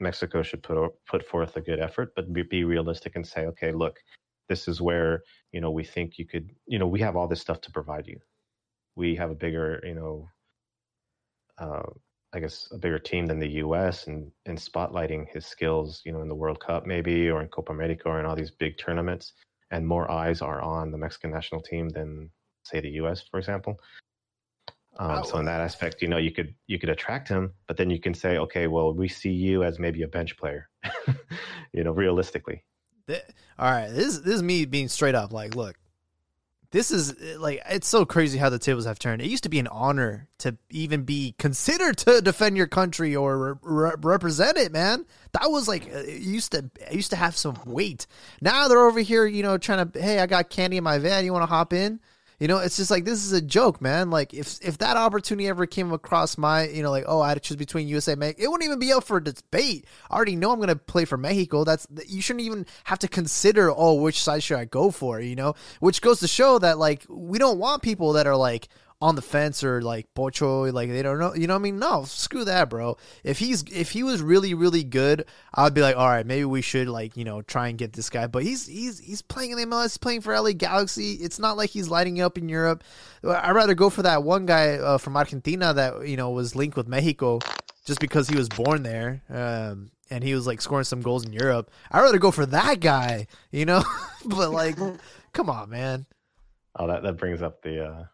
Mexico 0.00 0.42
should 0.42 0.62
put 0.62 0.76
put 1.06 1.24
forth 1.26 1.56
a 1.56 1.60
good 1.60 1.80
effort, 1.80 2.12
but 2.16 2.32
be, 2.32 2.42
be 2.42 2.64
realistic 2.64 3.16
and 3.16 3.26
say, 3.26 3.46
okay, 3.46 3.72
look, 3.72 4.00
this 4.48 4.68
is 4.68 4.80
where 4.80 5.22
you 5.52 5.60
know 5.60 5.70
we 5.70 5.84
think 5.84 6.18
you 6.18 6.26
could, 6.26 6.52
you 6.66 6.78
know, 6.78 6.86
we 6.88 7.00
have 7.00 7.16
all 7.16 7.28
this 7.28 7.40
stuff 7.40 7.60
to 7.62 7.72
provide 7.72 8.06
you. 8.06 8.20
We 8.96 9.16
have 9.16 9.30
a 9.32 9.36
bigger, 9.36 9.80
you 9.84 9.94
know, 9.94 10.28
uh, 11.58 11.82
I 12.34 12.40
guess 12.40 12.68
a 12.72 12.78
bigger 12.78 12.98
team 12.98 13.26
than 13.26 13.38
the 13.38 13.48
U.S. 13.64 14.06
and 14.08 14.30
and 14.46 14.58
spotlighting 14.58 15.28
his 15.32 15.46
skills, 15.46 16.02
you 16.04 16.12
know, 16.12 16.20
in 16.20 16.28
the 16.28 16.34
World 16.34 16.60
Cup 16.60 16.84
maybe 16.86 17.30
or 17.30 17.40
in 17.40 17.48
Copa 17.48 17.72
America 17.72 18.08
or 18.08 18.18
in 18.20 18.26
all 18.26 18.36
these 18.36 18.50
big 18.50 18.76
tournaments, 18.76 19.34
and 19.70 19.86
more 19.86 20.10
eyes 20.10 20.42
are 20.42 20.60
on 20.60 20.90
the 20.90 20.98
Mexican 20.98 21.30
national 21.30 21.62
team 21.62 21.88
than 21.88 22.30
say 22.64 22.80
the 22.80 22.90
U.S. 22.90 23.22
for 23.30 23.38
example. 23.38 23.78
Um, 24.96 25.24
so 25.24 25.38
in 25.38 25.44
that 25.46 25.60
aspect, 25.60 26.02
you 26.02 26.08
know, 26.08 26.18
you 26.18 26.30
could 26.30 26.54
you 26.66 26.78
could 26.78 26.88
attract 26.88 27.28
him, 27.28 27.52
but 27.66 27.76
then 27.76 27.90
you 27.90 28.00
can 28.00 28.14
say, 28.14 28.38
okay, 28.38 28.66
well, 28.66 28.92
we 28.92 29.08
see 29.08 29.32
you 29.32 29.64
as 29.64 29.78
maybe 29.78 30.02
a 30.02 30.08
bench 30.08 30.36
player, 30.36 30.68
you 31.72 31.82
know, 31.82 31.92
realistically. 31.92 32.64
Th- 33.08 33.22
all 33.58 33.70
right, 33.70 33.88
this 33.88 34.18
this 34.18 34.34
is 34.34 34.42
me 34.42 34.64
being 34.64 34.88
straight 34.88 35.14
up. 35.14 35.32
Like, 35.32 35.56
look, 35.56 35.76
this 36.74 36.90
is 36.90 37.38
like 37.38 37.62
it's 37.70 37.86
so 37.86 38.04
crazy 38.04 38.36
how 38.36 38.50
the 38.50 38.58
tables 38.58 38.84
have 38.84 38.98
turned. 38.98 39.22
It 39.22 39.28
used 39.28 39.44
to 39.44 39.48
be 39.48 39.60
an 39.60 39.68
honor 39.68 40.26
to 40.38 40.58
even 40.70 41.04
be 41.04 41.36
considered 41.38 41.98
to 41.98 42.20
defend 42.20 42.56
your 42.56 42.66
country 42.66 43.14
or 43.14 43.60
re- 43.62 43.92
represent 44.02 44.58
it, 44.58 44.72
man. 44.72 45.06
That 45.34 45.52
was 45.52 45.68
like 45.68 45.86
uh, 45.86 45.98
it 45.98 46.20
used 46.20 46.50
to 46.50 46.68
it 46.80 46.92
used 46.92 47.10
to 47.10 47.16
have 47.16 47.36
some 47.36 47.56
weight. 47.64 48.08
Now 48.40 48.66
they're 48.66 48.86
over 48.86 48.98
here, 48.98 49.24
you 49.24 49.44
know, 49.44 49.56
trying 49.56 49.88
to 49.88 50.02
hey, 50.02 50.18
I 50.18 50.26
got 50.26 50.50
candy 50.50 50.76
in 50.76 50.82
my 50.82 50.98
van. 50.98 51.24
You 51.24 51.32
want 51.32 51.44
to 51.44 51.54
hop 51.54 51.72
in? 51.72 52.00
You 52.40 52.48
know, 52.48 52.58
it's 52.58 52.76
just 52.76 52.90
like 52.90 53.04
this 53.04 53.24
is 53.24 53.32
a 53.32 53.40
joke, 53.40 53.80
man. 53.80 54.10
Like 54.10 54.34
if 54.34 54.58
if 54.60 54.78
that 54.78 54.96
opportunity 54.96 55.48
ever 55.48 55.66
came 55.66 55.92
across 55.92 56.36
my, 56.36 56.68
you 56.68 56.82
know, 56.82 56.90
like 56.90 57.04
oh, 57.06 57.20
I 57.20 57.28
had 57.28 57.34
to 57.34 57.40
choose 57.40 57.56
between 57.56 57.88
USA 57.88 58.12
and 58.12 58.20
Mexico, 58.20 58.44
it 58.44 58.50
wouldn't 58.50 58.66
even 58.66 58.78
be 58.78 58.92
up 58.92 59.04
for 59.04 59.20
debate. 59.20 59.86
I 60.10 60.16
already 60.16 60.36
know 60.36 60.50
I'm 60.50 60.58
going 60.58 60.68
to 60.68 60.76
play 60.76 61.04
for 61.04 61.16
Mexico. 61.16 61.64
That's 61.64 61.86
you 62.06 62.20
shouldn't 62.20 62.44
even 62.44 62.66
have 62.84 62.98
to 63.00 63.08
consider 63.08 63.72
oh, 63.74 63.94
which 63.94 64.22
side 64.22 64.42
should 64.42 64.58
I 64.58 64.64
go 64.64 64.90
for? 64.90 65.20
You 65.20 65.36
know, 65.36 65.54
which 65.80 66.00
goes 66.00 66.20
to 66.20 66.28
show 66.28 66.58
that 66.58 66.78
like 66.78 67.04
we 67.08 67.38
don't 67.38 67.58
want 67.58 67.82
people 67.82 68.14
that 68.14 68.26
are 68.26 68.36
like 68.36 68.68
on 69.00 69.16
the 69.16 69.22
fence 69.22 69.62
or 69.62 69.82
like 69.82 70.06
pocho 70.14 70.70
like 70.72 70.88
they 70.88 71.02
don't 71.02 71.18
know 71.18 71.34
you 71.34 71.46
know 71.46 71.54
what 71.54 71.60
i 71.60 71.62
mean? 71.62 71.78
No 71.78 72.04
screw 72.04 72.44
that 72.44 72.70
bro. 72.70 72.96
If 73.22 73.38
he's 73.38 73.62
if 73.64 73.90
he 73.90 74.02
was 74.02 74.22
really 74.22 74.54
really 74.54 74.84
good 74.84 75.26
i'd 75.54 75.74
be 75.74 75.82
like 75.82 75.96
all 75.96 76.08
right 76.08 76.26
maybe 76.26 76.44
we 76.44 76.62
should 76.62 76.88
like 76.88 77.16
you 77.16 77.24
know 77.24 77.42
try 77.42 77.68
and 77.68 77.76
get 77.76 77.92
this 77.92 78.08
guy. 78.08 78.26
But 78.26 78.44
he's 78.44 78.66
he's 78.66 78.98
he's 78.98 79.20
playing 79.22 79.50
in 79.50 79.58
the 79.58 79.66
mls 79.66 79.82
he's 79.82 79.98
playing 79.98 80.20
for 80.22 80.38
la 80.38 80.52
galaxy. 80.52 81.14
It's 81.14 81.38
not 81.38 81.56
like 81.56 81.70
he's 81.70 81.88
lighting 81.88 82.20
up 82.20 82.38
in 82.38 82.48
europe. 82.48 82.82
I'd 83.22 83.52
rather 83.52 83.74
go 83.74 83.90
for 83.90 84.02
that 84.02 84.22
one 84.22 84.46
guy 84.46 84.76
uh, 84.76 84.98
from 84.98 85.16
argentina 85.16 85.74
that 85.74 86.08
you 86.08 86.16
know 86.16 86.30
was 86.30 86.56
linked 86.56 86.76
with 86.76 86.88
mexico 86.88 87.40
just 87.84 88.00
because 88.00 88.28
he 88.28 88.36
was 88.36 88.48
born 88.48 88.82
there 88.82 89.22
um 89.28 89.90
and 90.10 90.22
he 90.24 90.34
was 90.34 90.46
like 90.46 90.60
scoring 90.60 90.84
some 90.84 91.02
goals 91.02 91.24
in 91.26 91.32
europe. 91.32 91.70
I'd 91.90 92.00
rather 92.00 92.18
go 92.18 92.30
for 92.30 92.46
that 92.46 92.80
guy 92.80 93.26
you 93.50 93.66
know? 93.66 93.82
But 94.24 94.50
like 94.52 94.78
come 95.34 95.50
on 95.50 95.68
man. 95.68 96.06
Oh, 96.76 96.86
that 96.86 97.02
that 97.02 97.18
brings 97.18 97.42
up 97.42 97.62
the 97.62 97.86
uh, 97.86 98.04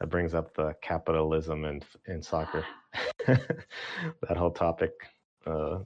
that 0.00 0.08
brings 0.08 0.34
up 0.34 0.54
the 0.54 0.74
capitalism 0.82 1.64
in 1.64 1.82
in 2.06 2.22
soccer. 2.22 2.64
that 3.26 4.36
whole 4.36 4.50
topic. 4.50 4.92
Uh, 5.46 5.78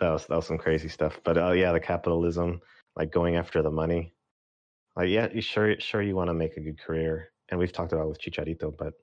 that 0.00 0.10
was 0.10 0.26
that 0.26 0.36
was 0.36 0.46
some 0.46 0.58
crazy 0.58 0.88
stuff. 0.88 1.20
But 1.24 1.38
uh, 1.38 1.52
yeah, 1.52 1.72
the 1.72 1.80
capitalism, 1.80 2.60
like 2.96 3.12
going 3.12 3.36
after 3.36 3.62
the 3.62 3.70
money. 3.70 4.14
Like 4.96 5.08
yeah, 5.08 5.28
you 5.32 5.40
sure 5.40 5.78
sure 5.80 6.02
you 6.02 6.16
want 6.16 6.28
to 6.28 6.34
make 6.34 6.56
a 6.56 6.60
good 6.60 6.78
career, 6.80 7.30
and 7.48 7.58
we've 7.58 7.72
talked 7.72 7.92
about 7.92 8.08
with 8.08 8.20
Chicharito, 8.20 8.76
but 8.76 8.94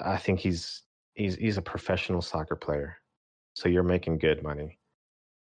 I 0.00 0.16
think 0.16 0.40
he's 0.40 0.82
he's 1.14 1.36
he's 1.36 1.56
a 1.56 1.62
professional 1.62 2.22
soccer 2.22 2.56
player, 2.56 2.96
so 3.54 3.68
you're 3.68 3.82
making 3.82 4.18
good 4.18 4.42
money. 4.42 4.78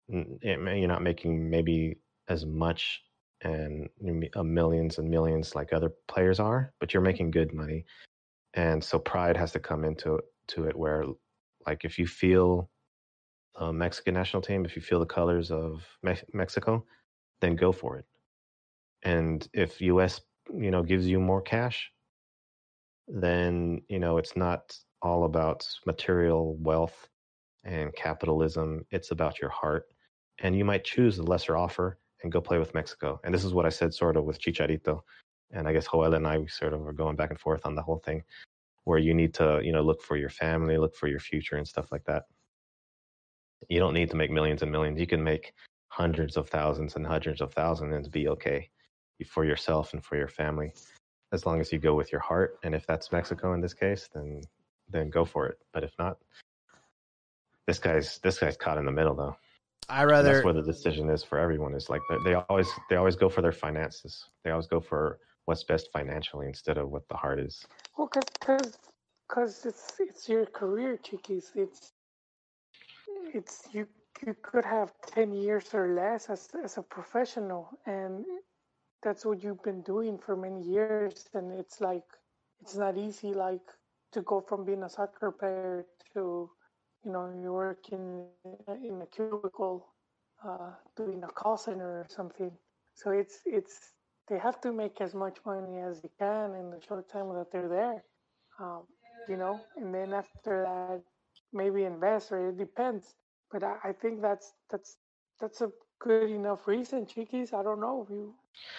You're 0.09 0.89
not 0.89 1.03
making 1.03 1.49
maybe 1.49 1.99
as 2.29 2.45
much 2.45 3.03
and 3.45 3.89
uh, 4.37 4.43
millions 4.43 4.99
and 4.99 5.11
millions 5.11 5.55
like 5.55 5.73
other 5.73 5.91
players 6.09 6.41
are, 6.41 6.73
but 6.81 6.93
you're 6.95 7.03
making 7.03 7.31
good 7.31 7.53
money, 7.53 7.85
and 8.55 8.83
so 8.83 8.99
pride 8.99 9.37
has 9.37 9.53
to 9.53 9.61
come 9.61 9.85
into 9.85 10.21
to 10.49 10.65
it 10.65 10.77
where, 10.77 11.05
like, 11.67 11.85
if 11.85 11.99
you 11.99 12.07
feel 12.07 12.71
the 13.59 13.73
Mexican 13.73 14.15
national 14.15 14.43
team, 14.43 14.65
if 14.65 14.77
you 14.77 14.83
feel 14.83 15.01
the 15.01 15.07
colors 15.07 15.51
of 15.51 15.87
Me- 16.03 16.17
Mexico, 16.33 16.85
then 17.41 17.57
go 17.57 17.73
for 17.73 17.99
it. 17.99 18.07
And 19.03 19.49
if 19.53 19.81
US, 19.81 20.21
you 20.55 20.71
know, 20.71 20.83
gives 20.83 21.07
you 21.07 21.21
more 21.21 21.43
cash, 21.43 21.91
then 23.09 23.83
you 23.89 23.99
know 23.99 24.19
it's 24.19 24.37
not 24.37 24.77
all 25.03 25.25
about 25.25 25.67
material 25.87 26.57
wealth 26.57 27.09
and 27.65 27.95
capitalism. 27.95 28.85
It's 28.91 29.11
about 29.11 29.41
your 29.41 29.51
heart, 29.51 29.87
and 30.41 30.57
you 30.57 30.65
might 30.65 30.85
choose 30.85 31.17
the 31.17 31.23
lesser 31.25 31.57
offer 31.57 31.99
and 32.23 32.33
go 32.33 32.41
play 32.41 32.59
with 32.59 32.75
Mexico. 32.75 33.21
And 33.25 33.35
this 33.35 33.45
is 33.45 33.55
what 33.55 33.67
I 33.67 33.71
said 33.71 33.95
sort 33.95 34.17
of 34.17 34.25
with 34.25 34.41
Chicharito, 34.41 35.01
and 35.51 35.69
I 35.69 35.73
guess 35.73 35.89
Joel 35.91 36.15
and 36.15 36.27
I 36.27 36.39
we 36.39 36.49
sort 36.49 36.73
of 36.73 36.81
were 36.81 36.93
going 36.93 37.17
back 37.17 37.31
and 37.31 37.41
forth 37.41 37.67
on 37.67 37.75
the 37.75 37.83
whole 37.83 37.99
thing, 37.99 38.23
where 38.85 38.99
you 38.99 39.15
need 39.15 39.35
to 39.35 39.61
you 39.63 39.73
know 39.73 39.83
look 39.83 40.03
for 40.03 40.17
your 40.17 40.31
family, 40.31 40.79
look 40.79 40.95
for 40.95 41.09
your 41.09 41.21
future, 41.21 41.57
and 41.57 41.67
stuff 41.67 41.91
like 41.93 42.05
that. 42.05 42.25
You 43.69 43.79
don't 43.79 43.95
need 43.95 44.11
to 44.11 44.17
make 44.17 44.31
millions 44.31 44.63
and 44.63 44.73
millions. 44.73 44.99
You 44.99 45.07
can 45.07 45.23
make 45.23 45.53
hundreds 45.89 46.37
of 46.37 46.49
thousands 46.49 46.97
and 46.97 47.07
hundreds 47.07 47.41
of 47.41 47.53
thousands 47.53 47.95
and 47.95 48.11
be 48.11 48.29
okay 48.29 48.71
for 49.25 49.45
yourself 49.45 49.93
and 49.93 50.05
for 50.05 50.17
your 50.17 50.29
family 50.29 50.73
as 51.33 51.47
long 51.47 51.61
as 51.61 51.73
you 51.73 51.79
go 51.79 51.95
with 51.95 52.13
your 52.13 52.21
heart 52.21 52.59
and 52.63 52.75
if 52.75 52.87
that's 52.87 53.13
mexico 53.13 53.53
in 53.53 53.61
this 53.61 53.75
case 53.75 54.09
then 54.15 54.41
then 54.89 55.11
go 55.11 55.25
for 55.25 55.47
it 55.47 55.59
but 55.73 55.85
if 55.85 55.93
not 55.99 56.19
this 57.67 57.79
guy's 57.79 58.19
this 58.19 58.39
guy's 58.39 58.57
caught 58.57 58.79
in 58.79 58.85
the 58.85 58.93
middle 58.93 59.15
though 59.15 59.37
i 59.89 60.05
rather 60.05 60.29
and 60.29 60.37
that's 60.37 60.45
where 60.45 60.55
the 60.55 60.63
decision 60.63 61.09
is 61.11 61.23
for 61.23 61.39
everyone 61.39 61.75
is 61.75 61.91
like 61.91 62.01
they 62.25 62.35
always 62.35 62.69
they 62.89 62.97
always 62.97 63.17
go 63.17 63.29
for 63.29 63.43
their 63.43 63.53
finances. 63.53 64.25
They 64.45 64.51
always 64.51 64.67
go 64.67 64.81
for 64.81 65.19
what's 65.47 65.65
best 65.65 65.91
financially 65.93 66.47
instead 66.47 66.79
of 66.79 66.91
what 66.91 67.09
the 67.09 67.17
heart 67.17 67.41
is. 67.41 67.65
Well 67.97 68.09
because 68.13 68.29
because 68.41 68.79
because 69.29 69.67
it's 69.67 69.93
it's 69.99 70.29
your 70.29 70.47
career 70.47 70.99
chiquis. 71.03 71.53
It's 71.55 71.93
it's 73.35 73.69
you 73.73 73.87
you 74.27 74.37
could 74.43 74.65
have 74.65 74.93
10 75.15 75.33
years 75.33 75.75
or 75.75 75.95
less 75.95 76.31
as, 76.31 76.49
as 76.63 76.79
a 76.79 76.83
professional 76.83 77.69
and 77.87 78.25
that's 79.03 79.25
what 79.25 79.43
you've 79.43 79.63
been 79.65 79.83
doing 79.83 80.17
for 80.17 80.37
many 80.37 80.63
years 80.63 81.29
and 81.35 81.51
it's 81.53 81.81
like 81.81 82.05
it's 82.61 82.77
not 82.77 82.97
easy 82.97 83.33
like 83.35 83.67
to 84.13 84.23
go 84.23 84.41
from 84.41 84.65
being 84.65 84.85
a 84.85 84.89
soccer 84.89 85.33
player 85.33 85.87
to 86.15 86.49
you 87.05 87.13
know 87.13 87.33
you 87.43 87.53
work 87.53 87.89
in 87.93 88.27
in 88.51 89.03
a 89.03 89.07
cubicle 89.07 89.51
uh, 90.45 90.71
doing 90.97 91.23
a 91.25 91.29
call 91.29 91.57
center 91.57 91.91
or 92.01 92.07
something 92.09 92.51
so 92.95 93.11
it's 93.11 93.41
it's 93.45 93.93
they 94.29 94.39
have 94.39 94.61
to 94.61 94.73
make 94.73 95.01
as 95.01 95.15
much 95.15 95.39
money 95.45 95.79
as 95.79 96.01
they 96.01 96.11
can 96.19 96.55
in 96.55 96.71
the 96.71 96.81
short 96.81 97.09
time 97.09 97.29
that 97.35 97.51
they're 97.53 97.69
there 97.69 98.03
um, 98.61 98.83
you 99.29 99.37
know 99.37 99.65
and 99.77 99.95
then 99.95 100.13
after 100.13 100.63
that 100.65 101.01
maybe 101.53 101.85
invest 101.85 102.33
or 102.33 102.49
it 102.51 102.59
depends 102.59 103.15
but 103.53 103.63
I, 103.63 103.77
I 103.85 103.93
think 103.93 104.23
that's 104.23 104.53
that's 104.71 104.97
that's 105.41 105.61
a 105.63 105.71
good 106.01 106.31
enough 106.31 106.67
reason, 106.67 107.07
Chiquis. 107.07 107.53
I 107.53 107.63
don't 107.63 107.81
know 107.81 108.03
if 108.05 108.11
you. 108.11 108.35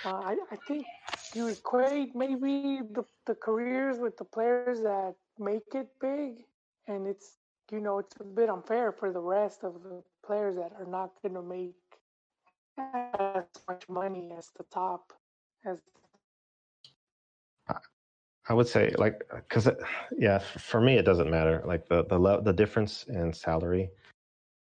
Uh, 0.06 0.22
I 0.32 0.38
I 0.52 0.58
think 0.68 0.88
you 1.34 1.48
equate 1.48 2.16
maybe 2.16 2.82
the 2.94 3.04
the 3.26 3.36
careers 3.36 4.00
with 4.00 4.18
the 4.18 4.26
players 4.26 4.82
that 4.82 5.16
make 5.40 5.74
it 5.76 5.88
big, 6.02 6.46
and 6.88 7.08
it's 7.08 7.38
you 7.72 7.80
know 7.80 8.00
it's 8.00 8.16
a 8.20 8.24
bit 8.24 8.50
unfair 8.50 8.92
for 8.92 9.12
the 9.12 9.22
rest 9.22 9.64
of 9.64 9.82
the 9.84 10.04
players 10.26 10.56
that 10.56 10.72
are 10.80 10.86
not 10.86 11.12
going 11.22 11.36
to 11.36 11.42
make 11.42 11.76
as 12.78 13.46
much 13.68 13.88
money 13.90 14.32
as 14.38 14.52
the 14.58 14.64
top 14.72 15.14
as 15.66 15.78
I 18.50 18.54
would 18.54 18.68
say 18.68 18.94
like 18.98 19.24
because 19.32 19.70
yeah, 20.18 20.40
for 20.40 20.82
me 20.82 20.98
it 20.98 21.06
doesn't 21.06 21.30
matter. 21.30 21.64
Like 21.66 21.88
the 21.88 22.04
the 22.06 22.42
the 22.44 22.54
difference 22.54 23.06
in 23.08 23.32
salary 23.32 23.90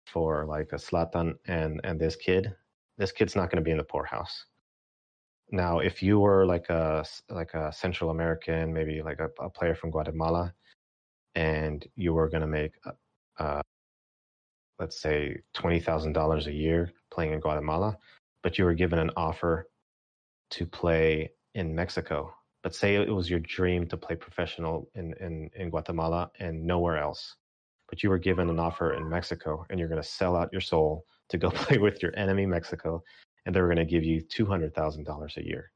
for 0.05 0.45
like 0.45 0.69
a 0.71 0.77
Zlatan 0.77 1.35
and 1.47 1.81
and 1.83 1.99
this 1.99 2.15
kid, 2.15 2.55
this 2.97 3.11
kid's 3.11 3.35
not 3.35 3.49
going 3.49 3.61
to 3.61 3.65
be 3.65 3.71
in 3.71 3.77
the 3.77 3.83
poorhouse. 3.83 4.45
Now, 5.51 5.79
if 5.79 6.01
you 6.01 6.19
were 6.19 6.45
like 6.45 6.69
a 6.69 7.05
like 7.29 7.53
a 7.53 7.73
Central 7.73 8.09
American, 8.09 8.73
maybe 8.73 9.01
like 9.01 9.19
a, 9.19 9.29
a 9.39 9.49
player 9.49 9.75
from 9.75 9.91
Guatemala, 9.91 10.53
and 11.37 11.87
you 11.95 12.13
were 12.13 12.29
going 12.29 12.41
to 12.41 12.47
make, 12.47 12.73
uh, 13.39 13.61
let's 14.79 14.99
say, 15.01 15.37
twenty 15.53 15.79
thousand 15.79 16.13
dollars 16.13 16.47
a 16.47 16.53
year 16.53 16.91
playing 17.11 17.33
in 17.33 17.39
Guatemala, 17.39 17.97
but 18.43 18.57
you 18.57 18.65
were 18.65 18.73
given 18.73 18.99
an 18.99 19.11
offer 19.15 19.69
to 20.51 20.65
play 20.65 21.31
in 21.55 21.75
Mexico. 21.75 22.33
But 22.63 22.75
say 22.75 22.95
it 22.95 23.09
was 23.09 23.29
your 23.29 23.39
dream 23.39 23.87
to 23.87 23.97
play 23.97 24.15
professional 24.15 24.89
in, 24.95 25.13
in, 25.21 25.49
in 25.55 25.69
Guatemala 25.69 26.31
and 26.39 26.65
nowhere 26.65 26.97
else 26.97 27.35
but 27.89 28.03
you 28.03 28.09
were 28.09 28.17
given 28.17 28.49
an 28.49 28.59
offer 28.59 28.93
in 28.93 29.09
Mexico 29.09 29.65
and 29.69 29.79
you're 29.79 29.89
going 29.89 30.01
to 30.01 30.07
sell 30.07 30.35
out 30.35 30.49
your 30.51 30.61
soul 30.61 31.05
to 31.29 31.37
go 31.37 31.49
play 31.51 31.77
with 31.77 32.01
your 32.01 32.13
enemy 32.17 32.45
Mexico 32.45 33.03
and 33.45 33.55
they 33.55 33.61
were 33.61 33.67
going 33.67 33.77
to 33.77 33.85
give 33.85 34.03
you 34.03 34.21
$200,000 34.23 35.37
a 35.37 35.45
year. 35.45 35.71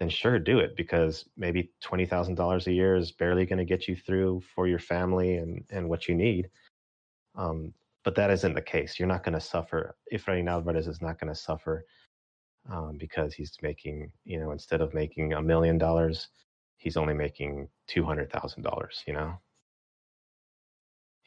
Then 0.00 0.08
sure 0.08 0.38
do 0.38 0.58
it 0.58 0.76
because 0.76 1.26
maybe 1.36 1.70
$20,000 1.84 2.66
a 2.66 2.72
year 2.72 2.96
is 2.96 3.12
barely 3.12 3.46
going 3.46 3.58
to 3.58 3.64
get 3.64 3.86
you 3.86 3.94
through 3.94 4.42
for 4.54 4.66
your 4.66 4.78
family 4.78 5.36
and, 5.36 5.62
and 5.70 5.88
what 5.88 6.08
you 6.08 6.14
need. 6.14 6.50
Um, 7.36 7.72
but 8.02 8.14
that 8.16 8.30
isn't 8.30 8.54
the 8.54 8.62
case. 8.62 8.98
You're 8.98 9.08
not 9.08 9.22
going 9.22 9.34
to 9.34 9.40
suffer. 9.40 9.94
Efrain 10.12 10.48
Alvarez 10.48 10.88
is 10.88 11.02
not 11.02 11.20
going 11.20 11.32
to 11.32 11.38
suffer 11.38 11.84
um, 12.68 12.96
because 12.98 13.34
he's 13.34 13.52
making, 13.62 14.10
you 14.24 14.40
know, 14.40 14.50
instead 14.52 14.80
of 14.80 14.94
making 14.94 15.34
a 15.34 15.42
million 15.42 15.78
dollars, 15.78 16.28
he's 16.78 16.96
only 16.96 17.14
making 17.14 17.68
$200,000, 17.90 18.88
you 19.06 19.12
know? 19.12 19.34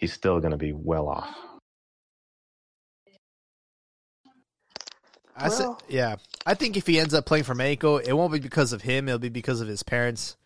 he's 0.04 0.12
still 0.12 0.42
going 0.42 0.52
to 0.52 0.58
be 0.58 0.74
well 0.74 1.08
off. 1.08 1.34
I 5.36 5.50
well, 5.50 5.80
said, 5.80 5.90
yeah. 5.90 6.16
I 6.46 6.54
think 6.54 6.78
if 6.78 6.86
he 6.86 7.00
ends 7.00 7.14
up 7.14 7.26
playing 7.26 7.46
for 7.46 7.56
Mexico, 7.56 7.98
it 7.98 8.14
won't 8.14 8.32
be 8.32 8.40
because 8.40 8.74
of 8.74 8.82
him. 8.82 9.08
It'll 9.08 9.20
be 9.20 9.30
because 9.30 9.62
of 9.62 9.68
his 9.68 9.84
parents. 9.84 10.38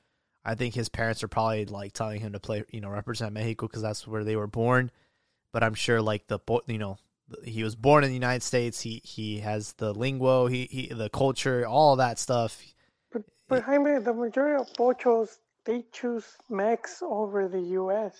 I 0.46 0.56
think 0.56 0.74
his 0.74 0.88
parents 0.88 1.24
are 1.24 1.28
probably 1.28 1.66
like 1.66 1.94
telling 1.94 2.22
him 2.22 2.34
to 2.34 2.40
play, 2.40 2.64
you 2.72 2.80
know, 2.80 2.90
represent 2.90 3.34
Mexico 3.34 3.68
because 3.68 3.82
that's 3.82 4.08
where 4.08 4.24
they 4.24 4.36
were 4.36 4.48
born. 4.48 4.92
But 5.52 5.64
I'm 5.64 5.74
sure, 5.74 6.02
like 6.02 6.28
the, 6.28 6.40
you 6.68 6.78
know, 6.78 6.98
he 7.44 7.64
was 7.64 7.76
born 7.76 8.04
in 8.04 8.10
the 8.10 8.16
United 8.16 8.44
States. 8.44 8.80
He 8.80 9.02
he 9.04 9.40
has 9.40 9.74
the 9.74 9.94
lingo, 9.94 10.48
he, 10.48 10.68
he 10.72 10.88
the 10.88 11.10
culture, 11.10 11.66
all 11.66 11.98
that 11.98 12.20
stuff. 12.20 12.62
But, 13.12 13.24
but 13.50 13.64
Jaime, 13.64 14.00
the 14.00 14.14
majority 14.14 14.62
of 14.62 14.72
pochos 14.74 15.38
they 15.66 15.84
choose 15.92 16.26
Mex 16.50 17.02
over 17.02 17.50
the 17.50 17.60
U.S. 17.60 18.16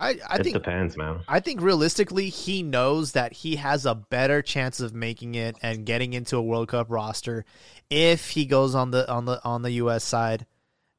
I, 0.00 0.16
I 0.28 0.36
it 0.36 0.44
think 0.44 0.54
depends, 0.54 0.96
man. 0.96 1.20
I 1.28 1.40
think 1.40 1.60
realistically, 1.60 2.30
he 2.30 2.62
knows 2.62 3.12
that 3.12 3.34
he 3.34 3.56
has 3.56 3.84
a 3.84 3.94
better 3.94 4.40
chance 4.40 4.80
of 4.80 4.94
making 4.94 5.34
it 5.34 5.56
and 5.62 5.84
getting 5.84 6.14
into 6.14 6.38
a 6.38 6.42
World 6.42 6.68
Cup 6.68 6.86
roster 6.88 7.44
if 7.90 8.30
he 8.30 8.46
goes 8.46 8.74
on 8.74 8.92
the 8.92 9.08
on 9.10 9.26
the 9.26 9.44
on 9.44 9.60
the 9.60 9.72
U.S. 9.72 10.02
side. 10.02 10.46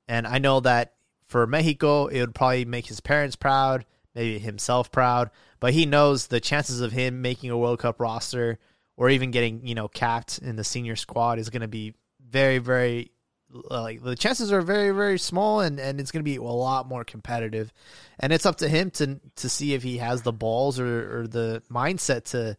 And 0.07 0.27
I 0.27 0.37
know 0.37 0.59
that 0.59 0.93
for 1.25 1.47
Mexico, 1.47 2.07
it 2.07 2.19
would 2.19 2.35
probably 2.35 2.65
make 2.65 2.85
his 2.85 2.99
parents 2.99 3.35
proud, 3.35 3.85
maybe 4.13 4.37
himself 4.37 4.91
proud. 4.91 5.31
But 5.59 5.73
he 5.73 5.87
knows 5.87 6.27
the 6.27 6.39
chances 6.39 6.79
of 6.79 6.91
him 6.91 7.23
making 7.23 7.49
a 7.49 7.57
World 7.57 7.79
Cup 7.79 7.99
roster 7.99 8.59
or 8.97 9.09
even 9.09 9.31
getting 9.31 9.65
you 9.65 9.73
know 9.73 9.87
capped 9.87 10.37
in 10.37 10.57
the 10.57 10.63
senior 10.63 10.95
squad 10.95 11.39
is 11.39 11.49
going 11.49 11.61
to 11.61 11.67
be 11.67 11.95
very 12.29 12.59
very 12.59 13.11
like 13.51 14.01
the 14.03 14.15
chances 14.15 14.51
are 14.51 14.61
very 14.61 14.91
very 14.91 15.19
small 15.19 15.59
and 15.59 15.79
and 15.79 15.99
it's 15.99 16.11
going 16.11 16.23
to 16.23 16.29
be 16.29 16.37
a 16.37 16.43
lot 16.43 16.87
more 16.87 17.03
competitive. 17.03 17.71
And 18.19 18.31
it's 18.31 18.45
up 18.45 18.57
to 18.57 18.67
him 18.67 18.91
to 18.91 19.19
to 19.37 19.49
see 19.49 19.73
if 19.73 19.83
he 19.83 19.97
has 19.97 20.21
the 20.21 20.33
balls 20.33 20.79
or, 20.79 21.19
or 21.19 21.27
the 21.27 21.61
mindset 21.69 22.25
to 22.31 22.57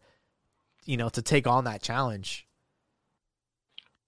you 0.85 0.97
know 0.97 1.09
to 1.09 1.21
take 1.21 1.47
on 1.47 1.65
that 1.65 1.81
challenge. 1.81 2.47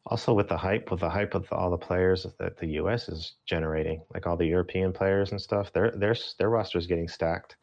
Also 0.07 0.33
with 0.33 0.49
the 0.49 0.57
hype 0.57 0.91
with 0.91 0.99
the 0.99 1.09
hype 1.09 1.33
of 1.33 1.47
all 1.51 1.71
the 1.71 1.77
players 1.77 2.27
that 2.39 2.57
the 2.57 2.67
US 2.81 3.09
is 3.09 3.33
generating 3.45 4.01
like 4.13 4.27
all 4.27 4.37
the 4.37 4.45
European 4.45 4.93
players 4.93 5.31
and 5.31 5.41
stuff 5.41 5.73
their 5.73 5.91
their 5.91 6.15
their 6.37 6.49
roster 6.49 6.77
is 6.77 6.87
getting 6.87 7.07
stacked. 7.07 7.55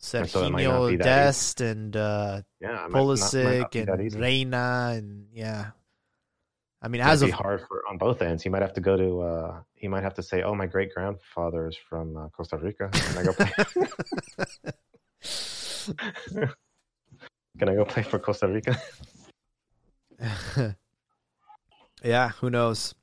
Sergiño 0.00 0.90
so 0.90 0.96
Dest 0.96 1.60
and 1.62 1.96
uh, 1.96 2.42
yeah, 2.60 2.86
Pulisic 2.90 3.74
and 3.74 4.14
Reyna 4.14 4.92
and 4.94 5.26
yeah 5.32 5.70
I 6.86 6.88
mean, 6.88 7.00
as 7.00 7.20
be 7.20 7.30
of 7.30 7.34
hard 7.34 7.62
for 7.66 7.82
on 7.90 7.98
both 7.98 8.22
ends. 8.22 8.44
He 8.44 8.48
might 8.48 8.62
have 8.62 8.74
to 8.74 8.80
go 8.80 8.96
to. 8.96 9.20
Uh, 9.20 9.60
he 9.74 9.88
might 9.88 10.04
have 10.04 10.14
to 10.14 10.22
say, 10.22 10.42
"Oh, 10.42 10.54
my 10.54 10.66
great 10.66 10.94
grandfather 10.94 11.66
is 11.66 11.76
from 11.76 12.16
uh, 12.16 12.28
Costa 12.28 12.58
Rica. 12.58 12.90
Can 12.92 13.18
I 13.18 13.24
go 13.24 13.32
play? 13.32 13.50
Can 17.58 17.68
I 17.68 17.74
go 17.74 17.84
play 17.84 18.04
for 18.04 18.20
Costa 18.20 18.46
Rica?" 18.46 18.80
yeah, 22.04 22.28
who 22.28 22.50
knows? 22.50 22.94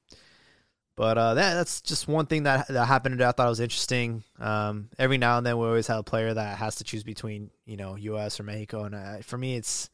But 0.96 1.18
uh, 1.18 1.34
that 1.34 1.56
that's 1.56 1.82
just 1.82 2.08
one 2.08 2.28
thing 2.28 2.44
that 2.44 2.70
that 2.70 2.86
happened 2.86 3.16
today. 3.16 3.28
I 3.28 3.34
thought 3.34 3.48
it 3.48 3.50
was 3.50 3.60
interesting. 3.60 4.24
Um, 4.40 4.92
every 4.98 5.18
now 5.18 5.40
and 5.40 5.46
then 5.46 5.58
we 5.58 5.66
always 5.66 5.88
have 5.88 6.00
a 6.00 6.04
player 6.04 6.34
that 6.34 6.58
has 6.58 6.76
to 6.76 6.86
choose 6.86 7.04
between 7.04 7.52
you 7.66 7.76
know 7.76 7.98
U.S. 7.98 8.40
or 8.40 8.44
Mexico, 8.44 8.86
and 8.86 8.96
uh, 8.96 9.18
for 9.24 9.38
me, 9.38 9.58
it's 9.58 9.90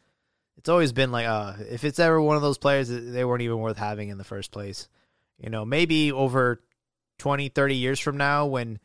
it's 0.60 0.68
always 0.68 0.91
been 0.91 1.10
like, 1.10 1.26
uh, 1.26 1.53
if 1.69 1.86
it's 1.86 1.99
ever 1.99 2.22
one 2.22 2.36
of 2.36 2.41
those 2.41 2.57
players, 2.57 2.90
they 2.90 3.23
weren't 3.23 3.44
even 3.44 3.60
worth 3.60 3.77
having 3.77 4.10
in 4.10 4.18
the 4.18 4.26
first 4.26 4.52
place. 4.52 4.90
You 5.38 5.49
know, 5.49 5.64
maybe 5.64 6.11
over 6.11 6.61
20, 7.19 7.48
30 7.48 7.76
years 7.76 7.98
from 7.98 8.18
now, 8.18 8.45
when 8.45 8.77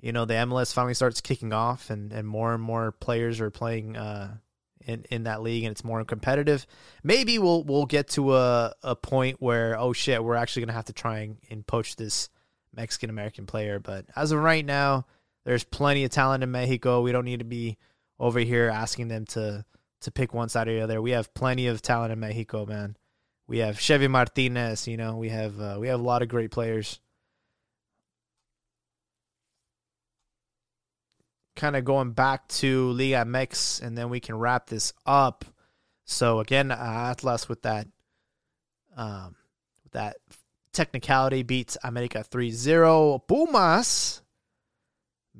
you 0.00 0.10
know 0.10 0.24
the 0.24 0.34
MLS 0.34 0.74
finally 0.74 0.94
starts 0.94 1.20
kicking 1.20 1.52
off, 1.52 1.88
and 1.88 2.12
and 2.12 2.26
more 2.26 2.52
and 2.52 2.62
more 2.62 2.90
players 2.90 3.40
are 3.40 3.50
playing 3.50 3.96
uh, 3.96 4.38
in 4.84 5.04
in 5.08 5.22
that 5.22 5.40
league, 5.40 5.62
and 5.62 5.70
it's 5.70 5.84
more 5.84 6.04
competitive. 6.04 6.66
Maybe 7.04 7.38
we'll 7.38 7.62
we'll 7.62 7.86
get 7.86 8.08
to 8.08 8.34
a 8.34 8.74
a 8.82 8.96
point 8.96 9.40
where 9.40 9.78
oh 9.78 9.92
shit, 9.92 10.24
we're 10.24 10.34
actually 10.34 10.62
gonna 10.62 10.72
have 10.72 10.86
to 10.86 10.92
try 10.92 11.20
and, 11.20 11.36
and 11.48 11.64
poach 11.64 11.94
this 11.94 12.28
Mexican 12.74 13.08
American 13.08 13.46
player. 13.46 13.78
But 13.78 14.06
as 14.16 14.32
of 14.32 14.40
right 14.40 14.64
now, 14.64 15.06
there's 15.44 15.62
plenty 15.62 16.02
of 16.02 16.10
talent 16.10 16.42
in 16.42 16.50
Mexico. 16.50 17.02
We 17.02 17.12
don't 17.12 17.24
need 17.24 17.38
to 17.38 17.44
be 17.44 17.78
over 18.18 18.40
here 18.40 18.68
asking 18.68 19.06
them 19.06 19.26
to 19.26 19.64
to 20.00 20.10
pick 20.10 20.32
one 20.32 20.48
side 20.48 20.68
or 20.68 20.74
the 20.74 20.80
other. 20.80 21.02
We 21.02 21.12
have 21.12 21.34
plenty 21.34 21.66
of 21.66 21.82
talent 21.82 22.12
in 22.12 22.20
Mexico, 22.20 22.66
man. 22.66 22.96
We 23.46 23.58
have 23.58 23.80
Chevy 23.80 24.08
Martinez, 24.08 24.86
you 24.86 24.96
know, 24.96 25.16
we 25.16 25.28
have 25.30 25.60
uh, 25.60 25.76
we 25.80 25.88
have 25.88 26.00
a 26.00 26.02
lot 26.02 26.22
of 26.22 26.28
great 26.28 26.50
players. 26.50 27.00
Kind 31.56 31.76
of 31.76 31.84
going 31.84 32.12
back 32.12 32.46
to 32.48 32.92
Liga 32.92 33.24
MX, 33.24 33.82
and 33.82 33.98
then 33.98 34.08
we 34.08 34.20
can 34.20 34.36
wrap 34.36 34.68
this 34.68 34.92
up. 35.04 35.44
So 36.04 36.40
again, 36.40 36.70
Atlas 36.70 37.48
with 37.48 37.62
that, 37.62 37.86
um, 38.96 39.34
with 39.82 39.92
that 39.92 40.16
technicality 40.72 41.42
beats 41.42 41.76
America 41.82 42.24
3-0. 42.28 43.26
Pumas 43.26 44.22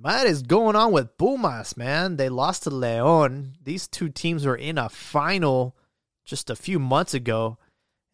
what 0.01 0.27
is 0.27 0.43
going 0.43 0.77
on 0.77 0.93
with 0.93 1.19
Pumas, 1.19 1.77
man? 1.77 2.17
They 2.17 2.29
lost 2.31 2.63
to 2.63 2.71
Leon. 2.71 3.57
These 3.63 3.87
two 3.87 4.09
teams 4.09 4.47
were 4.47 4.57
in 4.57 4.79
a 4.79 4.89
final 4.89 5.77
just 6.25 6.49
a 6.49 6.57
few 6.57 6.79
months 6.79 7.13
ago. 7.13 7.59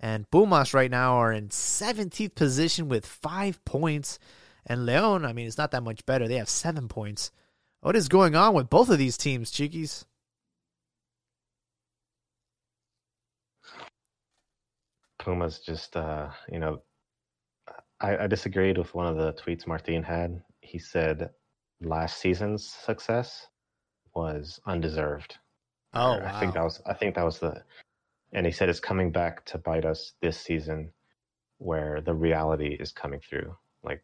And 0.00 0.28
Pumas 0.30 0.74
right 0.74 0.90
now 0.90 1.14
are 1.14 1.32
in 1.32 1.48
17th 1.48 2.34
position 2.34 2.88
with 2.88 3.06
five 3.06 3.64
points. 3.64 4.18
And 4.66 4.84
Leon, 4.84 5.24
I 5.24 5.32
mean, 5.32 5.46
it's 5.46 5.58
not 5.58 5.70
that 5.70 5.84
much 5.84 6.04
better. 6.06 6.26
They 6.26 6.36
have 6.36 6.48
seven 6.48 6.88
points. 6.88 7.30
What 7.82 7.94
is 7.94 8.08
going 8.08 8.34
on 8.34 8.52
with 8.52 8.68
both 8.68 8.90
of 8.90 8.98
these 8.98 9.16
teams, 9.16 9.50
Chiquis? 9.52 10.04
Pumas 15.20 15.60
just, 15.60 15.96
uh, 15.96 16.30
you 16.50 16.58
know, 16.58 16.82
I, 18.00 18.24
I 18.24 18.26
disagreed 18.26 18.76
with 18.76 18.94
one 18.94 19.06
of 19.06 19.16
the 19.16 19.32
tweets 19.34 19.66
Martin 19.66 20.02
had. 20.02 20.42
He 20.60 20.78
said 20.78 21.30
last 21.80 22.18
season's 22.18 22.66
success 22.66 23.46
was 24.14 24.60
undeserved. 24.66 25.36
Oh, 25.94 26.14
Or 26.14 26.26
I 26.26 26.40
think 26.40 26.54
that 26.54 26.64
was 26.64 26.80
I 26.86 26.94
think 26.94 27.14
that 27.14 27.24
was 27.24 27.38
the 27.38 27.62
and 28.32 28.46
he 28.46 28.52
said 28.52 28.68
it's 28.68 28.80
coming 28.80 29.12
back 29.12 29.44
to 29.46 29.58
bite 29.58 29.84
us 29.84 30.14
this 30.20 30.38
season 30.38 30.92
where 31.58 32.00
the 32.00 32.14
reality 32.14 32.76
is 32.78 32.92
coming 32.92 33.20
through. 33.20 33.54
Like 33.82 34.02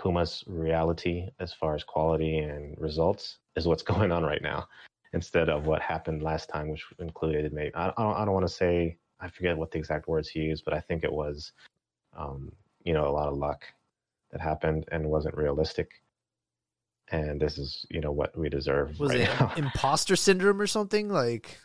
Puma's 0.00 0.44
reality 0.46 1.28
as 1.38 1.52
far 1.52 1.74
as 1.74 1.84
quality 1.84 2.38
and 2.38 2.74
results 2.78 3.38
is 3.56 3.66
what's 3.66 3.82
going 3.92 4.12
on 4.12 4.22
right 4.22 4.42
now 4.42 4.66
instead 5.12 5.48
of 5.48 5.66
what 5.66 5.82
happened 5.82 6.22
last 6.22 6.48
time 6.48 6.68
which 6.68 6.84
included 7.00 7.52
maybe 7.52 7.74
I, 7.74 7.88
I 7.88 7.92
don't, 7.96 8.16
I 8.16 8.24
don't 8.24 8.34
want 8.34 8.46
to 8.46 8.52
say 8.52 8.96
I 9.20 9.28
forget 9.28 9.58
what 9.58 9.72
the 9.72 9.78
exact 9.78 10.06
words 10.06 10.28
he 10.28 10.40
used 10.40 10.64
but 10.64 10.72
I 10.72 10.80
think 10.80 11.02
it 11.02 11.12
was 11.12 11.52
um, 12.16 12.52
you 12.84 12.94
know 12.94 13.08
a 13.08 13.10
lot 13.10 13.28
of 13.28 13.36
luck 13.36 13.64
that 14.30 14.40
happened 14.40 14.86
and 14.92 15.10
wasn't 15.10 15.36
realistic 15.36 15.90
and 17.10 17.40
this 17.40 17.58
is 17.58 17.84
you 17.90 18.00
know 18.00 18.12
what 18.12 18.36
we 18.36 18.48
deserve 18.48 18.98
Was 19.00 19.10
right 19.10 19.20
it 19.20 19.28
now. 19.40 19.52
imposter 19.56 20.16
syndrome 20.16 20.60
or 20.60 20.66
something? 20.66 21.08
Like, 21.08 21.58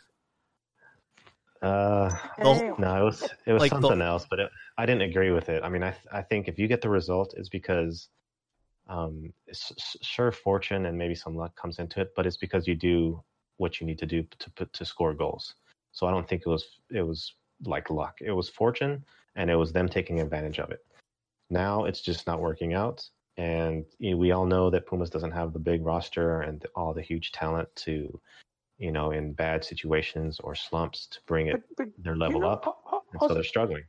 Uh, 1.62 2.10
Damn. 2.42 2.74
no, 2.78 3.00
it 3.00 3.04
was 3.04 3.22
it 3.46 3.52
was 3.52 3.60
Like 3.62 3.72
the- 3.72 3.80
something 3.80 4.02
else, 4.02 4.26
but 4.28 4.38
it, 4.40 4.50
I 4.76 4.84
didn't 4.86 5.02
agree 5.02 5.30
with 5.30 5.48
it. 5.48 5.62
I 5.62 5.68
mean, 5.68 5.82
I 5.82 5.94
I 6.12 6.22
think 6.22 6.48
if 6.48 6.58
you 6.58 6.68
get 6.68 6.80
the 6.82 6.88
result, 6.90 7.34
it's 7.36 7.48
because, 7.48 8.08
um, 8.88 9.32
s- 9.48 9.72
s- 9.76 9.96
sure, 10.02 10.30
fortune 10.30 10.86
and 10.86 10.96
maybe 10.98 11.14
some 11.14 11.34
luck 11.36 11.56
comes 11.56 11.78
into 11.78 12.00
it, 12.00 12.12
but 12.14 12.26
it's 12.26 12.36
because 12.36 12.66
you 12.68 12.74
do 12.74 13.22
what 13.56 13.80
you 13.80 13.86
need 13.86 13.98
to 13.98 14.06
do 14.06 14.22
to 14.38 14.50
put 14.50 14.72
to 14.74 14.84
score 14.84 15.14
goals. 15.14 15.54
So 15.92 16.06
I 16.06 16.10
don't 16.10 16.28
think 16.28 16.42
it 16.44 16.48
was 16.48 16.64
it 16.90 17.02
was 17.02 17.34
like 17.64 17.88
luck. 17.90 18.16
It 18.20 18.32
was 18.32 18.50
fortune, 18.50 19.04
and 19.34 19.50
it 19.50 19.56
was 19.56 19.72
them 19.72 19.88
taking 19.88 20.20
advantage 20.20 20.58
of 20.58 20.70
it. 20.70 20.84
Now 21.48 21.84
it's 21.84 22.02
just 22.02 22.26
not 22.26 22.40
working 22.40 22.74
out, 22.74 23.08
and 23.36 23.84
you 23.98 24.12
know, 24.12 24.16
we 24.16 24.32
all 24.32 24.46
know 24.46 24.70
that 24.70 24.86
Pumas 24.86 25.10
doesn't 25.10 25.32
have 25.32 25.52
the 25.52 25.58
big 25.58 25.84
roster 25.84 26.40
and 26.40 26.64
all 26.74 26.92
the 26.94 27.02
huge 27.02 27.32
talent 27.32 27.68
to, 27.76 28.20
you 28.78 28.92
know, 28.92 29.10
in 29.10 29.32
bad 29.32 29.64
situations 29.64 30.40
or 30.40 30.54
slumps 30.54 31.06
to 31.08 31.20
bring 31.26 31.48
it 31.48 31.60
But, 31.60 31.76
but 31.76 31.88
their 31.98 32.16
you 32.26 32.34
level 32.34 32.44
know, 32.44 32.48
up, 32.48 32.66
al- 32.66 32.82
al- 32.92 33.06
and 33.12 33.22
so 33.22 33.34
they're 33.34 33.44
struggling. 33.44 33.84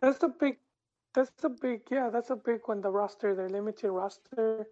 that's 0.00 0.22
a 0.22 0.28
big, 0.28 0.58
that's 1.14 1.44
a 1.44 1.48
big, 1.50 1.82
yeah, 1.90 2.10
that's 2.10 2.30
a 2.30 2.36
big 2.36 2.60
one. 2.66 2.80
The 2.80 2.90
roster, 2.90 3.34
their 3.34 3.48
limited 3.48 3.90
roster, 3.90 4.66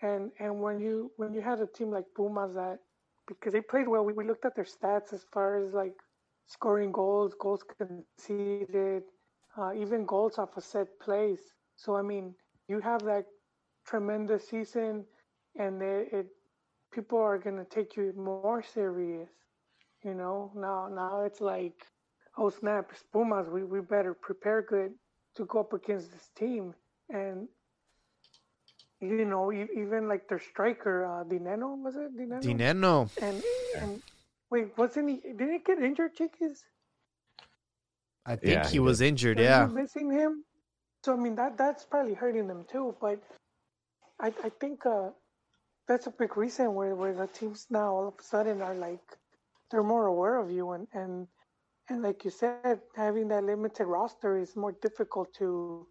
and 0.00 0.30
and 0.38 0.60
when 0.60 0.80
you 0.80 1.10
when 1.16 1.32
you 1.32 1.40
had 1.40 1.60
a 1.60 1.66
team 1.66 1.90
like 1.90 2.06
Pumas 2.16 2.54
that 2.54 2.78
because 3.26 3.52
they 3.52 3.60
played 3.60 3.88
well, 3.88 4.04
we, 4.04 4.12
we 4.12 4.24
looked 4.24 4.44
at 4.44 4.54
their 4.54 4.64
stats 4.64 5.12
as 5.12 5.24
far 5.32 5.56
as 5.56 5.72
like 5.74 5.96
scoring 6.46 6.92
goals, 6.92 7.34
goals 7.40 7.62
conceded, 7.64 9.04
uh, 9.56 9.72
even 9.74 10.04
goals 10.06 10.38
off 10.38 10.56
of 10.56 10.64
set 10.64 10.98
plays. 11.00 11.52
So 11.76 11.96
I 11.96 12.02
mean, 12.02 12.34
you 12.68 12.80
have 12.80 13.02
that 13.04 13.24
tremendous 13.84 14.48
season, 14.48 15.04
and 15.56 15.82
it, 15.82 16.12
it 16.12 16.26
people 16.92 17.18
are 17.18 17.38
gonna 17.38 17.64
take 17.64 17.96
you 17.96 18.12
more 18.16 18.50
serious. 18.50 19.18
You 20.02 20.14
know, 20.14 20.52
now 20.56 20.88
now 20.88 21.22
it's 21.22 21.40
like, 21.40 21.86
oh 22.36 22.48
snap, 22.50 22.90
it's 22.90 23.02
Pumas, 23.02 23.48
we 23.48 23.62
we 23.64 23.80
better 23.80 24.14
prepare 24.14 24.62
good 24.62 24.94
to 25.36 25.44
go 25.46 25.60
up 25.60 25.72
against 25.72 26.12
this 26.12 26.28
team, 26.36 26.74
and 27.10 27.48
you 29.00 29.24
know, 29.24 29.52
e- 29.52 29.68
even 29.76 30.08
like 30.08 30.28
their 30.28 30.38
striker, 30.38 31.04
uh, 31.04 31.24
Dinenno 31.24 31.76
was 31.82 31.96
it 31.96 32.16
Dinenno? 32.16 32.60
Dinenno. 32.62 33.10
And 33.20 33.42
and 33.80 34.02
wait, 34.50 34.76
wasn't 34.76 35.10
he? 35.10 35.16
Did 35.32 35.50
he 35.50 35.58
get 35.58 35.78
injured, 35.82 36.14
Chiquis? 36.14 36.64
I 38.26 38.36
think 38.36 38.64
Yeah, 38.64 38.68
he 38.68 38.78
he 38.78 38.80
was 38.80 39.00
did. 39.00 39.00
injured. 39.00 39.38
Were 39.38 39.48
you 39.48 39.66
Yeah. 39.66 39.68
missing 39.68 40.10
him. 40.10 40.44
So 41.04 41.14
I 41.14 41.16
mean 41.16 41.34
that 41.36 41.56
that's 41.56 41.84
probably 41.84 42.14
hurting 42.14 42.46
them 42.48 42.64
too. 42.64 42.96
But 43.00 43.22
I 44.20 44.32
I 44.42 44.50
think 44.60 44.86
uh, 44.86 45.10
that's 45.88 46.06
a 46.06 46.10
big 46.10 46.36
reason 46.36 46.74
where 46.74 46.94
where 46.94 47.14
the 47.14 47.26
teams 47.28 47.66
now 47.70 47.94
all 47.94 48.08
of 48.08 48.14
a 48.18 48.22
sudden 48.22 48.62
are 48.62 48.74
like 48.74 49.04
they're 49.70 49.82
more 49.82 50.06
aware 50.06 50.36
of 50.36 50.50
you 50.50 50.72
and 50.72 50.86
and 50.92 51.26
and 51.88 52.02
like 52.02 52.24
you 52.24 52.30
said, 52.30 52.80
having 52.96 53.28
that 53.28 53.44
limited 53.44 53.84
roster 53.84 54.38
is 54.38 54.56
more 54.56 54.72
difficult 54.80 55.34
to 55.34 55.86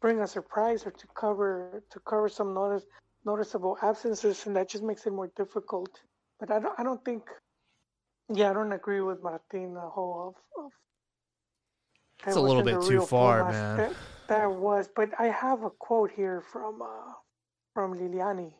bring 0.00 0.20
a 0.20 0.26
surprise 0.26 0.84
or 0.84 0.90
to 0.90 1.06
cover 1.14 1.82
to 1.90 2.00
cover 2.00 2.28
some 2.28 2.54
notice, 2.54 2.84
noticeable 3.24 3.78
absences, 3.82 4.46
and 4.46 4.56
that 4.56 4.68
just 4.68 4.82
makes 4.82 5.06
it 5.06 5.12
more 5.12 5.30
difficult. 5.36 5.90
But 6.40 6.50
I 6.50 6.58
don't 6.58 6.78
I 6.78 6.82
don't 6.82 7.04
think. 7.04 7.22
Yeah, 8.30 8.50
I 8.50 8.52
don't 8.52 8.72
agree 8.72 9.00
with 9.00 9.22
Martin 9.22 9.74
the 9.74 9.80
whole 9.80 10.28
of, 10.28 10.64
of 10.64 10.72
It's 12.26 12.34
that 12.34 12.40
a 12.40 12.40
little 12.40 12.62
bit 12.62 12.82
too 12.82 13.00
far, 13.06 13.50
man. 13.50 13.76
That, 13.78 13.94
that 14.28 14.50
was, 14.50 14.86
but 14.94 15.08
I 15.18 15.28
have 15.28 15.62
a 15.62 15.70
quote 15.70 16.10
here 16.10 16.42
from 16.52 16.82
uh, 16.82 17.12
from 17.78 17.94
Lillini. 17.94 18.52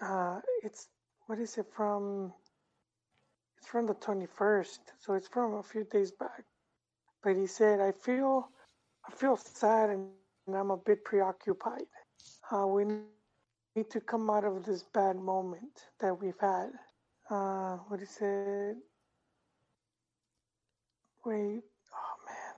Uh, 0.00 0.38
it's 0.62 0.86
what 1.26 1.40
is 1.40 1.58
it 1.58 1.66
from? 1.74 2.32
It's 3.58 3.66
from 3.66 3.86
the 3.88 3.94
twenty 3.94 4.26
first, 4.26 4.92
so 5.00 5.14
it's 5.14 5.26
from 5.26 5.54
a 5.54 5.64
few 5.64 5.82
days 5.82 6.12
back. 6.12 6.44
But 7.24 7.34
he 7.34 7.48
said, 7.48 7.80
"I 7.80 7.90
feel, 7.90 8.48
I 9.08 9.10
feel 9.10 9.36
sad 9.36 9.90
and, 9.90 10.10
and 10.46 10.54
I'm 10.54 10.70
a 10.70 10.76
bit 10.76 11.04
preoccupied. 11.04 11.88
Uh, 12.52 12.68
we 12.68 12.84
need 12.84 13.90
to 13.90 14.00
come 14.00 14.30
out 14.30 14.44
of 14.44 14.64
this 14.64 14.84
bad 14.84 15.16
moment 15.16 15.90
that 15.98 16.14
we've 16.14 16.38
had." 16.40 16.70
Uh, 17.30 17.78
what 17.88 17.98
he 17.98 18.06
said? 18.06 18.76
Wait, 21.24 21.64
oh 21.98 22.16
man. 22.28 22.54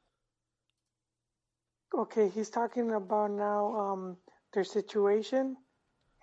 Okay, 2.02 2.28
he's 2.28 2.50
talking 2.50 2.92
about 2.92 3.30
now 3.30 3.74
um, 3.74 4.18
their 4.54 4.64
situation, 4.64 5.56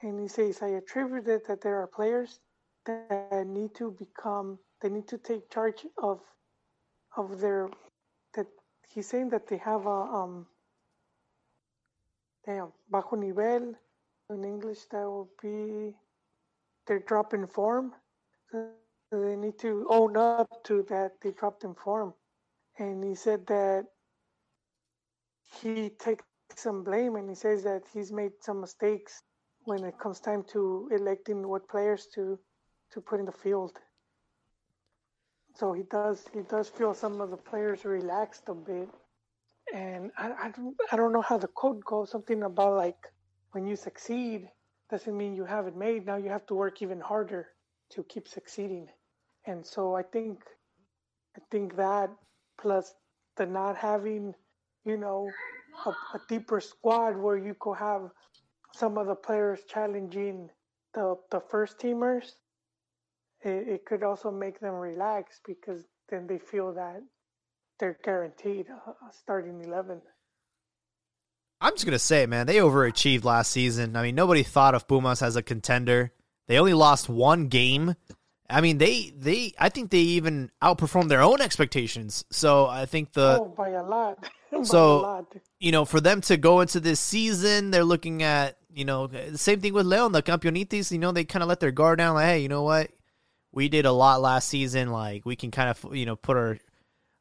and 0.02 0.20
he 0.20 0.28
says, 0.28 0.62
"I 0.64 0.70
attribute 0.70 1.28
it 1.28 1.48
that 1.48 1.62
there 1.62 1.82
are 1.82 1.88
players 1.88 2.40
that 2.86 3.48
need 3.48 3.76
to 3.76 3.92
become, 3.92 4.60
they 4.82 4.90
need 4.90 5.08
to 5.10 5.18
take 5.18 5.50
charge 5.52 5.86
of, 5.98 6.22
of 7.18 7.40
their, 7.40 7.70
that 8.34 8.48
he's 8.88 9.08
saying 9.08 9.30
that 9.30 9.48
they 9.48 9.58
have 9.58 9.86
a 9.86 10.00
um 10.20 10.48
damn 12.46 12.72
bajo 12.92 13.16
nivel 13.18 13.76
in 14.30 14.44
English 14.46 14.86
that 14.92 15.10
would 15.10 15.30
be 15.42 15.96
they're 16.88 17.00
dropping 17.00 17.48
form. 17.48 17.94
So 18.52 19.20
they 19.22 19.36
need 19.36 19.60
to 19.60 19.86
own 19.90 20.18
up 20.18 20.64
to 20.66 20.84
that 20.90 21.22
they 21.22 21.32
dropped 21.32 21.64
in 21.64 21.76
form. 21.76 22.14
And 22.80 23.04
he 23.04 23.16
said 23.16 23.46
that 23.48 23.86
he 25.62 25.90
takes 25.90 26.24
some 26.60 26.84
blame 26.84 27.16
and 27.16 27.30
he 27.30 27.36
says 27.36 27.64
that 27.64 27.84
he's 27.94 28.12
made 28.12 28.34
some 28.42 28.62
mistakes 28.62 29.24
when 29.66 29.84
it 29.84 29.98
comes 30.00 30.20
time 30.20 30.44
to 30.54 30.90
electing 30.92 31.48
what 31.48 31.68
players 31.70 32.08
to 32.16 32.40
to 32.92 33.02
put 33.02 33.20
in 33.20 33.26
the 33.26 33.32
field. 33.32 33.80
So 35.56 35.74
he 35.74 35.84
does 35.84 36.28
he 36.34 36.42
does 36.42 36.70
feel 36.70 36.94
some 36.94 37.22
of 37.22 37.30
the 37.32 37.38
players 37.38 37.86
relaxed 37.86 38.50
a 38.50 38.56
bit, 38.56 38.90
and 39.74 40.12
I 40.18 40.32
I 40.46 40.50
don't, 40.52 40.76
I 40.92 40.96
don't 40.96 41.14
know 41.14 41.22
how 41.22 41.38
the 41.38 41.48
code 41.48 41.84
goes. 41.86 42.12
Something 42.12 42.44
about 42.44 42.76
like 42.78 43.02
when 43.52 43.68
you 43.68 43.76
succeed 43.76 44.50
doesn't 44.90 45.16
mean 45.18 45.36
you 45.36 45.46
have 45.46 45.68
it 45.68 45.76
made. 45.76 46.06
Now 46.06 46.18
you 46.18 46.30
have 46.30 46.46
to 46.48 46.56
work 46.56 46.82
even 46.82 47.00
harder 47.00 47.48
to 47.92 48.04
keep 48.04 48.28
succeeding, 48.28 48.88
and 49.46 49.66
so 49.66 49.96
I 49.96 50.04
think 50.04 50.44
I 51.38 51.42
think 51.52 51.76
that 51.78 52.10
plus 52.60 52.94
the 53.38 53.46
not 53.46 53.78
having 53.78 54.34
you 54.84 54.98
know 54.98 55.30
a, 55.86 55.90
a 55.90 56.22
deeper 56.28 56.60
squad 56.60 57.18
where 57.18 57.38
you 57.38 57.56
could 57.60 57.78
have 57.78 58.10
some 58.74 58.98
of 58.98 59.08
the 59.08 59.16
players 59.16 59.60
challenging 59.68 60.50
the 60.94 61.16
the 61.32 61.42
first 61.50 61.78
teamers 61.80 62.32
it, 63.44 63.68
it 63.68 63.86
could 63.86 64.04
also 64.04 64.32
make 64.32 64.60
them 64.60 64.76
relax 64.76 65.40
because 65.46 65.84
then 66.10 66.28
they 66.28 66.38
feel 66.38 66.74
that 66.74 67.02
they're 67.80 67.98
guaranteed 68.04 68.68
a, 68.70 68.94
starting 69.12 69.62
11. 69.64 70.02
I'm 71.60 71.74
just 71.74 71.86
gonna 71.86 72.00
say, 72.00 72.26
man, 72.26 72.48
they 72.48 72.58
overachieved 72.58 73.24
last 73.24 73.52
season. 73.52 73.96
I 73.96 74.02
mean, 74.02 74.16
nobody 74.16 74.44
thought 74.44 74.76
of 74.76 74.88
Pumas 74.88 75.22
as 75.22 75.36
a 75.36 75.44
contender. 75.44 76.12
They 76.48 76.58
only 76.58 76.74
lost 76.74 77.08
one 77.08 77.48
game. 77.48 77.96
I 78.50 78.62
mean, 78.62 78.78
they 78.78 79.14
they 79.16 79.54
I 79.60 79.70
think 79.70 79.92
they 79.92 80.00
even 80.00 80.52
outperformed 80.62 81.10
their 81.10 81.22
own 81.22 81.40
expectations. 81.40 82.26
So 82.32 82.66
I 82.66 82.86
think 82.86 83.14
the 83.14 83.40
oh 83.42 83.54
by 83.56 83.70
a 83.70 83.84
lot. 83.84 84.28
So- 84.64 85.26
you 85.60 85.72
know 85.72 85.86
for 85.86 86.02
them 86.02 86.22
to 86.22 86.38
go 86.38 86.62
into 86.62 86.80
this 86.80 87.00
season, 87.00 87.72
they're 87.72 87.84
looking 87.84 88.24
at 88.24 88.58
you 88.74 88.86
know 88.86 89.08
the 89.08 89.38
same 89.38 89.60
thing 89.60 89.74
with 89.74 89.86
Leon, 89.86 90.12
the 90.12 90.24
Campeonitis. 90.24 90.92
You 90.92 91.00
know, 91.00 91.12
they 91.12 91.24
kind 91.24 91.44
of 91.44 91.50
let 91.50 91.60
their 91.60 91.72
guard 91.72 91.98
down. 92.00 92.16
Like, 92.16 92.26
hey, 92.26 92.40
you 92.40 92.50
know 92.50 92.64
what? 92.64 92.90
We 93.52 93.70
did 93.70 93.86
a 93.86 93.92
lot 93.92 94.22
last 94.22 94.48
season. 94.50 94.92
Like 94.92 95.26
we 95.26 95.36
can 95.36 95.52
kind 95.52 95.70
of 95.70 95.96
you 95.96 96.06
know 96.06 96.16
put 96.16 96.38
our 96.38 96.58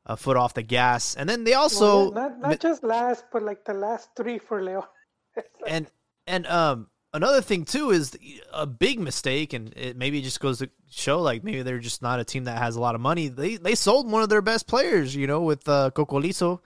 a 0.07 0.17
foot 0.17 0.37
off 0.37 0.55
the 0.55 0.63
gas, 0.63 1.15
and 1.15 1.29
then 1.29 1.45
they 1.45 1.55
also 1.55 2.11
Well, 2.11 2.13
not 2.13 2.41
not 2.41 2.61
just 2.61 2.83
last, 2.83 3.25
but 3.33 3.43
like 3.43 3.65
the 3.65 3.75
last 3.75 4.11
three 4.17 4.39
for 4.39 4.63
Leon. 4.63 4.85
and 5.67 5.87
and 6.27 6.47
um 6.47 6.89
another 7.13 7.41
thing 7.43 7.65
too 7.65 7.91
is 7.91 8.17
a 8.53 8.67
big 8.67 8.99
mistake 9.01 9.53
and 9.53 9.73
it 9.77 9.97
maybe 9.97 10.23
just 10.23 10.41
goes 10.41 10.59
to 10.59 10.71
show 10.91 11.21
like 11.21 11.45
maybe 11.45 11.63
they're 11.63 11.79
just 11.79 12.03
not 12.03 12.21
a 12.21 12.25
team 12.25 12.45
that 12.45 12.59
has 12.59 12.77
a 12.77 12.81
lot 12.81 12.95
of 12.95 13.01
money 13.01 13.29
they 13.29 13.57
they 13.57 13.75
sold 13.75 14.11
one 14.11 14.23
of 14.23 14.29
their 14.29 14.43
best 14.43 14.67
players 14.67 15.15
you 15.15 15.27
know 15.27 15.43
with 15.43 15.69
uh 15.69 15.91
cocolizo 15.95 16.61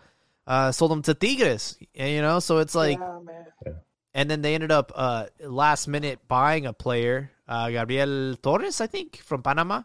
uh 0.47 0.71
sold 0.73 0.91
them 0.91 1.03
to 1.03 1.15
tigres 1.15 1.79
you 1.95 2.21
know 2.23 2.39
so 2.41 2.59
it's 2.59 2.75
like 2.75 2.99
yeah, 2.99 3.19
man. 3.25 3.77
and 4.15 4.31
then 4.31 4.43
they 4.43 4.55
ended 4.55 4.71
up 4.73 4.93
uh 4.95 5.27
last 5.41 5.89
minute 5.89 6.19
buying 6.29 6.67
a 6.67 6.73
player 6.73 7.31
uh 7.49 7.71
gabriel 7.71 8.37
torres 8.37 8.81
i 8.81 8.87
think 8.87 9.17
from 9.17 9.43
panama 9.43 9.83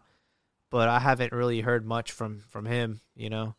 but 0.70 0.88
i 0.88 0.98
haven't 0.98 1.32
really 1.32 1.60
heard 1.60 1.86
much 1.86 2.12
from 2.12 2.42
from 2.50 2.66
him 2.66 3.00
you 3.14 3.30
know 3.30 3.54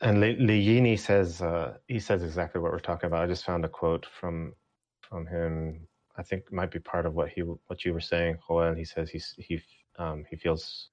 And 0.00 0.20
Le- 0.20 0.36
Lillini 0.36 0.98
says 0.98 1.40
uh, 1.40 1.78
he 1.88 1.98
says 1.98 2.22
exactly 2.22 2.60
what 2.60 2.72
we're 2.72 2.78
talking 2.80 3.06
about. 3.06 3.22
I 3.22 3.26
just 3.26 3.44
found 3.44 3.64
a 3.64 3.68
quote 3.68 4.06
from 4.20 4.52
from 5.00 5.26
him. 5.26 5.86
I 6.16 6.22
think 6.22 6.52
might 6.52 6.70
be 6.70 6.78
part 6.80 7.06
of 7.06 7.14
what 7.14 7.30
he 7.30 7.40
what 7.40 7.84
you 7.84 7.92
were 7.94 8.00
saying, 8.00 8.38
Joel. 8.46 8.74
He 8.74 8.84
says 8.84 9.08
he's 9.10 9.34
he 9.38 9.62
um, 9.98 10.24
he 10.28 10.36
feels 10.36 10.90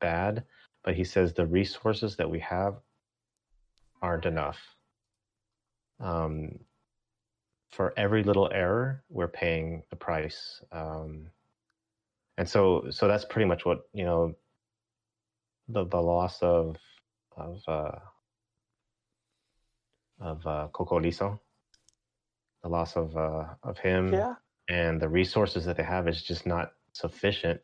bad, 0.00 0.44
but 0.84 0.94
he 0.94 1.04
says 1.04 1.32
the 1.32 1.46
resources 1.46 2.16
that 2.16 2.30
we 2.30 2.38
have 2.40 2.74
aren't 4.02 4.26
enough. 4.26 4.58
Um, 6.00 6.60
for 7.70 7.92
every 7.96 8.22
little 8.22 8.50
error, 8.52 9.02
we're 9.08 9.28
paying 9.28 9.82
the 9.90 9.96
price. 9.96 10.62
Um, 10.72 11.28
and 12.36 12.48
so 12.48 12.86
so 12.90 13.08
that's 13.08 13.24
pretty 13.24 13.46
much 13.46 13.64
what 13.64 13.80
you 13.92 14.04
know. 14.04 14.34
The 15.68 15.84
the 15.84 16.00
loss 16.00 16.40
of 16.42 16.76
of 17.36 17.60
uh, 17.68 17.98
of 20.20 20.46
uh, 20.46 20.68
Cocolizo, 20.72 21.38
the 22.62 22.68
loss 22.68 22.96
of 22.96 23.16
uh, 23.16 23.44
of 23.62 23.78
him, 23.78 24.12
Yeah, 24.14 24.34
and 24.68 25.00
the 25.00 25.08
resources 25.08 25.64
that 25.66 25.76
they 25.76 25.82
have 25.82 26.08
is 26.08 26.22
just 26.22 26.46
not 26.46 26.72
sufficient 26.92 27.60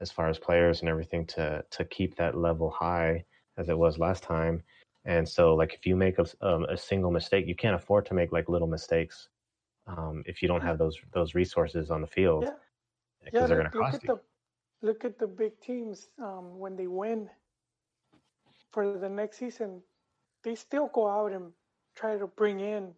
as 0.00 0.12
far 0.12 0.28
as 0.28 0.38
players 0.38 0.80
and 0.80 0.88
everything 0.88 1.26
to 1.26 1.64
to 1.70 1.84
keep 1.84 2.16
that 2.16 2.36
level 2.36 2.70
high 2.70 3.24
as 3.58 3.68
it 3.68 3.76
was 3.76 3.98
last 3.98 4.22
time. 4.22 4.62
And 5.06 5.28
so, 5.28 5.54
like, 5.54 5.74
if 5.74 5.86
you 5.86 5.96
make 5.96 6.18
a, 6.18 6.26
um, 6.42 6.64
a 6.64 6.76
single 6.76 7.12
mistake, 7.12 7.46
you 7.46 7.56
can't 7.56 7.76
afford 7.76 8.06
to 8.06 8.14
make 8.14 8.32
like 8.32 8.48
little 8.48 8.68
mistakes 8.68 9.28
um, 9.86 10.22
if 10.26 10.42
you 10.42 10.48
don't 10.48 10.62
have 10.62 10.78
those 10.78 10.98
those 11.12 11.34
resources 11.34 11.90
on 11.90 12.02
the 12.02 12.08
field 12.08 12.44
Yeah. 12.44 12.56
because 13.24 13.42
yeah. 13.42 13.46
they're 13.48 13.58
Look, 13.64 13.72
going 13.72 13.72
to 13.72 13.78
cost 13.78 13.96
at 13.96 14.04
you. 14.04 14.14
the 14.80 14.86
look 14.86 15.04
at 15.04 15.18
the 15.18 15.28
big 15.28 15.60
teams 15.60 16.08
um, 16.22 16.58
when 16.58 16.76
they 16.76 16.88
win 16.88 17.30
for 18.72 18.92
the 18.98 19.08
next 19.08 19.38
season. 19.38 19.82
They 20.44 20.54
still 20.56 20.88
go 20.88 21.08
out 21.08 21.32
and 21.32 21.52
try 21.96 22.18
to 22.18 22.26
bring 22.26 22.60
in 22.60 22.94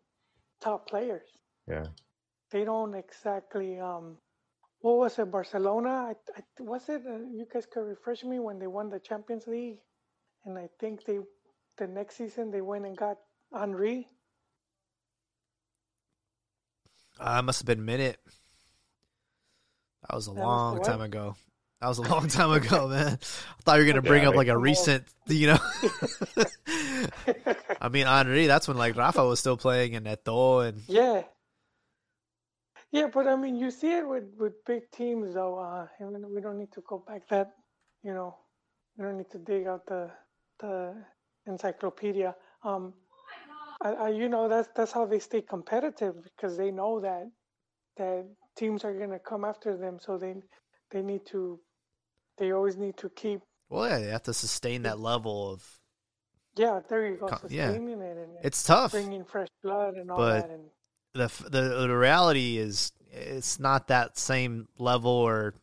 top 0.61 0.89
players. 0.89 1.29
Yeah, 1.67 1.87
they 2.51 2.65
don't 2.65 2.95
exactly 2.95 3.79
um 3.81 4.19
what 4.81 4.97
was 4.99 5.19
it 5.19 5.31
barcelona 5.31 5.91
I, 6.11 6.15
I, 6.37 6.43
was 6.61 6.89
it 6.89 7.03
uh, 7.07 7.19
you 7.31 7.47
guys 7.53 7.67
could 7.67 7.83
refresh 7.87 8.25
me 8.25 8.39
when 8.41 8.59
they 8.59 8.67
won 8.67 8.89
the 8.91 9.01
champions 9.01 9.47
league 9.47 9.79
and 10.45 10.59
i 10.59 10.69
think 10.81 11.05
they 11.05 11.19
the 11.79 11.87
next 11.87 12.17
season 12.17 12.51
they 12.51 12.61
went 12.61 12.87
and 12.87 12.97
got 12.97 13.19
henri 13.55 14.09
Uh, 17.19 17.43
must 17.43 17.61
have 17.61 17.67
been 17.67 17.81
a 17.81 17.83
minute. 17.83 18.19
That 20.09 20.15
was 20.17 20.27
a 20.27 20.33
That 20.35 20.49
long 20.49 20.81
what? 20.81 20.81
time 20.81 21.01
ago. 21.01 21.37
That 21.81 21.89
was 21.89 21.99
a 21.99 22.03
long 22.03 22.29
time 22.29 22.51
ago, 22.53 22.89
man. 22.89 23.19
I 23.21 23.63
thought 23.63 23.75
you 23.79 23.85
were 23.85 23.87
gonna 23.93 24.03
bring 24.03 24.25
Yeah, 24.25 24.27
up 24.27 24.35
like 24.35 24.49
a 24.49 24.57
recent, 24.59 25.05
you 25.27 25.49
know. 25.49 25.59
I 27.81 27.89
mean, 27.89 28.07
Henry, 28.07 28.47
that's 28.47 28.69
when 28.69 28.77
like 28.77 28.97
Rafa 28.97 29.25
was 29.27 29.41
still 29.41 29.57
playing 29.57 29.93
in 29.95 30.05
Neto, 30.05 30.61
and 30.61 30.83
yeah 30.89 31.23
yeah 32.91 33.09
but 33.13 33.27
i 33.27 33.37
mean 33.37 33.57
you 33.57 33.71
see 33.71 33.93
it 33.93 34.07
with 34.09 34.25
with 34.39 34.65
big 34.65 34.91
teams 34.91 35.35
though 35.35 35.59
uh 35.59 35.87
we 36.01 36.41
don't 36.41 36.59
need 36.59 36.73
to 36.73 36.83
go 36.83 36.99
back 37.07 37.27
that 37.29 37.53
you 38.03 38.13
know 38.13 38.37
we 38.97 39.05
don't 39.05 39.17
need 39.19 39.31
to 39.31 39.39
dig 39.39 39.67
out 39.67 39.87
the 39.87 40.11
the 40.61 40.95
encyclopedia 41.49 42.35
um 42.65 42.93
I, 43.81 43.91
I, 43.93 44.09
you 44.11 44.29
know 44.29 44.49
that's 44.49 44.69
that's 44.77 44.93
how 44.93 45.07
they 45.07 45.21
stay 45.21 45.41
competitive 45.41 46.15
because 46.25 46.57
they 46.57 46.71
know 46.71 47.01
that 47.01 47.27
that 47.97 48.27
teams 48.57 48.85
are 48.85 48.93
gonna 48.95 49.19
come 49.21 49.45
after 49.45 49.77
them, 49.77 49.99
so 50.01 50.19
they 50.19 50.35
they 50.91 51.03
need 51.03 51.25
to 51.27 51.61
they 52.39 52.53
always 52.53 52.77
need 52.77 52.97
to 52.99 53.09
keep 53.11 53.41
well, 53.71 53.89
yeah, 53.89 53.99
they 53.99 54.07
have 54.11 54.23
to 54.25 54.35
sustain 54.35 54.83
that 54.83 54.99
level 54.99 55.53
of. 55.53 55.65
yeah 56.57 56.81
there 56.89 57.07
you 57.07 57.17
go 57.19 57.29
yeah. 57.49 57.71
it 57.71 57.77
and 57.77 58.37
It's 58.43 58.63
tough. 58.65 58.93
bringing 58.93 59.25
fresh 59.25 59.49
blood 59.63 59.95
and 59.95 60.11
all 60.11 60.19
But- 60.19 60.43
that 60.43 60.51
and 60.51 60.65
the 61.15 61.29
the 61.51 61.63
the 61.87 61.97
reality 61.97 62.59
is 62.59 62.93
it's 63.11 63.59
not 63.59 63.89
that 63.89 64.19
same 64.19 64.69
level 64.79 65.11
or 65.11 65.55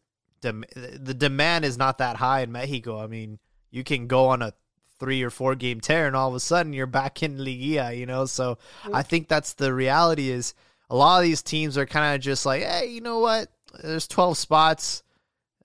dem- 0.41 0.65
the 0.75 1.13
demand 1.13 1.65
is 1.65 1.77
not 1.77 1.97
that 1.99 2.15
high 2.17 2.41
in 2.41 2.51
Mexico. 2.51 2.99
I 3.01 3.07
mean, 3.07 3.39
you 3.71 3.83
can 3.83 4.07
go 4.07 4.27
on 4.27 4.41
a 4.41 4.53
three 4.99 5.23
or 5.23 5.29
four 5.29 5.55
game 5.55 5.79
tear 5.79 6.07
and 6.07 6.15
all 6.15 6.29
of 6.29 6.35
a 6.35 6.39
sudden 6.39 6.73
you're 6.73 6.85
back 6.85 7.21
in 7.21 7.37
Liguilla, 7.37 7.97
you 7.97 8.05
know. 8.05 8.25
So 8.25 8.57
I 8.91 9.03
think 9.03 9.27
that's 9.27 9.53
the 9.53 9.73
reality 9.73 10.29
is 10.29 10.53
a 10.89 10.95
lot 10.95 11.19
of 11.19 11.23
these 11.23 11.41
teams 11.41 11.77
are 11.77 11.85
kind 11.85 12.15
of 12.15 12.21
just 12.21 12.45
like, 12.45 12.63
hey, 12.63 12.87
you 12.87 13.01
know 13.01 13.19
what? 13.19 13.49
There's 13.81 14.07
12 14.07 14.37
spots 14.37 15.03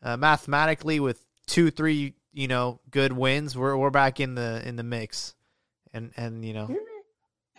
uh, 0.02 0.16
mathematically 0.16 1.00
with 1.00 1.24
two, 1.46 1.70
three, 1.70 2.14
you 2.32 2.48
know, 2.48 2.80
good 2.90 3.12
wins. 3.12 3.56
We're 3.56 3.76
we're 3.76 3.90
back 3.90 4.20
in 4.20 4.34
the 4.34 4.66
in 4.66 4.76
the 4.76 4.82
mix, 4.82 5.34
and 5.92 6.12
and 6.16 6.44
you 6.44 6.54
know, 6.54 6.76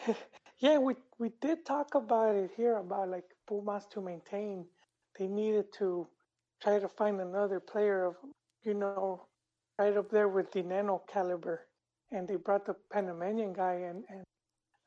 yeah, 0.60 0.78
we 0.78 0.96
we 1.20 1.32
did 1.42 1.66
talk 1.66 1.96
about 1.96 2.36
it 2.36 2.52
here 2.56 2.78
about 2.78 3.10
like 3.10 3.26
Pumas 3.48 3.86
to 3.92 4.02
maintain. 4.02 4.66
They 5.20 5.28
needed 5.28 5.66
to 5.80 6.08
try 6.62 6.80
to 6.80 6.88
find 6.88 7.20
another 7.20 7.60
player 7.60 8.06
of 8.06 8.16
you 8.64 8.74
know 8.74 9.26
right 9.82 9.98
up 9.98 10.10
there 10.12 10.28
with 10.28 10.52
the 10.52 10.62
nano 10.62 11.02
caliber, 11.12 11.62
and 12.12 12.28
they 12.28 12.36
brought 12.36 12.66
the 12.66 12.76
Panamanian 12.92 13.54
guy, 13.54 13.76
and 13.90 14.04
and 14.10 14.24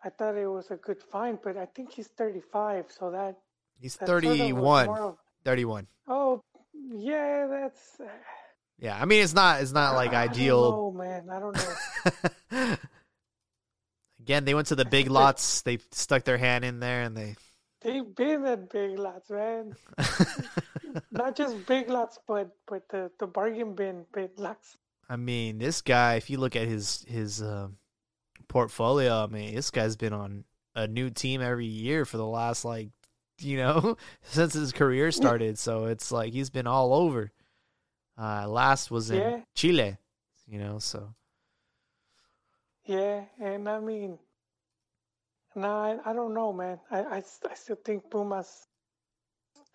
I 0.05 0.11
thought 0.11 0.37
it 0.37 0.47
was 0.47 0.71
a 0.71 0.77
good 0.77 1.03
find, 1.03 1.39
but 1.43 1.57
I 1.57 1.67
think 1.67 1.93
he's 1.93 2.09
35, 2.09 2.87
so 2.99 3.11
that 3.11 3.39
he's 3.81 3.97
that 3.97 4.07
sort 4.09 4.25
of 4.25 4.31
31. 4.31 4.89
of- 4.89 5.19
31. 5.45 5.87
oh, 6.09 6.41
yeah, 6.73 7.47
that's. 7.51 8.01
Uh, 8.01 8.05
yeah, 8.79 8.99
I 9.01 9.05
mean 9.05 9.23
it's 9.23 9.35
not 9.35 9.63
it's 9.63 9.73
not 9.73 9.95
like 9.95 10.13
I 10.13 10.25
ideal. 10.25 10.61
know, 10.71 10.91
man. 10.93 11.31
I 11.31 11.39
don't 11.39 11.57
know. 11.57 12.77
Again, 14.21 14.45
they 14.45 14.55
went 14.55 14.69
to 14.69 14.75
the 14.75 14.85
big 14.85 15.11
lots. 15.11 15.63
They 15.67 15.79
stuck 15.93 16.25
their 16.25 16.39
hand 16.39 16.65
in 16.65 16.81
there 16.81 17.03
and 17.03 17.17
they. 17.17 17.37
They've 17.83 18.15
been 18.17 18.45
at 18.47 18.71
big 18.71 18.99
lots, 18.99 19.31
man. 19.31 19.77
Not 21.13 21.37
just 21.37 21.67
big 21.67 21.89
lots, 21.89 22.19
but 22.27 22.51
but 22.67 22.89
the 22.89 23.11
the 23.21 23.27
bargain 23.27 23.75
bin 23.75 24.07
big 24.13 24.31
lots. 24.39 24.77
I 25.09 25.17
mean, 25.17 25.59
this 25.59 25.83
guy. 25.83 26.15
If 26.17 26.31
you 26.31 26.39
look 26.39 26.57
at 26.57 26.69
his 26.69 27.05
his 27.09 27.43
uh, 27.43 27.69
portfolio, 28.49 29.25
I 29.25 29.27
mean, 29.29 29.55
this 29.55 29.71
guy's 29.71 29.97
been 29.97 30.13
on 30.13 30.45
a 30.75 30.87
new 30.89 31.11
team 31.11 31.41
every 31.43 31.67
year 31.67 32.05
for 32.05 32.17
the 32.19 32.27
last 32.27 32.65
like 32.65 32.91
you 33.39 33.57
know 33.59 33.97
since 34.23 34.55
his 34.55 34.73
career 34.73 35.13
started. 35.13 35.59
So 35.59 35.87
it's 35.87 36.13
like 36.13 36.33
he's 36.33 36.51
been 36.51 36.67
all 36.67 36.95
over. 36.95 37.33
Uh, 38.19 38.49
last 38.49 38.91
was 38.91 39.11
in 39.11 39.35
Yeah. 39.35 39.41
Chile, 39.55 39.99
you 40.47 40.59
know. 40.59 40.79
So 40.79 41.15
Yeah, 42.87 43.27
and 43.39 43.69
I 43.69 43.81
mean, 43.81 44.19
no, 45.57 45.69
I, 45.69 45.99
I 46.11 46.13
don't 46.13 46.35
know, 46.35 46.53
man. 46.53 46.79
I 46.91 47.17
I 47.17 47.55
still 47.55 47.77
think 47.85 48.09
Pumas 48.11 48.69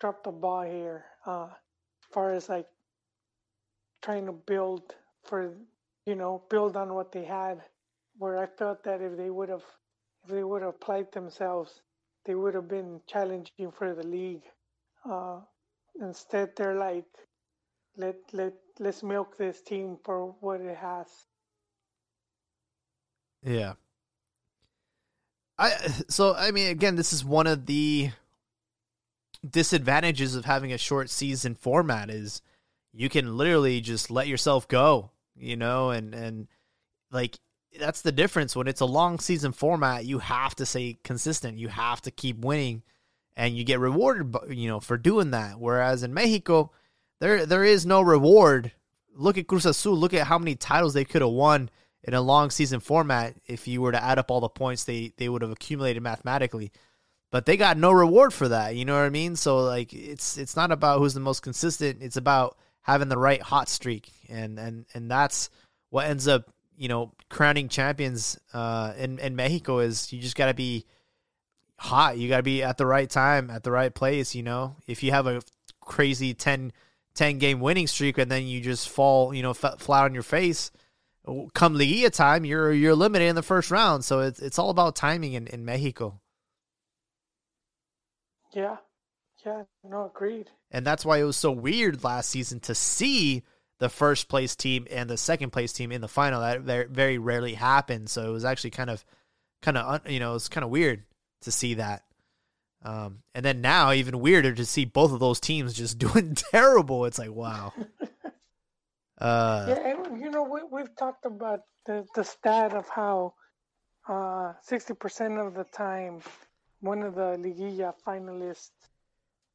dropped 0.00 0.24
the 0.24 0.32
ball 0.32 0.62
here. 0.62 1.04
Uh, 1.24 1.46
as 1.46 2.06
far 2.12 2.32
as 2.32 2.48
like 2.48 2.66
trying 4.02 4.26
to 4.26 4.32
build 4.32 4.94
for, 5.24 5.54
you 6.06 6.14
know, 6.14 6.42
build 6.48 6.76
on 6.76 6.94
what 6.94 7.12
they 7.12 7.24
had. 7.24 7.62
Where 8.18 8.38
I 8.38 8.46
felt 8.46 8.84
that 8.84 9.00
if 9.00 9.16
they 9.16 9.30
would 9.30 9.48
have, 9.48 9.64
if 10.24 10.30
they 10.30 10.44
would 10.44 10.62
have 10.62 10.80
played 10.80 11.10
themselves, 11.12 11.80
they 12.26 12.34
would 12.34 12.54
have 12.54 12.68
been 12.68 13.00
challenging 13.06 13.70
for 13.72 13.94
the 13.94 14.06
league. 14.06 14.42
Uh, 15.08 15.40
instead, 16.00 16.50
they're 16.56 16.74
like, 16.74 17.06
let 17.96 18.16
let 18.32 18.54
let's 18.78 19.02
milk 19.02 19.36
this 19.38 19.62
team 19.62 19.98
for 20.04 20.34
what 20.40 20.60
it 20.60 20.76
has. 20.76 21.06
Yeah. 23.42 23.74
I 25.58 25.70
so 26.08 26.34
I 26.34 26.50
mean 26.50 26.68
again 26.68 26.96
this 26.96 27.12
is 27.12 27.24
one 27.24 27.46
of 27.46 27.66
the 27.66 28.10
disadvantages 29.48 30.34
of 30.34 30.44
having 30.44 30.72
a 30.72 30.78
short 30.78 31.10
season 31.10 31.54
format 31.54 32.10
is 32.10 32.42
you 32.92 33.08
can 33.08 33.36
literally 33.36 33.80
just 33.80 34.10
let 34.10 34.28
yourself 34.28 34.68
go, 34.68 35.10
you 35.36 35.56
know, 35.56 35.90
and 35.90 36.14
and 36.14 36.48
like 37.10 37.38
that's 37.78 38.02
the 38.02 38.12
difference. 38.12 38.56
When 38.56 38.68
it's 38.68 38.80
a 38.80 38.86
long 38.86 39.18
season 39.18 39.52
format, 39.52 40.04
you 40.04 40.18
have 40.18 40.54
to 40.56 40.66
stay 40.66 40.98
consistent, 41.04 41.58
you 41.58 41.68
have 41.68 42.02
to 42.02 42.10
keep 42.10 42.38
winning 42.38 42.82
and 43.36 43.56
you 43.56 43.64
get 43.64 43.78
rewarded 43.78 44.36
you 44.50 44.68
know 44.68 44.80
for 44.80 44.96
doing 44.96 45.30
that. 45.30 45.58
Whereas 45.58 46.02
in 46.02 46.14
Mexico 46.14 46.72
there 47.20 47.46
there 47.46 47.64
is 47.64 47.86
no 47.86 48.00
reward. 48.00 48.72
Look 49.14 49.38
at 49.38 49.46
Cruz 49.46 49.66
Azul, 49.66 49.96
look 49.96 50.14
at 50.14 50.26
how 50.26 50.38
many 50.38 50.54
titles 50.54 50.94
they 50.94 51.04
could 51.04 51.22
have 51.22 51.30
won 51.30 51.70
in 52.02 52.14
a 52.14 52.20
long 52.20 52.50
season 52.50 52.80
format. 52.80 53.34
If 53.46 53.68
you 53.68 53.80
were 53.82 53.92
to 53.92 54.02
add 54.02 54.18
up 54.18 54.30
all 54.30 54.40
the 54.40 54.48
points 54.48 54.84
they 54.84 55.12
they 55.16 55.28
would 55.28 55.42
have 55.42 55.50
accumulated 55.50 56.02
mathematically. 56.02 56.72
But 57.30 57.46
they 57.46 57.56
got 57.56 57.78
no 57.78 57.92
reward 57.92 58.32
for 58.34 58.48
that. 58.48 58.74
You 58.74 58.84
know 58.84 58.94
what 58.94 59.04
i 59.04 59.10
mean? 59.10 59.36
So 59.36 59.58
like 59.58 59.92
it's 59.92 60.36
it's 60.36 60.56
not 60.56 60.72
about 60.72 60.98
who's 60.98 61.14
the 61.14 61.20
most 61.20 61.40
consistent. 61.40 62.02
It's 62.02 62.16
about 62.16 62.58
having 62.90 63.08
the 63.08 63.18
right 63.18 63.42
hot 63.42 63.68
streak. 63.68 64.12
And 64.28 64.58
and 64.58 64.86
and 64.94 65.10
that's 65.10 65.50
what 65.90 66.06
ends 66.06 66.28
up 66.28 66.50
you 66.76 66.88
know 66.88 67.12
crowning 67.28 67.68
champions 67.68 68.38
uh 68.54 68.94
in 68.96 69.18
in 69.18 69.36
mexico 69.36 69.80
is 69.80 70.12
you 70.12 70.20
just 70.20 70.36
got 70.36 70.46
to 70.46 70.54
be 70.54 70.86
hot. 71.78 72.16
You 72.18 72.28
got 72.28 72.38
to 72.38 72.42
be 72.42 72.62
at 72.62 72.78
the 72.78 72.86
right 72.86 73.08
time 73.08 73.50
at 73.50 73.62
the 73.62 73.70
right 73.70 73.94
place 73.94 74.34
you 74.34 74.42
know? 74.42 74.76
If 74.86 75.02
you 75.02 75.12
have 75.12 75.26
a 75.26 75.42
crazy 75.80 76.34
10 76.34 76.72
10 77.14 77.38
game 77.38 77.60
winning 77.60 77.86
streak 77.86 78.18
and 78.18 78.30
then 78.30 78.46
you 78.46 78.60
just 78.60 78.88
fall 78.88 79.34
you 79.34 79.42
know 79.42 79.50
f- 79.50 79.78
flat 79.80 80.04
on 80.04 80.14
your 80.14 80.22
face 80.22 80.70
come 81.54 81.74
Liguilla 81.74 82.10
time, 82.10 82.44
you're 82.44 82.72
you're 82.72 82.92
eliminated 82.92 83.30
in 83.30 83.36
the 83.36 83.42
first 83.42 83.70
round. 83.70 84.04
So 84.04 84.20
it's 84.20 84.40
it's 84.40 84.58
all 84.58 84.70
about 84.70 84.96
timing 84.96 85.34
in, 85.34 85.46
in 85.46 85.64
Mexico, 85.64 86.20
Yeah, 88.52 88.76
yeah, 89.44 89.62
no, 89.84 90.06
agreed. 90.06 90.50
And 90.70 90.86
that's 90.86 91.04
why 91.04 91.18
it 91.18 91.24
was 91.24 91.36
so 91.36 91.50
weird 91.50 92.04
last 92.04 92.30
season 92.30 92.60
to 92.60 92.74
see 92.74 93.42
the 93.78 93.88
first 93.88 94.28
place 94.28 94.54
team 94.54 94.86
and 94.90 95.08
the 95.08 95.16
second 95.16 95.50
place 95.50 95.72
team 95.72 95.90
in 95.90 96.00
the 96.00 96.08
final. 96.08 96.40
That 96.40 96.90
very, 96.90 97.18
rarely 97.18 97.54
happens. 97.54 98.12
So 98.12 98.28
it 98.28 98.32
was 98.32 98.44
actually 98.44 98.70
kind 98.70 98.90
of 98.90 99.04
kind 99.62 99.76
of 99.76 100.08
you 100.08 100.20
know 100.20 100.34
it's 100.34 100.48
kind 100.48 100.64
of 100.64 100.70
weird 100.70 101.04
to 101.42 101.50
see 101.50 101.74
that. 101.74 102.04
Um, 102.82 103.18
and 103.34 103.44
then 103.44 103.60
now 103.60 103.92
even 103.92 104.20
weirder 104.20 104.54
to 104.54 104.64
see 104.64 104.84
both 104.86 105.12
of 105.12 105.20
those 105.20 105.40
teams 105.40 105.74
just 105.74 105.98
doing 106.06 106.34
terrible. 106.34 107.04
It's 107.04 107.18
like 107.18 107.32
wow. 107.32 107.72
Uh, 109.20 109.66
Yeah, 109.68 109.88
and 109.90 110.18
you 110.18 110.30
know 110.30 110.42
we 110.42 110.60
we've 110.72 110.96
talked 110.96 111.26
about 111.26 111.60
the 111.84 112.06
the 112.14 112.24
stat 112.24 112.72
of 112.72 112.88
how 112.88 113.34
uh 114.08 114.54
sixty 114.62 114.94
percent 114.94 115.36
of 115.36 115.52
the 115.52 115.64
time 115.64 116.22
one 116.80 117.02
of 117.02 117.14
the 117.16 117.36
liguilla 117.36 117.92
finalists 118.06 118.70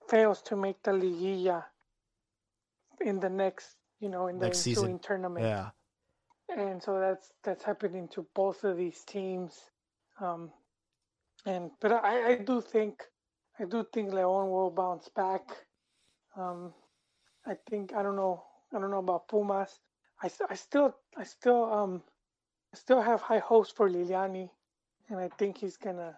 fails 0.09 0.41
to 0.43 0.55
make 0.55 0.81
the 0.83 0.91
liguilla 0.91 1.63
in 3.01 3.19
the 3.19 3.29
next 3.29 3.77
you 3.99 4.09
know 4.09 4.27
in 4.27 4.39
the 4.39 4.45
Next 4.45 4.59
season. 4.59 4.83
ensuing 4.83 4.99
tournament. 4.99 5.45
yeah. 5.45 5.69
and 6.49 6.81
so 6.81 6.99
that's 6.99 7.31
that's 7.43 7.63
happening 7.63 8.07
to 8.09 8.25
both 8.35 8.63
of 8.63 8.77
these 8.77 9.03
teams 9.03 9.71
um 10.21 10.51
and 11.45 11.71
but 11.81 11.91
i 11.91 12.31
i 12.31 12.35
do 12.35 12.61
think 12.61 13.03
i 13.59 13.65
do 13.65 13.85
think 13.93 14.13
leon 14.13 14.49
will 14.49 14.69
bounce 14.71 15.09
back 15.09 15.41
um 16.37 16.73
i 17.45 17.55
think 17.69 17.93
i 17.93 18.01
don't 18.03 18.15
know 18.15 18.43
i 18.73 18.79
don't 18.79 18.91
know 18.91 18.99
about 18.99 19.27
pumas 19.27 19.79
i, 20.23 20.29
I 20.49 20.55
still 20.55 20.95
i 21.17 21.23
still 21.23 21.71
um 21.71 22.01
i 22.73 22.77
still 22.77 23.01
have 23.01 23.21
high 23.21 23.39
hopes 23.39 23.71
for 23.71 23.89
Lillini 23.89 24.49
and 25.09 25.19
i 25.19 25.29
think 25.37 25.57
he's 25.57 25.77
gonna 25.77 26.15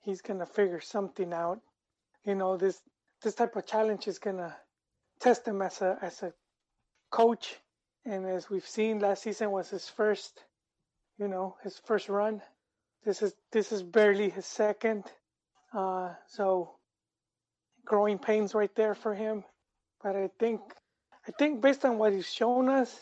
he's 0.00 0.20
gonna 0.22 0.46
figure 0.46 0.80
something 0.80 1.32
out 1.32 1.60
you 2.24 2.34
know 2.34 2.56
this 2.56 2.80
this 3.22 3.34
type 3.34 3.56
of 3.56 3.66
challenge 3.66 4.08
is 4.08 4.18
gonna 4.18 4.56
test 5.20 5.46
him 5.46 5.62
as 5.62 5.80
a 5.82 5.98
as 6.02 6.22
a 6.22 6.32
coach. 7.10 7.56
And 8.06 8.26
as 8.26 8.48
we've 8.48 8.66
seen 8.66 8.98
last 8.98 9.22
season 9.22 9.50
was 9.50 9.68
his 9.70 9.88
first 9.88 10.44
you 11.18 11.28
know 11.28 11.56
his 11.62 11.78
first 11.86 12.08
run. 12.08 12.42
This 13.04 13.22
is 13.22 13.34
this 13.52 13.72
is 13.72 13.82
barely 13.82 14.30
his 14.30 14.46
second. 14.46 15.04
Uh 15.72 16.14
so 16.28 16.76
growing 17.84 18.18
pains 18.18 18.54
right 18.54 18.74
there 18.74 18.94
for 18.94 19.14
him. 19.14 19.44
But 20.02 20.16
i 20.16 20.30
think 20.38 20.60
i 21.28 21.32
think 21.32 21.60
based 21.60 21.84
on 21.84 21.98
what 21.98 22.12
he's 22.12 22.32
shown 22.32 22.68
us 22.68 22.98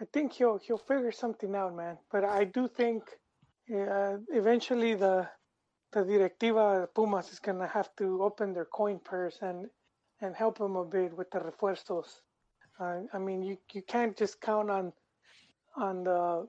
i 0.00 0.04
think 0.12 0.32
he'll 0.32 0.58
he'll 0.58 0.78
figure 0.78 1.12
something 1.12 1.54
out 1.54 1.74
man. 1.74 1.98
But 2.10 2.24
i 2.24 2.44
do 2.44 2.68
think 2.68 3.04
uh, 3.72 4.18
eventually 4.28 4.94
the 4.94 5.28
the 5.92 6.04
directiva 6.04 6.88
pumas 6.94 7.30
is 7.32 7.38
going 7.38 7.58
to 7.58 7.66
have 7.66 7.90
to 7.96 8.22
open 8.22 8.52
their 8.52 8.64
coin 8.66 8.98
purse 8.98 9.38
and 9.42 9.68
and 10.20 10.34
help 10.36 10.58
them 10.58 10.76
a 10.76 10.84
bit 10.84 11.16
with 11.16 11.30
the 11.30 11.38
refuerzos 11.40 12.20
uh, 12.80 13.00
I 13.12 13.18
mean, 13.18 13.42
you, 13.42 13.58
you 13.72 13.82
can't 13.82 14.16
just 14.16 14.40
count 14.40 14.70
on 14.70 14.92
on 15.76 16.04
the 16.04 16.48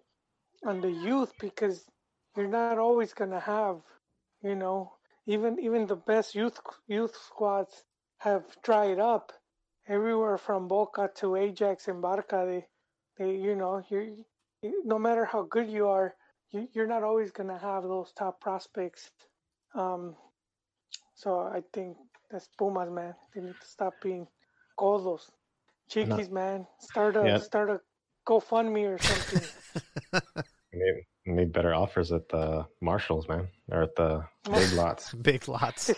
on 0.65 0.81
the 0.81 0.91
youth 0.91 1.31
because 1.39 1.85
you're 2.35 2.47
not 2.47 2.77
always 2.79 3.13
gonna 3.13 3.39
have, 3.39 3.77
you 4.41 4.55
know, 4.55 4.93
even 5.27 5.59
even 5.59 5.85
the 5.85 5.95
best 5.95 6.35
youth 6.35 6.59
youth 6.87 7.15
squads 7.27 7.83
have 8.19 8.43
dried 8.63 8.99
up. 8.99 9.31
Everywhere 9.87 10.37
from 10.37 10.69
Boca 10.69 11.09
to 11.15 11.35
Ajax 11.35 11.89
and 11.89 12.01
Barca, 12.01 12.45
they, 12.47 12.65
they 13.17 13.35
you 13.35 13.55
know, 13.55 13.83
you 13.89 14.25
no 14.85 14.97
matter 14.97 15.25
how 15.25 15.43
good 15.43 15.69
you 15.69 15.87
are, 15.87 16.15
you, 16.51 16.69
you're 16.73 16.87
not 16.87 17.03
always 17.03 17.31
gonna 17.31 17.59
have 17.59 17.83
those 17.83 18.13
top 18.13 18.39
prospects. 18.39 19.11
Um, 19.75 20.15
so 21.15 21.39
I 21.39 21.61
think 21.73 21.97
that's 22.29 22.47
Pumas, 22.57 22.89
man. 22.91 23.15
They 23.33 23.41
need 23.41 23.55
to 23.59 23.67
stop 23.67 23.93
being 24.01 24.27
codos. 24.79 25.29
Chiquis, 25.89 26.29
man. 26.29 26.65
Start 26.79 27.15
a 27.17 27.25
Yeah. 27.25 27.37
start 27.39 27.69
a 27.69 27.79
GoFundMe 28.27 28.95
or 28.95 28.97
something. 28.99 29.49
Need, 30.75 31.03
need 31.27 31.53
better 31.53 31.73
offers 31.75 32.11
at 32.11 32.27
the 32.29 32.65
Marshalls, 32.81 33.27
man, 33.27 33.47
or 33.71 33.83
at 33.83 33.95
the 33.95 34.23
big 34.51 34.71
lots. 34.73 35.13
Big 35.21 35.47
lots. 35.47 35.89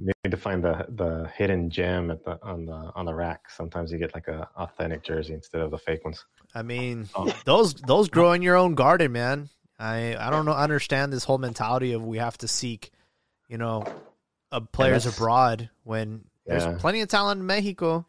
You 0.00 0.12
need 0.24 0.30
to 0.30 0.36
find 0.36 0.64
the 0.64 0.84
the 0.88 1.30
hidden 1.36 1.70
gem 1.70 2.10
at 2.10 2.24
the 2.24 2.36
on 2.42 2.64
the 2.66 2.90
on 2.96 3.04
the 3.06 3.14
rack. 3.14 3.48
Sometimes 3.50 3.92
you 3.92 3.98
get 3.98 4.12
like 4.12 4.26
a 4.26 4.48
authentic 4.56 5.04
jersey 5.04 5.34
instead 5.34 5.60
of 5.60 5.70
the 5.70 5.78
fake 5.78 6.04
ones. 6.04 6.24
I 6.54 6.62
mean, 6.62 7.08
Oh. 7.14 7.32
those 7.44 7.74
those 7.74 8.08
grow 8.08 8.32
in 8.32 8.42
your 8.42 8.56
own 8.56 8.74
garden, 8.74 9.12
man. 9.12 9.48
I 9.78 10.16
I 10.16 10.28
don't 10.30 10.44
know 10.44 10.52
understand 10.54 11.12
this 11.12 11.22
whole 11.24 11.38
mentality 11.38 11.92
of 11.92 12.02
we 12.02 12.18
have 12.18 12.36
to 12.38 12.48
seek, 12.48 12.90
you 13.50 13.58
know, 13.58 13.84
uh, 14.52 14.60
players 14.60 15.06
abroad 15.06 15.68
when 15.84 16.24
there's 16.46 16.80
plenty 16.80 17.00
of 17.00 17.08
talent 17.08 17.40
in 17.40 17.46
Mexico. 17.46 18.06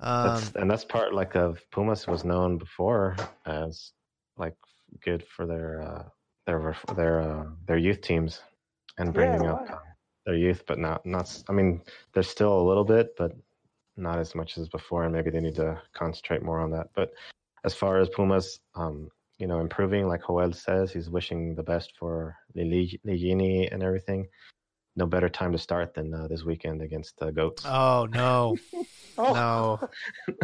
Um, 0.00 0.24
That's, 0.24 0.52
and 0.56 0.70
that's 0.70 0.84
part 0.84 1.14
like 1.14 1.34
of 1.34 1.58
Pumas 1.72 2.06
was 2.06 2.24
known 2.24 2.58
before 2.58 3.16
as 3.46 3.92
like 4.36 4.54
good 5.02 5.24
for 5.24 5.46
their 5.46 5.82
uh, 5.82 6.04
their 6.46 6.76
their 6.96 7.20
uh, 7.20 7.44
their 7.66 7.78
youth 7.78 8.00
teams 8.00 8.40
and 8.98 9.12
bringing 9.12 9.42
Yeah, 9.42 9.52
up 9.52 9.64
uh, 9.70 9.76
their 10.26 10.36
youth, 10.36 10.62
but 10.66 10.78
not 10.78 11.04
not. 11.04 11.22
s- 11.22 11.44
I 11.48 11.52
mean, 11.52 11.82
there's 12.14 12.28
still 12.28 12.60
a 12.60 12.68
little 12.68 12.84
bit, 12.84 13.14
but 13.16 13.32
not 13.96 14.18
as 14.18 14.34
much 14.34 14.56
as 14.58 14.68
before, 14.68 15.04
and 15.04 15.12
maybe 15.12 15.30
they 15.30 15.40
need 15.40 15.56
to 15.56 15.80
concentrate 15.94 16.42
more 16.42 16.60
on 16.60 16.70
that. 16.70 16.88
But 16.94 17.10
as 17.64 17.74
far 17.74 17.98
as 17.98 18.08
Pumas, 18.10 18.60
um, 18.76 19.08
you 19.38 19.46
know, 19.46 19.60
improving. 19.60 20.06
Like 20.06 20.26
Joel 20.26 20.52
says, 20.52 20.92
he's 20.92 21.10
wishing 21.10 21.54
the 21.54 21.62
best 21.62 21.92
for 21.98 22.36
Lillini 22.56 23.68
and 23.72 23.82
everything. 23.82 24.26
No 24.98 25.06
better 25.06 25.28
time 25.28 25.52
to 25.52 25.58
start 25.58 25.94
than 25.94 26.12
uh, 26.12 26.26
this 26.26 26.42
weekend 26.42 26.82
against 26.82 27.16
the 27.18 27.30
Goats. 27.30 27.62
Oh 27.64 28.08
no, 28.10 28.56
Oh, 29.16 29.32
no. 29.32 29.88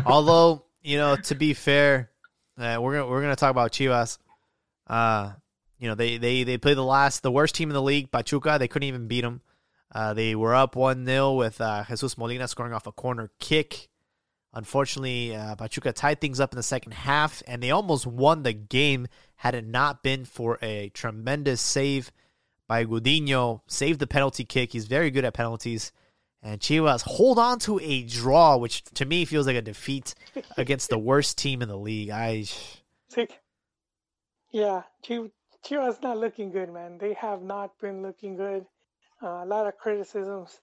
Although 0.06 0.64
you 0.80 0.96
know, 0.96 1.16
to 1.16 1.34
be 1.34 1.54
fair, 1.54 2.10
uh, 2.56 2.78
we're 2.80 2.94
gonna 2.94 3.08
we're 3.08 3.20
gonna 3.20 3.34
talk 3.34 3.50
about 3.50 3.72
Chivas. 3.72 4.18
Uh, 4.86 5.32
you 5.80 5.88
know, 5.88 5.96
they 5.96 6.18
they 6.18 6.44
they 6.44 6.56
played 6.56 6.76
the 6.76 6.84
last 6.84 7.24
the 7.24 7.32
worst 7.32 7.56
team 7.56 7.68
in 7.68 7.74
the 7.74 7.82
league, 7.82 8.12
Pachuca. 8.12 8.56
They 8.56 8.68
couldn't 8.68 8.86
even 8.86 9.08
beat 9.08 9.22
them. 9.22 9.40
Uh, 9.92 10.14
they 10.14 10.36
were 10.36 10.54
up 10.54 10.76
one 10.76 11.04
0 11.04 11.32
with 11.34 11.60
uh, 11.60 11.82
Jesus 11.88 12.16
Molina 12.16 12.46
scoring 12.46 12.72
off 12.72 12.86
a 12.86 12.92
corner 12.92 13.32
kick. 13.40 13.88
Unfortunately, 14.52 15.34
uh, 15.34 15.56
Pachuca 15.56 15.92
tied 15.92 16.20
things 16.20 16.38
up 16.38 16.52
in 16.52 16.56
the 16.56 16.62
second 16.62 16.92
half, 16.92 17.42
and 17.48 17.60
they 17.60 17.72
almost 17.72 18.06
won 18.06 18.44
the 18.44 18.52
game 18.52 19.08
had 19.34 19.56
it 19.56 19.66
not 19.66 20.04
been 20.04 20.24
for 20.24 20.58
a 20.62 20.90
tremendous 20.90 21.60
save 21.60 22.12
by 22.66 22.84
Gudiño. 22.84 23.60
Saved 23.66 24.00
the 24.00 24.06
penalty 24.06 24.44
kick. 24.44 24.72
He's 24.72 24.86
very 24.86 25.10
good 25.10 25.24
at 25.24 25.34
penalties. 25.34 25.92
And 26.42 26.60
Chivas 26.60 27.02
hold 27.02 27.38
on 27.38 27.58
to 27.60 27.80
a 27.80 28.02
draw, 28.04 28.56
which 28.58 28.82
to 28.94 29.06
me 29.06 29.24
feels 29.24 29.46
like 29.46 29.56
a 29.56 29.62
defeat 29.62 30.14
against 30.58 30.90
the 30.90 30.98
worst 30.98 31.38
team 31.38 31.62
in 31.62 31.68
the 31.68 31.78
league. 31.78 32.10
I 32.10 32.44
sick. 33.08 33.40
Yeah, 34.52 34.82
Chi- 35.04 35.32
Chivas 35.66 36.00
not 36.00 36.18
looking 36.18 36.52
good, 36.52 36.72
man. 36.72 36.96
They 36.98 37.14
have 37.14 37.42
not 37.42 37.76
been 37.80 38.02
looking 38.02 38.36
good. 38.36 38.64
Uh, 39.20 39.42
a 39.42 39.46
lot 39.46 39.66
of 39.66 39.76
criticisms. 39.78 40.60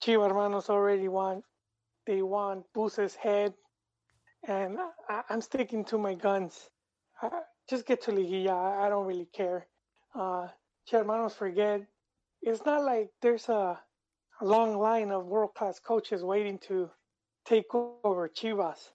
Chivas 0.00 0.28
hermanos 0.28 0.70
already 0.70 1.08
want 1.08 1.42
they 2.06 2.22
want 2.22 2.64
Buse's 2.74 3.14
head, 3.16 3.54
and 4.46 4.78
I, 5.08 5.22
I'm 5.30 5.40
sticking 5.40 5.84
to 5.86 5.98
my 5.98 6.14
guns. 6.14 6.68
I, 7.22 7.30
just 7.68 7.86
get 7.86 8.02
to 8.02 8.12
Liguilla. 8.12 8.52
I, 8.52 8.86
I 8.86 8.88
don't 8.88 9.06
really 9.06 9.28
care. 9.34 9.66
Uh, 10.14 10.48
Chivas 10.86 10.98
hermanos 11.00 11.34
forget. 11.34 11.86
It's 12.42 12.64
not 12.64 12.82
like 12.84 13.10
there's 13.22 13.48
a, 13.48 13.80
a 14.40 14.44
long 14.44 14.78
line 14.78 15.10
of 15.10 15.26
world 15.26 15.54
class 15.54 15.78
coaches 15.78 16.22
waiting 16.22 16.58
to 16.68 16.90
take 17.44 17.74
over 17.74 18.28
Chivas. 18.28 18.90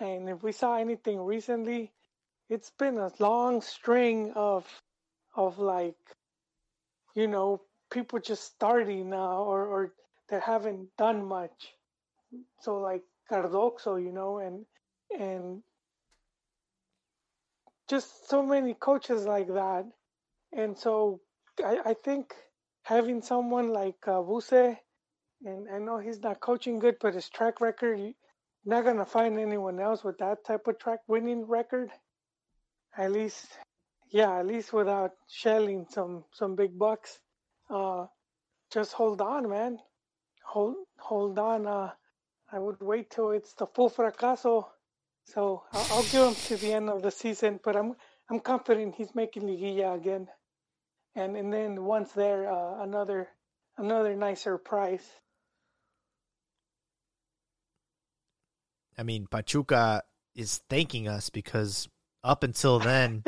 And 0.00 0.28
if 0.28 0.42
we 0.42 0.52
saw 0.52 0.76
anything 0.76 1.20
recently, 1.20 1.92
it's 2.48 2.70
been 2.70 2.98
a 2.98 3.10
long 3.18 3.60
string 3.60 4.32
of 4.34 4.66
of 5.36 5.58
like 5.58 5.96
you 7.14 7.26
know 7.26 7.60
people 7.90 8.18
just 8.18 8.44
starting 8.44 9.10
now 9.10 9.42
or 9.42 9.66
or 9.66 9.94
that 10.28 10.42
haven't 10.42 10.88
done 10.96 11.24
much 11.24 11.74
so 12.60 12.78
like 12.78 13.02
Cardozo 13.28 13.96
you 13.96 14.12
know 14.12 14.38
and 14.38 14.64
and 15.18 15.62
just 17.88 18.28
so 18.28 18.42
many 18.42 18.74
coaches 18.74 19.26
like 19.26 19.48
that 19.48 19.84
and 20.52 20.76
so 20.76 21.20
i, 21.64 21.78
I 21.86 21.94
think 21.94 22.34
having 22.82 23.22
someone 23.22 23.72
like 23.72 24.06
uh, 24.06 24.22
Buse, 24.22 24.52
and 24.52 25.68
i 25.72 25.78
know 25.78 25.98
he's 25.98 26.20
not 26.20 26.40
coaching 26.40 26.78
good 26.78 26.96
but 27.00 27.14
his 27.14 27.28
track 27.28 27.60
record 27.60 27.98
you, 27.98 28.14
you're 28.64 28.76
not 28.76 28.84
going 28.84 28.96
to 28.96 29.04
find 29.04 29.38
anyone 29.38 29.78
else 29.78 30.02
with 30.02 30.18
that 30.18 30.44
type 30.44 30.66
of 30.66 30.78
track 30.78 31.00
winning 31.06 31.46
record. 31.46 31.90
At 32.96 33.12
least 33.12 33.46
yeah 34.10 34.38
at 34.38 34.46
least 34.46 34.72
without 34.72 35.12
shelling 35.28 35.86
some 35.90 36.24
some 36.32 36.54
big 36.56 36.78
bucks. 36.78 37.18
Uh 37.68 38.06
just 38.72 38.92
hold 38.92 39.20
on 39.20 39.48
man. 39.50 39.78
Hold 40.46 40.76
hold 40.98 41.38
on 41.38 41.66
uh 41.66 41.90
i 42.52 42.58
would 42.58 42.80
wait 42.80 43.10
till 43.10 43.30
it's 43.32 43.52
the 43.54 43.66
full 43.66 43.90
fracaso. 43.90 44.64
So 45.24 45.64
i'll, 45.72 45.86
I'll 45.90 46.02
give 46.04 46.28
him 46.28 46.34
to 46.34 46.56
the 46.56 46.72
end 46.72 46.88
of 46.88 47.02
the 47.02 47.10
season 47.10 47.60
but 47.62 47.76
i'm 47.76 47.94
i'm 48.30 48.40
confident 48.40 48.94
he's 48.94 49.14
making 49.14 49.42
liguilla 49.42 49.94
again 49.96 50.28
and 51.14 51.36
and 51.36 51.52
then 51.52 51.84
once 51.84 52.12
there 52.12 52.50
uh 52.50 52.82
another 52.82 53.28
another 53.78 54.14
nicer 54.14 54.58
price 54.58 55.20
I 58.96 59.02
mean, 59.02 59.26
Pachuca 59.26 60.02
is 60.34 60.60
thanking 60.68 61.08
us 61.08 61.30
because 61.30 61.88
up 62.22 62.42
until 62.42 62.78
then, 62.78 63.24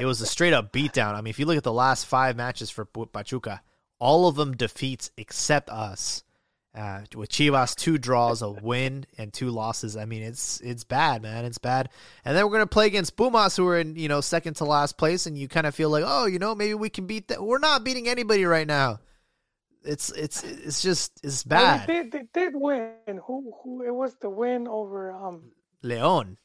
it 0.00 0.04
was 0.04 0.20
a 0.20 0.26
straight 0.26 0.52
up 0.52 0.72
beatdown. 0.72 1.14
I 1.14 1.20
mean, 1.20 1.30
if 1.30 1.38
you 1.38 1.46
look 1.46 1.56
at 1.56 1.62
the 1.62 1.72
last 1.72 2.06
five 2.06 2.36
matches 2.36 2.70
for 2.70 2.84
Pachuca, 2.84 3.62
all 3.98 4.26
of 4.28 4.36
them 4.36 4.56
defeats 4.56 5.10
except 5.16 5.70
us. 5.70 6.24
Uh, 6.72 7.00
with 7.16 7.28
Chivas, 7.30 7.74
two 7.74 7.98
draws, 7.98 8.42
a 8.42 8.50
win, 8.50 9.04
and 9.18 9.32
two 9.32 9.50
losses. 9.50 9.96
I 9.96 10.04
mean, 10.04 10.22
it's 10.22 10.60
it's 10.60 10.84
bad, 10.84 11.20
man. 11.20 11.44
It's 11.44 11.58
bad. 11.58 11.88
And 12.24 12.36
then 12.36 12.44
we're 12.46 12.52
gonna 12.52 12.66
play 12.68 12.86
against 12.86 13.16
Pumas, 13.16 13.56
who 13.56 13.66
are 13.66 13.78
in 13.78 13.96
you 13.96 14.06
know 14.08 14.20
second 14.20 14.54
to 14.54 14.64
last 14.64 14.96
place, 14.96 15.26
and 15.26 15.36
you 15.36 15.48
kind 15.48 15.66
of 15.66 15.74
feel 15.74 15.90
like, 15.90 16.04
oh, 16.06 16.26
you 16.26 16.38
know, 16.38 16.54
maybe 16.54 16.74
we 16.74 16.88
can 16.88 17.06
beat 17.06 17.26
that. 17.28 17.42
We're 17.42 17.58
not 17.58 17.82
beating 17.82 18.08
anybody 18.08 18.44
right 18.44 18.68
now. 18.68 19.00
It's 19.82 20.12
it's 20.12 20.44
it's 20.44 20.80
just 20.80 21.18
it's 21.24 21.44
Well, 21.44 21.58
bad. 21.78 21.88
they 21.88 22.04
did 22.04 22.12
they 22.12 22.40
did 22.44 22.52
win 22.54 22.92
who 23.26 23.52
who 23.64 23.82
it 23.84 23.92
was 23.92 24.14
the 24.20 24.30
win 24.30 24.68
over 24.68 25.10
um 25.10 25.50
Leon. 25.82 26.36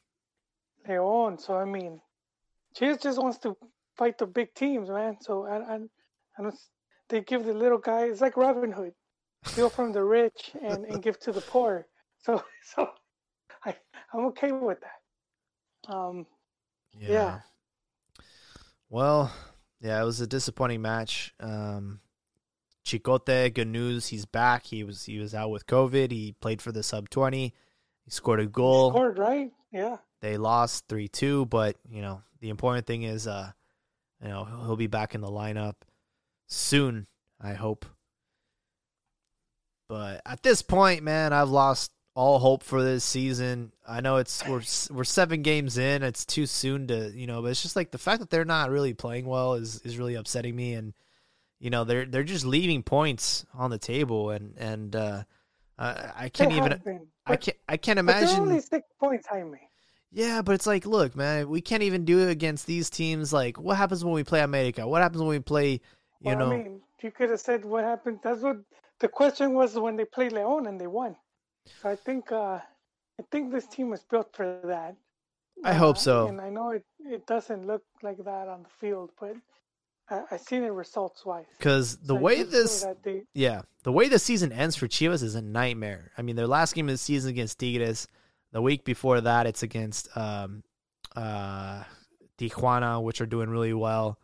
Leon. 0.88 1.38
So 1.38 1.54
I 1.56 1.66
mean, 1.66 2.00
Chivas 2.76 3.00
just 3.02 3.22
wants 3.22 3.38
to 3.38 3.56
fight 3.96 4.18
the 4.18 4.26
big 4.26 4.54
teams, 4.54 4.88
man. 4.88 5.18
So 5.20 5.46
I, 5.46 5.56
I, 5.58 5.74
I 6.38 6.42
don't. 6.42 6.54
They 7.08 7.20
give 7.20 7.44
the 7.44 7.54
little 7.54 7.78
guy. 7.78 8.06
It's 8.06 8.20
like 8.20 8.36
Robin 8.36 8.72
Hood, 8.72 8.92
steal 9.46 9.70
from 9.70 9.92
the 9.92 10.02
rich 10.02 10.52
and, 10.62 10.84
and 10.84 11.02
give 11.02 11.18
to 11.20 11.32
the 11.32 11.40
poor. 11.40 11.86
So 12.18 12.42
so, 12.74 12.90
I 13.64 13.74
I'm 14.12 14.26
okay 14.26 14.52
with 14.52 14.78
that. 14.80 15.92
Um, 15.92 16.26
Yeah. 16.98 17.40
Well, 18.88 19.32
yeah, 19.80 20.00
it 20.00 20.04
was 20.04 20.20
a 20.20 20.26
disappointing 20.26 20.82
match. 20.82 21.34
Um, 21.40 22.00
Chicote, 22.84 23.52
good 23.52 23.66
news, 23.66 24.06
he's 24.08 24.26
back. 24.26 24.64
He 24.64 24.84
was 24.84 25.04
he 25.04 25.18
was 25.18 25.34
out 25.34 25.50
with 25.50 25.66
COVID. 25.66 26.12
He 26.12 26.34
played 26.40 26.62
for 26.62 26.72
the 26.72 26.82
sub 26.82 27.10
twenty. 27.10 27.52
He 28.04 28.10
scored 28.10 28.40
a 28.40 28.46
goal. 28.46 28.90
scored 28.90 29.18
right. 29.18 29.50
Yeah. 29.72 29.96
They 30.20 30.36
lost 30.36 30.86
three 30.88 31.08
two, 31.08 31.46
but 31.46 31.76
you 31.88 32.00
know 32.00 32.22
the 32.40 32.48
important 32.48 32.86
thing 32.86 33.02
is, 33.02 33.26
uh, 33.26 33.50
you 34.22 34.28
know 34.28 34.44
he'll 34.44 34.76
be 34.76 34.86
back 34.86 35.14
in 35.14 35.20
the 35.20 35.30
lineup 35.30 35.74
soon. 36.46 37.06
I 37.40 37.54
hope. 37.54 37.84
But 39.88 40.22
at 40.26 40.42
this 40.42 40.62
point, 40.62 41.02
man, 41.02 41.32
I've 41.32 41.48
lost 41.50 41.92
all 42.14 42.38
hope 42.38 42.62
for 42.62 42.82
this 42.82 43.04
season. 43.04 43.72
I 43.86 44.00
know 44.00 44.16
it's 44.16 44.44
we're 44.46 44.62
we're 44.90 45.04
seven 45.04 45.42
games 45.42 45.78
in. 45.78 46.02
It's 46.02 46.24
too 46.24 46.46
soon 46.46 46.86
to 46.88 47.10
you 47.14 47.26
know, 47.26 47.42
but 47.42 47.48
it's 47.50 47.62
just 47.62 47.76
like 47.76 47.90
the 47.90 47.98
fact 47.98 48.20
that 48.20 48.30
they're 48.30 48.44
not 48.44 48.70
really 48.70 48.94
playing 48.94 49.26
well 49.26 49.54
is 49.54 49.80
is 49.82 49.98
really 49.98 50.14
upsetting 50.14 50.56
me, 50.56 50.74
and 50.74 50.94
you 51.60 51.70
know 51.70 51.84
they're 51.84 52.06
they're 52.06 52.24
just 52.24 52.44
leaving 52.44 52.82
points 52.82 53.44
on 53.54 53.70
the 53.70 53.78
table, 53.78 54.30
and 54.30 54.54
and 54.56 54.96
uh, 54.96 55.22
I, 55.78 56.12
I 56.16 56.28
can't 56.30 56.50
They 56.50 56.56
even 56.56 56.80
been, 56.84 57.06
I 57.26 57.36
can't 57.36 57.56
I 57.68 57.76
can't 57.76 57.98
imagine. 57.98 58.40
only 58.40 58.60
six 58.60 58.88
points, 58.98 59.26
Jaime. 59.28 59.58
Yeah, 60.12 60.40
but 60.42 60.54
it's 60.54 60.66
like, 60.66 60.86
look, 60.86 61.14
man, 61.14 61.48
we 61.48 61.60
can't 61.60 61.82
even 61.82 62.04
do 62.04 62.20
it 62.20 62.30
against 62.30 62.66
these 62.66 62.88
teams. 62.88 63.32
Like, 63.32 63.58
what 63.58 63.76
happens 63.76 64.04
when 64.04 64.14
we 64.14 64.24
play 64.24 64.40
America? 64.40 64.86
What 64.88 65.02
happens 65.02 65.20
when 65.20 65.28
we 65.30 65.40
play, 65.40 65.72
you 65.72 65.80
Well, 66.22 66.38
know? 66.38 66.52
I 66.52 66.56
mean, 66.56 66.80
you 67.02 67.10
could 67.10 67.30
have 67.30 67.40
said 67.40 67.64
what 67.64 67.84
happened. 67.84 68.20
That's 68.22 68.40
what 68.40 68.56
the 69.00 69.08
question 69.08 69.54
was 69.54 69.78
when 69.78 69.96
they 69.96 70.04
played 70.04 70.32
Leon 70.32 70.66
and 70.66 70.80
they 70.80 70.86
won. 70.86 71.16
So 71.82 71.88
I 71.88 71.96
think 71.96 72.32
uh, 72.32 72.60
I 73.20 73.22
think 73.30 73.52
this 73.52 73.66
team 73.66 73.90
was 73.90 74.04
built 74.04 74.34
for 74.34 74.60
that. 74.64 74.96
I 75.64 75.72
hope 75.72 75.96
Uh, 75.96 76.00
so. 76.00 76.28
And 76.28 76.40
I 76.40 76.50
know 76.50 76.70
it, 76.70 76.84
it 77.00 77.26
doesn't 77.26 77.66
look 77.66 77.82
like 78.02 78.18
that 78.18 78.48
on 78.48 78.62
the 78.62 78.68
field, 78.80 79.10
but 79.18 79.36
I, 80.10 80.22
I 80.30 80.36
seen 80.36 80.62
it 80.62 80.68
results 80.68 81.24
wise. 81.24 81.46
Because 81.58 81.96
the 81.96 82.14
So 82.14 82.14
way 82.14 82.42
this, 82.42 82.86
they, 83.02 83.22
yeah, 83.34 83.62
the 83.82 83.92
way 83.92 84.08
the 84.08 84.18
season 84.18 84.52
ends 84.52 84.76
for 84.76 84.86
Chivas 84.86 85.22
is 85.22 85.34
a 85.34 85.42
nightmare. 85.42 86.12
I 86.18 86.22
mean, 86.22 86.36
their 86.36 86.46
last 86.46 86.74
game 86.74 86.88
of 86.88 86.94
the 86.94 86.98
season 86.98 87.30
against 87.30 87.58
Tigres. 87.58 88.06
The 88.52 88.62
week 88.62 88.84
before 88.84 89.20
that, 89.20 89.46
it's 89.46 89.62
against 89.62 90.08
um, 90.16 90.62
uh, 91.16 91.82
Tijuana, 92.38 93.02
which 93.02 93.20
are 93.20 93.26
doing 93.26 93.50
really 93.50 93.74
well. 93.74 94.18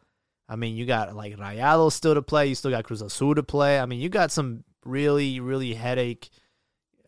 I 0.52 0.56
mean, 0.56 0.76
you 0.76 0.84
got 0.84 1.16
like 1.16 1.38
Rayados 1.38 1.92
still 1.92 2.12
to 2.12 2.20
play. 2.20 2.46
You 2.46 2.54
still 2.54 2.70
got 2.70 2.84
Cruz 2.84 3.00
Azul 3.00 3.34
to 3.36 3.42
play. 3.42 3.80
I 3.80 3.86
mean, 3.86 4.00
you 4.00 4.10
got 4.10 4.30
some 4.30 4.64
really, 4.84 5.40
really 5.40 5.72
headache 5.72 6.28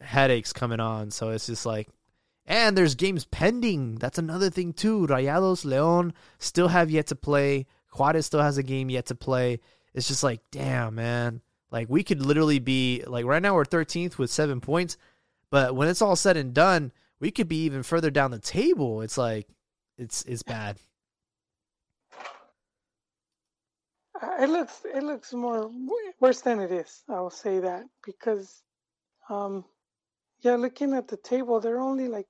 headaches 0.00 0.54
coming 0.54 0.80
on. 0.80 1.10
So 1.10 1.28
it's 1.28 1.44
just 1.44 1.66
like, 1.66 1.88
and 2.46 2.76
there's 2.76 2.94
games 2.94 3.26
pending. 3.26 3.96
That's 3.96 4.16
another 4.16 4.48
thing 4.48 4.72
too. 4.72 5.06
Rayados, 5.06 5.66
Leon 5.66 6.14
still 6.38 6.68
have 6.68 6.90
yet 6.90 7.08
to 7.08 7.16
play. 7.16 7.66
Juarez 7.92 8.24
still 8.24 8.40
has 8.40 8.56
a 8.56 8.62
game 8.62 8.88
yet 8.88 9.04
to 9.06 9.14
play. 9.14 9.60
It's 9.92 10.08
just 10.08 10.22
like, 10.22 10.40
damn, 10.50 10.94
man. 10.94 11.42
Like 11.70 11.90
we 11.90 12.02
could 12.02 12.24
literally 12.24 12.60
be 12.60 13.04
like 13.06 13.26
right 13.26 13.42
now 13.42 13.56
we're 13.56 13.66
13th 13.66 14.16
with 14.16 14.30
seven 14.30 14.62
points, 14.62 14.96
but 15.50 15.76
when 15.76 15.88
it's 15.88 16.00
all 16.00 16.16
said 16.16 16.38
and 16.38 16.54
done, 16.54 16.92
we 17.20 17.30
could 17.30 17.48
be 17.48 17.64
even 17.64 17.82
further 17.82 18.10
down 18.10 18.30
the 18.30 18.38
table. 18.38 19.02
It's 19.02 19.18
like, 19.18 19.48
it's 19.98 20.22
it's 20.22 20.42
bad. 20.42 20.78
uh, 24.13 24.13
it 24.40 24.48
looks 24.48 24.82
it 24.84 25.02
looks 25.02 25.32
more 25.32 25.70
worse 26.20 26.40
than 26.40 26.60
it 26.60 26.72
is. 26.72 27.02
I 27.08 27.20
will 27.20 27.30
say 27.30 27.60
that 27.60 27.84
because, 28.04 28.62
um, 29.28 29.64
yeah, 30.40 30.56
looking 30.56 30.94
at 30.94 31.08
the 31.08 31.16
table, 31.16 31.60
they're 31.60 31.80
only 31.80 32.08
like 32.08 32.26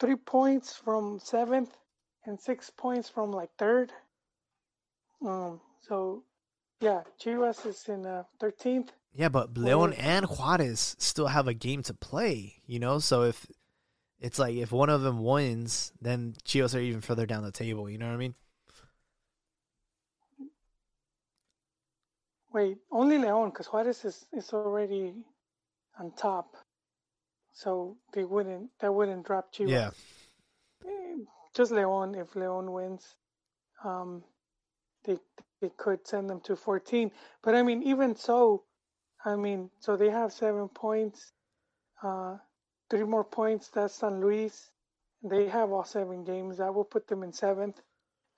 three 0.00 0.16
points 0.16 0.74
from 0.74 1.20
seventh, 1.22 1.76
and 2.24 2.40
six 2.40 2.70
points 2.70 3.08
from 3.08 3.32
like 3.32 3.50
third. 3.58 3.92
Um, 5.24 5.60
so 5.80 6.24
yeah, 6.80 7.02
Chivas 7.22 7.64
is 7.66 7.84
in 7.88 8.06
uh, 8.06 8.24
13th. 8.40 8.88
Yeah, 9.14 9.28
but 9.28 9.56
Leon 9.56 9.92
and 9.92 10.26
Juarez 10.26 10.96
still 10.98 11.28
have 11.28 11.46
a 11.46 11.54
game 11.54 11.82
to 11.84 11.94
play, 11.94 12.56
you 12.66 12.78
know? 12.78 12.98
So 12.98 13.22
if 13.22 13.46
it's 14.18 14.38
like 14.38 14.56
if 14.56 14.72
one 14.72 14.88
of 14.88 15.02
them 15.02 15.22
wins, 15.22 15.92
then 16.00 16.34
Chivas 16.44 16.74
are 16.74 16.80
even 16.80 17.00
further 17.00 17.26
down 17.26 17.44
the 17.44 17.52
table, 17.52 17.88
you 17.88 17.98
know 17.98 18.06
what 18.06 18.14
I 18.14 18.18
mean? 18.18 18.34
Wait, 22.52 22.78
only 22.90 23.18
Leon, 23.18 23.50
because 23.50 23.66
Juarez 23.66 24.04
is, 24.04 24.26
is 24.32 24.52
already 24.52 25.14
on 25.98 26.12
top. 26.12 26.56
So 27.52 27.96
they 28.12 28.24
wouldn't 28.24 28.70
that 28.80 28.92
wouldn't 28.92 29.26
drop 29.26 29.52
Chivas. 29.52 29.68
Yeah. 29.70 29.90
Eh, 30.86 31.16
Just 31.54 31.72
Leon 31.72 32.14
if 32.14 32.34
Leon 32.34 32.72
wins. 32.72 33.14
Um 33.84 34.24
they 35.04 35.18
they 35.60 35.70
could 35.76 36.06
send 36.06 36.30
them 36.30 36.40
to 36.42 36.56
14. 36.56 37.10
But 37.42 37.54
I 37.54 37.62
mean 37.62 37.82
even 37.82 38.16
so, 38.16 38.64
I 39.24 39.36
mean 39.36 39.70
so 39.80 39.96
they 39.96 40.10
have 40.10 40.32
7 40.32 40.68
points. 40.68 41.32
Uh 42.02 42.38
three 42.90 43.04
more 43.04 43.24
points 43.24 43.68
that's 43.68 43.94
San 43.94 44.20
Luis. 44.20 44.70
They 45.22 45.48
have 45.48 45.70
all 45.72 45.84
seven 45.84 46.24
games. 46.24 46.58
That 46.58 46.74
will 46.74 46.84
put 46.84 47.06
them 47.06 47.22
in 47.22 47.32
7th. 47.32 47.76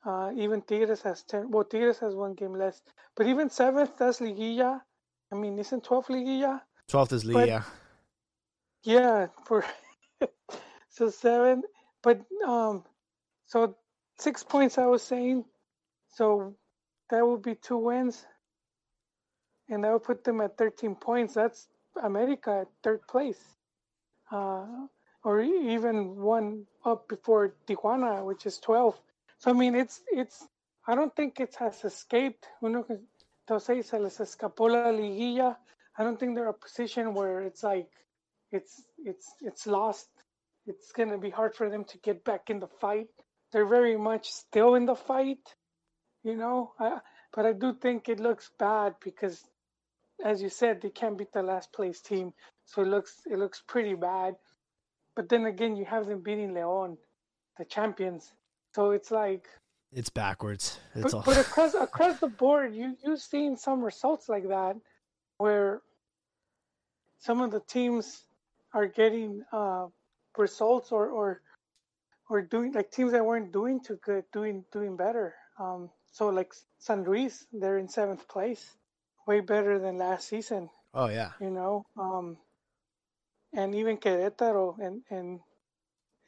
Uh, 0.05 0.31
even 0.37 0.61
Tigres 0.63 1.03
has 1.03 1.23
10. 1.23 1.51
Well, 1.51 1.65
Tigres 1.65 1.99
has 2.01 2.15
one 2.15 2.35
game 2.35 2.55
less. 2.55 2.83
But 3.17 3.27
even 3.27 3.49
7th, 3.49 3.97
that's 3.97 4.21
Liguilla. 4.21 4.81
I 5.33 5.35
mean, 5.35 5.59
isn't 5.59 5.85
12th 5.85 6.07
Liguilla? 6.09 6.61
12th 6.91 7.13
is 7.13 7.25
But- 7.25 7.49
Yeah, 8.83 9.29
for 9.47 9.65
so 10.91 11.09
seven, 11.09 11.63
but 12.03 12.21
um, 12.47 12.85
so 13.47 13.77
six 14.19 14.43
points. 14.43 14.77
I 14.77 14.85
was 14.85 15.03
saying, 15.03 15.47
so 16.13 16.55
that 17.09 17.27
would 17.27 17.41
be 17.41 17.55
two 17.55 17.79
wins, 17.79 18.27
and 19.71 19.83
that 19.85 19.93
would 19.93 20.03
put 20.03 20.23
them 20.23 20.43
at 20.43 20.59
thirteen 20.59 20.95
points. 20.95 21.33
That's 21.33 21.67
America 22.03 22.61
at 22.63 22.69
third 22.83 23.09
place, 23.09 23.41
uh, 24.31 24.67
or 25.25 25.41
even 25.41 26.17
one 26.17 26.67
up 26.85 27.09
before 27.09 27.55
Tijuana, 27.67 28.23
which 28.23 28.45
is 28.45 28.59
twelve. 28.59 29.01
So 29.45 29.51
I 29.51 29.53
mean, 29.53 29.75
it's 29.75 30.01
it's. 30.11 30.49
I 30.89 30.95
don't 30.95 31.15
think 31.15 31.39
it 31.39 31.55
has 31.57 31.85
escaped. 31.85 32.47
Uno 32.63 32.83
que 32.83 32.97
entonces 33.47 33.85
se 33.85 33.99
les 33.99 34.19
escapó 34.19 34.71
la 34.71 34.91
liguilla. 34.91 35.59
I 35.99 36.03
don't 36.03 36.19
think 36.19 36.35
they're 36.35 36.49
a 36.49 36.55
position 36.55 37.13
where 37.13 37.43
it's 37.43 37.63
like 37.63 37.91
it's 38.53 38.83
it's 39.05 39.35
it's 39.43 39.67
lost. 39.67 40.09
It's 40.67 40.93
gonna 40.93 41.19
be 41.19 41.29
hard 41.29 41.55
for 41.55 41.69
them 41.69 41.85
to 41.85 41.99
get 41.99 42.25
back 42.25 42.49
in 42.49 42.59
the 42.59 42.69
fight. 42.81 43.09
They're 43.53 43.67
very 43.67 43.99
much 43.99 44.31
still 44.31 44.77
in 44.77 44.87
the 44.87 44.97
fight, 44.97 45.47
you 46.23 46.37
know. 46.37 46.73
I, 46.81 47.01
but 47.35 47.45
I 47.45 47.53
do 47.53 47.75
think 47.75 48.09
it 48.09 48.21
looks 48.21 48.51
bad 48.59 48.95
because, 49.05 49.45
as 50.25 50.41
you 50.41 50.49
said, 50.49 50.81
they 50.81 50.89
can't 50.89 51.19
beat 51.19 51.35
the 51.35 51.43
last 51.43 51.71
place 51.71 52.01
team, 52.01 52.33
so 52.65 52.81
it 52.81 52.89
looks 52.89 53.21
it 53.27 53.39
looks 53.39 53.63
pretty 53.69 53.95
bad. 53.95 54.37
But 55.15 55.29
then 55.29 55.45
again, 55.45 55.77
you 55.77 55.85
have 55.85 56.07
them 56.07 56.23
beating 56.23 56.55
Leon, 56.55 56.97
the 57.59 57.67
champions. 57.67 58.33
So 58.75 58.91
it's 58.91 59.11
like, 59.11 59.47
It's 59.93 60.11
backwards. 60.11 60.81
It's 60.95 61.03
but, 61.03 61.15
all 61.15 61.23
but 61.23 61.39
across 61.39 61.75
across 61.89 62.19
the 62.19 62.29
board, 62.29 62.75
you 62.75 62.97
you've 63.05 63.21
seen 63.21 63.57
some 63.57 63.83
results 63.83 64.29
like 64.29 64.49
that, 64.49 64.77
where 65.39 65.83
some 67.19 67.41
of 67.41 67.51
the 67.51 67.61
teams 67.61 68.25
are 68.73 68.87
getting 68.87 69.45
uh, 69.53 69.87
results 70.37 70.91
or, 70.91 71.09
or 71.09 71.41
or 72.29 72.43
doing 72.43 72.73
like 72.73 72.91
teams 72.91 73.13
that 73.13 73.25
weren't 73.25 73.53
doing 73.53 73.81
too 73.81 73.99
good, 74.03 74.25
doing 74.33 74.65
doing 74.73 74.97
better. 74.97 75.35
Um, 75.59 75.91
so 76.11 76.29
like 76.29 76.53
San 76.79 77.05
Luis, 77.05 77.47
they're 77.53 77.79
in 77.79 77.89
seventh 77.89 78.27
place, 78.29 78.77
way 79.27 79.41
better 79.41 79.79
than 79.79 79.99
last 79.99 80.29
season. 80.29 80.69
Oh 80.93 81.09
yeah. 81.09 81.31
You 81.41 81.51
know, 81.51 81.87
um, 81.97 82.37
and 83.53 83.75
even 83.75 83.99
Querétaro 83.99 84.79
and 84.81 85.03
and 85.11 85.41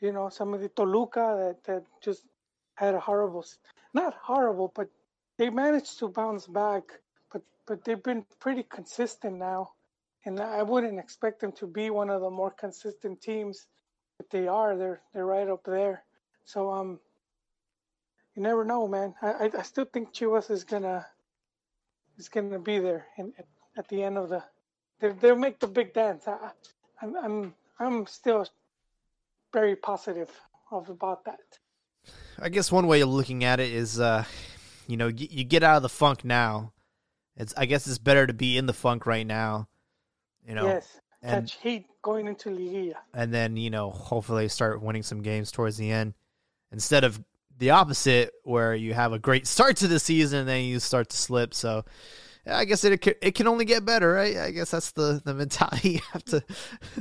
you 0.01 0.13
know 0.13 0.29
some 0.29 0.55
of 0.55 0.61
the 0.61 0.69
Toluca 0.69 1.37
that 1.39 1.65
that 1.65 1.85
just 2.01 2.23
had 2.77 2.95
a 2.95 3.01
horrible, 3.01 3.45
not 3.93 4.15
horrible, 4.15 4.73
but 4.75 4.89
they 5.39 5.51
managed 5.51 5.99
to 5.99 6.09
bounce 6.09 6.47
back. 6.47 6.83
But 7.33 7.43
but 7.67 7.85
they've 7.85 8.03
been 8.03 8.25
pretty 8.39 8.63
consistent 8.63 9.37
now, 9.37 9.73
and 10.25 10.41
I 10.41 10.63
wouldn't 10.63 10.99
expect 10.99 11.41
them 11.41 11.53
to 11.53 11.67
be 11.67 11.91
one 11.91 12.11
of 12.11 12.21
the 12.21 12.31
more 12.31 12.51
consistent 12.51 13.21
teams. 13.21 13.67
But 14.19 14.31
they 14.31 14.47
are. 14.47 14.77
They're 14.77 15.01
they're 15.13 15.27
right 15.27 15.49
up 15.49 15.65
there. 15.65 16.05
So 16.45 16.71
um, 16.71 17.01
you 18.35 18.43
never 18.43 18.65
know, 18.65 18.87
man. 18.87 19.15
I 19.21 19.51
I, 19.59 19.63
still 19.63 19.87
think 19.87 20.15
Chivas 20.15 20.51
is 20.51 20.65
gonna 20.65 21.07
is 22.19 22.29
gonna 22.29 22.59
be 22.59 22.79
there 22.79 23.07
at, 23.19 23.27
at 23.77 23.89
the 23.89 24.03
end 24.03 24.17
of 24.17 24.29
the 24.29 24.43
they 25.01 25.11
they'll 25.11 25.37
make 25.37 25.59
the 25.59 25.67
big 25.67 25.93
dance. 25.93 26.29
I, 26.29 26.51
I'm 27.03 27.17
I'm 27.17 27.55
I'm 27.79 28.07
still 28.07 28.47
very 29.53 29.77
positive 29.77 30.31
of 30.71 30.89
about 30.89 31.25
that. 31.25 31.59
I 32.41 32.49
guess 32.49 32.71
one 32.71 32.87
way 32.87 33.01
of 33.01 33.09
looking 33.09 33.45
at 33.45 33.61
it 33.61 33.73
is, 33.73 33.99
uh, 34.01 34.25
you 34.87 34.97
know, 34.97 35.07
y- 35.07 35.29
you 35.31 35.45
get 35.45 35.63
out 35.63 35.77
of 35.77 35.83
the 35.83 35.89
funk 35.89 36.25
now. 36.25 36.73
It's 37.37 37.53
I 37.57 37.67
guess 37.67 37.87
it's 37.87 37.99
better 37.99 38.27
to 38.27 38.33
be 38.33 38.57
in 38.57 38.67
the 38.67 38.73
funk 38.73 39.07
right 39.07 39.27
now, 39.27 39.69
you 40.47 40.55
know, 40.55 40.67
yes, 40.67 41.01
and 41.23 41.47
catch 41.47 41.59
heat 41.61 41.87
going 42.03 42.27
into 42.27 42.49
Liguilla. 42.51 42.95
and 43.13 43.33
then 43.33 43.57
you 43.57 43.69
know 43.69 43.91
hopefully 43.91 44.49
start 44.49 44.81
winning 44.81 45.03
some 45.03 45.21
games 45.23 45.53
towards 45.53 45.77
the 45.77 45.91
end 45.91 46.15
instead 46.73 47.05
of 47.05 47.23
the 47.59 47.71
opposite 47.71 48.33
where 48.45 48.75
you 48.75 48.95
have 48.95 49.13
a 49.13 49.19
great 49.19 49.47
start 49.47 49.77
to 49.79 49.89
the 49.89 49.99
season 49.99 50.41
and 50.41 50.49
then 50.49 50.65
you 50.65 50.79
start 50.79 51.09
to 51.11 51.17
slip. 51.17 51.53
So 51.55 51.85
I 52.47 52.65
guess 52.65 52.85
it 52.85 53.07
it 53.23 53.35
can 53.35 53.49
only 53.49 53.65
get 53.65 53.85
better, 53.85 54.13
right? 54.13 54.37
I 54.37 54.51
guess 54.51 54.71
that's 54.71 54.93
the 54.93 55.21
the 55.25 55.35
mentality 55.35 55.91
you 55.95 56.01
have 56.13 56.25
to. 56.27 56.43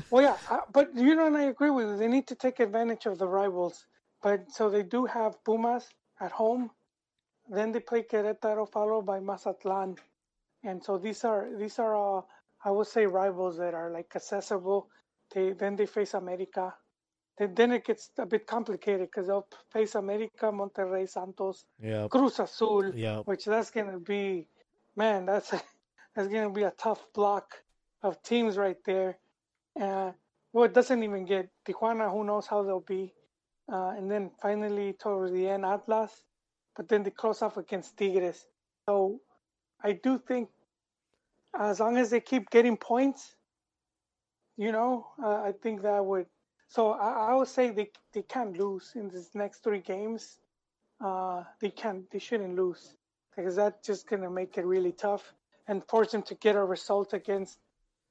Well, 0.09 0.23
yeah, 0.23 0.37
uh, 0.49 0.61
but 0.73 0.93
you 0.95 1.15
know, 1.15 1.27
and 1.27 1.37
I 1.37 1.43
agree 1.43 1.69
with 1.69 1.87
you. 1.87 1.97
They 1.97 2.07
need 2.07 2.27
to 2.27 2.35
take 2.35 2.59
advantage 2.59 3.05
of 3.05 3.17
the 3.19 3.27
rivals. 3.27 3.85
But 4.25 4.51
so 4.51 4.71
they 4.71 4.81
do 4.81 5.05
have 5.05 5.43
Pumas 5.43 5.87
at 6.19 6.31
home, 6.31 6.71
then 7.47 7.71
they 7.71 7.79
play 7.79 8.01
Querétaro, 8.01 8.67
followed 8.67 9.05
by 9.05 9.19
Mazatlan, 9.19 9.97
and 10.63 10.83
so 10.83 10.97
these 10.97 11.23
are 11.23 11.47
these 11.59 11.77
are 11.77 11.93
all 11.93 12.27
I 12.63 12.71
would 12.71 12.87
say 12.87 13.05
rivals 13.05 13.55
that 13.57 13.75
are 13.75 13.91
like 13.91 14.15
accessible. 14.15 14.89
They 15.31 15.51
then 15.51 15.75
they 15.75 15.85
face 15.85 16.15
America. 16.15 16.73
Then, 17.37 17.53
then 17.53 17.71
it 17.73 17.85
gets 17.85 18.09
a 18.17 18.25
bit 18.25 18.47
complicated 18.47 19.11
because 19.11 19.27
they'll 19.27 19.47
face 19.71 19.93
America, 19.93 20.45
Monterrey, 20.51 21.07
Santos, 21.07 21.65
yeah, 21.79 22.07
Cruz 22.07 22.39
Azul, 22.39 22.95
yeah. 22.95 23.19
which 23.25 23.45
that's 23.45 23.69
gonna 23.69 23.99
be, 23.99 24.47
man, 24.95 25.27
that's 25.27 25.51
that's 26.15 26.29
gonna 26.29 26.49
be 26.49 26.63
a 26.63 26.71
tough 26.71 27.05
block 27.13 27.61
of 28.01 28.23
teams 28.23 28.57
right 28.57 28.83
there. 28.85 29.19
Uh, 29.79 30.13
well, 30.51 30.63
it 30.63 30.73
doesn't 30.73 31.03
even 31.03 31.25
get 31.25 31.47
Tijuana. 31.63 32.11
Who 32.11 32.23
knows 32.23 32.47
how 32.47 32.63
they'll 32.63 32.79
be? 32.79 33.13
Uh, 33.71 33.93
and 33.97 34.09
then 34.09 34.31
finally 34.41 34.93
towards 34.93 35.31
the 35.33 35.47
end, 35.47 35.65
Atlas. 35.65 36.11
But 36.75 36.87
then 36.87 37.03
they 37.03 37.09
close 37.09 37.41
off 37.41 37.57
against 37.57 37.97
Tigres. 37.97 38.45
So 38.87 39.21
I 39.83 39.93
do 39.93 40.19
think 40.19 40.49
as 41.57 41.79
long 41.79 41.97
as 41.97 42.09
they 42.09 42.19
keep 42.19 42.49
getting 42.49 42.77
points, 42.77 43.35
you 44.57 44.71
know, 44.71 45.07
uh, 45.23 45.41
I 45.41 45.53
think 45.61 45.81
that 45.83 46.05
would. 46.05 46.27
So 46.67 46.91
I, 46.91 47.31
I 47.31 47.33
would 47.35 47.47
say 47.47 47.69
they 47.69 47.89
they 48.13 48.23
can't 48.23 48.57
lose 48.57 48.91
in 48.95 49.09
these 49.09 49.29
next 49.33 49.63
three 49.63 49.79
games. 49.81 50.39
Uh, 51.03 51.43
they 51.61 51.69
can't. 51.69 52.09
They 52.11 52.19
shouldn't 52.19 52.55
lose 52.55 52.95
because 53.35 53.55
that's 53.55 53.85
just 53.85 54.07
gonna 54.07 54.29
make 54.29 54.57
it 54.57 54.65
really 54.65 54.91
tough 54.91 55.33
and 55.67 55.83
force 55.87 56.11
them 56.11 56.23
to 56.23 56.35
get 56.35 56.55
a 56.55 56.63
result 56.63 57.13
against 57.13 57.59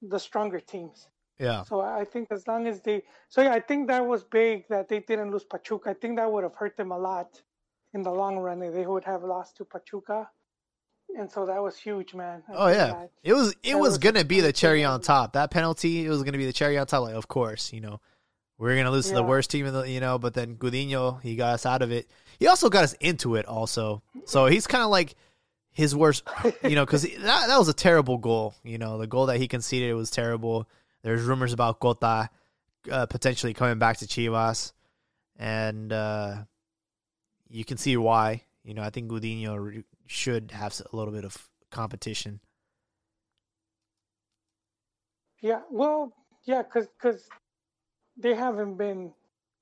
the 0.02 0.18
stronger 0.18 0.60
teams. 0.60 1.08
Yeah, 1.38 1.64
So 1.64 1.80
I 1.80 2.04
think 2.04 2.28
as 2.30 2.46
long 2.46 2.66
as 2.68 2.80
they, 2.80 3.02
so 3.28 3.42
yeah, 3.42 3.52
I 3.52 3.60
think 3.60 3.88
that 3.88 4.06
was 4.06 4.22
big 4.22 4.68
that 4.68 4.88
they 4.88 5.00
didn't 5.00 5.32
lose 5.32 5.44
Pachuca. 5.44 5.90
I 5.90 5.94
think 5.94 6.16
that 6.16 6.30
would 6.30 6.44
have 6.44 6.54
hurt 6.54 6.76
them 6.76 6.92
a 6.92 6.98
lot 6.98 7.42
in 7.92 8.02
the 8.02 8.10
long 8.12 8.38
run 8.38 8.60
they 8.60 8.86
would 8.86 9.04
have 9.04 9.22
lost 9.24 9.56
to 9.56 9.64
Pachuca, 9.64 10.28
and 11.16 11.30
so 11.30 11.46
that 11.46 11.60
was 11.62 11.76
huge, 11.76 12.14
man. 12.14 12.42
I 12.48 12.52
Oh 12.54 12.68
yeah, 12.68 12.86
that- 12.86 13.10
it 13.22 13.32
was 13.32 13.54
it 13.62 13.74
was 13.74 13.90
was 13.90 13.98
gonna 13.98 14.24
be 14.24 14.40
the 14.40 14.52
cherry 14.52 14.84
on 14.84 15.00
top. 15.00 15.32
That 15.32 15.50
penalty, 15.50 16.04
it 16.06 16.08
was 16.08 16.22
gonna 16.22 16.38
be 16.38 16.46
the 16.46 16.52
cherry 16.52 16.78
on 16.78 16.86
top. 16.86 17.02
Like, 17.02 17.14
of 17.14 17.26
course, 17.28 17.72
you 17.72 17.80
know, 17.80 18.00
we're 18.58 18.76
gonna 18.76 18.90
lose 18.90 19.08
to 19.08 19.14
the 19.14 19.22
worst 19.22 19.50
team 19.50 19.66
in 19.66 19.72
the, 19.74 19.82
you 19.82 20.00
know. 20.00 20.18
But 20.18 20.34
then 20.34 20.56
Gudiño, 20.56 21.20
he 21.22 21.36
got 21.36 21.54
us 21.54 21.66
out 21.66 21.82
of 21.82 21.90
it. 21.90 22.08
He 22.38 22.46
also 22.46 22.68
got 22.68 22.84
us 22.84 22.94
into 22.94 23.34
it, 23.36 23.46
also. 23.46 24.02
So 24.24 24.46
he's 24.46 24.66
kind 24.66 24.82
of 24.84 24.90
like 24.90 25.14
his 25.72 25.94
worst, 25.96 26.22
you 26.62 26.74
know, 26.76 26.84
because 26.86 27.02
that 27.02 27.46
that 27.48 27.58
was 27.58 27.68
a 27.68 27.74
terrible 27.74 28.18
goal. 28.18 28.54
You 28.62 28.78
know, 28.78 28.98
the 28.98 29.06
goal 29.08 29.26
that 29.26 29.38
he 29.38 29.48
conceded 29.48 29.94
was 29.94 30.10
terrible. 30.10 30.68
There's 31.04 31.22
rumors 31.22 31.52
about 31.52 31.80
Cota 31.80 32.30
uh, 32.90 33.06
potentially 33.06 33.52
coming 33.52 33.78
back 33.78 33.98
to 33.98 34.06
Chivas, 34.06 34.72
and 35.36 35.92
uh, 35.92 36.44
you 37.48 37.64
can 37.64 37.76
see 37.76 37.96
why. 37.98 38.42
You 38.64 38.72
know, 38.72 38.82
I 38.82 38.88
think 38.88 39.10
Gudiño 39.10 39.84
should 40.06 40.50
have 40.50 40.80
a 40.90 40.96
little 40.96 41.12
bit 41.12 41.26
of 41.26 41.36
competition. 41.70 42.40
Yeah, 45.42 45.60
well, 45.70 46.14
yeah, 46.44 46.62
because 46.62 46.88
cause 46.98 47.28
they 48.16 48.34
haven't 48.34 48.76
been, 48.76 49.12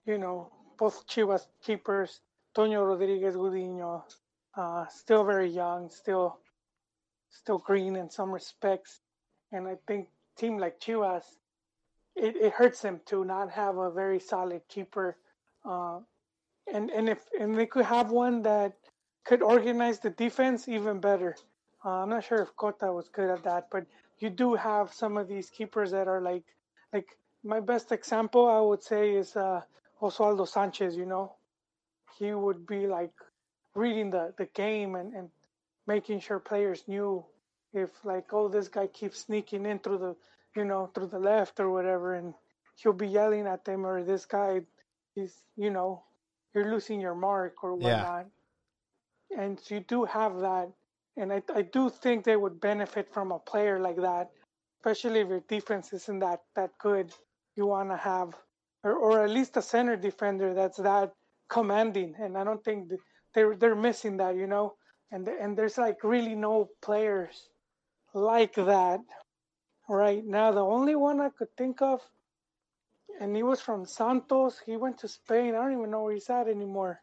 you 0.06 0.19
know, 0.19 0.48
both 0.78 1.09
Chivas 1.09 1.48
keepers 1.60 2.20
Toño 2.55 2.86
Rodriguez 2.86 3.35
Gudiño, 3.35 4.05
uh, 4.56 4.86
still 4.86 5.24
very 5.24 5.48
young, 5.48 5.90
still 5.90 6.39
still 7.31 7.59
green 7.59 7.97
in 7.97 8.10
some 8.10 8.31
respects, 8.31 9.01
and 9.51 9.66
I 9.66 9.77
think 9.89 10.09
team 10.36 10.59
like 10.59 10.80
Chivas, 10.80 11.24
it, 12.16 12.36
it 12.36 12.52
hurts 12.52 12.80
them 12.82 13.00
to 13.06 13.24
not 13.24 13.50
have 13.50 13.76
a 13.76 13.90
very 13.90 14.20
solid 14.20 14.62
keeper, 14.68 15.16
uh, 15.64 16.00
and 16.72 16.90
and 16.90 17.09
if 17.09 17.20
and 17.38 17.56
they 17.56 17.66
could 17.66 17.84
have 17.84 18.10
one 18.10 18.42
that 18.42 18.74
could 19.24 19.42
organize 19.42 20.00
the 20.00 20.10
defense 20.10 20.68
even 20.68 21.00
better. 21.00 21.36
Uh, 21.84 22.02
I'm 22.02 22.10
not 22.10 22.24
sure 22.24 22.38
if 22.42 22.54
Cota 22.56 22.92
was 22.92 23.09
good 23.09 23.30
at 23.30 23.44
that, 23.44 23.68
but 23.70 23.86
you 24.18 24.30
do 24.30 24.54
have 24.54 24.92
some 24.92 25.16
of 25.16 25.28
these 25.28 25.50
keepers 25.50 25.90
that 25.92 26.09
are 26.09 26.20
like 26.20 26.44
like 26.92 27.16
my 27.44 27.60
best 27.60 27.92
example 27.92 28.46
I 28.48 28.60
would 28.60 28.82
say 28.82 29.12
is 29.14 29.36
uh, 29.36 29.62
Oswaldo 30.00 30.46
Sanchez. 30.46 30.96
You 30.96 31.06
know, 31.06 31.34
he 32.18 32.32
would 32.32 32.66
be 32.66 32.86
like 32.86 33.12
reading 33.74 34.10
the 34.10 34.34
the 34.36 34.46
game 34.46 34.94
and 34.94 35.14
and 35.14 35.30
making 35.86 36.20
sure 36.20 36.38
players 36.38 36.84
knew 36.86 37.24
if 37.74 37.90
like 38.04 38.32
oh 38.32 38.48
this 38.48 38.68
guy 38.68 38.86
keeps 38.88 39.20
sneaking 39.20 39.66
in 39.66 39.78
through 39.78 39.98
the 39.98 40.16
you 40.56 40.64
know 40.64 40.86
through 40.94 41.06
the 41.06 41.18
left 41.18 41.60
or 41.60 41.70
whatever 41.70 42.14
and 42.14 42.34
he'll 42.76 42.92
be 42.92 43.08
yelling 43.08 43.46
at 43.46 43.64
them 43.64 43.86
or 43.86 44.02
this 44.04 44.26
guy 44.26 44.60
is 45.16 45.42
you 45.56 45.70
know 45.70 46.02
you're 46.54 46.70
losing 46.72 47.00
your 47.00 47.14
mark 47.14 47.62
or 47.64 47.74
Yeah. 47.78 48.04
whatnot. 48.04 48.26
And 49.36 49.58
so 49.60 49.74
you 49.76 49.80
do 49.80 50.04
have 50.04 50.40
that. 50.40 50.70
And 51.16 51.32
I, 51.32 51.42
I 51.54 51.62
do 51.62 51.90
think 51.90 52.24
they 52.24 52.36
would 52.36 52.60
benefit 52.60 53.12
from 53.12 53.32
a 53.32 53.38
player 53.38 53.78
like 53.80 53.96
that 53.96 54.30
especially 54.80 55.20
if 55.20 55.28
your 55.28 55.40
defense 55.48 55.92
isn't 55.92 56.20
that 56.20 56.42
that 56.56 56.70
good. 56.78 57.12
You 57.56 57.66
want 57.66 57.90
to 57.90 57.96
have 57.96 58.34
or, 58.84 58.94
or 58.94 59.24
at 59.24 59.30
least 59.30 59.56
a 59.56 59.62
center 59.62 59.96
defender 59.96 60.54
that's 60.54 60.78
that 60.78 61.12
commanding. 61.48 62.14
And 62.18 62.36
i 62.38 62.44
don't 62.44 62.64
think 62.64 62.90
they're 63.34 63.56
they're 63.56 63.76
missing 63.76 64.16
that 64.18 64.36
you 64.36 64.46
know? 64.46 64.76
And 65.12 65.28
and 65.28 65.56
there's 65.56 65.78
like 65.78 66.02
really 66.04 66.34
no 66.34 66.70
players 66.82 67.48
like 68.14 68.55
that 68.55 69.01
right 69.89 70.24
now 70.24 70.51
the 70.52 70.60
only 70.60 70.94
one 70.94 71.20
i 71.20 71.28
could 71.30 71.55
think 71.56 71.82
of 71.82 72.01
and 73.20 73.34
he 73.36 73.43
was 73.43 73.60
from 73.60 73.84
santos 73.84 74.60
he 74.64 74.76
went 74.76 74.98
to 74.98 75.09
spain 75.09 75.55
i 75.55 75.59
don't 75.62 75.72
even 75.78 75.90
know 75.90 76.02
where 76.05 76.14
he's 76.14 76.30
at 76.30 76.48
anymore 76.48 77.01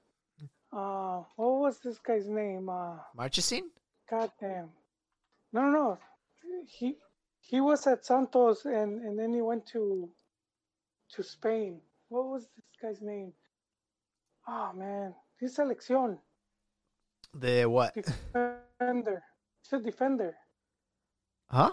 uh 0.72 1.22
what 1.36 1.60
was 1.60 1.80
this 1.80 1.98
guy's 2.00 2.28
name 2.28 2.70
uh 2.70 2.96
Marchesín? 3.18 3.64
God 4.10 4.32
damn. 4.40 4.70
No, 5.54 5.62
no, 5.64 5.72
no. 5.72 6.00
He 6.68 6.98
he 7.42 7.60
was 7.62 7.86
at 7.88 8.06
Santos 8.06 8.66
and 8.66 9.02
and 9.02 9.18
then 9.18 9.34
he 9.34 9.42
went 9.42 9.66
to 9.68 10.10
to 11.14 11.24
Spain. 11.24 11.82
What 12.10 12.26
was 12.28 12.48
this 12.56 12.66
guy's 12.82 13.02
name? 13.02 13.34
Oh 14.48 14.72
man, 14.76 15.14
he's 15.40 15.58
selección 15.58 16.18
The 17.34 17.66
what? 17.66 17.94
defender. 17.96 19.24
He's 19.62 19.74
a 19.74 19.84
defender. 19.84 20.36
Huh? 21.50 21.72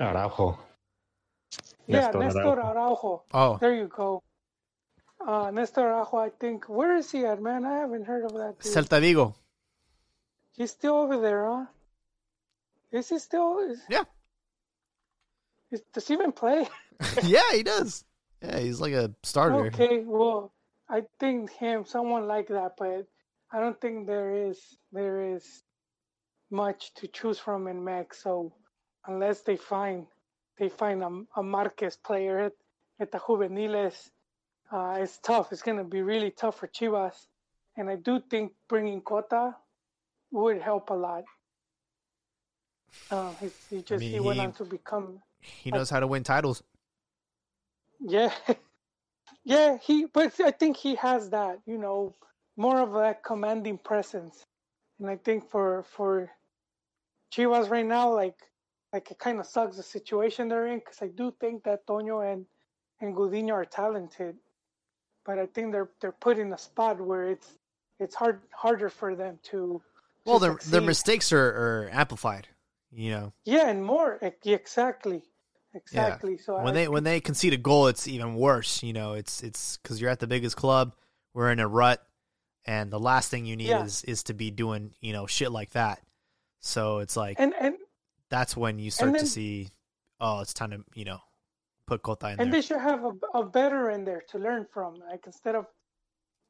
Araujo. 0.00 0.58
yeah, 1.86 2.00
Nestor 2.06 2.18
Nestor 2.18 2.40
Araujo. 2.60 2.62
Araujo. 2.62 3.22
Oh, 3.32 3.58
There 3.60 3.74
you 3.74 3.88
go. 3.88 4.22
Uh, 5.24 5.50
Nestor 5.50 5.80
Araujo, 5.88 6.16
I 6.18 6.30
think. 6.40 6.68
Where 6.68 6.96
is 6.96 7.10
he 7.10 7.24
at, 7.24 7.40
man? 7.40 7.64
I 7.64 7.78
haven't 7.78 8.04
heard 8.06 8.24
of 8.24 8.32
that. 8.34 8.58
Dude. 8.60 8.72
Celta 8.72 9.00
Vigo. 9.00 9.34
He's 10.56 10.70
still 10.70 10.96
over 10.96 11.20
there, 11.20 11.46
huh? 11.46 11.66
Is 12.90 13.08
he 13.08 13.18
still? 13.18 13.58
Is, 13.60 13.80
Yeah. 13.88 14.04
is, 15.70 15.82
does 15.92 16.08
he 16.08 16.14
even 16.14 16.32
play? 16.32 16.66
yeah, 17.22 17.52
he 17.52 17.62
does. 17.62 18.04
Yeah, 18.42 18.58
he's 18.58 18.80
like 18.80 18.92
a 18.92 19.12
starter. 19.22 19.66
Okay, 19.66 20.02
well, 20.04 20.52
I 20.88 21.02
think 21.20 21.50
him, 21.52 21.84
someone 21.84 22.26
like 22.26 22.48
that, 22.48 22.72
but 22.78 23.06
I 23.52 23.60
don't 23.60 23.80
think 23.80 24.06
there 24.06 24.34
is 24.48 24.58
there 24.92 25.34
is 25.34 25.62
much 26.50 26.94
to 26.94 27.06
choose 27.08 27.38
from 27.38 27.68
in 27.68 27.84
Mex. 27.84 28.22
So 28.22 28.52
unless 29.08 29.40
they 29.40 29.56
find 29.56 30.06
they 30.58 30.68
find 30.68 31.02
a, 31.02 31.10
a 31.36 31.42
Marquez 31.42 31.96
player 31.96 32.38
at, 32.40 32.52
at 33.00 33.12
the 33.12 33.20
juveniles, 33.26 34.10
uh, 34.72 34.96
it's 34.98 35.18
tough. 35.18 35.52
It's 35.52 35.62
gonna 35.62 35.84
be 35.84 36.02
really 36.02 36.30
tough 36.30 36.58
for 36.58 36.68
Chivas, 36.68 37.26
and 37.76 37.88
I 37.88 37.96
do 37.96 38.20
think 38.30 38.52
bringing 38.68 39.00
Cota 39.00 39.56
would 40.30 40.60
help 40.60 40.90
a 40.90 40.94
lot. 40.94 41.24
Uh, 43.10 43.32
he, 43.40 43.48
he 43.70 43.82
just 43.82 44.00
mean, 44.00 44.12
he 44.12 44.20
went 44.20 44.40
on 44.40 44.52
to 44.52 44.64
become 44.64 45.20
He 45.40 45.70
knows 45.70 45.90
how 45.90 46.00
to 46.00 46.06
win 46.06 46.22
titles. 46.22 46.62
Yeah, 48.00 48.32
yeah. 49.44 49.78
He, 49.78 50.06
but 50.06 50.38
I 50.40 50.50
think 50.50 50.76
he 50.76 50.94
has 50.96 51.30
that. 51.30 51.60
You 51.66 51.78
know, 51.78 52.14
more 52.56 52.80
of 52.80 52.92
that 52.92 53.24
commanding 53.24 53.78
presence, 53.78 54.44
and 54.98 55.08
I 55.08 55.16
think 55.16 55.48
for 55.50 55.84
for 55.84 56.30
Chivas 57.32 57.70
right 57.70 57.86
now, 57.86 58.12
like 58.12 58.36
like 58.92 59.10
it 59.10 59.18
kind 59.18 59.38
of 59.40 59.46
sucks 59.46 59.76
the 59.76 59.82
situation 59.82 60.48
they're 60.48 60.66
in 60.68 60.78
because 60.78 61.02
I 61.02 61.08
do 61.08 61.34
think 61.40 61.64
that 61.64 61.86
Toño 61.86 62.32
and 62.32 62.46
and 63.00 63.14
Gudiño 63.14 63.52
are 63.52 63.64
talented, 63.64 64.36
but 65.24 65.38
I 65.38 65.46
think 65.46 65.72
they're 65.72 65.90
they're 66.00 66.12
put 66.12 66.38
in 66.38 66.52
a 66.52 66.58
spot 66.58 67.00
where 67.00 67.28
it's 67.30 67.54
it's 68.00 68.14
hard 68.14 68.40
harder 68.52 68.88
for 68.88 69.14
them 69.14 69.38
to. 69.50 69.82
Well, 70.24 70.38
their 70.38 70.52
their 70.52 70.60
succeed. 70.60 70.86
mistakes 70.86 71.32
are, 71.32 71.46
are 71.48 71.90
amplified. 71.92 72.48
You 72.90 73.10
know, 73.10 73.32
Yeah, 73.44 73.68
and 73.68 73.84
more 73.84 74.18
ex- 74.22 74.46
exactly, 74.46 75.22
exactly. 75.74 76.38
So 76.38 76.54
when 76.56 76.68
I 76.68 76.72
they 76.72 76.88
when 76.88 77.04
they 77.04 77.20
concede 77.20 77.52
a 77.52 77.58
goal, 77.58 77.86
it's 77.88 78.08
even 78.08 78.34
worse. 78.34 78.82
You 78.82 78.94
know, 78.94 79.12
it's 79.12 79.42
it's 79.42 79.76
because 79.76 80.00
you're 80.00 80.10
at 80.10 80.20
the 80.20 80.26
biggest 80.26 80.56
club. 80.56 80.94
We're 81.34 81.52
in 81.52 81.60
a 81.60 81.68
rut, 81.68 82.02
and 82.64 82.90
the 82.90 82.98
last 82.98 83.30
thing 83.30 83.44
you 83.44 83.56
need 83.56 83.68
Yeah. 83.68 83.84
is 83.84 84.02
is 84.04 84.22
to 84.24 84.34
be 84.34 84.50
doing 84.50 84.94
you 85.00 85.12
know 85.12 85.26
shit 85.26 85.52
like 85.52 85.70
that. 85.72 86.00
So 86.60 86.98
it's 86.98 87.16
like 87.16 87.36
and 87.38 87.54
and 87.60 87.76
that's 88.30 88.56
when 88.56 88.78
you 88.78 88.90
start 88.90 89.18
to 89.18 89.26
see, 89.26 89.68
oh, 90.20 90.40
it's 90.40 90.54
time 90.54 90.70
to 90.70 90.84
you 90.94 91.04
know 91.04 91.20
put 91.88 92.02
Cota 92.02 92.26
in 92.26 92.32
and 92.32 92.52
there. 92.52 92.60
they 92.60 92.66
should 92.66 92.80
have 92.80 93.04
a, 93.04 93.12
a 93.34 93.44
veteran 93.44 94.04
there 94.04 94.22
to 94.28 94.38
learn 94.38 94.66
from 94.72 94.94
like 95.10 95.24
instead 95.26 95.54
of 95.54 95.66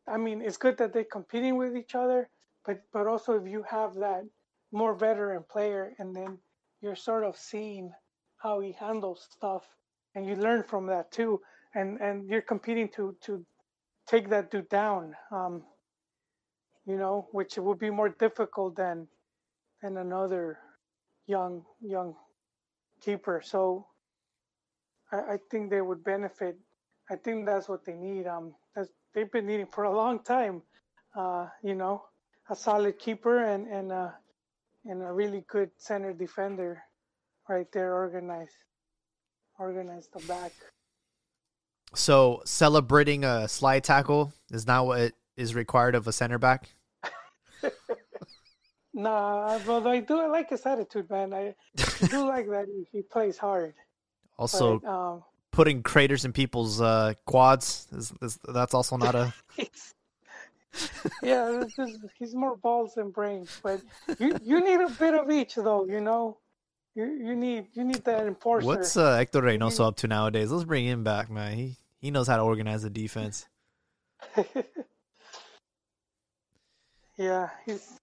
i 0.08 0.16
mean 0.16 0.42
it's 0.42 0.56
good 0.56 0.76
that 0.76 0.92
they're 0.92 1.04
competing 1.04 1.56
with 1.56 1.76
each 1.76 1.94
other 1.94 2.28
but 2.66 2.80
but 2.92 3.06
also 3.06 3.40
if 3.40 3.48
you 3.48 3.62
have 3.62 3.94
that 3.94 4.24
more 4.72 4.94
veteran 4.94 5.44
player 5.48 5.94
and 5.98 6.14
then 6.14 6.38
you're 6.80 6.96
sort 6.96 7.24
of 7.24 7.36
seeing 7.36 7.92
how 8.36 8.60
he 8.60 8.72
handles 8.72 9.28
stuff 9.30 9.62
and 10.14 10.26
you 10.26 10.34
learn 10.34 10.62
from 10.64 10.86
that 10.86 11.10
too 11.12 11.40
and 11.74 12.00
and 12.00 12.28
you're 12.28 12.42
competing 12.42 12.88
to 12.88 13.16
to 13.22 13.44
take 14.06 14.28
that 14.28 14.50
dude 14.50 14.68
down 14.68 15.14
um 15.30 15.62
you 16.84 16.96
know 16.96 17.28
which 17.30 17.56
would 17.56 17.78
be 17.78 17.90
more 17.90 18.08
difficult 18.08 18.74
than 18.74 19.06
than 19.82 19.96
another 19.98 20.58
young 21.28 21.62
young 21.80 22.14
keeper 23.00 23.40
so 23.44 23.86
I, 25.12 25.16
I 25.16 25.38
think 25.50 25.70
they 25.70 25.80
would 25.80 26.04
benefit. 26.04 26.58
I 27.10 27.16
think 27.16 27.46
that's 27.46 27.68
what 27.68 27.84
they 27.84 27.94
need. 27.94 28.26
Um, 28.26 28.54
that's, 28.74 28.90
they've 29.14 29.30
been 29.30 29.46
needing 29.46 29.66
for 29.66 29.84
a 29.84 29.94
long 29.94 30.22
time. 30.22 30.62
Uh, 31.16 31.46
you 31.62 31.74
know, 31.74 32.04
a 32.50 32.56
solid 32.56 32.98
keeper 32.98 33.44
and 33.44 33.66
and 33.66 33.92
uh, 33.92 34.10
and 34.84 35.02
a 35.02 35.12
really 35.12 35.44
good 35.48 35.70
center 35.78 36.12
defender, 36.12 36.82
right 37.48 37.66
there, 37.72 37.94
organized, 37.94 38.54
organized 39.58 40.10
the 40.12 40.20
back. 40.26 40.52
So 41.94 42.42
celebrating 42.44 43.24
a 43.24 43.48
slide 43.48 43.84
tackle 43.84 44.32
is 44.50 44.66
not 44.66 44.86
what 44.86 45.12
is 45.36 45.54
required 45.54 45.94
of 45.94 46.06
a 46.06 46.12
center 46.12 46.38
back. 46.38 46.68
Nah, 48.98 49.60
but 49.64 49.86
I 49.86 50.00
do 50.00 50.18
I 50.18 50.26
like 50.26 50.50
his 50.50 50.66
attitude, 50.66 51.08
man. 51.08 51.32
I 51.32 51.54
do 52.08 52.26
like 52.32 52.48
that 52.48 52.66
he, 52.66 52.84
he 52.90 53.02
plays 53.02 53.38
hard. 53.38 53.74
Also, 54.36 54.80
but, 54.80 54.88
um, 54.90 55.22
putting 55.52 55.84
craters 55.84 56.24
in 56.24 56.32
people's 56.32 56.80
uh, 56.80 57.14
quads 57.24 57.86
is, 57.92 58.12
is 58.20 58.40
that's 58.48 58.74
also 58.74 58.96
not 58.96 59.14
a. 59.14 59.32
Yeah, 61.22 61.64
is, 61.78 61.98
he's 62.18 62.34
more 62.34 62.56
balls 62.56 62.94
than 62.94 63.10
brains, 63.10 63.58
but 63.62 63.80
you 64.18 64.36
you 64.44 64.60
need 64.62 64.80
a 64.80 64.90
bit 64.90 65.14
of 65.14 65.30
each, 65.30 65.54
though. 65.56 65.86
You 65.86 66.00
know, 66.00 66.38
you 66.94 67.04
you 67.04 67.34
need 67.34 67.68
you 67.72 67.84
need 67.84 68.04
that 68.04 68.26
enforcer. 68.26 68.66
What's 68.66 68.96
uh, 68.96 69.16
Hector 69.16 69.40
Reynoso 69.40 69.86
up 69.88 69.96
to 69.96 70.06
nowadays? 70.06 70.52
Let's 70.52 70.64
bring 70.64 70.84
him 70.84 71.02
back, 71.02 71.30
man. 71.30 71.56
He 71.56 71.78
he 72.00 72.10
knows 72.10 72.28
how 72.28 72.36
to 72.36 72.42
organize 72.42 72.82
the 72.82 72.90
defense. 72.90 73.46
yeah, 77.16 77.48
he's 77.64 77.98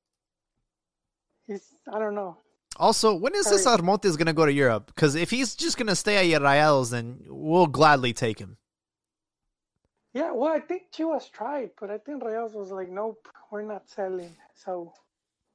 he's 1.48 1.76
I 1.92 2.00
don't 2.00 2.16
know. 2.16 2.38
Also, 2.78 3.16
when 3.16 3.34
is 3.36 3.50
this. 3.50 3.66
Armontes 3.66 4.18
gonna 4.18 4.34
go 4.34 4.46
to 4.46 4.52
Europe? 4.52 4.88
Because 4.88 5.16
if 5.16 5.32
he's 5.32 5.56
just 5.56 5.78
gonna 5.78 5.96
stay 5.96 6.34
at 6.34 6.42
Rayados, 6.42 6.92
then 6.92 7.22
we'll 7.28 7.68
gladly 7.68 8.14
take 8.14 8.40
him. 8.40 8.58
Yeah, 10.14 10.32
well, 10.32 10.54
I 10.54 10.60
think 10.60 10.84
Chivas 10.94 11.30
tried, 11.30 11.72
but 11.80 11.90
I 11.90 11.98
think 11.98 12.24
Rayados 12.24 12.54
was 12.54 12.72
like, 12.72 12.90
nope, 12.90 13.28
we're 13.52 13.64
not 13.64 13.90
selling. 13.90 14.34
So 14.54 14.94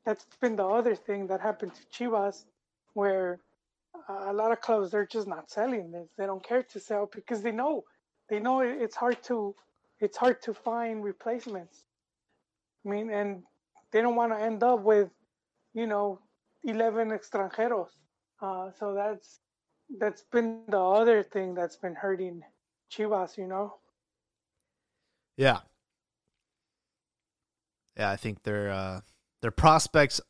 that's 0.05 0.27
been 0.41 0.57
the 0.57 0.67
other 0.67 0.95
thing 0.95 1.27
that 1.29 1.41
happened 1.41 1.73
to 1.75 1.83
Chivas, 2.05 2.45
where 2.95 3.41
uh, 4.09 4.27
a 4.29 4.33
lot 4.33 4.53
of 4.53 4.61
clubs 4.61 4.91
they're 4.91 5.07
just 5.07 5.27
not 5.27 5.51
selling. 5.51 5.91
They, 5.91 6.05
they 6.17 6.27
don't 6.27 6.43
care 6.43 6.63
to 6.63 6.81
sell 6.81 7.09
because 7.13 7.43
they 7.43 7.53
know 7.53 7.85
they 8.29 8.39
know 8.39 8.61
it's 8.61 8.97
hard 8.97 9.23
to 9.25 9.55
it's 9.99 10.17
hard 10.17 10.41
to 10.43 10.55
find 10.55 11.05
replacements. 11.05 11.85
I 12.85 12.89
mean, 12.89 13.11
and 13.11 13.43
they 13.93 14.01
don't 14.01 14.17
want 14.17 14.33
to 14.33 14.41
end 14.41 14.63
up 14.63 14.81
with, 14.81 15.11
you 15.75 15.87
know, 15.87 16.21
eleven 16.65 17.11
extranjeros. 17.11 17.89
Uh, 18.43 18.71
so 18.79 18.95
that's 18.95 19.41
that's 19.99 20.25
been 20.33 20.63
the 20.69 20.79
other 20.79 21.23
thing 21.23 21.55
that's 21.55 21.77
been 21.77 21.95
hurting 21.95 22.43
Chivas. 22.93 23.37
You 23.37 23.47
know. 23.47 23.75
Yeah. 25.37 25.61
Yeah, 27.97 28.11
I 28.11 28.17
think 28.17 28.43
their 28.43 28.71
uh, 28.71 29.01
their 29.43 29.51
prospects. 29.51 30.21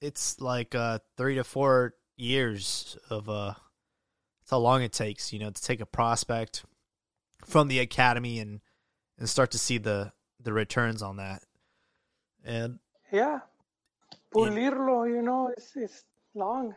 It's 0.00 0.40
like 0.40 0.74
uh, 0.74 1.00
three 1.16 1.34
to 1.34 1.44
four 1.44 1.94
years 2.16 2.96
of 3.10 3.28
uh, 3.28 3.54
it's 4.42 4.50
how 4.50 4.58
long 4.58 4.82
it 4.82 4.92
takes, 4.92 5.32
you 5.32 5.38
know, 5.38 5.50
to 5.50 5.62
take 5.62 5.80
a 5.80 5.86
prospect 5.86 6.64
from 7.44 7.68
the 7.68 7.80
academy 7.80 8.38
and 8.38 8.60
and 9.18 9.28
start 9.28 9.50
to 9.50 9.58
see 9.58 9.78
the 9.78 10.12
the 10.40 10.52
returns 10.52 11.02
on 11.02 11.16
that. 11.16 11.42
And 12.44 12.78
yeah, 13.12 13.40
pulirlo, 14.34 15.08
you 15.08 15.22
know, 15.22 15.50
it's 15.56 15.76
it's 15.76 16.04
long. 16.34 16.74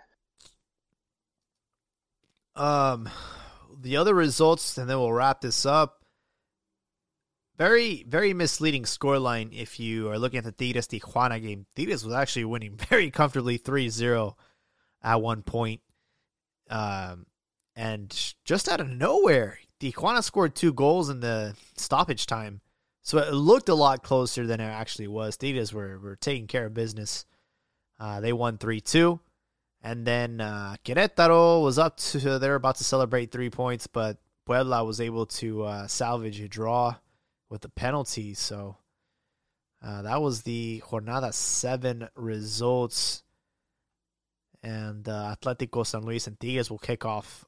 Um, 2.55 3.09
the 3.79 3.97
other 3.97 4.13
results, 4.13 4.77
and 4.77 4.89
then 4.89 4.99
we'll 4.99 5.13
wrap 5.13 5.41
this 5.41 5.65
up. 5.65 6.03
Very, 7.57 8.03
very 8.07 8.33
misleading 8.33 8.83
scoreline 8.83 9.49
if 9.53 9.79
you 9.79 10.09
are 10.09 10.17
looking 10.17 10.39
at 10.39 10.43
the 10.43 10.51
Tigres 10.51 10.87
Tijuana 10.87 11.41
game. 11.41 11.67
Tigres 11.75 12.03
was 12.03 12.13
actually 12.13 12.45
winning 12.45 12.75
very 12.89 13.11
comfortably 13.11 13.57
3 13.57 13.89
0 13.89 14.35
at 15.03 15.21
one 15.21 15.43
point. 15.43 15.81
Um, 16.69 17.25
and 17.75 18.33
just 18.45 18.67
out 18.67 18.79
of 18.79 18.89
nowhere, 18.89 19.59
Tijuana 19.79 20.23
scored 20.23 20.55
two 20.55 20.73
goals 20.73 21.09
in 21.09 21.19
the 21.19 21.55
stoppage 21.77 22.25
time. 22.25 22.61
So 23.03 23.17
it 23.17 23.33
looked 23.33 23.69
a 23.69 23.75
lot 23.75 24.03
closer 24.03 24.45
than 24.45 24.59
it 24.59 24.65
actually 24.65 25.07
was. 25.07 25.37
Tigres 25.37 25.73
were, 25.73 25.99
were 25.99 26.15
taking 26.15 26.47
care 26.47 26.67
of 26.67 26.73
business. 26.73 27.25
Uh, 28.01 28.19
they 28.19 28.33
won 28.33 28.57
3 28.57 28.81
2. 28.81 29.19
And 29.83 30.05
then 30.05 30.41
uh, 30.41 30.75
Querétaro 30.83 31.63
was 31.63 31.77
up 31.77 31.97
to, 31.97 32.17
they're 32.39 32.55
about 32.55 32.77
to 32.77 32.83
celebrate 32.83 33.31
three 33.31 33.51
points, 33.51 33.85
but 33.85 34.17
Puebla 34.45 34.83
was 34.83 34.99
able 34.99 35.27
to 35.27 35.63
uh, 35.63 35.87
salvage 35.87 36.39
a 36.41 36.47
draw 36.47 36.95
with 37.49 37.61
the 37.61 37.69
penalty. 37.69 38.33
So 38.33 38.77
uh, 39.83 40.01
that 40.01 40.21
was 40.21 40.41
the 40.41 40.81
Jornada 40.89 41.31
7 41.31 42.09
results. 42.15 43.23
And 44.63 45.07
uh, 45.07 45.35
Atletico 45.39 45.85
San 45.85 46.01
Luis 46.01 46.25
and 46.25 46.39
Tigres 46.39 46.71
will 46.71 46.79
kick 46.79 47.05
off 47.05 47.45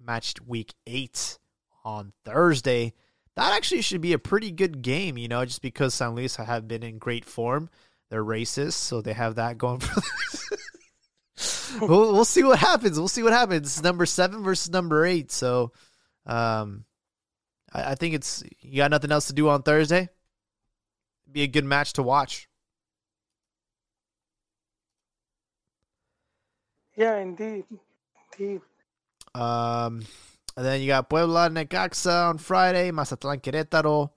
match 0.00 0.34
week 0.46 0.74
8 0.86 1.38
on 1.84 2.12
Thursday. 2.24 2.94
That 3.34 3.52
actually 3.52 3.82
should 3.82 4.00
be 4.00 4.12
a 4.12 4.18
pretty 4.18 4.52
good 4.52 4.82
game, 4.82 5.16
you 5.16 5.28
know, 5.28 5.44
just 5.44 5.62
because 5.62 5.94
San 5.94 6.14
Luis 6.14 6.36
have 6.36 6.68
been 6.68 6.82
in 6.82 6.98
great 6.98 7.24
form. 7.24 7.68
They're 8.10 8.24
racist, 8.24 8.72
so 8.72 9.00
they 9.00 9.12
have 9.12 9.36
that 9.36 9.56
going 9.56 9.78
for 9.78 10.00
them. 10.00 11.80
we'll, 11.88 12.12
we'll 12.12 12.24
see 12.24 12.42
what 12.42 12.58
happens. 12.58 12.98
We'll 12.98 13.08
see 13.08 13.22
what 13.22 13.32
happens. 13.32 13.82
Number 13.82 14.04
seven 14.04 14.42
versus 14.42 14.70
number 14.70 15.06
eight. 15.06 15.30
So, 15.30 15.72
um, 16.26 16.84
I, 17.72 17.92
I 17.92 17.94
think 17.94 18.14
it's 18.14 18.42
you 18.60 18.78
got 18.78 18.90
nothing 18.90 19.12
else 19.12 19.28
to 19.28 19.32
do 19.32 19.48
on 19.48 19.62
Thursday. 19.62 20.08
Be 21.30 21.42
a 21.42 21.46
good 21.46 21.64
match 21.64 21.92
to 21.94 22.02
watch. 22.02 22.48
Yeah, 26.96 27.16
indeed, 27.18 27.64
indeed. 28.38 28.60
Um, 29.34 30.02
and 30.56 30.66
then 30.66 30.80
you 30.80 30.88
got 30.88 31.08
Puebla 31.08 31.48
Necaxa 31.48 32.30
on 32.30 32.38
Friday, 32.38 32.90
Mazatlán 32.90 33.40
Querétaro, 33.40 34.10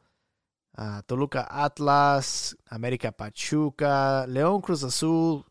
uh, 0.78 1.02
Toluca 1.08 1.48
Atlas, 1.52 2.56
America 2.72 3.12
Pachuca, 3.12 4.26
León 4.28 4.62
Cruz 4.62 4.84
Azul. 4.84 5.46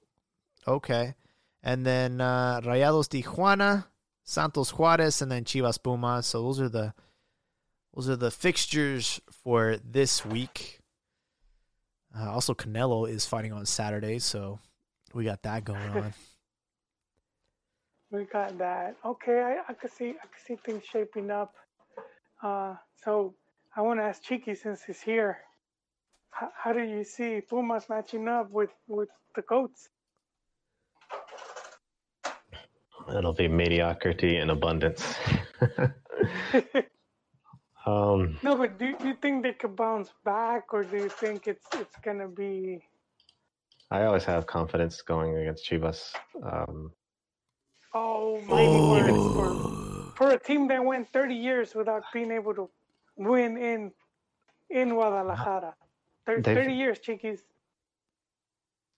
Okay. 0.67 1.15
And 1.63 1.87
then 1.87 2.21
uh, 2.21 2.61
Rayados 2.61 3.09
Tijuana, 3.09 3.87
Santos 4.25 4.71
Juarez, 4.71 5.23
and 5.23 5.31
then 5.31 5.45
Chivas 5.45 5.81
Pumas. 5.83 6.27
So 6.27 6.43
those 6.43 6.61
are 6.61 6.69
the 6.69 6.95
those 7.95 8.09
are 8.09 8.17
the 8.17 8.31
fixtures 8.31 9.21
for 9.31 9.77
this 9.85 10.25
week. 10.25 10.81
Uh, 12.17 12.31
also, 12.31 12.55
Canelo 12.55 13.09
is 13.09 13.27
fighting 13.27 13.53
on 13.53 13.65
Saturday, 13.65 14.19
so 14.19 14.59
we 15.15 15.25
got 15.25 15.43
that 15.43 15.65
going 15.65 15.91
on. 15.91 16.15
we 18.11 18.25
got 18.25 18.59
that. 18.59 18.97
Okay, 19.05 19.41
I, 19.41 19.71
I 19.71 19.75
could 19.75 19.93
see 19.93 20.11
I 20.11 20.27
could 20.27 20.47
see 20.47 20.57
things 20.65 20.83
shaping 20.91 21.31
up. 21.31 21.55
Uh, 22.43 22.75
so 23.05 23.35
I 23.75 23.81
want 23.81 24.01
to 24.01 24.05
ask 24.05 24.23
Cheeky 24.23 24.55
since 24.55 24.83
he's 24.83 25.01
here. 25.01 25.39
How, 26.31 26.51
how 26.55 26.73
do 26.73 26.83
you 26.83 27.05
see 27.05 27.41
Pumas 27.41 27.89
matching 27.89 28.29
up 28.29 28.51
with 28.51 28.71
with 28.87 29.09
the 29.35 29.43
goats? 29.43 29.89
It'll 33.17 33.33
be 33.33 33.49
mediocrity 33.49 34.37
in 34.37 34.51
abundance. 34.51 35.15
um, 37.87 38.39
no, 38.43 38.57
but 38.57 38.79
do, 38.79 38.97
do 38.99 39.09
you 39.09 39.17
think 39.21 39.43
they 39.43 39.55
could 39.55 39.75
bounce 39.75 40.11
back, 40.25 40.73
or 40.75 40.85
do 40.85 40.97
you 40.97 41.09
think 41.09 41.47
it's 41.49 41.67
it's 41.75 41.97
gonna 42.05 42.29
be? 42.29 42.85
I 43.91 44.05
always 44.05 44.25
have 44.25 44.47
confidence 44.47 45.01
going 45.01 45.37
against 45.37 45.69
Chivas. 45.69 46.13
Um, 46.43 46.93
oh 47.95 48.39
my 48.43 48.67
oh. 48.69 50.13
For, 50.15 50.17
for 50.17 50.31
a 50.33 50.39
team 50.39 50.69
that 50.69 50.85
went 50.85 51.11
30 51.13 51.35
years 51.35 51.75
without 51.75 52.03
being 52.13 52.31
able 52.31 52.55
to 52.55 52.71
win 53.17 53.57
in 53.57 53.93
in 54.71 54.91
Guadalajara, 54.91 55.75
30, 56.27 56.43
30 56.43 56.73
years, 56.73 56.99
Chiquis. 56.99 57.43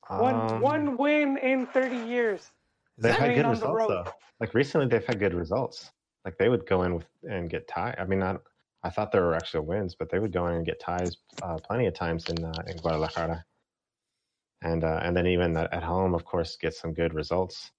One 0.09 0.35
um, 0.35 0.61
one 0.61 0.97
win 0.97 1.39
in 1.39 1.67
30 1.67 1.97
years. 1.97 2.51
They've 2.99 3.15
had 3.15 3.35
good 3.35 3.47
results 3.47 3.87
though. 3.89 4.05
Like 4.41 4.55
recently, 4.55 4.87
they've 4.87 5.05
had 5.05 5.19
good 5.19 5.35
results. 5.35 5.91
Like 6.25 6.37
they 6.39 6.49
would 6.49 6.67
go 6.67 6.83
in 6.83 6.95
with 6.95 7.07
and 7.29 7.51
get 7.51 7.67
tied. 7.69 7.97
I 7.99 8.05
mean, 8.05 8.19
not. 8.19 8.43
I 8.83 8.91
thought 8.91 9.13
there 9.13 9.23
were 9.23 9.35
actual 9.35 9.63
wins, 9.63 9.97
but 9.99 10.11
they 10.11 10.19
would 10.19 10.33
go 10.33 10.47
in 10.49 10.57
and 10.57 10.67
get 10.67 10.79
ties 10.79 11.17
uh, 11.43 11.57
plenty 11.57 11.87
of 11.87 11.95
times 11.95 12.29
in 12.29 12.45
uh, 12.45 12.63
in 12.67 12.77
Guadalajara. 12.77 13.45
And 14.63 14.85
uh, 14.85 15.01
and 15.03 15.17
then 15.17 15.27
even 15.27 15.57
at 15.57 15.83
home, 15.83 16.15
of 16.15 16.25
course, 16.25 16.57
get 16.61 16.75
some 16.75 16.93
good 16.93 17.15
results 17.15 17.71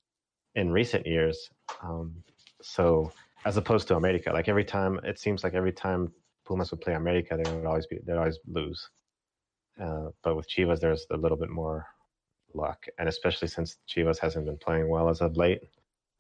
in 0.56 0.72
recent 0.72 1.06
years. 1.06 1.50
Um, 1.84 2.16
so 2.62 3.12
as 3.46 3.58
opposed 3.58 3.88
to 3.90 3.96
America, 3.96 4.32
like 4.32 4.48
every 4.48 4.66
time 4.66 5.00
it 5.04 5.20
seems 5.20 5.44
like 5.44 5.54
every 5.54 5.72
time 5.72 6.12
Pumas 6.46 6.72
would 6.72 6.82
play 6.82 6.94
America, 6.94 7.38
they 7.42 7.52
would 7.52 7.66
always 7.66 7.88
be 7.88 8.00
they'd 8.06 8.18
always 8.18 8.40
lose. 8.48 8.90
Uh, 9.80 10.10
but 10.24 10.36
with 10.36 10.50
Chivas, 10.50 10.80
there's 10.80 11.06
a 11.12 11.18
little 11.18 11.38
bit 11.38 11.50
more 11.50 11.86
luck, 12.54 12.86
and 12.98 13.10
especially 13.10 13.48
since 13.48 13.78
Chivas 13.90 14.20
hasn't 14.20 14.46
been 14.46 14.58
playing 14.58 14.88
well 14.88 15.10
as 15.10 15.22
of 15.22 15.36
late, 15.38 15.62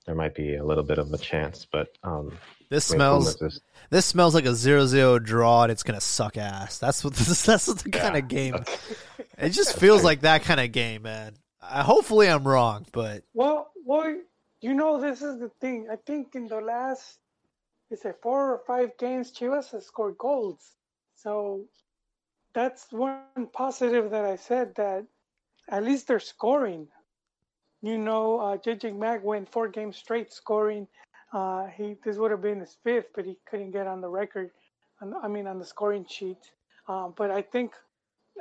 there 0.05 0.15
might 0.15 0.35
be 0.35 0.55
a 0.55 0.63
little 0.63 0.83
bit 0.83 0.97
of 0.97 1.11
a 1.13 1.17
chance. 1.17 1.65
But 1.71 1.89
um, 2.03 2.37
this 2.69 2.91
I 2.91 2.93
mean, 2.93 2.97
smells 2.99 3.41
is, 3.41 3.61
this 3.89 4.05
smells 4.05 4.35
like 4.35 4.45
a 4.45 4.53
zero-zero 4.53 5.19
draw, 5.19 5.63
and 5.63 5.71
it's 5.71 5.83
gonna 5.83 6.01
suck 6.01 6.37
ass. 6.37 6.77
That's 6.77 7.03
what 7.03 7.13
this, 7.15 7.43
that's 7.43 7.67
what 7.67 7.79
the 7.79 7.89
yeah, 7.91 7.99
kind 7.99 8.17
of 8.17 8.27
game. 8.27 8.55
It 9.37 9.49
just 9.49 9.75
feels 9.79 10.03
like 10.03 10.21
that 10.21 10.43
kind 10.43 10.59
of 10.59 10.71
game, 10.71 11.03
man. 11.03 11.33
I, 11.61 11.81
hopefully, 11.83 12.27
I'm 12.29 12.47
wrong, 12.47 12.85
but 12.91 13.23
well, 13.33 13.71
well, 13.85 14.15
you 14.61 14.73
know, 14.73 14.99
this 14.99 15.21
is 15.21 15.39
the 15.39 15.49
thing. 15.61 15.87
I 15.91 15.95
think 15.95 16.35
in 16.35 16.47
the 16.47 16.61
last, 16.61 17.19
is 17.91 18.03
it 18.05 18.17
four 18.21 18.53
or 18.53 18.61
five 18.65 18.97
games, 18.97 19.31
Chivas 19.31 19.71
has 19.71 19.85
scored 19.85 20.17
goals. 20.17 20.75
So 21.15 21.65
that's 22.53 22.91
one 22.91 23.47
positive 23.53 24.11
that 24.11 24.25
I 24.25 24.35
said 24.35 24.75
that 24.75 25.05
at 25.69 25.83
least 25.83 26.07
they're 26.07 26.19
scoring. 26.19 26.87
You 27.81 27.97
know, 27.97 28.39
uh, 28.39 28.57
JJ 28.57 28.97
Mack 28.97 29.23
went 29.23 29.51
four 29.51 29.67
games 29.67 29.97
straight 29.97 30.33
scoring. 30.33 30.87
Uh, 31.33 31.67
he 31.67 31.95
this 32.03 32.17
would 32.17 32.31
have 32.31 32.41
been 32.41 32.59
his 32.59 32.77
fifth, 32.83 33.09
but 33.13 33.25
he 33.25 33.37
couldn't 33.45 33.71
get 33.71 33.87
on 33.87 34.01
the 34.01 34.07
record. 34.07 34.51
I 35.01 35.27
mean, 35.27 35.45
on 35.45 35.59
the 35.59 35.65
scoring 35.65 36.05
sheet. 36.09 36.37
Um, 36.87 37.13
but 37.17 37.29
I 37.29 37.41
think, 37.41 37.73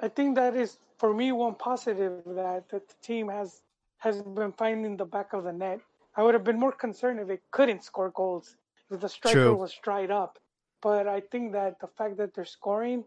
I 0.01 0.09
think 0.09 0.37
that 0.37 0.55
is 0.55 0.79
for 0.99 1.13
me 1.13 1.33
one 1.33 1.57
positive 1.57 2.23
that, 2.27 2.69
that 2.71 2.89
the 2.89 2.95
team 3.03 3.29
has 3.29 3.61
has 3.99 4.23
been 4.23 4.53
finding 4.53 4.97
the 4.97 5.05
back 5.05 5.33
of 5.33 5.45
the 5.45 5.53
net. 5.53 5.81
I 6.17 6.23
would 6.23 6.35
have 6.35 6.45
been 6.45 6.59
more 6.59 6.73
concerned 6.73 7.19
if 7.21 7.31
it 7.31 7.43
couldn't 7.51 7.83
score 7.83 8.11
goals, 8.11 8.57
if 8.91 9.01
the 9.01 9.09
striker 9.09 9.35
True. 9.35 9.55
was 9.57 9.75
dried 9.83 10.11
up. 10.11 10.39
But 10.83 11.07
I 11.07 11.21
think 11.21 11.53
that 11.53 11.81
the 11.81 11.87
fact 11.87 12.17
that 12.19 12.35
they're 12.35 12.45
scoring 12.45 13.05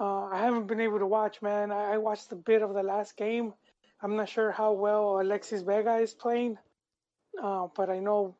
uh, 0.00 0.24
I 0.24 0.38
haven't 0.38 0.66
been 0.66 0.80
able 0.80 0.98
to 0.98 1.06
watch, 1.06 1.40
man. 1.42 1.70
I, 1.70 1.94
I, 1.94 1.98
watched 1.98 2.32
a 2.32 2.36
bit 2.36 2.62
of 2.62 2.74
the 2.74 2.82
last 2.82 3.16
game. 3.16 3.54
I'm 4.02 4.16
not 4.16 4.28
sure 4.28 4.50
how 4.50 4.72
well 4.72 5.20
Alexis 5.20 5.62
Vega 5.62 5.96
is 5.96 6.12
playing, 6.12 6.58
uh, 7.42 7.68
but 7.76 7.90
I 7.90 8.00
know, 8.00 8.34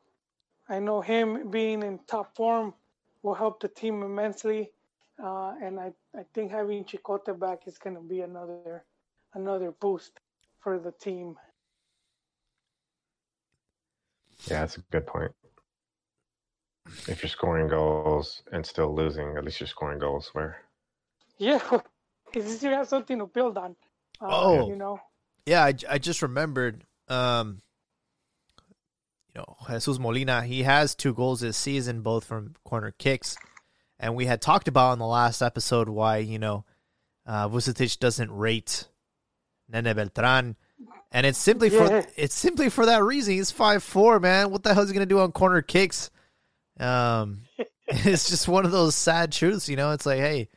I 0.67 0.79
know 0.79 1.01
him 1.01 1.49
being 1.49 1.81
in 1.81 1.99
top 2.07 2.35
form 2.35 2.73
will 3.23 3.33
help 3.33 3.61
the 3.61 3.69
team 3.69 4.03
immensely. 4.03 4.71
Uh, 5.23 5.53
and 5.61 5.79
I, 5.79 5.93
I 6.13 6.23
think 6.33 6.51
having 6.51 6.83
Chicote 6.83 7.39
back 7.39 7.67
is 7.67 7.77
going 7.77 7.95
to 7.95 8.01
be 8.01 8.21
another, 8.21 8.83
another 9.33 9.71
boost 9.71 10.19
for 10.59 10.77
the 10.77 10.91
team. 10.91 11.37
Yeah, 14.47 14.59
that's 14.59 14.77
a 14.77 14.81
good 14.91 15.07
point. 15.07 15.31
If 17.07 17.23
you're 17.23 17.29
scoring 17.29 17.67
goals 17.67 18.43
and 18.51 18.65
still 18.65 18.93
losing, 18.93 19.37
at 19.37 19.43
least 19.43 19.59
you're 19.59 19.67
scoring 19.67 19.99
goals 19.99 20.29
where 20.33 20.57
yeah, 21.37 21.59
at 21.71 21.83
least 22.35 22.63
you 22.63 22.69
have 22.69 22.87
something 22.87 23.17
to 23.19 23.25
build 23.27 23.57
on. 23.57 23.75
Uh, 24.21 24.27
Oh. 24.29 24.69
you 24.69 24.75
know, 24.75 24.99
Yeah, 25.45 25.63
I, 25.65 25.73
I 25.89 25.97
just 25.97 26.21
remembered. 26.21 26.83
Um, 27.07 27.61
you 29.33 29.41
know, 29.41 29.57
Jesus 29.67 29.99
Molina. 29.99 30.43
He 30.43 30.63
has 30.63 30.95
two 30.95 31.13
goals 31.13 31.41
this 31.41 31.57
season, 31.57 32.01
both 32.01 32.23
from 32.23 32.53
corner 32.63 32.91
kicks, 32.97 33.35
and 33.99 34.15
we 34.15 34.25
had 34.27 34.41
talked 34.41 34.67
about 34.67 34.93
in 34.93 34.99
the 34.99 35.05
last 35.07 35.41
episode 35.41 35.89
why 35.89 36.17
you 36.17 36.39
know 36.39 36.63
uh, 37.25 37.49
Vucetich 37.49 37.99
doesn't 37.99 38.31
rate 38.31 38.87
Nene 39.67 39.93
Beltran, 39.95 40.55
and 41.11 41.25
it's 41.25 41.37
simply 41.39 41.69
for 41.69 41.85
Yeah. 41.85 42.05
it's 42.15 42.35
simply 42.35 42.69
for 42.69 42.85
that 42.85 43.03
reason. 43.03 43.33
He's 43.33 43.51
five 43.51 43.83
four, 43.83 44.19
man. 44.21 44.51
What 44.51 44.63
the 44.63 44.73
hell 44.73 44.83
is 44.83 44.89
he 44.89 44.93
gonna 44.93 45.05
do 45.05 45.19
on 45.19 45.31
corner 45.33 45.61
kicks? 45.61 46.09
Um, 46.79 47.41
it's 47.87 48.29
just 48.29 48.47
one 48.47 48.65
of 48.65 48.71
those 48.71 48.95
sad 48.95 49.31
truths, 49.31 49.69
you 49.69 49.75
know. 49.75 49.91
It's 49.91 50.05
like, 50.05 50.19
hey, 50.19 50.49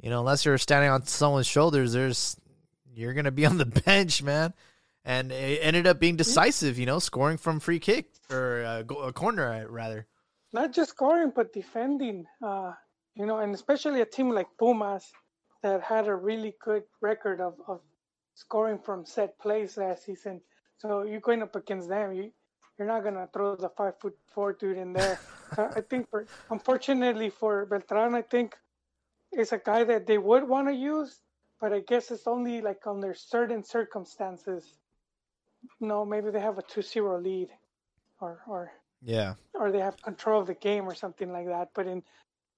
you 0.00 0.10
know, 0.10 0.20
unless 0.20 0.44
you're 0.44 0.58
standing 0.58 0.90
on 0.90 1.06
someone's 1.06 1.46
shoulders, 1.46 1.92
there's 1.92 2.36
you're 2.94 3.14
gonna 3.14 3.30
be 3.30 3.46
on 3.46 3.58
the 3.58 3.66
bench, 3.86 4.22
man. 4.22 4.54
And 5.04 5.32
it 5.32 5.60
ended 5.62 5.86
up 5.86 5.98
being 6.00 6.16
decisive, 6.16 6.78
you 6.78 6.86
know, 6.86 6.98
scoring 6.98 7.36
from 7.36 7.60
free 7.60 7.78
kick 7.78 8.06
or 8.30 8.62
a, 8.62 8.84
a 9.02 9.12
corner 9.12 9.52
uh, 9.52 9.64
rather. 9.70 10.06
not 10.52 10.72
just 10.72 10.90
scoring 10.90 11.32
but 11.34 11.52
defending. 11.52 12.26
Uh, 12.42 12.72
you 13.14 13.26
know, 13.26 13.38
and 13.38 13.54
especially 13.54 14.00
a 14.00 14.06
team 14.06 14.30
like 14.30 14.48
Pumas 14.58 15.12
that 15.62 15.82
had 15.82 16.08
a 16.08 16.14
really 16.14 16.54
good 16.64 16.84
record 17.00 17.40
of, 17.40 17.54
of 17.68 17.80
scoring 18.34 18.78
from 18.78 19.04
set 19.04 19.38
plays 19.38 19.76
last 19.76 20.04
season. 20.04 20.40
So 20.78 21.02
you're 21.02 21.20
going 21.20 21.42
up 21.42 21.54
against 21.56 21.88
them. 21.88 22.12
You 22.14 22.32
you're 22.78 22.88
not 22.88 23.04
gonna 23.04 23.28
throw 23.32 23.56
the 23.56 23.68
five 23.68 23.98
foot 24.00 24.16
four 24.32 24.52
dude 24.52 24.78
in 24.78 24.92
there. 24.92 25.18
so 25.54 25.70
I 25.74 25.80
think 25.80 26.10
for 26.10 26.26
unfortunately 26.50 27.30
for 27.30 27.66
Beltran, 27.66 28.14
I 28.14 28.22
think 28.22 28.56
it's 29.32 29.52
a 29.52 29.58
guy 29.58 29.84
that 29.84 30.06
they 30.06 30.18
would 30.18 30.46
want 30.48 30.68
to 30.68 30.74
use, 30.74 31.20
but 31.60 31.72
I 31.72 31.80
guess 31.80 32.10
it's 32.10 32.26
only 32.26 32.60
like 32.60 32.86
under 32.86 33.14
certain 33.14 33.62
circumstances. 33.62 34.64
No, 35.80 36.04
maybe 36.04 36.30
they 36.30 36.40
have 36.40 36.58
a 36.58 36.62
2-0 36.62 37.22
lead, 37.22 37.48
or 38.20 38.42
or 38.46 38.72
Yeah. 39.02 39.34
or 39.54 39.70
they 39.70 39.80
have 39.80 40.00
control 40.02 40.40
of 40.40 40.46
the 40.46 40.54
game 40.54 40.86
or 40.86 40.94
something 40.94 41.32
like 41.32 41.46
that. 41.46 41.70
But 41.74 41.86
in 41.86 42.02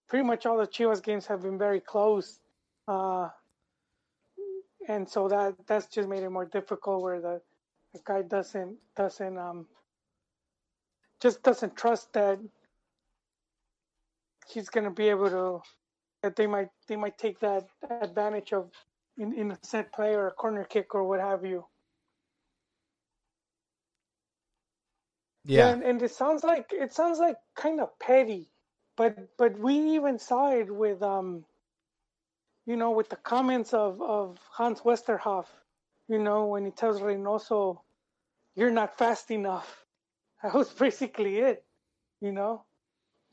pretty 0.09 0.25
much 0.25 0.47
all 0.47 0.57
the 0.59 0.67
Chivas 0.67 1.03
games 1.03 1.27
have 1.27 1.43
been 1.43 1.59
very 1.59 1.81
close, 1.81 2.41
uh, 2.89 3.29
and 4.89 5.09
so 5.09 5.29
that 5.29 5.55
that's 5.67 5.87
just 5.87 6.09
made 6.09 6.23
it 6.23 6.31
more 6.31 6.47
difficult. 6.47 7.03
Where 7.03 7.21
the, 7.21 7.41
the 7.93 8.01
guy 8.05 8.23
doesn't 8.23 8.77
doesn't 8.97 9.39
um 9.39 9.67
just 11.23 11.43
doesn't 11.43 11.77
trust 11.77 12.13
that 12.15 12.39
he's 14.49 14.69
gonna 14.71 14.91
be 14.91 15.09
able 15.09 15.31
to 15.31 15.63
that 16.23 16.37
they 16.37 16.47
might 16.47 16.71
they 16.89 16.97
might 16.97 17.19
take 17.19 17.41
that 17.41 17.67
advantage 18.03 18.53
of 18.53 18.71
in, 19.19 19.33
in 19.35 19.53
a 19.53 19.59
set 19.63 19.93
play 19.93 20.15
or 20.15 20.29
a 20.29 20.33
corner 20.33 20.65
kick 20.65 20.95
or 20.95 21.05
what 21.05 21.21
have 21.21 21.45
you. 21.45 21.67
Yeah. 25.45 25.69
and, 25.69 25.83
and 25.83 26.03
it 26.03 26.13
sounds 26.13 26.45
like 26.45 26.73
it 26.73 26.93
sounds 26.93 27.19
like 27.19 27.37
kind 27.57 27.81
of 27.81 27.99
petty, 28.01 28.51
but 28.97 29.17
but 29.39 29.59
we 29.59 29.75
even 29.97 30.19
saw 30.19 30.53
it 30.53 30.71
with 30.71 31.03
um, 31.03 31.45
you 32.67 32.77
know, 32.77 32.93
with 32.93 33.11
the 33.11 33.17
comments 33.17 33.75
of 33.75 34.03
of 34.03 34.39
Hans 34.53 34.83
Westerhof, 34.83 35.47
you 36.09 36.19
know, 36.21 36.47
when 36.47 36.65
he 36.67 36.73
tells 36.73 37.01
Reynoso, 37.01 37.81
"You're 38.57 38.73
not 38.73 38.99
fast 38.99 39.31
enough." 39.33 39.86
That 40.43 40.55
was 40.55 40.69
basically 40.71 41.39
it, 41.39 41.65
you 42.21 42.33
know, 42.33 42.65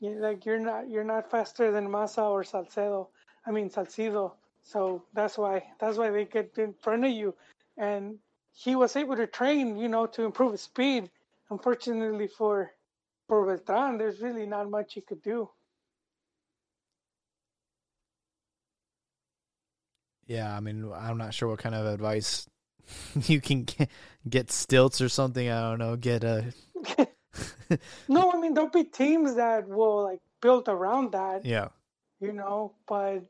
like 0.00 0.44
you're 0.46 0.58
not 0.58 0.88
you're 0.88 1.04
not 1.04 1.30
faster 1.30 1.70
than 1.70 1.90
Massa 1.90 2.22
or 2.22 2.44
Salcedo. 2.44 3.10
I 3.46 3.50
mean 3.50 3.70
Salcido. 3.70 4.32
So 4.62 5.04
that's 5.12 5.36
why 5.36 5.62
that's 5.78 5.98
why 5.98 6.10
they 6.10 6.24
get 6.24 6.56
in 6.56 6.74
front 6.82 7.04
of 7.04 7.10
you, 7.10 7.34
and 7.76 8.18
he 8.52 8.76
was 8.76 8.96
able 8.96 9.16
to 9.16 9.26
train, 9.26 9.76
you 9.76 9.88
know, 9.88 10.06
to 10.06 10.24
improve 10.24 10.52
his 10.52 10.62
speed 10.62 11.10
unfortunately 11.50 12.28
for 12.28 12.72
for 13.28 13.46
Beltran, 13.46 13.98
there's 13.98 14.20
really 14.20 14.46
not 14.46 14.70
much 14.70 14.94
he 14.94 15.00
could 15.00 15.22
do. 15.22 15.48
Yeah, 20.26 20.54
I 20.54 20.60
mean, 20.60 20.90
I'm 20.94 21.18
not 21.18 21.34
sure 21.34 21.48
what 21.48 21.58
kind 21.58 21.74
of 21.74 21.86
advice 21.86 22.48
you 23.26 23.40
can 23.40 23.64
get, 23.64 23.90
get 24.28 24.50
stilts 24.50 25.00
or 25.00 25.08
something. 25.08 25.48
I 25.48 25.60
don't 25.60 25.78
know. 25.78 25.96
Get 25.96 26.24
a 26.24 26.52
No, 28.08 28.30
I 28.30 28.38
mean 28.38 28.54
there'll 28.54 28.70
be 28.70 28.84
teams 28.84 29.34
that 29.36 29.68
will 29.68 30.04
like 30.04 30.20
build 30.40 30.68
around 30.68 31.12
that, 31.12 31.44
yeah, 31.44 31.68
you 32.20 32.32
know, 32.32 32.72
but 32.86 33.24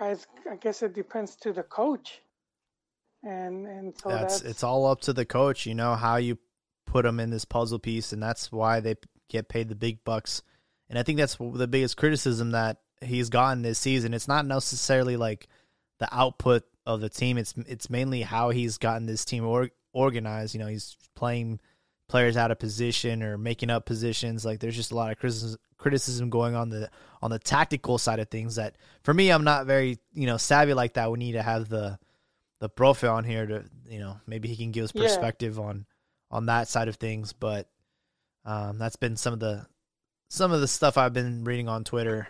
as 0.00 0.26
I 0.50 0.56
guess 0.56 0.82
it 0.82 0.94
depends 0.94 1.36
to 1.36 1.52
the 1.52 1.62
coach. 1.62 2.20
And 3.22 3.66
and 3.66 3.98
so 3.98 4.08
that's 4.08 4.40
that's, 4.40 4.50
it's 4.50 4.62
all 4.62 4.86
up 4.86 5.00
to 5.02 5.12
the 5.12 5.24
coach. 5.24 5.66
You 5.66 5.74
know 5.74 5.94
how 5.94 6.16
you 6.16 6.38
put 6.86 7.02
them 7.02 7.18
in 7.20 7.30
this 7.30 7.44
puzzle 7.44 7.78
piece, 7.78 8.12
and 8.12 8.22
that's 8.22 8.52
why 8.52 8.80
they 8.80 8.94
get 9.28 9.48
paid 9.48 9.68
the 9.68 9.74
big 9.74 10.04
bucks. 10.04 10.42
And 10.88 10.98
I 10.98 11.02
think 11.02 11.18
that's 11.18 11.36
the 11.36 11.66
biggest 11.66 11.96
criticism 11.96 12.52
that 12.52 12.78
he's 13.00 13.28
gotten 13.28 13.62
this 13.62 13.78
season. 13.78 14.14
It's 14.14 14.28
not 14.28 14.46
necessarily 14.46 15.16
like 15.16 15.48
the 15.98 16.08
output 16.14 16.62
of 16.86 17.00
the 17.00 17.08
team. 17.08 17.38
It's 17.38 17.54
it's 17.66 17.90
mainly 17.90 18.22
how 18.22 18.50
he's 18.50 18.78
gotten 18.78 19.06
this 19.06 19.24
team 19.24 19.44
or, 19.44 19.70
organized. 19.92 20.54
You 20.54 20.60
know, 20.60 20.68
he's 20.68 20.96
playing 21.16 21.60
players 22.08 22.36
out 22.36 22.50
of 22.50 22.58
position 22.58 23.22
or 23.22 23.36
making 23.36 23.70
up 23.70 23.84
positions. 23.86 24.44
Like 24.44 24.60
there's 24.60 24.76
just 24.76 24.92
a 24.92 24.94
lot 24.94 25.10
of 25.12 25.18
criticism 25.78 26.30
going 26.30 26.54
on 26.54 26.68
the 26.68 26.88
on 27.22 27.30
the 27.30 27.38
tactical 27.38 27.98
side 27.98 28.20
of 28.20 28.28
things. 28.28 28.56
That 28.56 28.76
for 29.02 29.12
me, 29.14 29.30
I'm 29.30 29.44
not 29.44 29.66
very 29.66 29.98
you 30.12 30.26
know 30.26 30.36
savvy 30.36 30.74
like 30.74 30.94
that. 30.94 31.10
We 31.10 31.18
need 31.18 31.32
to 31.32 31.42
have 31.42 31.68
the 31.68 31.98
the 32.60 32.68
profe 32.70 33.10
on 33.10 33.24
here 33.24 33.46
to 33.46 33.64
you 33.88 33.98
know 33.98 34.20
maybe 34.26 34.48
he 34.48 34.56
can 34.56 34.72
give 34.72 34.84
us 34.84 34.92
Yeah. 34.94 35.02
perspective 35.02 35.58
on 35.58 35.86
on 36.30 36.46
that 36.46 36.68
side 36.68 36.88
of 36.88 36.96
things. 36.96 37.32
But 37.32 37.68
um, 38.44 38.78
that's 38.78 38.96
been 38.96 39.16
some 39.16 39.32
of 39.32 39.40
the 39.40 39.66
some 40.30 40.52
of 40.52 40.60
the 40.60 40.68
stuff 40.68 40.96
I've 40.98 41.12
been 41.12 41.44
reading 41.44 41.68
on 41.68 41.84
Twitter 41.84 42.28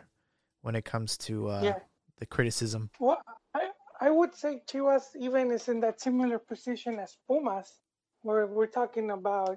when 0.62 0.74
it 0.74 0.84
comes 0.84 1.16
to 1.18 1.48
uh, 1.48 1.60
Yeah. 1.62 1.78
the 2.18 2.26
criticism. 2.26 2.90
Well, 2.98 3.22
I 3.54 3.70
I 4.00 4.10
would 4.10 4.34
say 4.34 4.62
Chivas 4.66 5.14
even 5.18 5.50
is 5.50 5.68
in 5.68 5.80
that 5.80 6.00
similar 6.00 6.38
position 6.38 6.98
as 6.98 7.16
Pumas, 7.26 7.72
where 8.26 8.44
we're 8.46 8.66
talking 8.66 9.12
about 9.12 9.56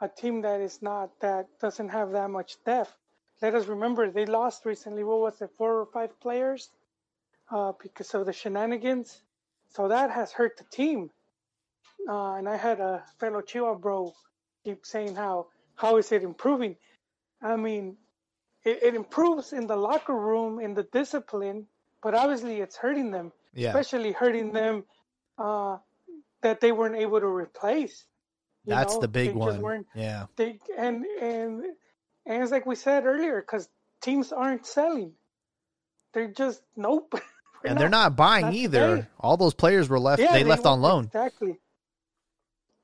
a 0.00 0.08
team 0.08 0.42
that 0.42 0.60
is 0.60 0.80
not 0.80 1.10
that 1.20 1.46
doesn't 1.60 1.88
have 1.88 2.12
that 2.12 2.30
much 2.30 2.56
depth. 2.64 2.94
Let 3.42 3.54
us 3.54 3.66
remember 3.66 4.08
they 4.10 4.24
lost 4.24 4.64
recently. 4.64 5.02
What 5.02 5.18
was 5.18 5.42
it, 5.42 5.50
four 5.58 5.80
or 5.80 5.86
five 5.86 6.18
players, 6.20 6.70
uh, 7.50 7.72
because 7.82 8.14
of 8.14 8.24
the 8.26 8.32
shenanigans. 8.32 9.20
So 9.74 9.88
that 9.88 10.10
has 10.12 10.30
hurt 10.32 10.56
the 10.58 10.64
team. 10.64 11.10
Uh, 12.08 12.34
and 12.34 12.48
I 12.48 12.56
had 12.56 12.78
a 12.78 13.02
fellow 13.18 13.42
Chihuahua 13.42 13.78
bro 13.78 14.14
keep 14.64 14.86
saying 14.86 15.16
how 15.16 15.48
how 15.74 15.96
is 15.96 16.12
it 16.12 16.22
improving? 16.22 16.76
I 17.42 17.56
mean, 17.56 17.96
it, 18.64 18.82
it 18.82 18.94
improves 18.94 19.52
in 19.52 19.66
the 19.66 19.76
locker 19.76 20.16
room 20.16 20.60
in 20.60 20.74
the 20.74 20.84
discipline, 20.84 21.66
but 22.02 22.14
obviously 22.14 22.60
it's 22.60 22.76
hurting 22.76 23.10
them 23.10 23.32
Yeah, 23.54 23.70
especially 23.70 24.12
hurting 24.12 24.52
them 24.52 24.84
uh, 25.36 25.78
that 26.42 26.60
they 26.60 26.72
weren't 26.72 26.96
able 26.96 27.20
to 27.20 27.26
replace. 27.26 28.04
that's 28.66 28.94
know? 28.94 29.00
the 29.00 29.08
big 29.08 29.28
They 29.28 29.32
one. 29.34 29.84
Yeah, 29.94 30.26
They 30.36 30.58
and 30.76 31.04
and 31.20 31.64
and 32.26 32.42
it's 32.42 32.52
like 32.52 32.66
we 32.66 32.74
said 32.76 33.06
earlier, 33.06 33.40
because 33.40 33.68
teams 34.00 34.32
aren't 34.32 34.66
selling. 34.66 35.12
They're 36.12 36.28
just 36.28 36.62
nope. 36.76 37.14
And 37.64 37.76
they're 37.76 37.88
not 37.88 38.14
buying 38.14 38.46
not 38.46 38.54
either. 38.54 38.96
today. 38.98 39.08
All 39.18 39.36
those 39.36 39.52
players 39.52 39.88
were 39.88 39.98
left. 39.98 40.22
Yeah, 40.22 40.32
they, 40.32 40.44
left 40.44 40.64
on 40.64 40.80
loan. 40.80 41.06
Exactly. 41.06 41.58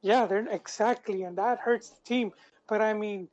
Yeah, 0.03 0.27
they're 0.27 0.47
exactly, 0.51 1.23
and 1.23 1.39
that 1.39 1.61
hurts 1.61 1.91
the 1.91 2.01
team. 2.05 2.33
But 2.69 2.81
I 2.83 2.93
mean, 2.93 3.29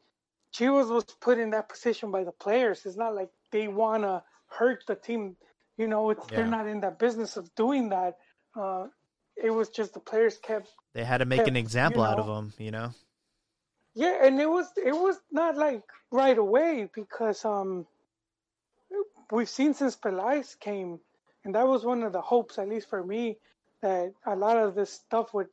Chivas 0.53 0.89
was 0.89 1.05
put 1.19 1.39
in 1.39 1.49
that 1.49 1.67
position 1.67 2.11
by 2.11 2.23
the 2.23 2.31
players. 2.31 2.85
It's 2.85 2.95
not 2.95 3.15
like 3.15 3.29
they 3.51 3.67
want 3.67 4.03
to 4.03 4.23
hurt 4.47 4.83
the 4.87 4.93
team. 4.95 5.35
You 5.77 5.87
know, 5.87 6.11
it's, 6.11 6.23
Yeah. 6.29 6.37
they're 6.37 6.47
not 6.47 6.67
in 6.67 6.81
that 6.81 6.99
business 6.99 7.37
of 7.37 7.53
doing 7.55 7.89
that. 7.89 8.17
Uh, 8.55 8.87
it 9.35 9.49
was 9.49 9.69
just 9.69 9.93
the 9.93 9.99
players 9.99 10.37
kept 10.37 10.69
They 10.93 11.03
had 11.03 11.19
to 11.19 11.25
make 11.25 11.47
an 11.47 11.55
example 11.55 12.01
you 12.01 12.07
out 12.07 12.19
of 12.19 12.27
know. 12.27 12.35
them. 12.35 12.53
You 12.57 12.71
know. 12.71 12.93
Yeah, 13.93 14.25
and 14.25 14.39
it 14.39 14.49
was 14.49 14.67
it 14.77 14.93
was 14.93 15.19
not 15.31 15.57
like 15.57 15.83
right 16.11 16.37
away 16.37 16.89
because 16.93 17.43
um 17.45 17.85
we've 19.31 19.49
seen 19.49 19.73
since 19.73 19.95
Peláez 19.95 20.59
came, 20.59 20.99
and 21.43 21.55
that 21.55 21.67
was 21.67 21.85
one 21.85 22.03
of 22.03 22.13
the 22.13 22.21
hopes, 22.21 22.57
at 22.59 22.69
least 22.69 22.89
for 22.89 23.03
me, 23.03 23.37
that 23.81 24.13
a 24.25 24.35
lot 24.35 24.57
of 24.57 24.75
this 24.75 24.91
stuff 24.91 25.33
would 25.33 25.47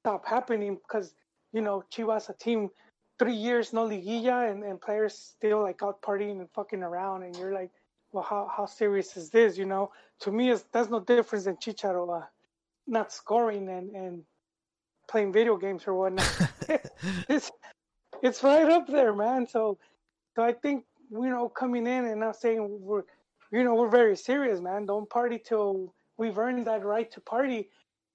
stop 0.00 0.26
happening 0.26 0.76
because 0.76 1.14
you 1.52 1.60
know 1.60 1.82
Chivas 1.90 2.28
a 2.28 2.34
team 2.34 2.70
three 3.18 3.34
years 3.34 3.72
no 3.72 3.86
liguilla 3.86 4.50
and, 4.50 4.62
and 4.64 4.80
players 4.80 5.14
still 5.14 5.62
like 5.62 5.82
out 5.82 6.02
partying 6.02 6.40
and 6.40 6.48
fucking 6.54 6.82
around 6.82 7.22
and 7.22 7.36
you're 7.36 7.54
like 7.54 7.70
well 8.12 8.24
how, 8.24 8.50
how 8.54 8.66
serious 8.66 9.16
is 9.16 9.30
this 9.30 9.56
you 9.56 9.64
know 9.64 9.90
to 10.20 10.30
me 10.30 10.50
it's, 10.50 10.64
that's 10.72 10.90
no 10.90 11.00
difference 11.00 11.44
than 11.44 11.56
Chicharo 11.56 12.22
uh, 12.22 12.26
not 12.86 13.12
scoring 13.12 13.68
and, 13.68 13.90
and 13.90 14.22
playing 15.08 15.32
video 15.32 15.56
games 15.56 15.84
or 15.86 15.94
whatnot 15.94 16.30
it's 17.28 17.50
it's 18.22 18.42
right 18.42 18.68
up 18.70 18.86
there, 18.86 19.14
man. 19.14 19.46
So, 19.46 19.78
so 20.34 20.42
I 20.42 20.52
think 20.52 20.84
you 21.10 21.28
know 21.28 21.48
coming 21.48 21.86
in 21.86 22.06
and 22.06 22.20
not 22.20 22.36
saying 22.36 22.78
we're, 22.80 23.02
you 23.52 23.62
know, 23.64 23.74
we're 23.74 23.90
very 23.90 24.16
serious, 24.16 24.60
man. 24.60 24.86
Don't 24.86 25.08
party 25.08 25.38
till 25.38 25.92
we've 26.16 26.38
earned 26.38 26.66
that 26.66 26.84
right 26.84 27.10
to 27.12 27.20
party, 27.20 27.68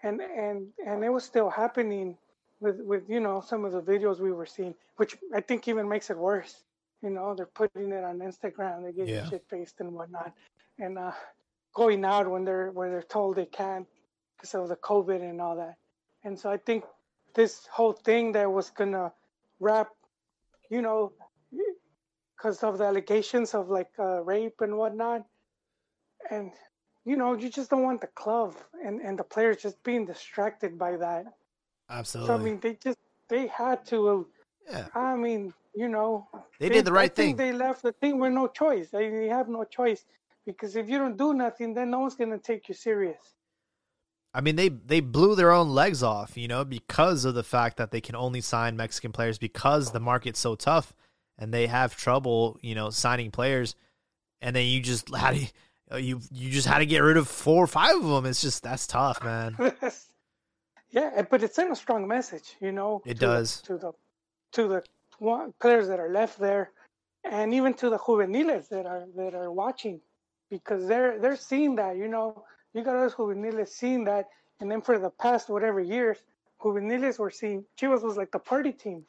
and 0.04 0.22
and 0.22 0.68
and 0.86 1.04
it 1.04 1.10
was 1.10 1.24
still 1.24 1.50
happening 1.50 2.18
with 2.60 2.80
with 2.82 3.04
you 3.08 3.20
know 3.20 3.41
some 3.46 3.66
of 3.66 3.72
the 3.72 3.82
videos 3.82 4.20
we 4.20 4.32
were 4.32 4.48
seeing, 4.48 4.74
which 4.98 5.16
I 5.34 5.41
think 5.41 5.68
even 5.68 5.88
makes 5.88 6.10
it 6.10 6.18
worse. 6.18 6.64
You 7.02 7.12
know, 7.12 7.34
they're 7.34 7.46
putting 7.46 7.91
it 7.91 8.04
on 8.04 8.20
Instagram, 8.20 8.84
they 8.84 8.91
get 8.91 9.08
Yeah. 9.08 9.30
shit 9.30 9.46
faced 9.50 9.80
and 9.80 9.94
whatnot, 9.94 10.34
and 10.80 10.98
uh, 10.98 11.12
going 11.74 12.04
out 12.04 12.30
when 12.30 12.44
they're 12.44 12.72
when 12.72 12.90
they're 12.90 13.04
told 13.04 13.36
they 13.38 13.46
can't 13.46 13.88
because 14.40 14.56
of 14.56 14.70
the 14.70 14.76
COVID 14.78 15.22
and 15.22 15.41
all 15.41 15.56
that. 15.57 15.76
And 16.24 16.40
so 16.40 16.49
I 16.49 16.57
think 16.57 16.86
this 17.36 17.68
whole 17.72 17.94
thing 17.94 18.32
that 18.34 18.49
was 18.52 18.70
gonna 18.70 19.11
wrap, 19.60 19.90
you 20.70 20.82
know, 20.82 21.11
because 22.38 22.64
of 22.64 22.78
the 22.78 22.86
allegations 22.86 23.53
of 23.53 23.70
like 23.70 23.91
uh, 23.99 24.24
rape 24.24 24.61
and 24.61 24.78
whatnot, 24.78 25.26
and 26.32 26.52
you 27.06 27.18
know, 27.18 27.34
you 27.34 27.49
just 27.49 27.70
don't 27.70 27.84
want 27.84 28.02
the 28.02 28.07
club 28.07 28.56
and 28.86 29.02
and 29.02 29.18
the 29.20 29.24
players 29.24 29.57
just 29.57 29.82
being 29.84 30.06
distracted 30.06 30.78
by 30.78 30.95
that. 30.98 31.26
Absolutely. 31.90 32.28
So 32.28 32.40
I 32.40 32.44
mean, 32.44 32.60
they 32.60 32.76
just 32.76 32.98
they 33.28 33.48
had 33.48 33.86
to. 33.88 34.28
yeah. 34.72 34.88
I 34.95 35.16
mean, 35.16 35.53
you 35.76 35.90
know, 35.90 36.28
They 36.60 36.70
did 36.70 36.86
the 36.86 36.91
I 36.91 36.95
right 36.95 37.16
think 37.16 37.38
thing. 37.38 37.52
They 37.52 37.52
left 37.57 37.82
the 37.84 37.91
thing 37.94 38.20
with 38.20 38.34
no 38.34 38.48
choice. 38.48 38.90
They, 38.90 39.10
they 39.10 39.28
have 39.28 39.49
no 39.49 39.64
choice 39.64 40.06
because 40.45 40.76
if 40.76 40.90
you 40.90 40.98
don't 40.98 41.18
do 41.18 41.34
nothing, 41.34 41.74
then 41.74 41.91
no 41.91 41.99
one's 41.99 42.16
gonna 42.16 42.38
take 42.38 42.70
you 42.70 42.76
serious. 42.76 43.36
I 44.34 44.42
mean, 44.42 44.56
they 44.56 44.70
they 44.70 45.00
blew 45.00 45.36
their 45.36 45.52
own 45.52 45.70
legs 45.70 46.04
off, 46.04 46.38
you 46.38 46.48
know, 46.48 46.64
because 46.64 47.26
of 47.26 47.34
the 47.34 47.44
fact 47.44 47.78
that 47.78 47.92
they 47.92 48.02
can 48.02 48.16
only 48.16 48.42
sign 48.42 48.78
Mexican 48.78 49.12
players 49.12 49.38
because 49.38 49.92
the 49.92 50.00
market's 50.00 50.40
so 50.40 50.56
tough 50.56 50.94
and 51.38 51.54
they 51.54 51.68
have 51.68 51.96
trouble, 51.96 52.60
you 52.62 52.76
know, 52.76 52.90
signing 52.92 53.32
players. 53.32 53.76
And 54.42 54.56
then 54.56 54.68
you 54.68 54.82
just 54.82 55.14
had 55.16 55.36
to, 55.36 56.02
you 56.02 56.22
you 56.32 56.52
just 56.52 56.68
had 56.68 56.80
to 56.80 56.86
get 56.86 57.00
rid 57.00 57.18
of 57.18 57.28
four 57.28 57.64
or 57.64 57.68
five 57.68 57.96
of 57.96 58.04
them. 58.04 58.26
It's 58.26 58.42
just 58.42 58.62
that's 58.62 58.86
tough, 58.86 59.24
man. 59.24 59.56
yeah, 60.92 61.24
but 61.30 61.42
it 61.42 61.56
sent 61.56 61.72
a 61.72 61.76
strong 61.76 62.08
message, 62.08 62.56
you 62.62 62.72
know. 62.72 63.02
It 63.06 63.16
to 63.16 63.20
the- 63.20 63.26
does. 63.26 63.62
to 63.62 63.78
the 63.78 63.94
to 64.54 64.68
the 64.68 64.84
one, 65.18 65.54
players 65.60 65.88
that 65.88 66.00
are 66.00 66.10
left 66.12 66.40
there, 66.40 66.72
and 67.24 67.54
even 67.54 67.74
to 67.76 67.90
the 67.90 67.98
juveniles 67.98 68.68
that 68.70 68.86
are 68.86 69.06
that 69.16 69.34
are 69.34 69.52
watching, 69.52 70.02
because 70.52 70.88
they're 70.88 71.20
they're 71.20 71.36
seeing 71.36 71.76
that, 71.78 71.98
you 71.98 72.08
know. 72.08 72.44
You 72.74 72.84
got 72.84 72.96
us 72.96 73.16
juveniles 73.16 73.74
seeing 73.74 74.04
that, 74.06 74.28
and 74.60 74.70
then 74.72 74.82
for 74.82 75.00
the 75.00 75.10
past 75.10 75.50
whatever 75.50 75.80
years, 75.80 76.18
juveniles 76.62 77.18
were 77.20 77.32
seeing 77.32 77.66
Chivas 77.80 78.04
was 78.04 78.16
like 78.18 78.32
the 78.32 78.40
party 78.40 78.72
team, 78.72 79.06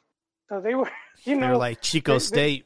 so 0.49 0.59
they 0.61 0.73
were, 0.75 0.89
you 1.23 1.35
know, 1.35 1.47
They're 1.47 1.57
like 1.57 1.81
Chico 1.81 2.13
they- 2.13 2.19
State. 2.19 2.65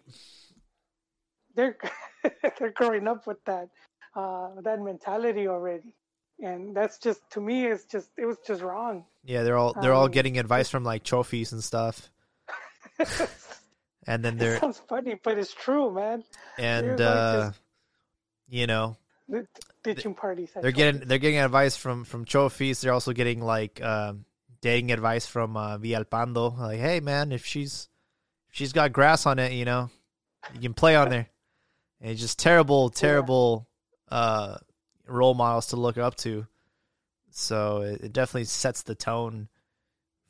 they're 1.55 1.77
they're 2.59 2.71
growing 2.71 3.07
up 3.07 3.27
with 3.27 3.43
that 3.45 3.69
uh, 4.15 4.49
that 4.61 4.81
mentality 4.81 5.47
already, 5.47 5.93
and 6.41 6.75
that's 6.75 6.97
just 6.97 7.21
to 7.31 7.41
me 7.41 7.65
it's 7.65 7.85
just 7.85 8.09
it 8.17 8.25
was 8.25 8.37
just 8.47 8.61
wrong. 8.61 9.05
Yeah, 9.23 9.43
they're 9.43 9.57
all 9.57 9.73
they're 9.81 9.93
all 9.93 10.05
um, 10.05 10.11
getting 10.11 10.37
advice 10.39 10.69
from 10.69 10.83
like 10.83 11.03
Chofis 11.03 11.51
and 11.51 11.63
stuff. 11.63 12.09
And 14.07 14.23
then 14.23 14.35
it 14.35 14.39
they're 14.39 14.59
sounds 14.59 14.79
funny, 14.87 15.19
but 15.23 15.39
it's 15.39 15.51
true, 15.51 15.91
man. 15.91 16.23
and 16.59 17.01
uh 17.01 17.47
just- 17.47 17.59
you 18.47 18.67
know, 18.67 18.95
The 19.27 19.47
ditching 19.83 20.13
parties. 20.13 20.51
they're 20.53 20.71
getting 20.71 21.01
they're 21.07 21.17
getting 21.17 21.39
advice 21.39 21.75
from 21.75 22.03
from 22.03 22.25
Chofis. 22.25 22.81
They're 22.81 22.93
also 22.93 23.11
getting 23.11 23.41
like 23.41 23.81
um, 23.81 24.25
dating 24.61 24.91
advice 24.91 25.25
from 25.25 25.57
uh, 25.57 25.77
Villalpando. 25.77 26.57
Like, 26.57 26.79
hey 26.79 26.99
man, 26.99 27.31
if 27.31 27.45
she's 27.45 27.89
if 28.49 28.55
she's 28.55 28.73
got 28.73 28.93
grass 28.93 29.25
on 29.25 29.39
it, 29.39 29.53
you 29.53 29.65
know, 29.65 29.89
you 30.53 30.59
can 30.59 30.73
play 30.73 30.95
on 30.95 31.09
there. 31.09 31.27
And 32.01 32.11
it's 32.11 32.21
just 32.21 32.37
terrible, 32.37 32.89
terrible 32.89 33.67
uh, 34.09 34.57
role 35.07 35.33
models 35.33 35.67
to 35.67 35.75
look 35.75 35.97
up 35.97 36.15
to. 36.17 36.45
So 37.31 37.81
it, 37.81 38.01
it 38.01 38.13
definitely 38.13 38.45
sets 38.45 38.83
the 38.83 38.95
tone 38.95 39.49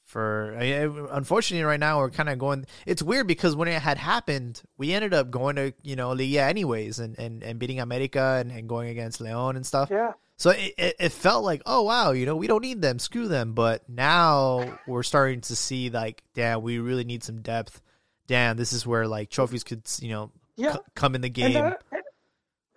for. 0.06 0.52
Unfortunately, 0.52 1.64
right 1.64 1.80
now 1.80 2.00
we're 2.00 2.10
kind 2.10 2.30
of 2.30 2.40
going. 2.40 2.66
It's 2.86 3.04
weird 3.04 3.28
because 3.28 3.56
when 3.56 3.68
it 3.68 3.82
had 3.82 3.98
happened, 3.98 4.62
we 4.78 4.94
ended 4.94 5.14
up 5.14 5.32
going 5.32 5.56
to 5.58 5.74
you 5.84 5.96
know 5.96 6.12
Liga 6.12 6.44
anyways, 6.44 7.00
and 7.00 7.18
and, 7.20 7.44
and 7.44 7.60
beating 7.60 7.80
America 7.80 8.38
and, 8.40 8.52
and 8.52 8.70
going 8.70 8.90
against 8.90 9.20
Leon 9.20 9.56
and 9.56 9.66
stuff. 9.66 9.90
Yeah, 9.92 10.14
So 10.38 10.52
it, 10.52 10.74
it, 10.78 10.96
it 11.00 11.12
felt 11.12 11.44
like, 11.44 11.62
oh 11.66 11.84
wow, 11.84 12.12
you 12.12 12.26
know, 12.26 12.36
we 12.36 12.48
don't 12.48 12.62
need 12.62 12.82
them, 12.82 13.00
screw 13.00 13.28
them. 13.28 13.54
But 13.54 13.88
now 13.90 14.78
we're 14.88 15.04
starting 15.04 15.42
to 15.42 15.56
see 15.56 15.90
like, 15.90 16.24
damn, 16.34 16.62
we 16.62 16.80
really 16.80 17.04
need 17.04 17.24
some 17.24 17.42
depth. 17.42 17.82
Damn, 18.28 18.58
this 18.58 18.74
is 18.74 18.88
where 18.88 19.08
like 19.08 19.30
Chofis 19.30 19.66
could, 19.66 19.84
you 20.02 20.10
know, 20.10 20.32
yeah. 20.56 20.74
c- 20.74 20.80
come 20.96 21.16
in 21.16 21.22
the 21.22 21.28
And 21.28 21.34
game. 21.34 21.74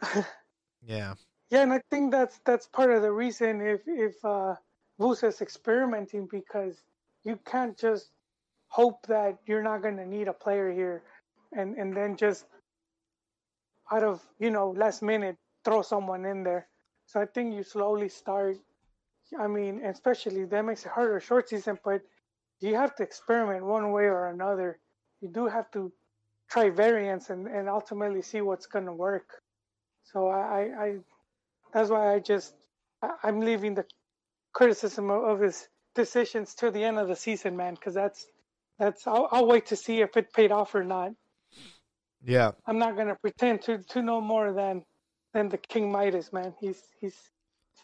yeah, 0.86 1.14
Yeah, 1.50 1.62
and 1.62 1.72
I 1.72 1.80
think 1.90 2.12
that's 2.12 2.40
that's 2.44 2.66
part 2.66 2.90
of 2.90 3.02
the 3.02 3.12
reason 3.12 3.60
if 3.60 3.80
if 3.86 4.24
uh, 4.24 4.54
Vusa's 5.00 5.40
experimenting 5.40 6.26
because 6.26 6.82
you 7.28 7.38
can't 7.44 7.76
just 7.76 8.10
hope 8.68 9.06
that 9.06 9.38
you're 9.46 9.62
not 9.62 9.82
going 9.82 9.98
to 9.98 10.06
need 10.06 10.28
a 10.28 10.32
player 10.32 10.72
here, 10.72 11.02
and 11.52 11.76
and 11.76 11.94
then 11.96 12.16
just 12.16 12.46
out 13.92 14.02
of 14.02 14.22
you 14.38 14.50
know 14.50 14.66
last 14.84 15.02
minute 15.02 15.36
throw 15.64 15.82
someone 15.82 16.24
in 16.24 16.42
there. 16.42 16.66
So 17.06 17.20
I 17.20 17.26
think 17.26 17.54
you 17.54 17.62
slowly 17.62 18.08
start. 18.08 18.56
I 19.38 19.46
mean, 19.46 19.84
especially 19.84 20.44
that 20.46 20.64
makes 20.64 20.86
it 20.86 20.92
harder 20.92 21.20
short 21.20 21.48
season, 21.50 21.78
but 21.84 22.00
you 22.60 22.74
have 22.74 22.94
to 22.96 23.02
experiment 23.02 23.64
one 23.64 23.92
way 23.92 24.04
or 24.04 24.28
another. 24.28 24.78
You 25.20 25.28
do 25.28 25.46
have 25.46 25.70
to 25.72 25.92
try 26.50 26.70
variants 26.70 27.28
and, 27.30 27.46
and 27.46 27.68
ultimately 27.68 28.22
see 28.22 28.40
what's 28.40 28.66
going 28.66 28.86
to 28.86 28.92
work. 28.92 29.28
So 30.02 30.28
I, 30.28 30.40
I, 30.40 30.84
I 30.84 30.96
that's 31.74 31.90
why 31.90 32.14
I 32.14 32.18
just 32.20 32.54
I, 33.02 33.10
I'm 33.22 33.40
leaving 33.40 33.74
the 33.74 33.84
criticism 34.54 35.10
of, 35.10 35.22
of 35.24 35.40
his 35.40 35.68
decisions 35.98 36.54
to 36.54 36.70
the 36.70 36.84
end 36.84 36.98
of 36.98 37.08
the 37.08 37.16
season, 37.16 37.56
man, 37.56 37.74
because 37.74 37.94
that's 37.94 38.26
that's 38.78 39.06
I'll, 39.06 39.28
I'll 39.32 39.46
wait 39.46 39.66
to 39.66 39.76
see 39.76 40.00
if 40.00 40.16
it 40.16 40.32
paid 40.32 40.52
off 40.52 40.74
or 40.74 40.84
not. 40.84 41.12
yeah, 42.24 42.52
I'm 42.66 42.78
not 42.78 42.96
gonna 42.96 43.16
pretend 43.16 43.62
to 43.62 43.78
to 43.78 44.02
know 44.02 44.20
more 44.20 44.52
than 44.52 44.84
than 45.34 45.48
the 45.48 45.58
King 45.58 45.90
Midas, 45.90 46.32
man. 46.32 46.54
He's 46.60 46.80
he's 47.00 47.18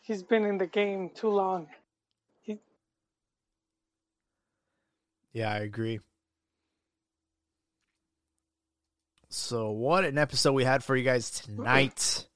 he's 0.03 0.23
been 0.23 0.45
in 0.45 0.59
the 0.59 0.67
game 0.69 1.11
too 1.15 1.29
long. 1.31 1.67
yeah, 5.33 5.51
I 5.53 5.59
agree. 5.59 5.99
So 9.29 9.73
what 9.73 10.05
an 10.05 10.17
episode 10.17 10.53
we 10.53 10.63
had 10.63 10.85
for 10.85 10.95
you 10.95 11.03
guys 11.03 11.29
tonight, 11.31 12.29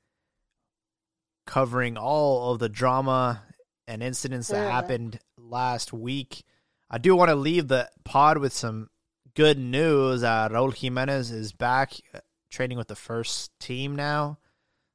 covering 1.47 1.97
all 1.97 2.53
of 2.53 2.59
the 2.59 2.69
drama 2.69 3.45
and 3.87 4.03
incidents 4.03 4.49
that 4.49 4.57
Yeah. 4.57 4.71
happened 4.73 5.21
last 5.49 5.93
week. 5.93 6.45
I 6.91 6.99
do 6.99 7.15
want 7.15 7.31
to 7.31 7.35
leave 7.35 7.69
the 7.69 7.89
pod 8.05 8.39
with 8.39 8.53
some 8.53 8.89
good 9.35 9.59
news. 9.59 10.23
Uh, 10.23 10.49
Raul 10.51 10.75
Jimenez 10.75 11.31
is 11.31 11.53
back 11.53 11.93
uh, 12.15 12.21
training 12.51 12.79
with 12.79 12.89
the 12.89 12.97
first 12.97 13.51
team 13.59 13.95
now, 13.95 14.39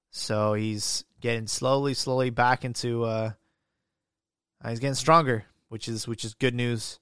so 0.09 0.53
he's 0.53 1.05
getting 1.21 1.47
slowly, 1.47 1.93
slowly 1.93 2.29
back 2.29 2.65
into. 2.65 3.03
Uh, 3.03 3.31
uh, 4.63 4.69
he's 4.69 4.79
getting 4.79 4.95
stronger, 4.95 5.45
which 5.69 5.87
is 5.87 6.07
which 6.07 6.25
is 6.25 6.33
good 6.33 6.55
news, 6.55 6.99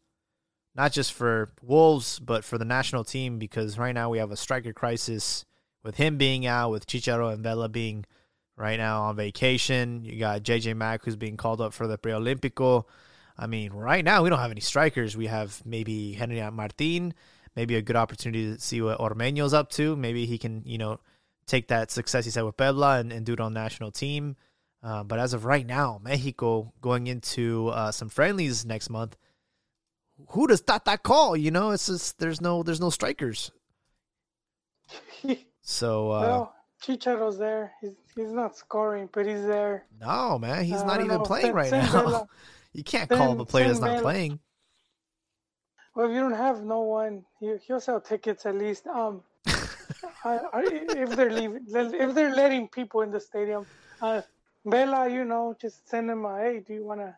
not 0.75 0.91
just 0.91 1.13
for 1.13 1.51
Wolves 1.61 2.19
but 2.19 2.43
for 2.43 2.57
the 2.57 2.65
national 2.65 3.03
team 3.03 3.37
because 3.39 3.77
right 3.77 3.93
now 3.93 4.09
we 4.09 4.17
have 4.17 4.31
a 4.31 4.37
striker 4.37 4.73
crisis 4.73 5.45
with 5.83 5.95
him 5.95 6.17
being 6.17 6.45
out, 6.45 6.71
with 6.71 6.87
Chicharo 6.87 7.33
and 7.33 7.43
Vela 7.43 7.69
being 7.69 8.05
right 8.55 8.77
now 8.77 9.03
on 9.03 9.15
vacation. 9.15 10.03
You 10.03 10.19
got 10.19 10.43
JJ 10.43 10.75
Mack 10.75 11.03
who's 11.03 11.15
being 11.15 11.37
called 11.37 11.61
up 11.61 11.73
for 11.73 11.87
the 11.87 11.97
Preolímpico. 11.97 12.85
I 13.41 13.47
mean, 13.47 13.73
right 13.73 14.05
now 14.05 14.21
we 14.21 14.29
don't 14.29 14.37
have 14.37 14.51
any 14.51 14.61
strikers. 14.61 15.17
We 15.17 15.25
have 15.25 15.61
maybe 15.65 16.13
Henry 16.13 16.39
Martin, 16.51 17.15
maybe 17.55 17.75
a 17.75 17.81
good 17.81 17.95
opportunity 17.95 18.53
to 18.53 18.61
see 18.61 18.81
what 18.81 18.99
Ormeño's 18.99 19.51
up 19.53 19.71
to. 19.71 19.95
Maybe 19.95 20.27
he 20.27 20.37
can, 20.37 20.61
you 20.63 20.77
know, 20.77 20.99
take 21.47 21.69
that 21.69 21.89
success 21.89 22.25
he's 22.25 22.35
had 22.35 22.43
with 22.43 22.55
Puebla 22.55 22.99
and, 22.99 23.11
and 23.11 23.25
do 23.25 23.33
it 23.33 23.39
on 23.39 23.53
national 23.53 23.89
team. 23.89 24.35
Uh, 24.83 25.03
but 25.03 25.17
as 25.17 25.33
of 25.33 25.43
right 25.43 25.65
now, 25.65 25.99
Mexico 26.03 26.71
going 26.81 27.07
into 27.07 27.69
uh, 27.69 27.91
some 27.91 28.09
friendlies 28.09 28.63
next 28.63 28.91
month. 28.91 29.17
Who 30.29 30.45
does 30.45 30.61
Tata 30.61 30.99
call? 30.99 31.35
You 31.35 31.49
know, 31.49 31.71
it's 31.71 31.87
just 31.87 32.19
there's 32.19 32.41
no 32.41 32.61
there's 32.61 32.79
no 32.79 32.91
strikers. 32.91 33.51
So 35.63 36.11
uh, 36.11 36.21
well, 36.21 36.55
Chicharo's 36.83 37.37
there. 37.37 37.71
He's 37.81 37.93
he's 38.15 38.31
not 38.31 38.57
scoring, 38.57 39.09
but 39.13 39.27
he's 39.27 39.45
there. 39.45 39.85
no, 40.01 40.39
man, 40.39 40.63
he's 40.65 40.83
not 40.83 40.99
even 41.01 41.17
know. 41.17 41.19
playing 41.19 41.53
right 41.61 41.71
now. 41.71 42.27
You 42.73 42.83
can't 42.83 43.09
call 43.09 43.31
up 43.31 43.39
a 43.39 43.45
player 43.45 43.67
that's 43.67 43.79
not 43.79 44.01
playing. 44.01 44.39
Well, 45.95 46.07
if 46.07 46.13
you 46.13 46.21
don't 46.21 46.33
have 46.33 46.63
no 46.63 46.81
one, 46.81 47.25
you, 47.41 47.59
he'll 47.67 47.81
sell 47.81 47.99
tickets 47.99 48.45
at 48.45 48.55
least. 48.55 48.87
Um, 48.87 49.23
I, 50.23 50.39
I, 50.53 50.63
if 50.71 51.09
they're 51.15 51.31
leaving, 51.31 51.65
if 51.67 52.15
they're 52.15 52.33
letting 52.33 52.69
people 52.69 53.01
in 53.01 53.11
the 53.11 53.19
stadium, 53.19 53.65
uh, 54.01 54.21
Vela, 54.65 55.09
you 55.09 55.25
know, 55.25 55.55
just 55.59 55.89
send 55.89 56.09
them 56.09 56.23
a 56.23 56.39
hey, 56.39 56.63
do 56.65 56.73
you 56.73 56.85
wanna? 56.85 57.17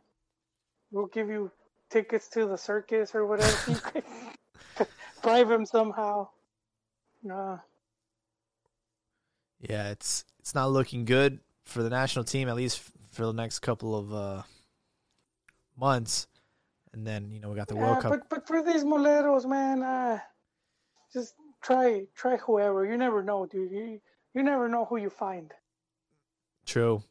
We'll 0.92 1.08
give 1.08 1.30
you 1.30 1.52
tickets 1.90 2.28
to 2.30 2.48
the 2.48 2.58
circus 2.58 3.14
or 3.14 3.26
whatever. 3.28 3.72
You 3.72 3.78
can 4.76 4.88
bribe 5.22 5.52
him 5.52 5.66
somehow. 5.66 6.30
Nah, 7.24 7.60
Yeah, 9.60 9.92
it's 9.92 10.26
it's 10.40 10.56
not 10.56 10.72
looking 10.72 11.06
good 11.06 11.40
for 11.64 11.84
the 11.84 11.90
national 11.90 12.26
team 12.26 12.50
at 12.50 12.56
least 12.56 12.82
for 13.12 13.26
the 13.26 13.34
next 13.34 13.60
couple 13.60 13.96
of 13.96 14.14
uh, 14.14 14.42
months, 15.78 16.28
and 16.94 17.06
then 17.06 17.32
you 17.32 17.40
know 17.40 17.50
we 17.50 17.56
got 17.56 17.68
the 17.68 17.76
Yeah, 17.76 17.82
World 17.82 18.02
Cup. 18.02 18.12
but 18.12 18.30
but 18.30 18.48
for 18.48 18.62
these 18.64 18.84
moleros, 18.84 19.46
man, 19.46 19.84
uh, 19.84 20.20
just 21.12 21.34
try 21.62 22.06
try 22.16 22.38
whoever. 22.38 22.86
You 22.86 22.98
never 22.98 23.24
know, 23.24 23.46
dude. 23.46 23.72
You 23.72 24.00
you 24.34 24.44
never 24.44 24.68
know 24.68 24.86
who 24.86 24.98
you 24.98 25.10
find. 25.10 25.52
True. 26.66 27.04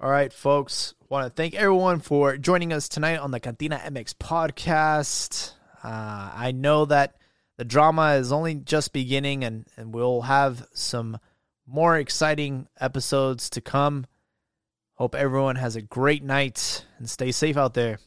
All 0.00 0.10
right, 0.10 0.32
folks. 0.32 0.94
Want 1.08 1.26
to 1.26 1.30
thank 1.30 1.54
everyone 1.54 2.00
for 2.00 2.36
joining 2.36 2.72
us 2.72 2.88
tonight 2.88 3.18
on 3.18 3.30
the 3.30 3.38
Cantina 3.40 3.78
MX 3.78 4.14
podcast. 4.14 5.52
Uh, 5.82 6.32
I 6.34 6.52
know 6.52 6.84
that 6.86 7.14
the 7.56 7.64
drama 7.64 8.14
is 8.14 8.32
only 8.32 8.56
just 8.56 8.92
beginning, 8.92 9.44
and, 9.44 9.66
and 9.76 9.94
we'll 9.94 10.22
have 10.22 10.66
some 10.72 11.18
more 11.66 11.96
exciting 11.96 12.66
episodes 12.80 13.48
to 13.50 13.60
come. 13.60 14.06
Hope 14.96 15.16
everyone 15.16 15.56
has 15.56 15.74
a 15.74 15.82
great 15.82 16.22
night 16.22 16.84
and 16.98 17.10
stay 17.10 17.32
safe 17.32 17.56
out 17.56 17.74
there. 17.74 17.98